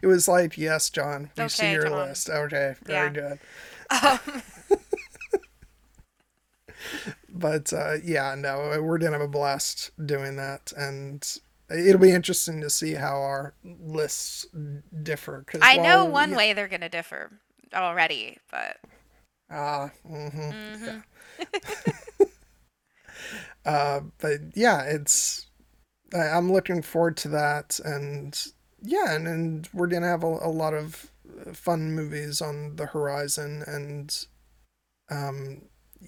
It 0.00 0.06
was 0.06 0.28
like, 0.28 0.56
yes, 0.56 0.90
John, 0.90 1.30
we 1.36 1.42
okay, 1.44 1.48
see 1.48 1.72
your 1.72 1.88
John. 1.88 2.08
list. 2.08 2.30
Okay, 2.30 2.76
very 2.84 3.12
yeah. 3.14 3.34
good. 3.36 3.38
Um. 3.90 4.42
but 7.28 7.72
uh, 7.72 7.94
yeah, 8.04 8.36
no, 8.36 8.80
we're 8.80 8.98
gonna 8.98 9.18
have 9.18 9.20
a 9.20 9.28
blast 9.28 9.90
doing 10.04 10.36
that, 10.36 10.72
and 10.76 11.26
it'll 11.68 12.00
be 12.00 12.12
interesting 12.12 12.60
to 12.60 12.70
see 12.70 12.94
how 12.94 13.20
our 13.20 13.54
lists 13.64 14.46
differ. 15.02 15.44
Cause 15.46 15.60
I 15.64 15.76
know 15.78 16.04
one 16.04 16.36
way 16.36 16.52
they're 16.52 16.68
gonna 16.68 16.88
differ 16.88 17.32
already, 17.74 18.38
but 18.50 18.78
ah, 19.50 19.84
uh, 19.84 19.88
mm-hmm, 20.08 20.40
mm-hmm. 20.40 20.98
yeah. 21.40 22.26
uh, 23.64 24.00
but 24.20 24.40
yeah, 24.54 24.82
it's 24.82 25.45
I'm 26.14 26.52
looking 26.52 26.82
forward 26.82 27.16
to 27.18 27.28
that, 27.28 27.80
and 27.84 28.38
yeah, 28.82 29.14
and, 29.14 29.26
and 29.26 29.68
we're 29.72 29.88
gonna 29.88 30.08
have 30.08 30.24
a, 30.24 30.38
a 30.42 30.50
lot 30.50 30.74
of 30.74 31.10
fun 31.52 31.92
movies 31.92 32.40
on 32.40 32.76
the 32.76 32.86
horizon, 32.86 33.64
and 33.66 34.26
um, 35.10 35.62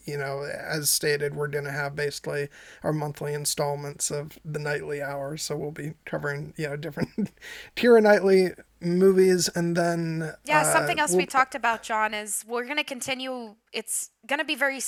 you 0.04 0.16
know, 0.16 0.42
as 0.42 0.90
stated, 0.90 1.34
we're 1.34 1.48
going 1.48 1.64
to 1.64 1.72
have 1.72 1.96
basically 1.96 2.48
our 2.82 2.92
monthly 2.92 3.34
installments 3.34 4.10
of 4.10 4.38
the 4.44 4.58
Knightley 4.58 5.02
Hour. 5.02 5.36
So 5.36 5.56
we'll 5.56 5.70
be 5.70 5.94
covering, 6.04 6.54
you 6.56 6.68
know, 6.68 6.76
different 6.76 7.10
Keira 7.76 8.02
Knightley 8.02 8.50
movies. 8.80 9.48
And 9.48 9.76
then. 9.76 10.32
Yeah, 10.44 10.60
uh, 10.60 10.72
something 10.72 10.98
else 10.98 11.10
we'll... 11.10 11.18
we 11.18 11.26
talked 11.26 11.54
about, 11.54 11.82
John, 11.82 12.14
is 12.14 12.44
we're 12.46 12.64
going 12.64 12.76
to 12.76 12.84
continue. 12.84 13.56
It's 13.72 14.10
going 14.26 14.38
to 14.38 14.44
be 14.44 14.54
very, 14.54 14.80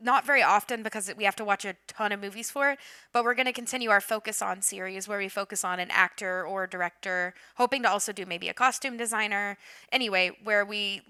not 0.00 0.24
very 0.24 0.42
often 0.42 0.82
because 0.82 1.12
we 1.16 1.24
have 1.24 1.36
to 1.36 1.44
watch 1.44 1.64
a 1.64 1.74
ton 1.86 2.12
of 2.12 2.20
movies 2.20 2.50
for 2.50 2.70
it, 2.70 2.78
but 3.12 3.24
we're 3.24 3.34
going 3.34 3.46
to 3.46 3.52
continue 3.52 3.90
our 3.90 4.00
focus 4.00 4.40
on 4.42 4.62
series 4.62 5.08
where 5.08 5.18
we 5.18 5.28
focus 5.28 5.64
on 5.64 5.80
an 5.80 5.90
actor 5.90 6.44
or 6.46 6.66
director, 6.66 7.34
hoping 7.56 7.82
to 7.82 7.90
also 7.90 8.12
do 8.12 8.24
maybe 8.24 8.48
a 8.48 8.54
costume 8.54 8.96
designer. 8.96 9.56
Anyway, 9.90 10.30
where 10.44 10.64
we 10.64 11.02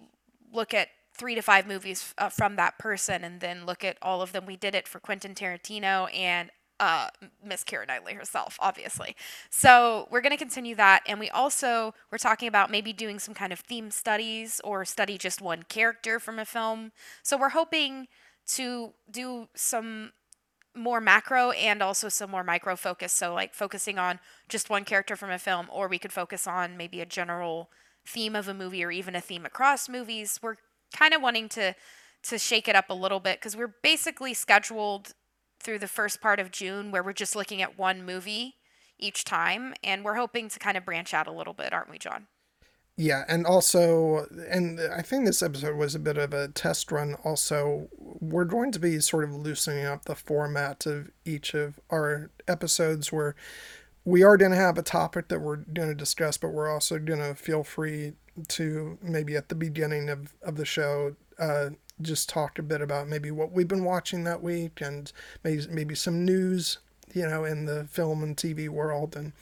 look 0.53 0.73
at 0.73 0.89
three 1.15 1.35
to 1.35 1.43
five 1.43 1.67
movies 1.67 2.15
uh, 2.17 2.29
from 2.29 2.57
that 2.57 2.79
person 2.79 3.25
and 3.25 3.41
then 3.41 3.67
look 3.67 3.85
at 3.85 3.99
all 4.01 4.23
of 4.23 4.33
them. 4.33 4.47
We 4.47 4.57
did 4.57 4.75
it 4.75 4.87
for 4.87 5.01
Quentin 5.01 5.35
Tarantino 5.35 6.09
and 6.17 6.51
uh, 6.81 7.09
Miss 7.45 7.65
Keira 7.65 7.89
Knightley 7.89 8.15
herself, 8.15 8.57
obviously. 8.61 9.17
So 9.51 10.07
we're 10.11 10.21
going 10.21 10.31
to 10.33 10.37
continue 10.37 10.77
that. 10.77 11.03
And 11.07 11.19
we 11.19 11.29
also, 11.31 11.93
we're 12.13 12.19
talking 12.19 12.47
about 12.47 12.71
maybe 12.71 12.93
doing 12.93 13.19
some 13.19 13.35
kind 13.35 13.53
of 13.53 13.59
theme 13.59 13.91
studies 13.91 14.61
or 14.63 14.85
study 14.85 15.19
just 15.19 15.41
one 15.41 15.65
character 15.65 16.21
from 16.21 16.39
a 16.39 16.45
film. 16.45 16.93
So 17.25 17.37
we're 17.37 17.49
hoping 17.51 18.07
to 18.49 18.93
do 19.11 19.49
some 19.55 20.13
more 20.75 21.01
macro 21.01 21.51
and 21.53 21.83
also 21.83 22.09
some 22.09 22.31
more 22.31 22.45
micro 22.45 22.77
focus. 22.77 23.13
So, 23.13 23.35
like 23.35 23.55
focusing 23.55 23.99
on 23.99 24.21
just 24.49 24.71
one 24.71 24.85
character 24.85 25.17
from 25.17 25.31
a 25.31 25.39
film, 25.39 25.69
or 25.71 25.89
we 25.89 25.99
could 25.99 26.13
focus 26.13 26.47
on 26.47 26.77
maybe 26.77 27.01
a 27.01 27.07
general 27.07 27.71
theme 28.07 28.35
of 28.35 28.49
a 28.49 28.55
movie 28.55 28.85
or 28.85 28.91
even 28.91 29.15
a 29.15 29.21
theme 29.21 29.45
across 29.45 29.89
movies. 29.89 30.39
We're 30.43 30.57
kind 30.95 31.15
of 31.15 31.23
wanting 31.23 31.49
to 31.51 31.75
to 32.25 32.39
shake 32.39 32.69
it 32.69 32.77
up 32.77 32.91
a 32.91 32.95
little 32.95 33.21
bit 33.21 33.39
because 33.39 33.57
we're 33.57 33.75
basically 33.83 34.35
scheduled 34.35 35.15
through 35.61 35.79
the 35.79 35.89
first 35.89 36.21
part 36.21 36.41
of 36.41 36.51
June 36.51 36.91
where 36.91 37.03
we're 37.03 37.13
just 37.13 37.37
looking 37.37 37.63
at 37.63 37.79
one 37.79 38.05
movie 38.05 38.57
each 38.99 39.25
time 39.25 39.75
and 39.85 40.05
we're 40.05 40.17
hoping 40.17 40.49
to 40.49 40.59
kind 40.59 40.77
of 40.77 40.85
branch 40.85 41.15
out 41.15 41.27
a 41.27 41.33
little 41.33 41.55
bit, 41.55 41.73
aren't 41.73 41.91
we, 41.91 41.99
John? 41.99 42.27
Yeah, 43.01 43.25
and 43.29 43.47
also 43.47 44.27
and 44.51 44.81
I 44.81 45.03
think 45.03 45.25
this 45.25 45.41
episode 45.41 45.77
was 45.77 45.95
a 45.95 46.01
bit 46.01 46.19
of 46.19 46.35
a 46.35 46.49
test 46.49 46.91
run 46.91 47.15
also. 47.23 47.89
We're 47.97 48.45
going 48.45 48.73
to 48.73 48.81
be 48.81 48.99
sort 48.99 49.23
of 49.23 49.33
loosening 49.33 49.85
up 49.87 50.07
the 50.07 50.17
format 50.17 50.85
of 50.85 51.13
each 51.25 51.55
of 51.55 51.79
our 51.91 52.33
episodes 52.49 53.13
where 53.13 53.37
we 54.05 54.25
are 54.25 54.37
going 54.37 54.51
to 54.51 54.57
have 54.57 54.79
a 54.79 54.83
topic 54.83 55.29
that 55.29 55.41
we're 55.41 55.59
going 55.59 55.91
to 55.91 55.95
discuss, 55.95 56.39
but 56.39 56.49
we're 56.49 56.69
also 56.69 56.99
going 56.99 57.21
to 57.21 57.37
feel 57.37 57.63
free 57.63 58.15
to 58.49 58.99
maybe 59.01 59.37
at 59.37 59.49
the 59.49 59.55
beginning 59.55 60.09
of, 60.09 60.35
of 60.43 60.57
the 60.57 60.65
show 60.65 61.15
uh, 61.39 61.71
just 62.03 62.29
talk 62.29 62.59
a 62.59 62.63
bit 62.65 62.81
about 62.81 63.07
maybe 63.07 63.31
what 63.31 63.53
we've 63.53 63.69
been 63.69 63.85
watching 63.85 64.25
that 64.25 64.43
week 64.43 64.81
and 64.81 65.13
maybe 65.45 65.65
maybe 65.71 65.95
some 65.95 66.25
news 66.25 66.79
you 67.13 67.27
know 67.27 67.45
in 67.45 67.65
the 67.65 67.85
film 67.85 68.23
and 68.23 68.37
TV 68.37 68.69
world 68.69 69.17
and 69.17 69.33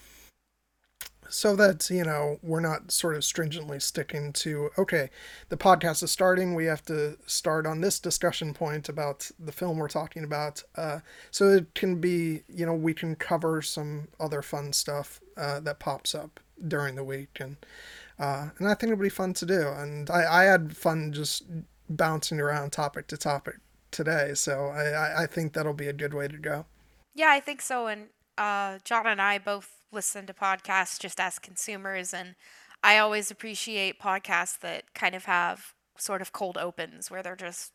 so 1.29 1.57
that 1.57 1.89
you 1.91 2.05
know 2.05 2.39
we're 2.43 2.61
not 2.61 2.91
sort 2.91 3.17
of 3.17 3.25
stringently 3.25 3.81
sticking 3.81 4.33
to 4.33 4.71
okay 4.79 5.11
the 5.49 5.57
podcast 5.57 6.03
is 6.03 6.11
starting 6.11 6.55
we 6.55 6.65
have 6.65 6.85
to 6.85 7.17
start 7.27 7.67
on 7.67 7.81
this 7.81 7.99
discussion 7.99 8.55
point 8.55 8.89
about 8.89 9.31
the 9.39 9.53
film 9.53 9.79
we're 9.79 9.89
talking 9.89 10.25
about 10.25 10.63
uh, 10.77 11.01
so 11.31 11.49
it 11.49 11.75
can 11.75 12.01
be 12.01 12.43
you 12.49 12.67
know 12.67 12.75
we 12.75 12.95
can 12.95 13.15
cover 13.15 13.63
some 13.63 14.09
other 14.21 14.43
fun 14.43 14.73
stuff 14.73 15.21
uh, 15.37 15.61
that 15.61 15.79
pops 15.79 16.15
up 16.15 16.41
during 16.67 16.95
the 16.95 17.05
week 17.05 17.39
and 17.41 17.57
uh, 18.19 18.49
and 18.59 18.69
I 18.69 18.75
think 18.75 18.93
it'll 18.93 19.03
be 19.03 19.09
fun 19.09 19.35
to 19.35 19.47
do. 19.47 19.69
And 19.69 20.09
I, 20.11 20.43
I 20.43 20.45
had 20.45 20.77
fun 20.77 21.13
just 21.13 21.45
bouncing 21.89 22.41
around 22.41 22.73
topic 22.73 23.07
to 23.09 23.17
topic 23.17 23.57
today. 23.91 24.33
So 24.35 24.67
I, 24.67 25.25
I 25.25 25.27
think 25.27 25.53
that'll 25.53 25.75
be 25.75 25.89
a 25.89 25.93
good 25.93 26.15
way 26.15 26.29
to 26.29 26.39
go. 26.39 26.67
Yeah, 27.15 27.31
I 27.31 27.41
think 27.41 27.61
so. 27.61 27.87
And 27.87 28.09
uh, 28.39 28.79
John 28.85 29.07
and 29.07 29.21
I 29.21 29.39
both 29.39 29.71
listen 29.93 30.27
to 30.27 30.35
podcasts 30.35 30.99
just 31.01 31.21
as 31.21 31.39
consumers. 31.39 32.13
And 32.13 32.35
I 32.83 32.99
always 32.99 33.31
appreciate 33.31 34.01
podcasts 34.01 34.59
that 34.61 34.95
kind 34.95 35.15
of 35.15 35.25
have 35.25 35.75
sort 35.99 36.21
of 36.23 36.33
cold 36.33 36.59
opens 36.59 37.11
where 37.11 37.23
they're 37.23 37.37
just 37.37 37.73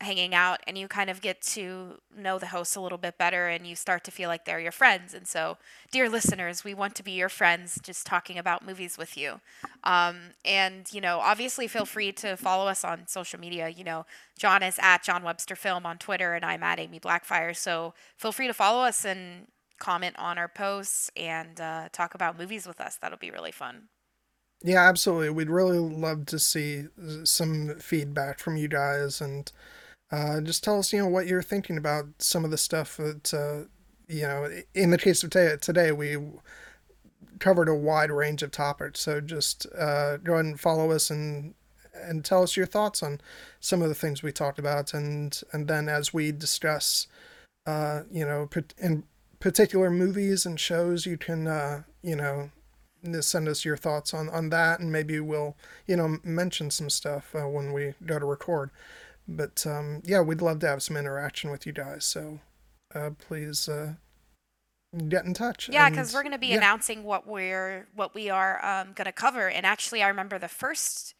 hanging 0.00 0.34
out 0.34 0.60
and 0.66 0.76
you 0.76 0.86
kind 0.86 1.08
of 1.08 1.22
get 1.22 1.40
to 1.40 1.96
know 2.14 2.38
the 2.38 2.48
hosts 2.48 2.76
a 2.76 2.80
little 2.80 2.98
bit 2.98 3.16
better 3.16 3.48
and 3.48 3.66
you 3.66 3.74
start 3.74 4.04
to 4.04 4.10
feel 4.10 4.28
like 4.28 4.44
they're 4.44 4.60
your 4.60 4.72
friends. 4.72 5.14
And 5.14 5.26
so, 5.26 5.56
dear 5.90 6.08
listeners, 6.08 6.64
we 6.64 6.74
want 6.74 6.94
to 6.96 7.02
be 7.02 7.12
your 7.12 7.30
friends 7.30 7.78
just 7.82 8.06
talking 8.06 8.36
about 8.36 8.64
movies 8.64 8.98
with 8.98 9.16
you. 9.16 9.40
Um, 9.84 10.16
and, 10.44 10.86
you 10.92 11.00
know, 11.00 11.20
obviously 11.20 11.66
feel 11.66 11.86
free 11.86 12.12
to 12.12 12.36
follow 12.36 12.68
us 12.68 12.84
on 12.84 13.06
social 13.06 13.40
media. 13.40 13.68
You 13.68 13.84
know, 13.84 14.04
John 14.38 14.62
is 14.62 14.78
at 14.82 15.02
John 15.02 15.22
Webster 15.22 15.56
Film 15.56 15.86
on 15.86 15.96
Twitter 15.96 16.34
and 16.34 16.44
I'm 16.44 16.62
at 16.62 16.78
Amy 16.78 17.00
Blackfyre. 17.00 17.56
So 17.56 17.94
feel 18.18 18.32
free 18.32 18.48
to 18.48 18.54
follow 18.54 18.84
us 18.84 19.04
and 19.04 19.46
comment 19.78 20.16
on 20.18 20.38
our 20.38 20.48
posts 20.48 21.10
and 21.16 21.60
uh, 21.60 21.88
talk 21.92 22.14
about 22.14 22.38
movies 22.38 22.66
with 22.66 22.80
us. 22.80 22.98
That'll 23.00 23.18
be 23.18 23.30
really 23.30 23.52
fun. 23.52 23.88
Yeah, 24.62 24.88
absolutely. 24.88 25.30
We'd 25.30 25.50
really 25.50 25.78
love 25.78 26.26
to 26.26 26.38
see 26.38 26.86
some 27.24 27.74
feedback 27.78 28.38
from 28.38 28.56
you 28.56 28.68
guys 28.68 29.20
and 29.20 29.50
uh, 30.10 30.40
just 30.40 30.64
tell 30.64 30.78
us, 30.78 30.92
you 30.92 31.00
know, 31.00 31.08
what 31.08 31.26
you're 31.26 31.42
thinking 31.42 31.76
about 31.76 32.06
some 32.18 32.44
of 32.44 32.50
the 32.50 32.58
stuff 32.58 32.96
that 32.96 33.34
uh, 33.34 33.68
you 34.08 34.22
know, 34.22 34.48
in 34.74 34.90
the 34.90 34.98
case 34.98 35.22
of 35.22 35.30
today, 35.30 35.56
today 35.60 35.92
we 35.92 36.16
covered 37.38 37.68
a 37.68 37.74
wide 37.74 38.10
range 38.10 38.42
of 38.42 38.50
topics. 38.50 39.00
So 39.00 39.20
just 39.20 39.66
uh, 39.76 40.18
go 40.18 40.34
ahead 40.34 40.44
and 40.46 40.60
follow 40.60 40.90
us 40.90 41.10
and 41.10 41.54
and 41.94 42.24
tell 42.24 42.42
us 42.42 42.58
your 42.58 42.66
thoughts 42.66 43.02
on 43.02 43.20
some 43.58 43.80
of 43.80 43.88
the 43.88 43.94
things 43.94 44.22
we 44.22 44.30
talked 44.30 44.58
about, 44.58 44.94
and 44.94 45.40
and 45.52 45.66
then 45.66 45.88
as 45.88 46.12
we 46.12 46.30
discuss, 46.30 47.06
uh, 47.66 48.02
you 48.10 48.24
know, 48.24 48.48
in 48.78 49.04
particular 49.40 49.90
movies 49.90 50.46
and 50.46 50.58
shows, 50.58 51.06
you 51.06 51.16
can 51.16 51.46
uh, 51.46 51.82
you 52.02 52.16
know 52.16 52.50
send 53.20 53.48
us 53.48 53.64
your 53.64 53.76
thoughts 53.76 54.12
on 54.14 54.28
on 54.28 54.50
that, 54.50 54.80
and 54.80 54.90
maybe 54.92 55.20
we'll 55.20 55.56
you 55.86 55.96
know 55.96 56.18
mention 56.24 56.70
some 56.70 56.90
stuff 56.90 57.34
uh, 57.34 57.48
when 57.48 57.72
we 57.72 57.94
go 58.04 58.18
to 58.18 58.26
record. 58.26 58.70
But 59.28 59.66
um, 59.66 60.02
yeah, 60.04 60.20
we'd 60.20 60.42
love 60.42 60.60
to 60.60 60.68
have 60.68 60.82
some 60.82 60.96
interaction 60.96 61.50
with 61.50 61.66
you 61.66 61.72
guys. 61.72 62.04
So 62.04 62.40
uh, 62.94 63.10
please 63.18 63.68
uh, 63.68 63.94
get 65.08 65.24
in 65.24 65.34
touch. 65.34 65.68
Yeah, 65.68 65.90
because 65.90 66.14
we're 66.14 66.22
going 66.22 66.32
to 66.32 66.38
be 66.38 66.48
yeah. 66.48 66.56
announcing 66.56 67.04
what 67.04 67.26
we're 67.26 67.88
what 67.94 68.14
we 68.14 68.30
are 68.30 68.64
um, 68.64 68.92
going 68.94 69.06
to 69.06 69.12
cover. 69.12 69.48
And 69.48 69.66
actually, 69.66 70.02
I 70.02 70.08
remember 70.08 70.38
the 70.38 70.48
first 70.48 71.14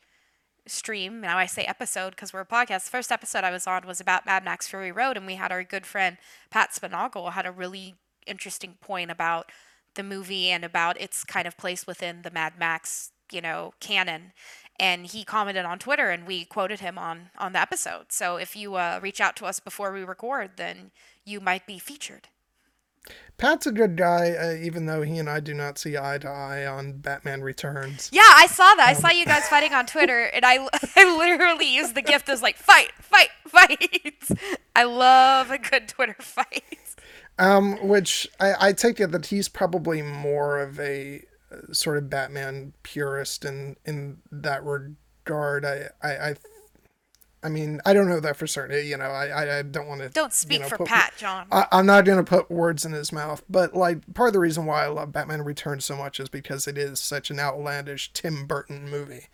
stream. 0.67 1.21
Now 1.21 1.39
I 1.39 1.47
say 1.47 1.63
episode 1.65 2.11
because 2.11 2.33
we're 2.33 2.41
a 2.41 2.47
podcast. 2.47 2.85
The 2.85 2.91
first 2.91 3.13
episode 3.13 3.45
I 3.45 3.51
was 3.51 3.67
on 3.67 3.87
was 3.87 4.01
about 4.01 4.27
Mad 4.27 4.45
Max 4.45 4.69
Fury 4.69 4.93
Road, 4.93 5.17
and 5.17 5.27
we 5.27 5.35
had 5.35 5.53
our 5.53 5.65
good 5.65 5.87
friend 5.87 6.17
Pat 6.51 6.71
Spinagle 6.71 7.33
had 7.33 7.47
a 7.47 7.53
really 7.53 7.95
interesting 8.27 8.77
point 8.81 9.11
about 9.11 9.51
the 9.95 10.03
movie 10.03 10.51
and 10.51 10.65
about 10.65 11.01
its 11.01 11.25
kind 11.25 11.47
of 11.47 11.57
place 11.57 11.87
within 11.87 12.23
the 12.23 12.31
Mad 12.31 12.55
Max, 12.59 13.13
you 13.33 13.41
know, 13.41 13.73
canon. 13.81 14.33
And 14.79 15.07
he 15.07 15.25
commented 15.25 15.65
on 15.65 15.79
Twitter, 15.79 16.11
and 16.11 16.27
we 16.27 16.45
quoted 16.45 16.81
him 16.81 16.99
on 16.99 17.31
on 17.39 17.53
the 17.53 17.61
episode. 17.61 18.07
So 18.11 18.37
if 18.37 18.55
you 18.55 18.75
uh, 18.75 19.01
reach 19.03 19.21
out 19.21 19.35
to 19.37 19.47
us 19.47 19.59
before 19.59 19.91
we 19.93 20.05
record, 20.05 20.53
then 20.57 20.91
you 21.25 21.41
might 21.41 21.67
be 21.67 21.79
featured. 21.79 22.29
Pat's 23.39 23.67
a 23.67 23.73
good 23.73 23.97
guy, 23.97 24.31
uh, 24.33 24.55
even 24.55 24.87
though 24.87 25.03
he 25.03 25.19
and 25.19 25.29
I 25.29 25.41
do 25.41 25.53
not 25.53 25.79
see 25.79 25.97
eye 25.99 26.19
to 26.19 26.29
eye 26.29 26.67
on 26.67 26.93
Batman 26.95 27.43
Returns. 27.43 28.09
Yeah, 28.11 28.23
I 28.25 28.47
saw 28.47 28.75
that. 28.77 28.89
Um, 28.89 28.89
I 28.89 28.93
saw 28.95 29.11
you 29.11 29.27
guys 29.27 29.47
fighting 29.49 29.75
on 29.75 29.85
Twitter, 29.85 30.25
and 30.25 30.45
I, 30.45 30.67
I 30.97 31.17
literally 31.19 31.75
used 31.75 31.95
the 31.95 32.03
gift 32.03 32.29
as 32.31 32.41
like 32.41 32.57
fight, 32.57 32.93
fight, 33.01 33.29
fight. 33.47 34.29
I 34.77 34.85
love 34.85 35.51
a 35.51 35.59
good 35.59 35.89
Twitter 35.89 36.17
fight. 36.19 36.65
Um, 37.39 37.87
which 37.87 38.27
I, 38.41 38.69
I 38.69 38.73
take 38.73 38.99
it 38.99 39.13
that 39.13 39.27
he's 39.27 39.49
probably 39.49 40.01
more 40.01 40.59
of 40.59 40.81
a 40.81 41.23
uh, 41.53 41.73
sort 41.73 41.99
of 41.99 42.09
Batman 42.09 42.73
purist 42.83 43.45
in 43.45 43.77
in 43.85 44.19
that 44.33 44.65
regard. 44.65 45.65
I 45.65 45.91
I, 46.03 46.11
I 46.31 46.35
I 47.47 47.49
mean, 47.49 47.81
I 47.87 47.93
don't 47.93 48.09
know 48.09 48.19
that 48.19 48.37
for 48.37 48.49
certain. 48.49 48.85
You 48.85 48.97
know, 48.97 49.05
I, 49.05 49.59
I 49.59 49.63
don't 49.63 49.87
want 49.87 50.01
to. 50.01 50.09
Don't 50.09 50.33
speak 50.33 50.59
you 50.59 50.63
know, 50.65 50.69
for 50.69 50.79
put, 50.79 50.89
Pat, 50.89 51.13
John. 51.17 51.47
I, 51.53 51.67
am 51.71 51.87
not 51.87 52.05
going 52.05 52.19
to 52.19 52.29
put 52.29 52.51
words 52.51 52.85
in 52.85 52.91
his 52.91 53.13
mouth, 53.13 53.45
but 53.49 53.73
like 53.73 54.15
part 54.15 54.31
of 54.31 54.33
the 54.33 54.41
reason 54.41 54.67
why 54.67 54.85
I 54.85 54.89
love 54.89 55.13
Batman 55.13 55.43
Returns 55.43 55.85
so 55.85 55.97
much 55.97 56.19
is 56.19 56.29
because 56.29 56.67
it 56.67 56.77
is 56.77 56.99
such 56.99 57.31
an 57.31 57.39
outlandish 57.39 58.13
Tim 58.13 58.47
Burton 58.47 58.91
movie. 58.91 59.27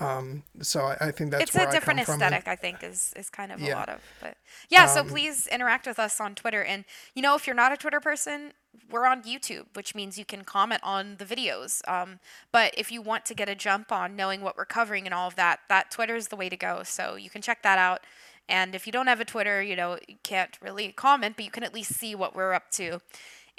Um, 0.00 0.42
so 0.62 0.80
I, 0.80 0.96
I, 1.00 1.10
think 1.10 1.30
that's 1.30 1.42
it's 1.42 1.54
a 1.54 1.70
different 1.70 2.00
aesthetic. 2.00 2.48
I 2.48 2.56
think 2.56 2.82
is 2.82 3.12
is 3.16 3.28
kind 3.28 3.52
of 3.52 3.60
yeah. 3.60 3.74
a 3.74 3.76
lot 3.76 3.88
of, 3.90 4.00
but 4.22 4.36
yeah. 4.70 4.84
Um, 4.84 4.88
so 4.88 5.04
please 5.04 5.46
interact 5.46 5.86
with 5.86 5.98
us 5.98 6.20
on 6.20 6.34
Twitter, 6.34 6.62
and 6.62 6.84
you 7.14 7.20
know 7.20 7.36
if 7.36 7.46
you're 7.46 7.56
not 7.56 7.72
a 7.72 7.76
Twitter 7.76 8.00
person, 8.00 8.52
we're 8.90 9.04
on 9.04 9.22
YouTube, 9.22 9.66
which 9.74 9.94
means 9.94 10.18
you 10.18 10.24
can 10.24 10.42
comment 10.42 10.80
on 10.82 11.16
the 11.18 11.24
videos. 11.26 11.86
Um, 11.86 12.18
but 12.50 12.74
if 12.78 12.90
you 12.90 13.02
want 13.02 13.26
to 13.26 13.34
get 13.34 13.48
a 13.48 13.54
jump 13.54 13.92
on 13.92 14.16
knowing 14.16 14.40
what 14.40 14.56
we're 14.56 14.64
covering 14.64 15.04
and 15.04 15.12
all 15.12 15.28
of 15.28 15.36
that, 15.36 15.60
that 15.68 15.90
Twitter 15.90 16.16
is 16.16 16.28
the 16.28 16.36
way 16.36 16.48
to 16.48 16.56
go. 16.56 16.82
So 16.82 17.16
you 17.16 17.28
can 17.28 17.42
check 17.42 17.62
that 17.62 17.78
out. 17.78 18.00
And 18.48 18.74
if 18.74 18.86
you 18.86 18.92
don't 18.92 19.06
have 19.06 19.20
a 19.20 19.24
Twitter, 19.24 19.62
you 19.62 19.76
know 19.76 19.98
you 20.08 20.16
can't 20.22 20.56
really 20.62 20.92
comment, 20.92 21.36
but 21.36 21.44
you 21.44 21.50
can 21.50 21.62
at 21.62 21.74
least 21.74 21.94
see 21.94 22.14
what 22.14 22.34
we're 22.34 22.54
up 22.54 22.70
to, 22.72 23.00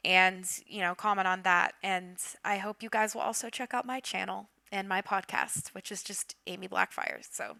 and 0.04 0.46
you 0.66 0.80
know 0.80 0.96
comment 0.96 1.28
on 1.28 1.44
that. 1.44 1.76
And 1.84 2.18
I 2.44 2.58
hope 2.58 2.82
you 2.82 2.90
guys 2.90 3.14
will 3.14 3.22
also 3.22 3.50
check 3.50 3.76
out 3.76 3.86
my 3.86 4.00
channel 4.00 4.50
and 4.72 4.88
my 4.88 5.02
podcast, 5.02 5.70
which 5.70 5.92
is 5.92 6.04
just 6.04 6.36
Amy 6.48 6.68
Blackfyre. 6.68 7.22
So, 7.30 7.58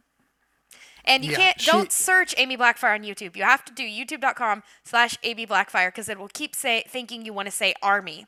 and 1.04 1.26
you 1.26 1.32
yeah, 1.32 1.38
can't 1.38 1.62
she, 1.62 1.72
don't 1.72 1.92
search 1.92 2.34
Amy 2.38 2.58
Blackfyre 2.58 2.96
on 2.96 3.04
YouTube. 3.04 3.36
You 3.36 3.44
have 3.44 3.66
to 3.66 3.74
do 3.74 3.84
youtube.com 3.84 4.64
slash 4.84 5.18
Amy 5.24 5.46
Blackfyre 5.46 5.90
because 5.90 6.10
it 6.10 6.18
will 6.18 6.30
keep 6.30 6.56
say 6.56 6.84
thinking 6.88 7.26
you 7.26 7.34
want 7.34 7.48
to 7.48 7.52
say 7.52 7.74
army. 7.82 8.26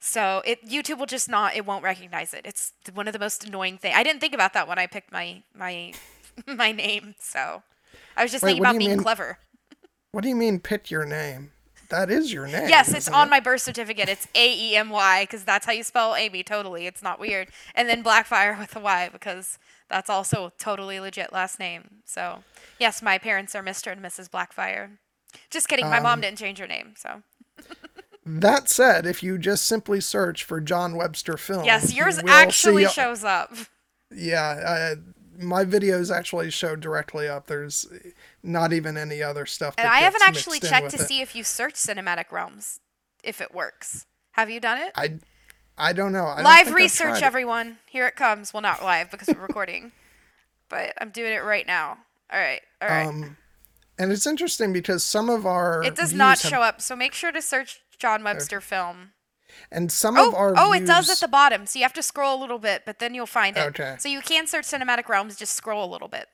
So 0.00 0.42
it 0.44 0.68
YouTube 0.68 0.98
will 0.98 1.06
just 1.06 1.28
not 1.28 1.56
it 1.56 1.64
won't 1.64 1.82
recognize 1.82 2.34
it. 2.34 2.42
It's 2.44 2.72
one 2.92 3.06
of 3.06 3.12
the 3.12 3.18
most 3.18 3.46
annoying 3.46 3.78
things. 3.78 3.94
I 3.96 4.02
didn't 4.02 4.20
think 4.20 4.34
about 4.34 4.52
that 4.52 4.68
when 4.68 4.78
I 4.78 4.86
picked 4.86 5.12
my 5.12 5.42
my 5.54 5.92
my 6.46 6.72
name. 6.72 7.14
So 7.18 7.62
I 8.16 8.22
was 8.22 8.30
just 8.30 8.42
Wait, 8.42 8.50
thinking 8.50 8.64
about 8.64 8.78
being 8.78 8.90
mean, 8.90 9.00
clever. 9.00 9.38
What 10.12 10.22
do 10.22 10.28
you 10.28 10.36
mean 10.36 10.60
pick 10.60 10.90
your 10.90 11.04
name? 11.06 11.52
That 11.88 12.10
is 12.10 12.32
your 12.32 12.46
name. 12.46 12.68
Yes, 12.68 12.92
it's 12.92 13.08
on 13.08 13.28
it? 13.28 13.30
my 13.30 13.40
birth 13.40 13.62
certificate. 13.62 14.08
It's 14.08 14.26
A 14.34 14.54
E 14.54 14.76
M 14.76 14.90
Y 14.90 15.24
because 15.24 15.44
that's 15.44 15.66
how 15.66 15.72
you 15.72 15.82
spell 15.82 16.14
Amy. 16.14 16.42
Totally, 16.42 16.86
it's 16.86 17.02
not 17.02 17.20
weird. 17.20 17.48
And 17.74 17.88
then 17.88 18.02
Blackfyre 18.02 18.58
with 18.58 18.74
a 18.76 18.80
Y 18.80 19.08
because 19.12 19.58
that's 19.88 20.10
also 20.10 20.52
totally 20.58 21.00
legit 21.00 21.32
last 21.32 21.58
name. 21.58 22.02
So 22.04 22.44
yes, 22.78 23.02
my 23.02 23.18
parents 23.18 23.54
are 23.54 23.62
Mr. 23.62 23.92
and 23.92 24.02
Mrs. 24.02 24.28
Blackfyre. 24.28 24.90
Just 25.50 25.68
kidding. 25.68 25.88
My 25.88 25.98
um, 25.98 26.04
mom 26.04 26.20
didn't 26.20 26.38
change 26.38 26.58
her 26.58 26.66
name. 26.66 26.94
So. 26.96 27.22
that 28.26 28.68
said, 28.68 29.06
if 29.06 29.22
you 29.22 29.38
just 29.38 29.66
simply 29.66 30.00
search 30.00 30.44
for 30.44 30.60
John 30.60 30.96
Webster 30.96 31.36
film, 31.36 31.64
yes, 31.64 31.94
yours 31.94 32.18
actually 32.26 32.86
shows 32.86 33.24
up. 33.24 33.52
Yeah, 34.14 34.94
my 35.38 35.64
videos 35.64 36.14
actually 36.14 36.50
show 36.50 36.76
directly 36.76 37.28
up. 37.28 37.46
There's 37.46 37.86
not 38.44 38.72
even 38.72 38.96
any 38.96 39.22
other 39.22 39.46
stuff. 39.46 39.74
and 39.78 39.88
I 39.88 39.98
haven't 39.98 40.22
actually 40.22 40.60
checked 40.60 40.90
to 40.90 41.00
it. 41.00 41.06
see 41.06 41.20
if 41.20 41.34
you 41.34 41.42
search 41.42 41.74
cinematic 41.74 42.30
realms 42.30 42.80
if 43.22 43.40
it 43.40 43.54
works. 43.54 44.06
Have 44.32 44.50
you 44.50 44.60
done 44.60 44.78
it? 44.78 44.92
I 44.94 45.18
I 45.76 45.92
don't 45.92 46.12
know. 46.12 46.26
I 46.26 46.42
live 46.42 46.66
don't 46.66 46.74
research, 46.74 47.22
everyone. 47.22 47.78
Here 47.86 48.06
it 48.06 48.16
comes. 48.16 48.52
Well, 48.52 48.60
not 48.60 48.82
live 48.82 49.10
because 49.10 49.28
we're 49.28 49.42
recording, 49.42 49.92
but 50.68 50.92
I'm 51.00 51.10
doing 51.10 51.32
it 51.32 51.42
right 51.42 51.66
now. 51.66 51.98
All 52.32 52.38
right. 52.38 52.60
All 52.80 52.88
right. 52.88 53.06
Um, 53.06 53.36
and 53.98 54.12
it's 54.12 54.26
interesting 54.26 54.72
because 54.72 55.02
some 55.02 55.28
of 55.28 55.46
our 55.46 55.82
it 55.82 55.96
does 55.96 56.12
not 56.12 56.38
show 56.38 56.62
up. 56.62 56.80
So 56.80 56.94
make 56.94 57.14
sure 57.14 57.32
to 57.32 57.42
search 57.42 57.80
John 57.98 58.22
Webster 58.22 58.60
film. 58.60 59.12
And 59.70 59.90
some 59.90 60.16
oh, 60.18 60.28
of 60.28 60.34
our 60.34 60.54
oh, 60.56 60.72
views... 60.72 60.82
it 60.82 60.86
does 60.86 61.10
at 61.10 61.20
the 61.20 61.28
bottom. 61.28 61.66
So 61.66 61.78
you 61.78 61.84
have 61.84 61.92
to 61.94 62.02
scroll 62.02 62.38
a 62.38 62.40
little 62.40 62.58
bit, 62.58 62.82
but 62.84 62.98
then 62.98 63.14
you'll 63.14 63.26
find 63.26 63.56
it. 63.56 63.60
Okay. 63.60 63.94
So 63.98 64.08
you 64.08 64.20
can 64.20 64.48
search 64.48 64.64
cinematic 64.64 65.08
realms. 65.08 65.36
Just 65.36 65.54
scroll 65.54 65.84
a 65.84 65.90
little 65.90 66.08
bit. 66.08 66.28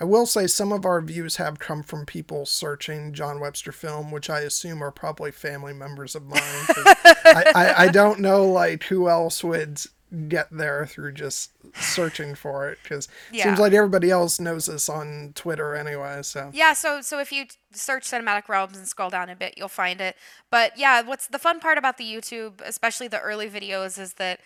I 0.00 0.04
will 0.04 0.26
say 0.26 0.46
some 0.46 0.72
of 0.72 0.84
our 0.84 1.00
views 1.00 1.36
have 1.36 1.58
come 1.58 1.82
from 1.82 2.06
people 2.06 2.46
searching 2.46 3.12
John 3.12 3.40
Webster 3.40 3.72
film, 3.72 4.10
which 4.10 4.28
I 4.28 4.40
assume 4.40 4.82
are 4.82 4.90
probably 4.90 5.30
family 5.30 5.72
members 5.72 6.14
of 6.14 6.26
mine. 6.26 6.40
I, 6.40 7.52
I, 7.54 7.74
I, 7.84 7.88
don't 7.88 8.20
know 8.20 8.44
like 8.44 8.84
who 8.84 9.08
else 9.08 9.44
would 9.44 9.80
get 10.28 10.48
there 10.50 10.84
through 10.86 11.12
just 11.12 11.52
searching 11.74 12.34
for 12.34 12.68
it 12.68 12.78
because 12.82 13.08
yeah. 13.32 13.44
seems 13.44 13.58
like 13.58 13.72
everybody 13.72 14.10
else 14.10 14.38
knows 14.38 14.66
this 14.66 14.88
on 14.88 15.32
Twitter 15.34 15.74
anyway. 15.74 16.20
So 16.22 16.50
yeah, 16.52 16.74
so 16.74 17.00
so 17.00 17.18
if 17.18 17.32
you 17.32 17.46
search 17.72 18.04
cinematic 18.04 18.48
realms 18.48 18.76
and 18.76 18.86
scroll 18.86 19.10
down 19.10 19.30
a 19.30 19.36
bit, 19.36 19.54
you'll 19.56 19.68
find 19.68 20.00
it. 20.00 20.16
But 20.50 20.76
yeah, 20.76 21.02
what's 21.02 21.28
the 21.28 21.38
fun 21.38 21.60
part 21.60 21.78
about 21.78 21.96
the 21.96 22.04
YouTube, 22.04 22.60
especially 22.62 23.08
the 23.08 23.20
early 23.20 23.48
videos, 23.48 23.98
is 23.98 24.14
that 24.14 24.40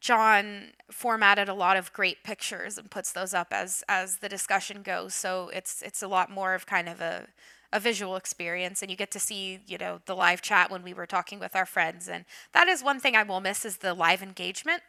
John 0.00 0.72
formatted 0.90 1.48
a 1.48 1.54
lot 1.54 1.76
of 1.76 1.92
great 1.92 2.24
pictures 2.24 2.78
and 2.78 2.90
puts 2.90 3.12
those 3.12 3.34
up 3.34 3.48
as 3.52 3.84
as 3.88 4.18
the 4.18 4.28
discussion 4.28 4.82
goes. 4.82 5.14
So 5.14 5.50
it's 5.52 5.82
it's 5.82 6.02
a 6.02 6.08
lot 6.08 6.30
more 6.30 6.54
of 6.54 6.66
kind 6.66 6.88
of 6.88 7.00
a 7.00 7.26
a 7.72 7.78
visual 7.80 8.16
experience 8.16 8.82
and 8.82 8.90
you 8.90 8.96
get 8.96 9.12
to 9.12 9.20
see, 9.20 9.60
you 9.66 9.78
know, 9.78 10.00
the 10.06 10.16
live 10.16 10.42
chat 10.42 10.70
when 10.70 10.82
we 10.82 10.92
were 10.92 11.06
talking 11.06 11.38
with 11.38 11.54
our 11.54 11.66
friends 11.66 12.08
and 12.08 12.24
that 12.52 12.66
is 12.68 12.82
one 12.82 12.98
thing 12.98 13.14
I 13.14 13.22
will 13.22 13.40
miss 13.40 13.64
is 13.64 13.76
the 13.78 13.94
live 13.94 14.22
engagement 14.22 14.82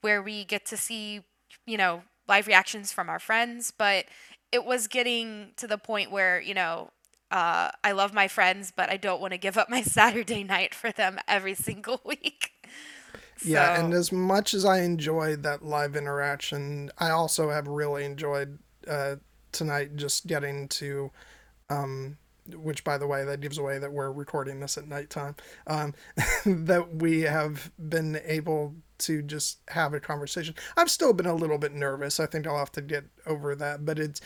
where 0.00 0.22
we 0.22 0.44
get 0.44 0.64
to 0.66 0.76
see, 0.76 1.22
you 1.66 1.76
know, 1.76 2.02
live 2.28 2.46
reactions 2.46 2.92
from 2.92 3.08
our 3.10 3.18
friends, 3.18 3.72
but 3.76 4.06
it 4.50 4.64
was 4.64 4.86
getting 4.86 5.52
to 5.56 5.66
the 5.66 5.78
point 5.78 6.10
where, 6.10 6.40
you 6.40 6.54
know, 6.54 6.90
uh, 7.30 7.70
I 7.82 7.92
love 7.92 8.12
my 8.12 8.28
friends, 8.28 8.72
but 8.74 8.90
I 8.90 8.96
don't 8.96 9.20
want 9.20 9.32
to 9.32 9.38
give 9.38 9.56
up 9.56 9.70
my 9.70 9.82
Saturday 9.98 10.44
night 10.44 10.74
for 10.74 10.92
them 10.92 11.18
every 11.26 11.54
single 11.54 12.00
week. 12.06 12.52
Yeah, 13.44 13.80
and 13.80 13.92
as 13.92 14.12
much 14.12 14.54
as 14.54 14.64
I 14.64 14.80
enjoyed 14.80 15.42
that 15.42 15.64
live 15.64 15.96
interaction, 15.96 16.90
I 16.98 17.10
also 17.10 17.50
have 17.50 17.66
really 17.66 18.04
enjoyed 18.04 18.58
uh, 18.86 19.16
tonight 19.52 19.96
just 19.96 20.26
getting 20.26 20.68
to, 20.68 21.10
um, 21.70 22.18
which 22.54 22.84
by 22.84 22.98
the 22.98 23.06
way, 23.06 23.24
that 23.24 23.40
gives 23.40 23.58
away 23.58 23.78
that 23.78 23.92
we're 23.92 24.12
recording 24.12 24.60
this 24.60 24.78
at 24.78 24.88
nighttime, 24.88 25.36
um, 25.66 25.94
that 26.46 26.96
we 26.96 27.22
have 27.22 27.70
been 27.88 28.20
able 28.24 28.74
to 28.98 29.22
just 29.22 29.58
have 29.68 29.94
a 29.94 30.00
conversation. 30.00 30.54
I've 30.76 30.90
still 30.90 31.12
been 31.12 31.26
a 31.26 31.34
little 31.34 31.58
bit 31.58 31.72
nervous. 31.72 32.20
I 32.20 32.26
think 32.26 32.46
I'll 32.46 32.58
have 32.58 32.72
to 32.72 32.82
get 32.82 33.04
over 33.26 33.54
that, 33.56 33.84
but 33.84 33.98
it's, 33.98 34.20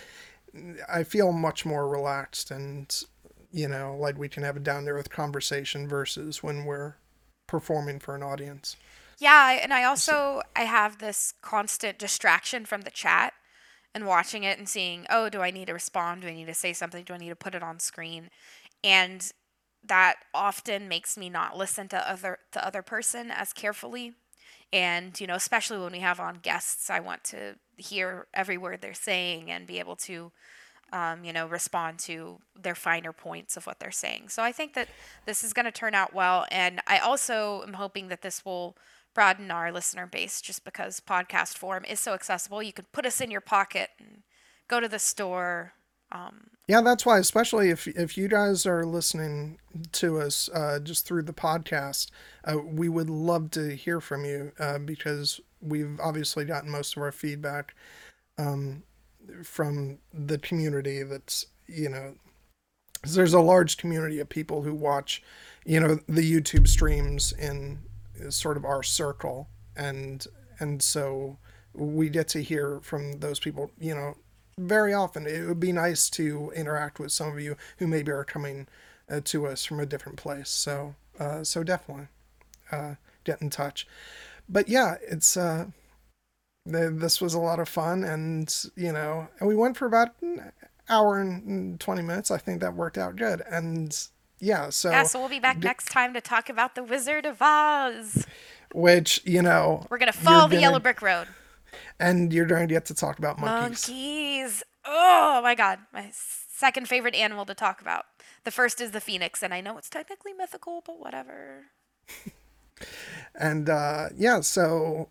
I 0.93 1.03
feel 1.03 1.33
much 1.33 1.65
more 1.65 1.89
relaxed 1.89 2.51
and, 2.51 2.95
you 3.53 3.69
know, 3.69 3.97
like 3.99 4.19
we 4.19 4.28
can 4.28 4.43
have 4.43 4.57
a 4.57 4.61
down 4.61 4.85
there 4.85 4.95
with 4.95 5.11
conversation 5.11 5.89
versus 5.89 6.43
when 6.43 6.65
we're 6.65 6.95
performing 7.47 7.99
for 7.99 8.15
an 8.15 8.23
audience. 8.23 8.77
Yeah, 9.19 9.59
and 9.63 9.73
I 9.73 9.85
also 9.85 10.43
I 10.55 10.63
have 10.63 10.99
this 10.99 11.33
constant 11.41 11.99
distraction 11.99 12.67
from 12.67 12.83
the 12.83 12.91
chat 12.91 13.33
and 13.95 14.07
watching 14.07 14.45
it 14.45 14.59
and 14.59 14.69
seeing, 14.69 15.07
oh, 15.09 15.31
do 15.31 15.41
I 15.41 15.51
need 15.51 15.69
to 15.69 15.73
respond? 15.73 16.23
Do 16.23 16.29
I 16.29 16.35
need 16.35 16.47
to 16.49 16.55
say 16.55 16.73
something? 16.75 17.05
Do 17.05 17.15
I 17.15 17.19
need 17.19 17.31
to 17.31 17.37
put 17.37 17.55
it 17.55 17.63
on 17.63 17.79
screen? 17.79 18.29
And 18.85 19.31
that 19.83 20.17
often 20.35 20.89
makes 20.89 21.17
me 21.17 21.31
not 21.31 21.57
listen 21.57 21.89
to 21.89 22.11
other 22.11 22.39
the 22.53 22.65
other 22.67 22.83
person 22.83 23.31
as 23.31 23.53
carefully. 23.53 24.15
And 24.73 25.19
you 25.19 25.27
know, 25.27 25.35
especially 25.35 25.79
when 25.79 25.93
we 25.93 26.01
have 26.01 26.21
on 26.21 26.41
guests, 26.43 26.91
I 26.91 27.01
want 27.01 27.25
to 27.25 27.57
hear 27.79 28.27
every 28.35 28.59
word 28.59 28.83
they're 28.83 28.95
saying 28.95 29.51
and 29.51 29.67
be 29.67 29.79
able 29.79 29.97
to 29.97 30.33
um, 30.93 31.25
you 31.25 31.33
know, 31.33 31.47
respond 31.47 31.99
to 31.99 32.39
their 32.61 32.75
finer 32.75 33.13
points 33.13 33.57
of 33.57 33.67
what 33.67 33.81
they're 33.81 33.91
saying. 33.91 34.29
So 34.29 34.43
I 34.43 34.53
think 34.53 34.75
that 34.75 34.89
this 35.25 35.43
is 35.43 35.53
going 35.53 35.65
to 35.65 35.73
turn 35.73 35.95
out 35.95 36.15
well. 36.15 36.47
And 36.51 36.81
I 36.87 36.99
also 36.99 37.63
am 37.67 37.75
hoping 37.75 38.09
that 38.09 38.23
this 38.23 38.45
will 38.45 38.77
broaden 39.17 39.51
our 39.51 39.73
listener 39.73 40.07
base 40.07 40.43
just 40.43 40.63
because 40.63 41.01
podcast 41.01 41.57
form 41.57 41.87
is 41.87 41.99
so 41.99 42.13
accessible. 42.13 42.63
You 42.63 42.75
can 42.75 42.85
put 42.93 43.07
us 43.07 43.19
in 43.19 43.31
your 43.31 43.41
pocket 43.41 43.89
and 43.99 44.23
go 44.69 44.79
to 44.79 44.89
the 44.89 44.99
store. 44.99 45.73
Um, 46.13 46.49
yeah, 46.69 46.83
that's 46.83 47.07
why, 47.07 47.19
especially 47.19 47.71
if 47.71 47.89
if 47.89 48.19
you 48.19 48.29
guys 48.29 48.67
are 48.67 48.85
listening 48.85 49.59
to 49.93 50.21
us 50.21 50.51
uh, 50.53 50.81
just 50.81 51.07
through 51.07 51.23
the 51.23 51.33
podcast, 51.33 52.11
uh, 52.45 52.59
we 52.59 52.91
would 52.91 53.09
love 53.09 53.51
to 53.53 53.75
hear 53.75 54.03
from 54.03 54.27
you 54.27 54.53
uh, 54.61 54.79
because 54.79 55.41
we've 55.63 55.99
obviously 55.99 56.45
gotten 56.45 56.71
most 56.71 56.95
of 56.95 57.03
our 57.03 57.11
feedback 57.11 57.75
um, 58.37 58.83
from 59.43 59.99
the 60.13 60.39
community 60.39 61.03
that's 61.03 61.47
you 61.67 61.89
know 61.89 62.15
there's 63.03 63.35
a 63.35 63.41
large 63.41 63.77
community 63.77 64.21
of 64.21 64.29
people 64.29 64.63
who 64.63 64.75
watch 64.75 65.23
you 65.65 65.81
know 65.81 65.99
the 66.09 66.23
youtube 66.23 66.69
streams 66.69 67.33
in 68.21 68.31
sort 68.31 68.57
of 68.57 68.65
our 68.65 68.83
circle. 68.83 69.49
And 69.77 70.27
and 70.59 70.83
so 70.83 71.39
we 71.75 72.09
get 72.09 72.29
to 72.29 72.43
hear 72.43 72.81
from 72.83 73.21
those 73.21 73.39
people 73.39 73.71
you 73.79 73.95
know 73.95 74.17
very 74.59 74.95
often. 74.95 75.27
It 75.27 75.47
would 75.47 75.61
be 75.61 75.73
nice 75.73 76.09
to 76.11 76.53
interact 76.57 76.99
with 76.99 77.13
some 77.13 77.29
of 77.29 77.41
you 77.41 77.57
who 77.79 77.87
maybe 77.87 78.11
are 78.11 78.25
coming 78.25 78.67
uh, 79.11 79.21
to 79.25 79.47
us 79.47 79.65
from 79.65 79.81
a 79.81 79.87
different 79.87 80.19
place. 80.19 80.49
So 80.49 80.95
uh, 81.19 81.45
so 81.45 81.63
definitely 81.63 82.09
uh, 82.73 82.95
get 83.25 83.43
in 83.43 83.51
touch. 83.51 83.87
But 84.49 84.69
yeah 84.69 84.97
it's 85.03 85.37
uh 85.37 85.67
this 86.65 87.21
was 87.21 87.33
a 87.33 87.39
lot 87.39 87.61
of 87.61 87.69
fun 87.69 88.03
and 88.03 88.53
you 88.75 88.91
know 88.93 89.29
and 89.39 89.49
we 89.49 89.55
went 89.55 89.77
for 89.77 89.87
about 89.87 90.09
an 90.21 90.53
hour 90.89 91.21
and 91.21 91.79
20 91.81 92.03
minutes. 92.03 92.31
I 92.31 92.39
think 92.39 92.61
that 92.61 92.75
worked 92.75 92.99
out 92.99 93.17
good. 93.17 93.43
And 93.51 93.97
yeah 94.39 94.71
so 94.71 94.91
yeah 94.91 95.03
so 95.03 95.19
we'll 95.19 95.29
be 95.29 95.41
back 95.41 95.61
d- 95.61 95.67
next 95.67 95.91
time 95.91 96.13
to 96.15 96.21
talk 96.21 96.49
about 96.49 96.75
the 96.75 96.83
wizard 96.83 97.27
of 97.27 97.39
oz. 97.41 98.27
Which 98.73 99.21
you 99.25 99.43
know 99.43 99.87
we're 99.91 99.99
gonna 99.99 100.13
follow 100.13 100.49
the 100.49 100.57
gonna, 100.57 100.61
yellow 100.61 100.79
brick 100.79 101.03
road. 101.03 101.29
And 101.99 102.33
you're 102.33 102.47
going 102.47 102.69
to 102.69 102.75
get 102.75 102.87
to 102.87 102.95
talk 102.95 103.19
about 103.19 103.39
monkeys. 103.39 103.89
Monkeys. 103.89 104.63
Oh 104.85 105.41
my 105.43 105.55
god. 105.55 105.81
My 105.93 106.11
second 106.13 106.89
favorite 106.89 107.15
animal 107.15 107.45
to 107.47 107.55
talk 107.55 107.81
about. 107.81 108.05
The 108.45 108.51
first 108.51 108.81
is 108.81 108.93
the 108.93 109.01
phoenix 109.01 109.43
and 109.43 109.53
i 109.53 109.61
know 109.61 109.77
it's 109.79 109.91
technically 109.91 110.33
mythical 110.33 110.83
but 110.85 110.99
whatever. 110.99 111.67
And 113.39 113.69
uh 113.71 114.09
yeah 114.17 114.41
so 114.41 115.09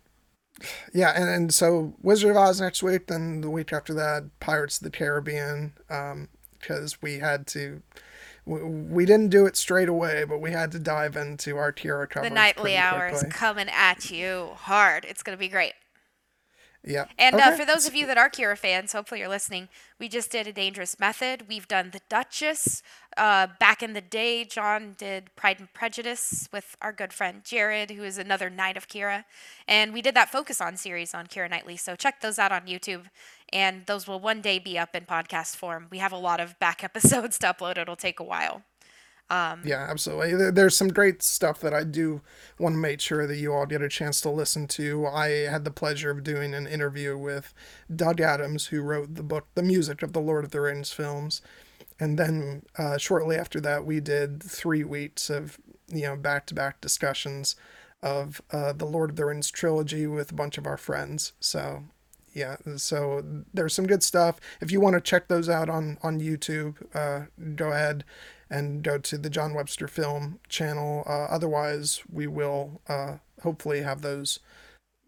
yeah, 0.92 1.12
and, 1.14 1.28
and 1.28 1.54
so 1.54 1.94
Wizard 2.02 2.30
of 2.30 2.36
Oz 2.36 2.60
next 2.60 2.82
week, 2.82 3.06
then 3.08 3.40
the 3.40 3.50
week 3.50 3.72
after 3.72 3.92
that, 3.94 4.24
Pirates 4.40 4.78
of 4.78 4.84
the 4.84 4.90
Caribbean, 4.90 5.72
because 5.88 6.92
um, 6.94 6.98
we 7.02 7.18
had 7.18 7.46
to. 7.48 7.82
We, 8.46 9.06
didn't 9.06 9.30
do 9.30 9.44
it 9.46 9.56
straight 9.56 9.88
away, 9.88 10.24
but 10.24 10.40
we 10.40 10.52
had 10.52 10.70
to 10.72 10.78
dive 10.78 11.16
into 11.16 11.56
our 11.56 11.72
Keira 11.72 12.08
coverage. 12.08 12.30
The 12.30 12.34
Knightley 12.34 12.76
Hour's 12.76 13.24
coming 13.24 13.68
at 13.68 14.10
you 14.12 14.50
hard. 14.54 15.04
It's 15.04 15.24
going 15.24 15.36
to 15.36 15.40
be 15.40 15.48
great. 15.48 15.72
Yeah. 16.86 17.06
And 17.18 17.34
uh, 17.34 17.38
okay. 17.38 17.48
uh, 17.50 17.56
for 17.56 17.64
those 17.64 17.86
of 17.86 17.96
you 17.96 18.06
that 18.06 18.16
are 18.16 18.30
Keira 18.30 18.56
fans, 18.56 18.92
hopefully 18.92 19.20
you're 19.20 19.28
listening. 19.28 19.68
We 19.98 20.08
just 20.08 20.30
did 20.30 20.46
a 20.46 20.52
Dangerous 20.52 21.00
Method. 21.00 21.48
We've 21.48 21.66
done 21.66 21.90
The 21.90 22.00
Duchess. 22.08 22.82
Uh, 23.16 23.48
back 23.58 23.82
in 23.82 23.92
the 23.92 24.00
day, 24.00 24.44
John 24.44 24.94
did 24.96 25.34
Pride 25.34 25.58
and 25.58 25.72
Prejudice 25.72 26.48
with 26.52 26.76
our 26.80 26.92
good 26.92 27.12
friend 27.12 27.42
Jared, 27.44 27.90
who 27.90 28.04
is 28.04 28.18
another 28.18 28.48
Knight 28.48 28.76
of 28.76 28.86
Keira. 28.86 29.24
And 29.66 29.92
we 29.92 30.00
did 30.00 30.14
that 30.14 30.30
Focus 30.30 30.60
On 30.60 30.76
series 30.76 31.12
on 31.12 31.26
Keira 31.26 31.50
Knightley. 31.50 31.76
So 31.76 31.96
check 31.96 32.20
those 32.20 32.38
out 32.38 32.52
on 32.52 32.66
YouTube. 32.66 33.06
And 33.52 33.84
those 33.86 34.06
will 34.06 34.20
one 34.20 34.40
day 34.40 34.60
be 34.60 34.78
up 34.78 34.94
in 34.94 35.06
podcast 35.06 35.56
form. 35.56 35.88
We 35.90 35.98
have 35.98 36.12
a 36.12 36.18
lot 36.18 36.38
of 36.38 36.58
back 36.60 36.84
episodes 36.84 37.38
to 37.40 37.48
upload. 37.48 37.78
It'll 37.78 37.96
take 37.96 38.20
a 38.20 38.24
while. 38.24 38.62
Um, 39.28 39.62
yeah, 39.64 39.86
absolutely. 39.90 40.52
There's 40.52 40.76
some 40.76 40.88
great 40.88 41.20
stuff 41.20 41.60
that 41.60 41.74
I 41.74 41.82
do 41.82 42.20
want 42.60 42.74
to 42.74 42.78
make 42.78 43.00
sure 43.00 43.26
that 43.26 43.36
you 43.36 43.52
all 43.52 43.66
get 43.66 43.82
a 43.82 43.88
chance 43.88 44.20
to 44.20 44.30
listen 44.30 44.68
to. 44.68 45.06
I 45.06 45.28
had 45.28 45.64
the 45.64 45.72
pleasure 45.72 46.10
of 46.10 46.22
doing 46.22 46.54
an 46.54 46.68
interview 46.68 47.18
with 47.18 47.52
Doug 47.94 48.20
Adams, 48.20 48.66
who 48.66 48.82
wrote 48.82 49.16
the 49.16 49.24
book, 49.24 49.48
The 49.56 49.64
Music 49.64 50.02
of 50.02 50.12
the 50.12 50.20
Lord 50.20 50.44
of 50.44 50.52
the 50.52 50.60
Rings 50.60 50.92
films. 50.92 51.42
And 51.98 52.18
then 52.18 52.62
uh, 52.78 52.98
shortly 52.98 53.36
after 53.36 53.60
that, 53.62 53.84
we 53.84 53.98
did 53.98 54.42
three 54.42 54.84
weeks 54.84 55.28
of 55.28 55.58
you 55.88 56.02
know 56.02 56.16
back 56.16 56.46
to 56.46 56.54
back 56.54 56.80
discussions 56.80 57.56
of 58.02 58.40
uh, 58.52 58.72
the 58.72 58.84
Lord 58.84 59.10
of 59.10 59.16
the 59.16 59.24
Rings 59.24 59.50
trilogy 59.50 60.06
with 60.06 60.30
a 60.30 60.34
bunch 60.34 60.56
of 60.56 60.66
our 60.66 60.76
friends. 60.76 61.32
So 61.40 61.84
yeah, 62.36 62.56
so 62.76 63.24
there's 63.54 63.72
some 63.74 63.86
good 63.86 64.02
stuff. 64.02 64.38
If 64.60 64.70
you 64.70 64.78
want 64.78 64.94
to 64.94 65.00
check 65.00 65.28
those 65.28 65.48
out 65.48 65.70
on 65.70 65.96
on 66.02 66.20
YouTube, 66.20 66.76
uh, 66.94 67.26
go 67.54 67.72
ahead 67.72 68.04
and 68.50 68.82
go 68.82 68.98
to 68.98 69.16
the 69.16 69.30
John 69.30 69.54
Webster 69.54 69.88
Film 69.88 70.38
channel. 70.50 71.02
Uh, 71.06 71.24
otherwise, 71.24 72.02
we 72.12 72.26
will 72.26 72.82
uh, 72.88 73.16
hopefully 73.42 73.80
have 73.80 74.02
those 74.02 74.38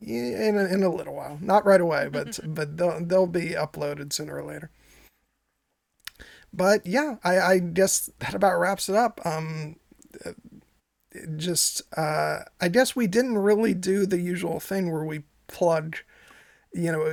in 0.00 0.56
a, 0.56 0.64
in 0.72 0.82
a 0.82 0.88
little 0.88 1.14
while. 1.14 1.38
Not 1.42 1.66
right 1.66 1.82
away, 1.82 2.08
but 2.10 2.40
but 2.54 2.78
they'll 2.78 3.04
they'll 3.04 3.26
be 3.26 3.50
uploaded 3.50 4.14
sooner 4.14 4.36
or 4.36 4.44
later. 4.44 4.70
But 6.50 6.86
yeah, 6.86 7.16
I, 7.22 7.38
I 7.40 7.58
guess 7.58 8.08
that 8.20 8.34
about 8.34 8.58
wraps 8.58 8.88
it 8.88 8.94
up. 8.94 9.20
Um, 9.26 9.76
just 11.36 11.82
uh, 11.94 12.38
I 12.58 12.68
guess 12.68 12.96
we 12.96 13.06
didn't 13.06 13.36
really 13.36 13.74
do 13.74 14.06
the 14.06 14.18
usual 14.18 14.60
thing 14.60 14.90
where 14.90 15.04
we 15.04 15.24
plug 15.46 15.98
you 16.78 16.92
know 16.92 17.12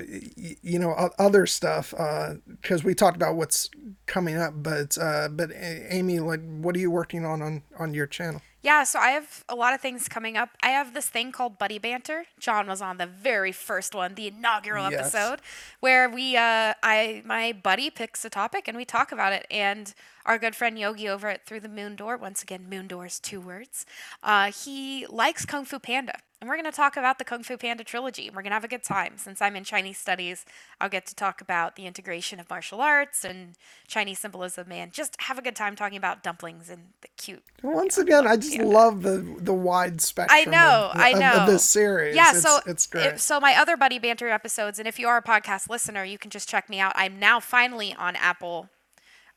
you 0.61 0.77
know 0.77 0.91
other 1.17 1.45
stuff 1.47 1.91
because 1.91 2.81
uh, 2.81 2.85
we 2.85 2.93
talked 2.93 3.15
about 3.15 3.35
what's 3.35 3.69
coming 4.05 4.37
up 4.37 4.53
but 4.55 4.97
uh, 4.99 5.27
but 5.29 5.49
amy 5.89 6.19
like 6.19 6.41
what 6.59 6.75
are 6.75 6.79
you 6.79 6.91
working 6.91 7.25
on 7.25 7.41
on 7.41 7.63
on 7.79 7.93
your 7.93 8.05
channel? 8.05 8.41
Yeah 8.61 8.83
so 8.83 8.99
i 8.99 9.09
have 9.09 9.43
a 9.49 9.55
lot 9.55 9.73
of 9.73 9.81
things 9.81 10.07
coming 10.07 10.37
up. 10.37 10.49
I 10.61 10.69
have 10.69 10.93
this 10.93 11.07
thing 11.07 11.31
called 11.31 11.57
buddy 11.57 11.79
banter. 11.79 12.25
John 12.39 12.67
was 12.67 12.81
on 12.81 12.97
the 12.97 13.07
very 13.07 13.51
first 13.51 13.95
one 13.95 14.13
the 14.15 14.27
inaugural 14.27 14.89
yes. 14.89 15.13
episode 15.15 15.39
where 15.79 16.09
we 16.09 16.37
uh 16.37 16.73
i 16.83 17.23
my 17.25 17.51
buddy 17.51 17.89
picks 17.89 18.23
a 18.23 18.29
topic 18.29 18.67
and 18.67 18.77
we 18.77 18.85
talk 18.85 19.11
about 19.11 19.33
it 19.33 19.47
and 19.49 19.93
our 20.26 20.38
good 20.38 20.56
friend 20.56 20.77
yogi 20.77 21.07
over 21.07 21.27
at 21.27 21.45
through 21.45 21.60
the 21.60 21.69
moon 21.69 21.95
door 21.95 22.18
once 22.18 22.41
again 22.41 22.68
moon 22.69 22.88
doors 22.88 23.19
two 23.19 23.39
words 23.39 23.85
uh 24.23 24.52
he 24.52 25.06
likes 25.07 25.45
kung 25.45 25.65
fu 25.65 25.80
panda 25.80 26.19
and 26.41 26.49
we're 26.49 26.57
going 26.57 26.72
to 26.72 26.76
talk 26.76 26.95
about 26.95 27.18
the 27.18 27.23
Kung 27.23 27.43
Fu 27.43 27.57
Panda 27.57 27.84
trilogy. 27.84 28.30
We're 28.30 28.43
going 28.43 28.52
to 28.52 28.56
have 28.56 28.64
a 28.64 28.68
good 28.68 28.84
time. 28.84 29.14
Since 29.15 29.41
I'm 29.41 29.56
in 29.56 29.64
Chinese 29.64 29.97
studies, 29.97 30.45
I'll 30.80 30.89
get 30.89 31.06
to 31.07 31.15
talk 31.15 31.39
about 31.39 31.76
the 31.76 31.88
integration 31.88 32.39
of 32.39 32.49
martial 32.49 32.81
arts 32.81 33.23
and 33.23 33.53
Chinese 33.88 34.19
symbolism 34.19 34.72
and 34.72 34.91
just 34.91 35.15
have 35.22 35.39
a 35.39 35.41
good 35.41 35.56
time 35.56 35.76
talking 35.76 35.97
about 35.97 36.23
dumplings 36.23 36.69
and 36.69 36.89
the 37.02 37.07
cute. 37.18 37.41
Once 37.64 37.97
again, 37.97 38.27
I 38.27 38.35
just 38.35 38.60
love 38.60 39.02
the 39.02 39.26
the 39.39 39.53
wide 39.53 40.02
spectrum. 40.02 40.38
I 40.39 40.45
know, 40.45 40.91
of, 40.93 40.99
I 40.99 41.14
know. 41.14 41.31
Of, 41.31 41.41
of 41.41 41.47
this 41.47 41.64
series. 41.64 42.15
Yeah, 42.15 42.31
it's, 42.31 42.41
so 42.41 42.60
it's 42.68 42.85
great. 42.85 43.06
It, 43.06 43.19
so 43.19 43.39
my 43.39 43.56
other 43.56 43.76
Buddy 43.76 43.97
Banter 43.97 44.30
episodes, 44.30 44.77
and 44.77 44.88
if 44.88 44.99
you 44.99 45.07
are 45.07 45.18
a 45.18 45.23
podcast 45.23 45.69
listener, 45.69 46.03
you 46.03 46.18
can 46.18 46.30
just 46.30 46.49
check 46.49 46.69
me 46.69 46.80
out. 46.80 46.93
I'm 46.95 47.18
now 47.18 47.39
finally 47.39 47.95
on 47.97 48.15
Apple 48.18 48.69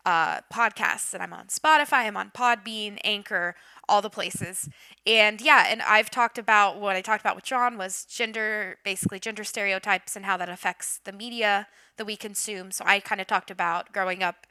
uh, 0.07 0.41
podcasts, 0.53 1.13
and 1.15 1.23
I'm 1.23 1.33
on 1.33 1.47
Spotify, 1.47 2.07
I'm 2.07 2.17
on 2.17 2.31
Podbean, 2.31 2.99
Anchor, 3.05 3.55
all 3.89 4.03
the 4.03 4.11
places. 4.11 4.69
And 5.07 5.41
yeah, 5.41 5.67
and 5.69 5.83
I've 5.83 6.11
talked 6.11 6.39
about 6.39 6.79
what 6.79 6.97
I 6.97 7.01
talked 7.01 7.23
about 7.23 7.37
with 7.37 7.45
John 7.45 7.79
was 7.79 8.05
gender, 8.05 8.79
basically 8.85 9.19
gender 9.19 9.45
stereotypes 9.45 10.17
and 10.17 10.25
how 10.25 10.37
that 10.37 10.49
affects 10.49 11.01
the 11.05 11.13
media 11.13 11.69
that 11.97 12.07
we 12.07 12.17
consume. 12.17 12.71
So 12.71 12.85
I 12.87 13.01
kind 13.01 13.21
of 13.21 13.27
talked 13.27 13.51
about 13.51 13.93
growing 13.93 14.23
up 14.23 14.47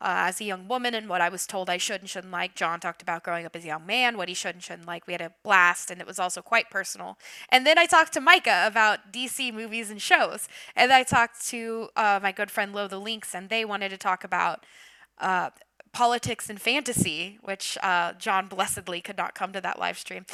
uh, 0.00 0.28
as 0.28 0.40
a 0.40 0.44
young 0.44 0.68
woman 0.68 0.94
and 0.94 1.08
what 1.08 1.20
I 1.20 1.28
was 1.28 1.46
told 1.46 1.70
I 1.70 1.76
should 1.76 2.00
and 2.00 2.10
shouldn't 2.10 2.32
like. 2.32 2.54
John 2.54 2.80
talked 2.80 3.02
about 3.02 3.22
growing 3.22 3.46
up 3.46 3.56
as 3.56 3.64
a 3.64 3.68
young 3.68 3.86
man, 3.86 4.16
what 4.16 4.28
he 4.28 4.34
should 4.34 4.54
and 4.54 4.62
shouldn't 4.62 4.86
like. 4.86 5.06
We 5.06 5.14
had 5.14 5.22
a 5.22 5.32
blast, 5.42 5.90
and 5.90 6.00
it 6.00 6.06
was 6.06 6.18
also 6.18 6.42
quite 6.42 6.70
personal. 6.70 7.18
And 7.48 7.66
then 7.66 7.78
I 7.78 7.86
talked 7.86 8.12
to 8.14 8.20
Micah 8.20 8.64
about 8.66 9.12
DC 9.12 9.52
movies 9.52 9.90
and 9.90 10.02
shows. 10.02 10.48
And 10.76 10.92
I 10.92 11.02
talked 11.04 11.46
to 11.48 11.88
uh, 11.96 12.20
my 12.22 12.32
good 12.32 12.50
friend 12.50 12.74
Lo 12.74 12.88
the 12.88 12.98
Lynx, 12.98 13.34
and 13.34 13.48
they 13.48 13.64
wanted 13.64 13.90
to 13.90 13.96
talk 13.96 14.24
about 14.24 14.66
uh, 15.18 15.50
politics 15.94 16.50
and 16.50 16.60
fantasy, 16.60 17.38
which 17.42 17.78
uh, 17.82 18.12
John 18.14 18.48
blessedly 18.48 19.00
could 19.00 19.16
not 19.16 19.34
come 19.34 19.52
to 19.52 19.60
that 19.60 19.78
live 19.78 19.96
stream 19.96 20.26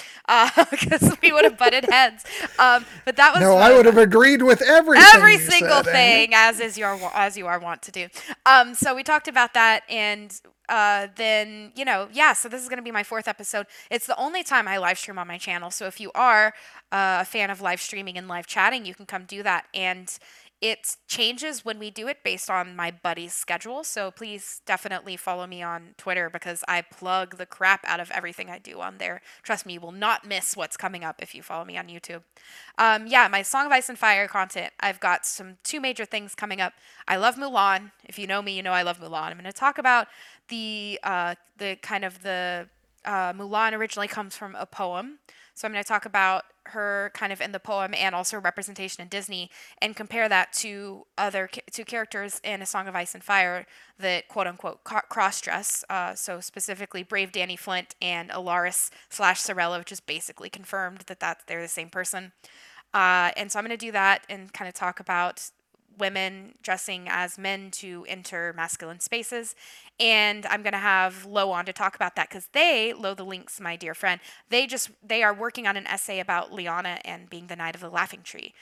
because 0.71 1.03
uh, 1.03 1.17
we 1.23 1.31
would 1.33 1.45
have 1.45 1.57
butted 1.59 1.85
heads. 1.85 2.25
Um, 2.59 2.85
but 3.05 3.17
that 3.17 3.35
was 3.35 3.43
no, 3.43 3.57
I 3.57 3.73
would 3.73 3.87
have 3.87 3.99
agreed 3.99 4.43
with 4.43 4.63
everything. 4.63 5.07
Every 5.15 5.39
single 5.39 5.85
said, 5.85 5.93
thing, 5.93 6.31
as 6.35 6.59
is 6.59 6.77
your 6.77 6.99
as 7.15 7.37
you 7.37 7.47
are 7.47 7.61
wont 7.61 7.83
to 7.83 7.93
do. 7.93 8.09
Um, 8.47 8.75
so 8.75 8.95
we 8.95 9.03
talked 9.03 9.29
about 9.29 9.55
that, 9.55 9.83
and 9.89 10.41
uh, 10.69 11.09
then 11.17 11.73
you 11.77 11.85
know, 11.85 12.09
yeah. 12.13 12.33
So 12.33 12.49
this 12.49 12.63
is 12.63 12.69
going 12.69 12.79
to 12.79 12.83
be 12.83 12.91
my 12.91 13.03
fourth 13.03 13.29
episode. 13.29 13.67
It's 13.91 14.07
the 14.07 14.19
only 14.19 14.43
time 14.43 14.67
I 14.67 14.79
live 14.79 14.99
stream 14.99 15.19
on 15.19 15.29
my 15.29 15.39
channel. 15.39 15.71
So 15.71 15.87
if 15.87 16.01
you 16.01 16.11
are 16.15 16.55
uh, 16.91 17.19
a 17.21 17.25
fan 17.25 17.51
of 17.51 17.61
live 17.61 17.81
streaming 17.81 18.17
and 18.17 18.27
live 18.29 18.47
chatting, 18.47 18.87
you 18.87 18.95
can 18.95 19.07
come 19.07 19.25
do 19.25 19.43
that 19.43 19.67
and 19.75 20.19
it 20.61 20.97
changes 21.09 21.65
when 21.65 21.79
we 21.79 21.91
do 21.91 22.07
it 22.07 22.19
based 22.23 22.51
on 22.51 22.77
my 22.77 22.91
buddy's 22.91 23.33
schedule. 23.33 23.83
So 23.83 24.11
please 24.11 24.61
definitely 24.67 25.17
follow 25.17 25.47
me 25.47 25.63
on 25.63 25.95
Twitter 25.97 26.29
because 26.29 26.63
I 26.69 26.83
plug 26.83 27.39
the 27.39 27.47
crap 27.47 27.81
out 27.87 27.99
of 27.99 28.11
everything 28.11 28.51
I 28.51 28.59
do 28.59 28.81
on 28.81 28.99
there. 28.99 29.23
Trust 29.43 29.65
me, 29.65 29.75
you 29.75 29.81
will 29.81 29.93
not 29.93 30.27
miss 30.27 30.57
what's 30.57 30.77
coming 30.77 31.03
up 31.03 31.17
if 31.23 31.35
you 31.35 31.43
follow 31.43 31.65
me 31.65 31.79
on 31.79 31.89
YouTube. 31.89 32.23
Um, 32.77 33.07
yeah, 33.07 33.27
my 33.29 33.41
Song 33.41 33.65
of 33.65 33.73
Ice 33.73 33.89
and 33.89 33.99
Fire 33.99 34.29
content. 34.29 34.73
I've 34.81 35.01
got 35.01 35.25
some 35.25 35.57
two 35.65 35.81
major 35.81 36.05
things 36.05 36.35
coming 36.35 36.61
up. 36.61 36.75
I 37.09 37.17
love 37.17 37.37
Mulan. 37.37 37.93
If 38.05 38.19
you 38.19 38.27
know 38.27 38.43
me, 38.43 38.55
you 38.55 38.63
know 38.63 38.73
I 38.73 38.83
love 38.83 39.01
Mulan. 39.01 39.31
I'm 39.31 39.39
going 39.39 39.45
to 39.45 39.53
talk 39.53 39.79
about 39.79 40.09
the 40.49 41.01
uh, 41.03 41.37
the 41.57 41.77
kind 41.77 42.05
of 42.05 42.23
the 42.23 42.69
uh, 43.07 43.33
Mulan 43.33 43.73
originally 43.73 44.09
comes 44.09 44.37
from 44.37 44.55
a 44.57 44.67
poem. 44.67 45.21
So 45.55 45.67
I'm 45.67 45.73
going 45.73 45.83
to 45.83 45.89
talk 45.89 46.05
about 46.05 46.45
her 46.71 47.11
kind 47.15 47.33
of 47.33 47.41
in 47.41 47.53
the 47.53 47.61
poem 47.61 47.95
and 47.95 48.15
also 48.15 48.39
representation 48.39 49.03
in 49.03 49.09
Disney 49.09 49.51
and 49.81 49.95
compare 49.95 50.29
that 50.29 50.53
to 50.55 51.07
other 51.17 51.49
to 51.73 51.85
characters 51.85 52.41
in 52.43 52.63
A 52.63 52.67
Song 52.67 52.89
of 52.89 52.97
Ice 52.97 53.15
and 53.15 53.23
Fire 53.23 53.67
that 53.99 54.29
quote 54.29 54.47
unquote 54.47 54.85
cross 54.85 55.41
dress. 55.41 55.85
Uh, 55.89 56.15
so 56.15 56.41
specifically, 56.41 57.03
Brave 57.03 57.33
Danny 57.33 57.57
Flint 57.57 57.95
and 58.01 58.31
Alleras 58.31 58.91
slash 59.09 59.41
Sarella, 59.41 59.79
which 59.79 59.93
is 59.93 60.01
basically 60.01 60.51
confirmed 60.51 61.01
that 61.07 61.21
that 61.21 61.43
they're 61.47 61.63
the 61.63 61.69
same 61.69 61.91
person. 61.91 62.33
Uh, 62.93 63.31
and 63.37 63.53
so 63.53 63.59
I'm 63.59 63.65
going 63.65 63.77
to 63.77 63.87
do 63.87 63.93
that 63.93 64.25
and 64.29 64.53
kind 64.53 64.69
of 64.69 64.75
talk 64.75 64.99
about 64.99 65.51
women 66.01 66.55
dressing 66.63 67.07
as 67.09 67.39
men 67.39 67.71
to 67.73 68.05
enter 68.09 68.53
masculine 68.57 69.01
spaces. 69.01 69.55
And 70.01 70.47
I'm 70.47 70.63
going 70.63 70.73
to 70.73 70.79
have 70.79 71.27
Lo 71.27 71.51
on 71.51 71.67
to 71.67 71.73
talk 71.73 71.95
about 71.95 72.17
that 72.17 72.31
because 72.31 72.49
they, 72.53 72.93
Lo 72.93 73.15
the 73.15 73.25
Lynx, 73.25 73.61
my 73.61 73.77
dear 73.77 73.95
friend, 73.95 74.21
they 74.49 74.67
just, 74.67 74.91
they 75.07 75.23
are 75.23 75.35
working 75.35 75.67
on 75.67 75.77
an 75.77 75.87
essay 75.87 76.19
about 76.19 76.51
Lyanna 76.51 76.99
and 77.05 77.29
being 77.29 77.47
the 77.47 77.57
Knight 77.57 77.75
of 77.75 77.81
the 77.81 77.91
Laughing 77.91 78.23
Tree. 78.25 78.55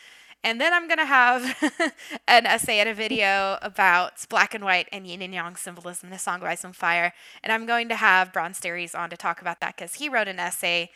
And 0.44 0.60
then 0.60 0.72
I'm 0.72 0.86
going 0.86 0.98
to 0.98 1.04
have 1.04 1.72
an 2.28 2.46
essay 2.46 2.78
and 2.78 2.88
a 2.88 2.94
video 2.94 3.58
about 3.62 4.28
black 4.28 4.54
and 4.54 4.64
white 4.64 4.88
and 4.92 5.06
yin 5.06 5.22
and 5.22 5.34
yang 5.34 5.56
symbolism, 5.56 6.10
the 6.10 6.18
Song 6.18 6.42
Ice 6.42 6.64
and 6.64 6.76
Fire. 6.76 7.12
And 7.42 7.52
I'm 7.52 7.66
going 7.66 7.88
to 7.88 7.96
have 7.96 8.32
Bronze 8.32 8.56
Staries 8.56 8.94
on 8.94 9.10
to 9.10 9.16
talk 9.16 9.40
about 9.40 9.60
that 9.60 9.76
because 9.76 9.94
he 9.94 10.08
wrote 10.08 10.28
an 10.28 10.38
essay 10.38 10.90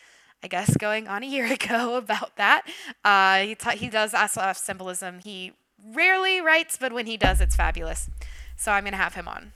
I 0.44 0.48
guess 0.48 0.77
going 0.77 1.06
on 1.06 1.23
a 1.23 1.27
year 1.27 1.47
ago 1.52 1.97
about 1.97 2.36
that. 2.36 2.66
Uh, 3.05 3.39
he, 3.39 3.55
ta- 3.55 3.70
he 3.70 3.89
does 3.89 4.12
SF 4.12 4.56
symbolism. 4.56 5.20
He 5.20 5.52
rarely 5.84 6.40
writes, 6.40 6.76
but 6.80 6.92
when 6.92 7.06
he 7.06 7.16
does, 7.16 7.40
it's 7.40 7.56
fabulous. 7.56 8.09
So 8.56 8.72
I'm 8.72 8.84
going 8.84 8.92
to 8.92 8.98
have 8.98 9.14
him 9.14 9.28
on. 9.28 9.52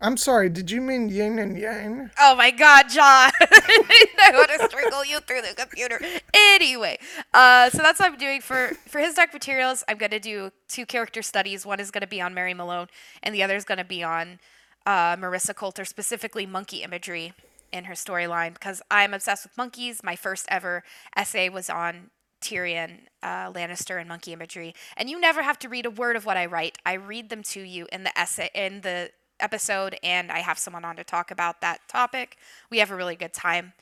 I'm 0.00 0.16
sorry, 0.16 0.48
did 0.48 0.70
you 0.70 0.80
mean 0.80 1.08
yin 1.08 1.40
and 1.40 1.58
yang? 1.58 2.10
Oh 2.20 2.36
my 2.36 2.52
god, 2.52 2.88
John. 2.88 3.32
I 3.40 4.30
want 4.32 4.50
to 4.60 4.68
strangle 4.68 5.04
you 5.04 5.18
through 5.18 5.42
the 5.42 5.54
computer. 5.56 6.00
Anyway, 6.32 6.98
uh, 7.34 7.68
so 7.70 7.78
that's 7.78 7.98
what 7.98 8.12
I'm 8.12 8.16
doing 8.16 8.40
for, 8.40 8.76
for 8.86 9.00
his 9.00 9.14
Dark 9.14 9.32
Materials. 9.32 9.82
I'm 9.88 9.98
going 9.98 10.12
to 10.12 10.20
do 10.20 10.52
two 10.68 10.86
character 10.86 11.20
studies. 11.20 11.66
One 11.66 11.80
is 11.80 11.90
going 11.90 12.02
to 12.02 12.08
be 12.08 12.20
on 12.20 12.32
Mary 12.32 12.54
Malone, 12.54 12.86
and 13.24 13.34
the 13.34 13.42
other 13.42 13.56
is 13.56 13.64
going 13.64 13.78
to 13.78 13.84
be 13.84 14.04
on 14.04 14.38
uh, 14.86 15.16
Marisa 15.16 15.52
Coulter, 15.52 15.84
specifically 15.84 16.46
monkey 16.46 16.84
imagery 16.84 17.32
in 17.72 17.84
her 17.84 17.94
storyline, 17.94 18.54
because 18.54 18.80
I'm 18.92 19.12
obsessed 19.12 19.46
with 19.46 19.56
monkeys. 19.58 20.04
My 20.04 20.14
first 20.14 20.46
ever 20.48 20.84
essay 21.16 21.48
was 21.48 21.68
on 21.68 22.10
Tyrion 22.40 23.00
uh, 23.22 23.52
Lannister 23.52 23.98
and 23.98 24.08
monkey 24.08 24.32
imagery, 24.32 24.74
and 24.96 25.10
you 25.10 25.20
never 25.20 25.42
have 25.42 25.58
to 25.60 25.68
read 25.68 25.86
a 25.86 25.90
word 25.90 26.16
of 26.16 26.24
what 26.24 26.36
I 26.36 26.46
write. 26.46 26.78
I 26.84 26.94
read 26.94 27.30
them 27.30 27.42
to 27.44 27.60
you 27.60 27.86
in 27.92 28.04
the 28.04 28.18
essay 28.18 28.50
in 28.54 28.82
the 28.82 29.10
episode, 29.40 29.96
and 30.02 30.30
I 30.30 30.40
have 30.40 30.58
someone 30.58 30.84
on 30.84 30.96
to 30.96 31.04
talk 31.04 31.30
about 31.30 31.60
that 31.60 31.80
topic. 31.88 32.36
We 32.70 32.78
have 32.78 32.90
a 32.90 32.96
really 32.96 33.16
good 33.16 33.32
time. 33.32 33.72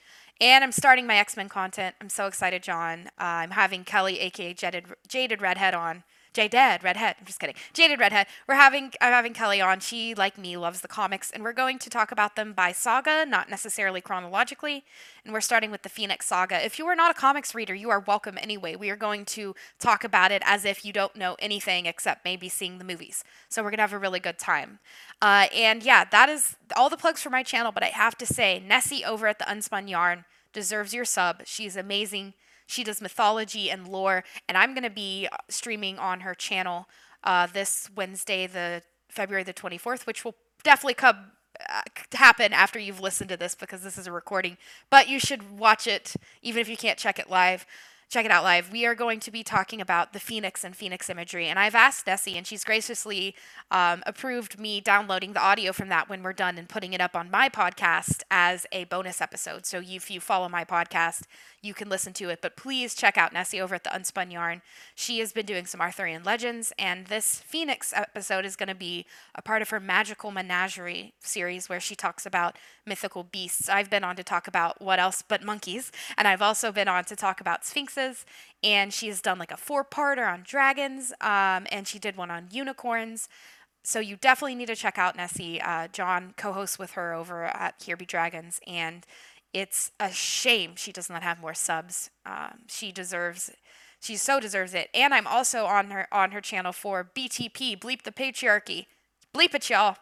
And 0.40 0.62
I'm 0.62 0.72
starting 0.72 1.06
my 1.06 1.16
X 1.16 1.36
Men 1.36 1.48
content. 1.48 1.96
I'm 2.00 2.10
so 2.10 2.26
excited, 2.26 2.62
John. 2.62 3.06
Uh, 3.18 3.24
I'm 3.24 3.52
having 3.52 3.84
Kelly, 3.84 4.18
aka 4.20 4.52
Jaded, 4.52 4.84
Jaded 5.08 5.40
Redhead, 5.40 5.72
on 5.72 6.04
Jaded 6.36 6.84
Redhead. 6.84 7.16
I'm 7.18 7.24
just 7.24 7.40
kidding. 7.40 7.56
Jaded 7.72 7.98
Redhead. 7.98 8.26
We're 8.46 8.56
having 8.56 8.92
I'm 9.00 9.10
having 9.10 9.32
Kelly 9.32 9.62
on. 9.62 9.80
She, 9.80 10.14
like 10.14 10.36
me, 10.36 10.58
loves 10.58 10.82
the 10.82 10.88
comics, 10.88 11.30
and 11.30 11.42
we're 11.42 11.54
going 11.54 11.78
to 11.78 11.88
talk 11.88 12.12
about 12.12 12.36
them 12.36 12.52
by 12.52 12.72
saga, 12.72 13.24
not 13.24 13.48
necessarily 13.48 14.02
chronologically. 14.02 14.84
And 15.24 15.32
we're 15.32 15.40
starting 15.40 15.70
with 15.70 15.80
the 15.80 15.88
Phoenix 15.88 16.26
Saga. 16.26 16.62
If 16.62 16.78
you 16.78 16.86
are 16.88 16.94
not 16.94 17.10
a 17.10 17.14
comics 17.14 17.54
reader, 17.54 17.74
you 17.74 17.88
are 17.88 18.00
welcome 18.00 18.36
anyway. 18.38 18.76
We 18.76 18.90
are 18.90 18.96
going 18.96 19.24
to 19.24 19.54
talk 19.78 20.04
about 20.04 20.30
it 20.30 20.42
as 20.44 20.66
if 20.66 20.84
you 20.84 20.92
don't 20.92 21.16
know 21.16 21.36
anything 21.38 21.86
except 21.86 22.22
maybe 22.22 22.50
seeing 22.50 22.76
the 22.76 22.84
movies. 22.84 23.24
So 23.48 23.62
we're 23.62 23.70
gonna 23.70 23.84
have 23.84 23.94
a 23.94 23.98
really 23.98 24.20
good 24.20 24.38
time. 24.38 24.80
Uh, 25.22 25.46
and 25.54 25.82
yeah, 25.82 26.04
that 26.04 26.28
is 26.28 26.56
all 26.76 26.90
the 26.90 26.98
plugs 26.98 27.22
for 27.22 27.30
my 27.30 27.44
channel. 27.44 27.72
But 27.72 27.82
I 27.82 27.86
have 27.86 28.18
to 28.18 28.26
say, 28.26 28.62
Nessie 28.62 29.06
over 29.06 29.26
at 29.26 29.38
the 29.38 29.46
Unspun 29.46 29.88
Yarn 29.88 30.26
deserves 30.52 30.92
your 30.92 31.06
sub. 31.06 31.46
She's 31.46 31.76
amazing. 31.76 32.34
She 32.66 32.84
does 32.84 33.00
mythology 33.00 33.70
and 33.70 33.88
lore, 33.88 34.24
and 34.48 34.58
I'm 34.58 34.74
going 34.74 34.84
to 34.84 34.90
be 34.90 35.28
uh, 35.30 35.36
streaming 35.48 35.98
on 35.98 36.20
her 36.20 36.34
channel 36.34 36.88
uh, 37.24 37.46
this 37.46 37.88
Wednesday, 37.94 38.46
the 38.46 38.82
February 39.08 39.44
the 39.44 39.54
24th, 39.54 40.06
which 40.06 40.24
will 40.24 40.34
definitely 40.62 40.94
come 40.94 41.32
uh, 41.68 41.80
happen 42.12 42.52
after 42.52 42.78
you've 42.78 43.00
listened 43.00 43.30
to 43.30 43.36
this 43.36 43.54
because 43.54 43.82
this 43.82 43.96
is 43.96 44.06
a 44.06 44.12
recording. 44.12 44.56
But 44.90 45.08
you 45.08 45.18
should 45.18 45.58
watch 45.58 45.86
it 45.86 46.14
even 46.42 46.60
if 46.60 46.68
you 46.68 46.76
can't 46.76 46.98
check 46.98 47.18
it 47.18 47.30
live 47.30 47.64
check 48.08 48.24
it 48.24 48.30
out 48.30 48.44
live. 48.44 48.70
We 48.70 48.86
are 48.86 48.94
going 48.94 49.18
to 49.20 49.32
be 49.32 49.42
talking 49.42 49.80
about 49.80 50.12
the 50.12 50.20
Phoenix 50.20 50.62
and 50.62 50.76
Phoenix 50.76 51.10
imagery. 51.10 51.48
And 51.48 51.58
I've 51.58 51.74
asked 51.74 52.06
Nessie, 52.06 52.36
and 52.36 52.46
she's 52.46 52.62
graciously 52.62 53.34
um, 53.70 54.02
approved 54.06 54.60
me 54.60 54.80
downloading 54.80 55.32
the 55.32 55.42
audio 55.42 55.72
from 55.72 55.88
that 55.88 56.08
when 56.08 56.22
we're 56.22 56.32
done 56.32 56.56
and 56.56 56.68
putting 56.68 56.92
it 56.92 57.00
up 57.00 57.16
on 57.16 57.30
my 57.30 57.48
podcast 57.48 58.22
as 58.30 58.64
a 58.70 58.84
bonus 58.84 59.20
episode. 59.20 59.66
So 59.66 59.82
if 59.84 60.08
you 60.08 60.20
follow 60.20 60.48
my 60.48 60.64
podcast, 60.64 61.22
you 61.62 61.74
can 61.74 61.88
listen 61.88 62.12
to 62.14 62.28
it. 62.28 62.38
But 62.40 62.56
please 62.56 62.94
check 62.94 63.18
out 63.18 63.32
Nessie 63.32 63.60
over 63.60 63.74
at 63.74 63.82
the 63.82 63.90
Unspun 63.90 64.30
Yarn. 64.30 64.62
She 64.94 65.18
has 65.18 65.32
been 65.32 65.46
doing 65.46 65.66
some 65.66 65.80
Arthurian 65.80 66.22
legends, 66.22 66.72
and 66.78 67.06
this 67.08 67.40
Phoenix 67.40 67.92
episode 67.94 68.44
is 68.44 68.54
going 68.54 68.68
to 68.68 68.74
be 68.74 69.04
a 69.34 69.42
part 69.42 69.62
of 69.62 69.70
her 69.70 69.80
Magical 69.80 70.30
Menagerie 70.30 71.12
series 71.18 71.68
where 71.68 71.80
she 71.80 71.96
talks 71.96 72.24
about 72.24 72.56
mythical 72.86 73.24
beasts. 73.24 73.68
I've 73.68 73.90
been 73.90 74.04
on 74.04 74.14
to 74.14 74.22
talk 74.22 74.46
about 74.46 74.80
what 74.80 75.00
else 75.00 75.24
but 75.26 75.42
monkeys, 75.42 75.90
and 76.16 76.28
I've 76.28 76.42
also 76.42 76.70
been 76.70 76.86
on 76.86 77.04
to 77.06 77.16
talk 77.16 77.40
about 77.40 77.64
sphinxes. 77.64 77.95
And 78.62 78.92
she's 78.92 79.20
done 79.20 79.38
like 79.38 79.52
a 79.52 79.56
four-parter 79.56 80.30
on 80.30 80.42
dragons, 80.46 81.12
um, 81.20 81.66
and 81.70 81.86
she 81.86 81.98
did 81.98 82.16
one 82.16 82.30
on 82.30 82.48
unicorns. 82.50 83.28
So 83.84 84.00
you 84.00 84.16
definitely 84.16 84.56
need 84.56 84.66
to 84.66 84.76
check 84.76 84.98
out 84.98 85.16
Nessie. 85.16 85.60
Uh, 85.60 85.88
John 85.88 86.34
co-hosts 86.36 86.78
with 86.78 86.92
her 86.92 87.12
over 87.12 87.44
at 87.44 87.76
Here 87.84 87.96
Be 87.96 88.04
Dragons, 88.04 88.60
and 88.66 89.06
it's 89.52 89.92
a 90.00 90.10
shame 90.10 90.74
she 90.76 90.92
does 90.92 91.08
not 91.08 91.22
have 91.22 91.40
more 91.40 91.54
subs. 91.54 92.10
Um, 92.24 92.62
she 92.68 92.92
deserves 92.92 93.50
she 94.00 94.16
so 94.16 94.40
deserves 94.40 94.74
it. 94.74 94.88
And 94.92 95.14
I'm 95.14 95.26
also 95.26 95.64
on 95.64 95.90
her 95.90 96.06
on 96.12 96.32
her 96.32 96.40
channel 96.40 96.72
for 96.72 97.10
BTP, 97.14 97.78
Bleep 97.78 98.02
the 98.02 98.12
Patriarchy. 98.12 98.86
Bleep 99.34 99.54
it, 99.54 99.70
y'all 99.70 99.96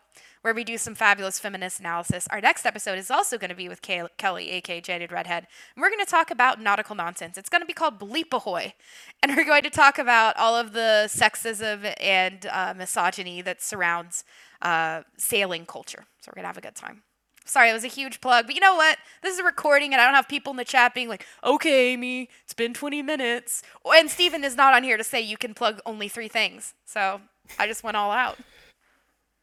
where 0.45 0.53
we 0.53 0.63
do 0.63 0.77
some 0.77 0.95
fabulous 0.95 1.39
feminist 1.39 1.81
analysis. 1.81 2.29
Our 2.31 2.39
next 2.39 2.67
episode 2.67 2.99
is 2.99 3.11
also 3.11 3.39
going 3.39 3.49
to 3.49 3.57
be 3.57 3.67
with 3.67 3.81
Kay- 3.81 4.09
Kelly, 4.19 4.51
aka 4.51 4.79
Jaded 4.79 5.11
Redhead. 5.11 5.47
And 5.75 5.81
we're 5.81 5.89
going 5.89 6.05
to 6.05 6.11
talk 6.11 6.31
about 6.31 6.61
nautical 6.61 6.95
nonsense. 6.95 7.39
It's 7.39 7.49
going 7.49 7.63
to 7.63 7.67
be 7.67 7.73
called 7.73 7.99
Bleep 7.99 8.31
Ahoy. 8.31 8.75
And 9.23 9.35
we're 9.35 9.47
going 9.47 9.63
to 9.63 9.71
talk 9.71 9.99
about 9.99 10.37
all 10.37 10.55
of 10.55 10.75
the 10.75 11.09
sexism 11.09 11.95
and 11.99 12.45
uh, 12.53 12.75
misogyny 12.77 13.41
that 13.41 13.63
surrounds 13.63 14.23
uh, 14.61 15.01
sailing 15.17 15.65
culture. 15.65 16.05
So 16.21 16.29
we're 16.31 16.35
going 16.35 16.43
to 16.43 16.49
have 16.49 16.59
a 16.59 16.61
good 16.61 16.75
time. 16.75 17.05
Sorry, 17.47 17.71
it 17.71 17.73
was 17.73 17.85
a 17.85 17.89
huge 17.89 18.21
plug, 18.21 18.45
but 18.45 18.55
you 18.55 18.61
know 18.61 18.75
what? 18.75 18.99
This 19.23 19.33
is 19.33 19.41
a 19.41 19.45
recording, 19.45 19.95
and 19.95 20.01
I 20.01 20.05
don't 20.05 20.15
have 20.15 20.29
people 20.29 20.51
in 20.51 20.59
the 20.59 20.65
chat 20.65 20.93
being 20.93 21.09
like, 21.09 21.25
okay, 21.43 21.93
Amy, 21.95 22.29
it's 22.43 22.53
been 22.53 22.75
20 22.75 23.01
minutes. 23.01 23.63
And 23.87 24.11
Stephen 24.11 24.45
is 24.45 24.57
not 24.57 24.75
on 24.75 24.83
here 24.83 24.99
to 24.99 25.05
say 25.05 25.23
you 25.23 25.39
can 25.39 25.55
plug 25.55 25.81
only 25.87 26.09
three 26.09 26.29
things. 26.29 26.75
So 26.85 27.23
I 27.59 27.67
just 27.67 27.83
went 27.83 27.97
all 27.97 28.13
out. 28.13 28.37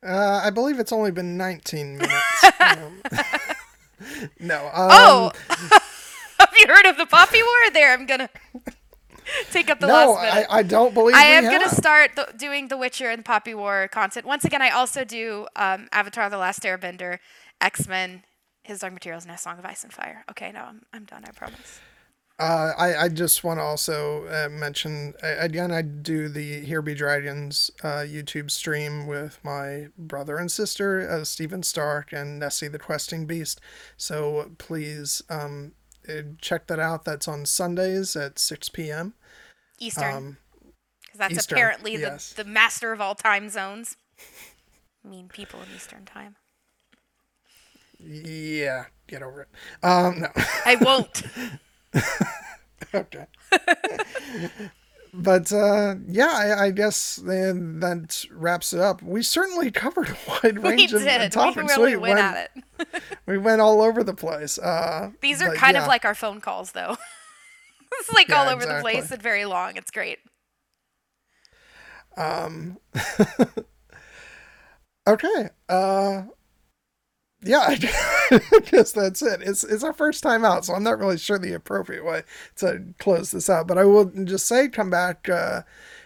Uh, 0.06 0.42
I 0.44 0.50
believe 0.50 0.80
it's 0.80 0.92
only 0.92 1.12
been 1.12 1.38
19 1.38 1.98
minutes. 1.98 2.44
um, 2.60 3.02
no. 4.40 4.66
Um, 4.66 4.72
oh! 4.74 5.32
Have 6.40 6.54
you 6.60 6.68
heard 6.68 6.86
of 6.88 6.98
the 6.98 7.06
Poppy 7.06 7.42
War? 7.42 7.72
There, 7.72 7.94
I'm 7.94 8.08
gonna 8.08 8.30
take 9.52 9.70
up 9.70 9.80
the 9.80 9.88
no, 9.88 9.94
last 9.94 10.22
minute. 10.22 10.48
I, 10.50 10.58
I 10.58 10.64
don't 10.64 10.94
believe 10.94 11.16
I 11.16 11.24
am 11.24 11.44
have. 11.44 11.54
gonna 11.54 11.70
start 11.70 12.16
the, 12.16 12.34
doing 12.36 12.68
The 12.68 12.78
Witcher 12.78 13.10
and 13.10 13.24
Poppy 13.24 13.54
War 13.54 13.88
content. 13.88 14.26
Once 14.26 14.44
again, 14.44 14.62
I 14.62 14.72
also 14.72 15.04
do 15.04 15.48
um, 15.56 15.88
Avatar: 15.92 16.32
The 16.32 16.38
Last 16.38 16.64
Airbender, 16.64 17.20
X 17.62 17.88
Men, 17.88 18.24
His 18.64 18.80
Dark 18.80 18.94
Materials, 18.94 19.24
and 19.26 19.34
A 19.34 19.38
Song 19.38 19.60
of 19.60 19.66
Ice 19.66 19.84
and 19.84 19.94
Fire. 19.94 20.26
Okay, 20.32 20.52
no, 20.52 20.62
I'm, 20.62 20.82
I'm 20.94 21.06
done. 21.06 21.24
I 21.28 21.32
promise. 21.32 21.80
Uh, 22.40 22.74
I, 22.76 22.96
I 23.04 23.10
just 23.10 23.44
want 23.44 23.60
to 23.60 23.64
also 23.64 24.26
uh, 24.26 24.50
mention 24.50 25.14
again, 25.22 25.72
I 25.72 25.84
do 25.84 26.28
the 26.28 26.62
Here 26.62 26.82
Be 26.82 26.96
Dragons 26.96 27.70
uh, 27.84 28.04
YouTube 28.04 28.50
stream 28.50 29.06
with 29.06 29.40
my 29.44 29.90
brother 29.96 30.38
and 30.38 30.52
sister, 30.52 31.08
uh, 31.08 31.24
Stephen 31.24 31.62
Stark 31.62 32.12
and 32.12 32.40
Nessie 32.40 32.68
the 32.68 32.80
Questing 32.80 33.28
Beast. 33.28 33.62
So 33.96 34.52
please 34.58 35.22
um, 35.30 35.74
uh, 36.10 36.24
check 36.40 36.66
that 36.68 36.80
out. 36.80 37.06
That's 37.06 37.28
on 37.28 37.46
Sundays 37.46 38.16
at 38.16 38.40
6 38.40 38.70
p.m. 38.70 39.14
Eastern. 39.78 40.16
Um, 40.16 40.38
because 41.00 41.20
that's 41.20 41.34
Eastern, 41.34 41.58
apparently 41.58 41.96
the, 41.98 42.02
yes. 42.04 42.34
the 42.34 42.44
master 42.46 42.92
of 42.92 43.02
all 43.02 43.16
time 43.16 43.50
zones. 43.50 43.98
I 45.06 45.08
mean, 45.10 45.28
people 45.28 45.60
in 45.62 45.68
Eastern 45.76 46.06
time. 46.06 46.38
Yeah, 48.00 48.86
get 49.08 49.22
over 49.22 49.42
it. 49.42 49.50
Um, 49.84 50.22
no. 50.22 50.30
I 50.66 50.78
won't. 50.82 51.22
okay. 52.94 53.26
but 55.14 55.52
uh, 55.52 55.96
yeah, 56.08 56.32
I, 56.32 56.66
I 56.66 56.72
guess 56.72 57.18
then 57.18 57.80
that 57.80 58.26
wraps 58.32 58.74
it 58.74 58.80
up. 58.80 59.02
We 59.02 59.24
certainly 59.24 59.72
covered 59.72 60.10
a 60.10 60.18
wide 60.28 60.64
range 60.64 60.94
we 60.94 61.08
of 61.08 61.32
topics. 61.32 61.78
We 61.78 61.84
really 61.84 61.98
went, 61.98 62.20
at 62.20 62.52
it. 62.56 63.04
we 63.26 63.38
went 63.38 63.62
all 63.62 63.82
over 63.82 64.04
the 64.04 64.14
place. 64.14 64.58
Uh, 64.58 65.12
These 65.22 65.42
are 65.42 65.50
but 65.50 65.58
kind 65.58 65.76
yeah. 65.76 65.82
of 65.82 65.88
like 65.88 66.06
our 66.06 66.16
phone 66.16 66.42
calls, 66.42 66.72
though. 66.72 66.98
it's 68.00 68.12
like 68.14 68.30
Yeah, 68.30 68.42
all 68.42 68.50
over 68.50 68.66
the 68.66 68.80
place 68.82 69.12
and 69.12 69.22
very 69.22 69.46
long. 69.46 69.76
It's 69.76 69.92
great. 69.92 70.20
Um. 72.18 72.78
okay. 75.08 75.50
Uh 75.70 76.24
yeah, 77.44 77.66
I 78.32 78.40
guess 78.66 78.92
that's 78.92 79.22
it. 79.22 79.42
It's 79.42 79.64
it's 79.64 79.84
our 79.84 79.94
first 79.94 80.24
time 80.24 80.46
out, 80.46 80.66
so 80.66 80.74
I'm 80.74 80.84
not 80.84 81.00
really 81.00 81.18
sure 81.18 81.38
the 81.40 81.54
appropriate 81.54 82.06
way 82.06 82.24
to 82.58 82.84
close 83.00 83.32
this 83.32 83.50
out. 83.50 83.68
But 83.68 83.78
I 83.78 83.84
will 83.86 84.06
just 84.06 84.48
say, 84.48 84.68
come 84.70 84.90
back. 84.90 85.28
Uh, 85.28 85.62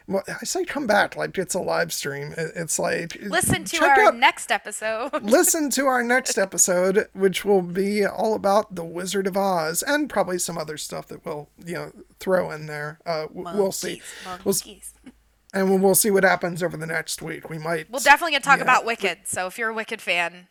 well, 0.07 0.24
I 0.28 0.45
say 0.45 0.66
come 0.66 0.86
back 0.86 1.16
like 1.16 1.36
it's 1.38 1.56
a 1.56 1.60
live 1.60 1.91
stream. 1.91 2.34
It's 2.38 2.78
like 2.78 3.18
Listen 3.22 3.64
to 3.66 3.84
our 3.84 4.02
out- 4.02 4.16
next 4.18 4.52
episode. 4.52 5.12
listen 5.24 5.70
to 5.72 5.88
our 5.88 6.03
next 6.03 6.38
episode, 6.38 7.07
which 7.14 7.44
will 7.44 7.64
be 7.64 8.06
all 8.06 8.36
about 8.36 8.76
the 8.76 8.86
Wizard 8.86 9.26
of 9.26 9.36
Oz 9.36 9.84
and 9.84 10.10
probably 10.10 10.38
some 10.38 10.57
other 10.57 10.78
stuff 10.78 11.07
that 11.07 11.26
we'll 11.26 11.49
you 11.66 11.74
know 11.74 11.91
throw 12.20 12.52
in 12.52 12.68
there. 12.68 12.99
Uh, 13.06 13.26
we'll 13.32 13.72
see, 13.72 14.02
Monkeys, 14.26 14.94
We'll 15.03 15.14
and 15.53 15.70
we'll- 15.70 15.80
we'll 15.80 15.95
see 15.95 16.12
what 16.12 16.24
happens 16.24 16.62
over 16.62 16.78
the 16.78 16.86
next 16.88 17.22
week. 17.22 17.49
We 17.49 17.57
might. 17.57 17.90
We'll 17.90 18.02
definitely 18.02 18.34
get 18.34 18.44
to 18.44 18.49
talk 18.49 18.57
yeah. 18.60 18.64
about 18.64 18.86
Wicked. 18.86 19.20
So 19.26 19.48
if 19.48 19.57
you're 19.57 19.70
a 19.70 19.74
Wicked 19.74 20.02
fan, 20.02 20.48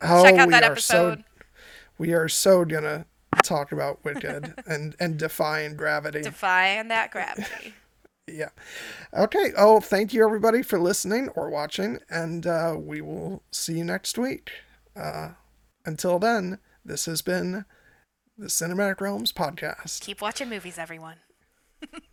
Oh, 0.00 0.22
check 0.22 0.34
out 0.38 0.48
we 0.48 0.52
that 0.52 0.64
are 0.64 0.76
so- 0.76 1.08
episode. 1.10 1.24
we 1.98 2.12
are 2.12 2.28
so 2.28 2.64
gonna 2.64 3.06
talk 3.42 3.72
about 3.72 4.04
Wicked 4.04 4.54
and 4.66 4.94
and 5.00 5.18
defying 5.18 5.76
gravity. 5.76 6.22
Defying 6.22 6.88
that 6.88 7.10
gravity. 7.10 7.74
yeah. 8.28 8.50
Okay. 9.12 9.52
Oh, 9.56 9.80
thank 9.80 10.12
you 10.12 10.24
everybody 10.24 10.62
for 10.62 10.78
listening 10.78 11.28
or 11.30 11.50
watching, 11.50 11.98
and 12.10 12.46
uh, 12.46 12.76
we 12.78 13.00
will 13.00 13.42
see 13.50 13.78
you 13.78 13.84
next 13.84 14.18
week. 14.18 14.50
Uh, 14.94 15.30
until 15.86 16.18
then, 16.18 16.58
this 16.84 17.06
has 17.06 17.22
been 17.22 17.64
the 18.36 18.46
Cinematic 18.46 19.00
Realms 19.00 19.32
podcast. 19.32 20.00
Keep 20.00 20.20
watching 20.20 20.48
movies, 20.48 20.78
everyone. 20.78 21.16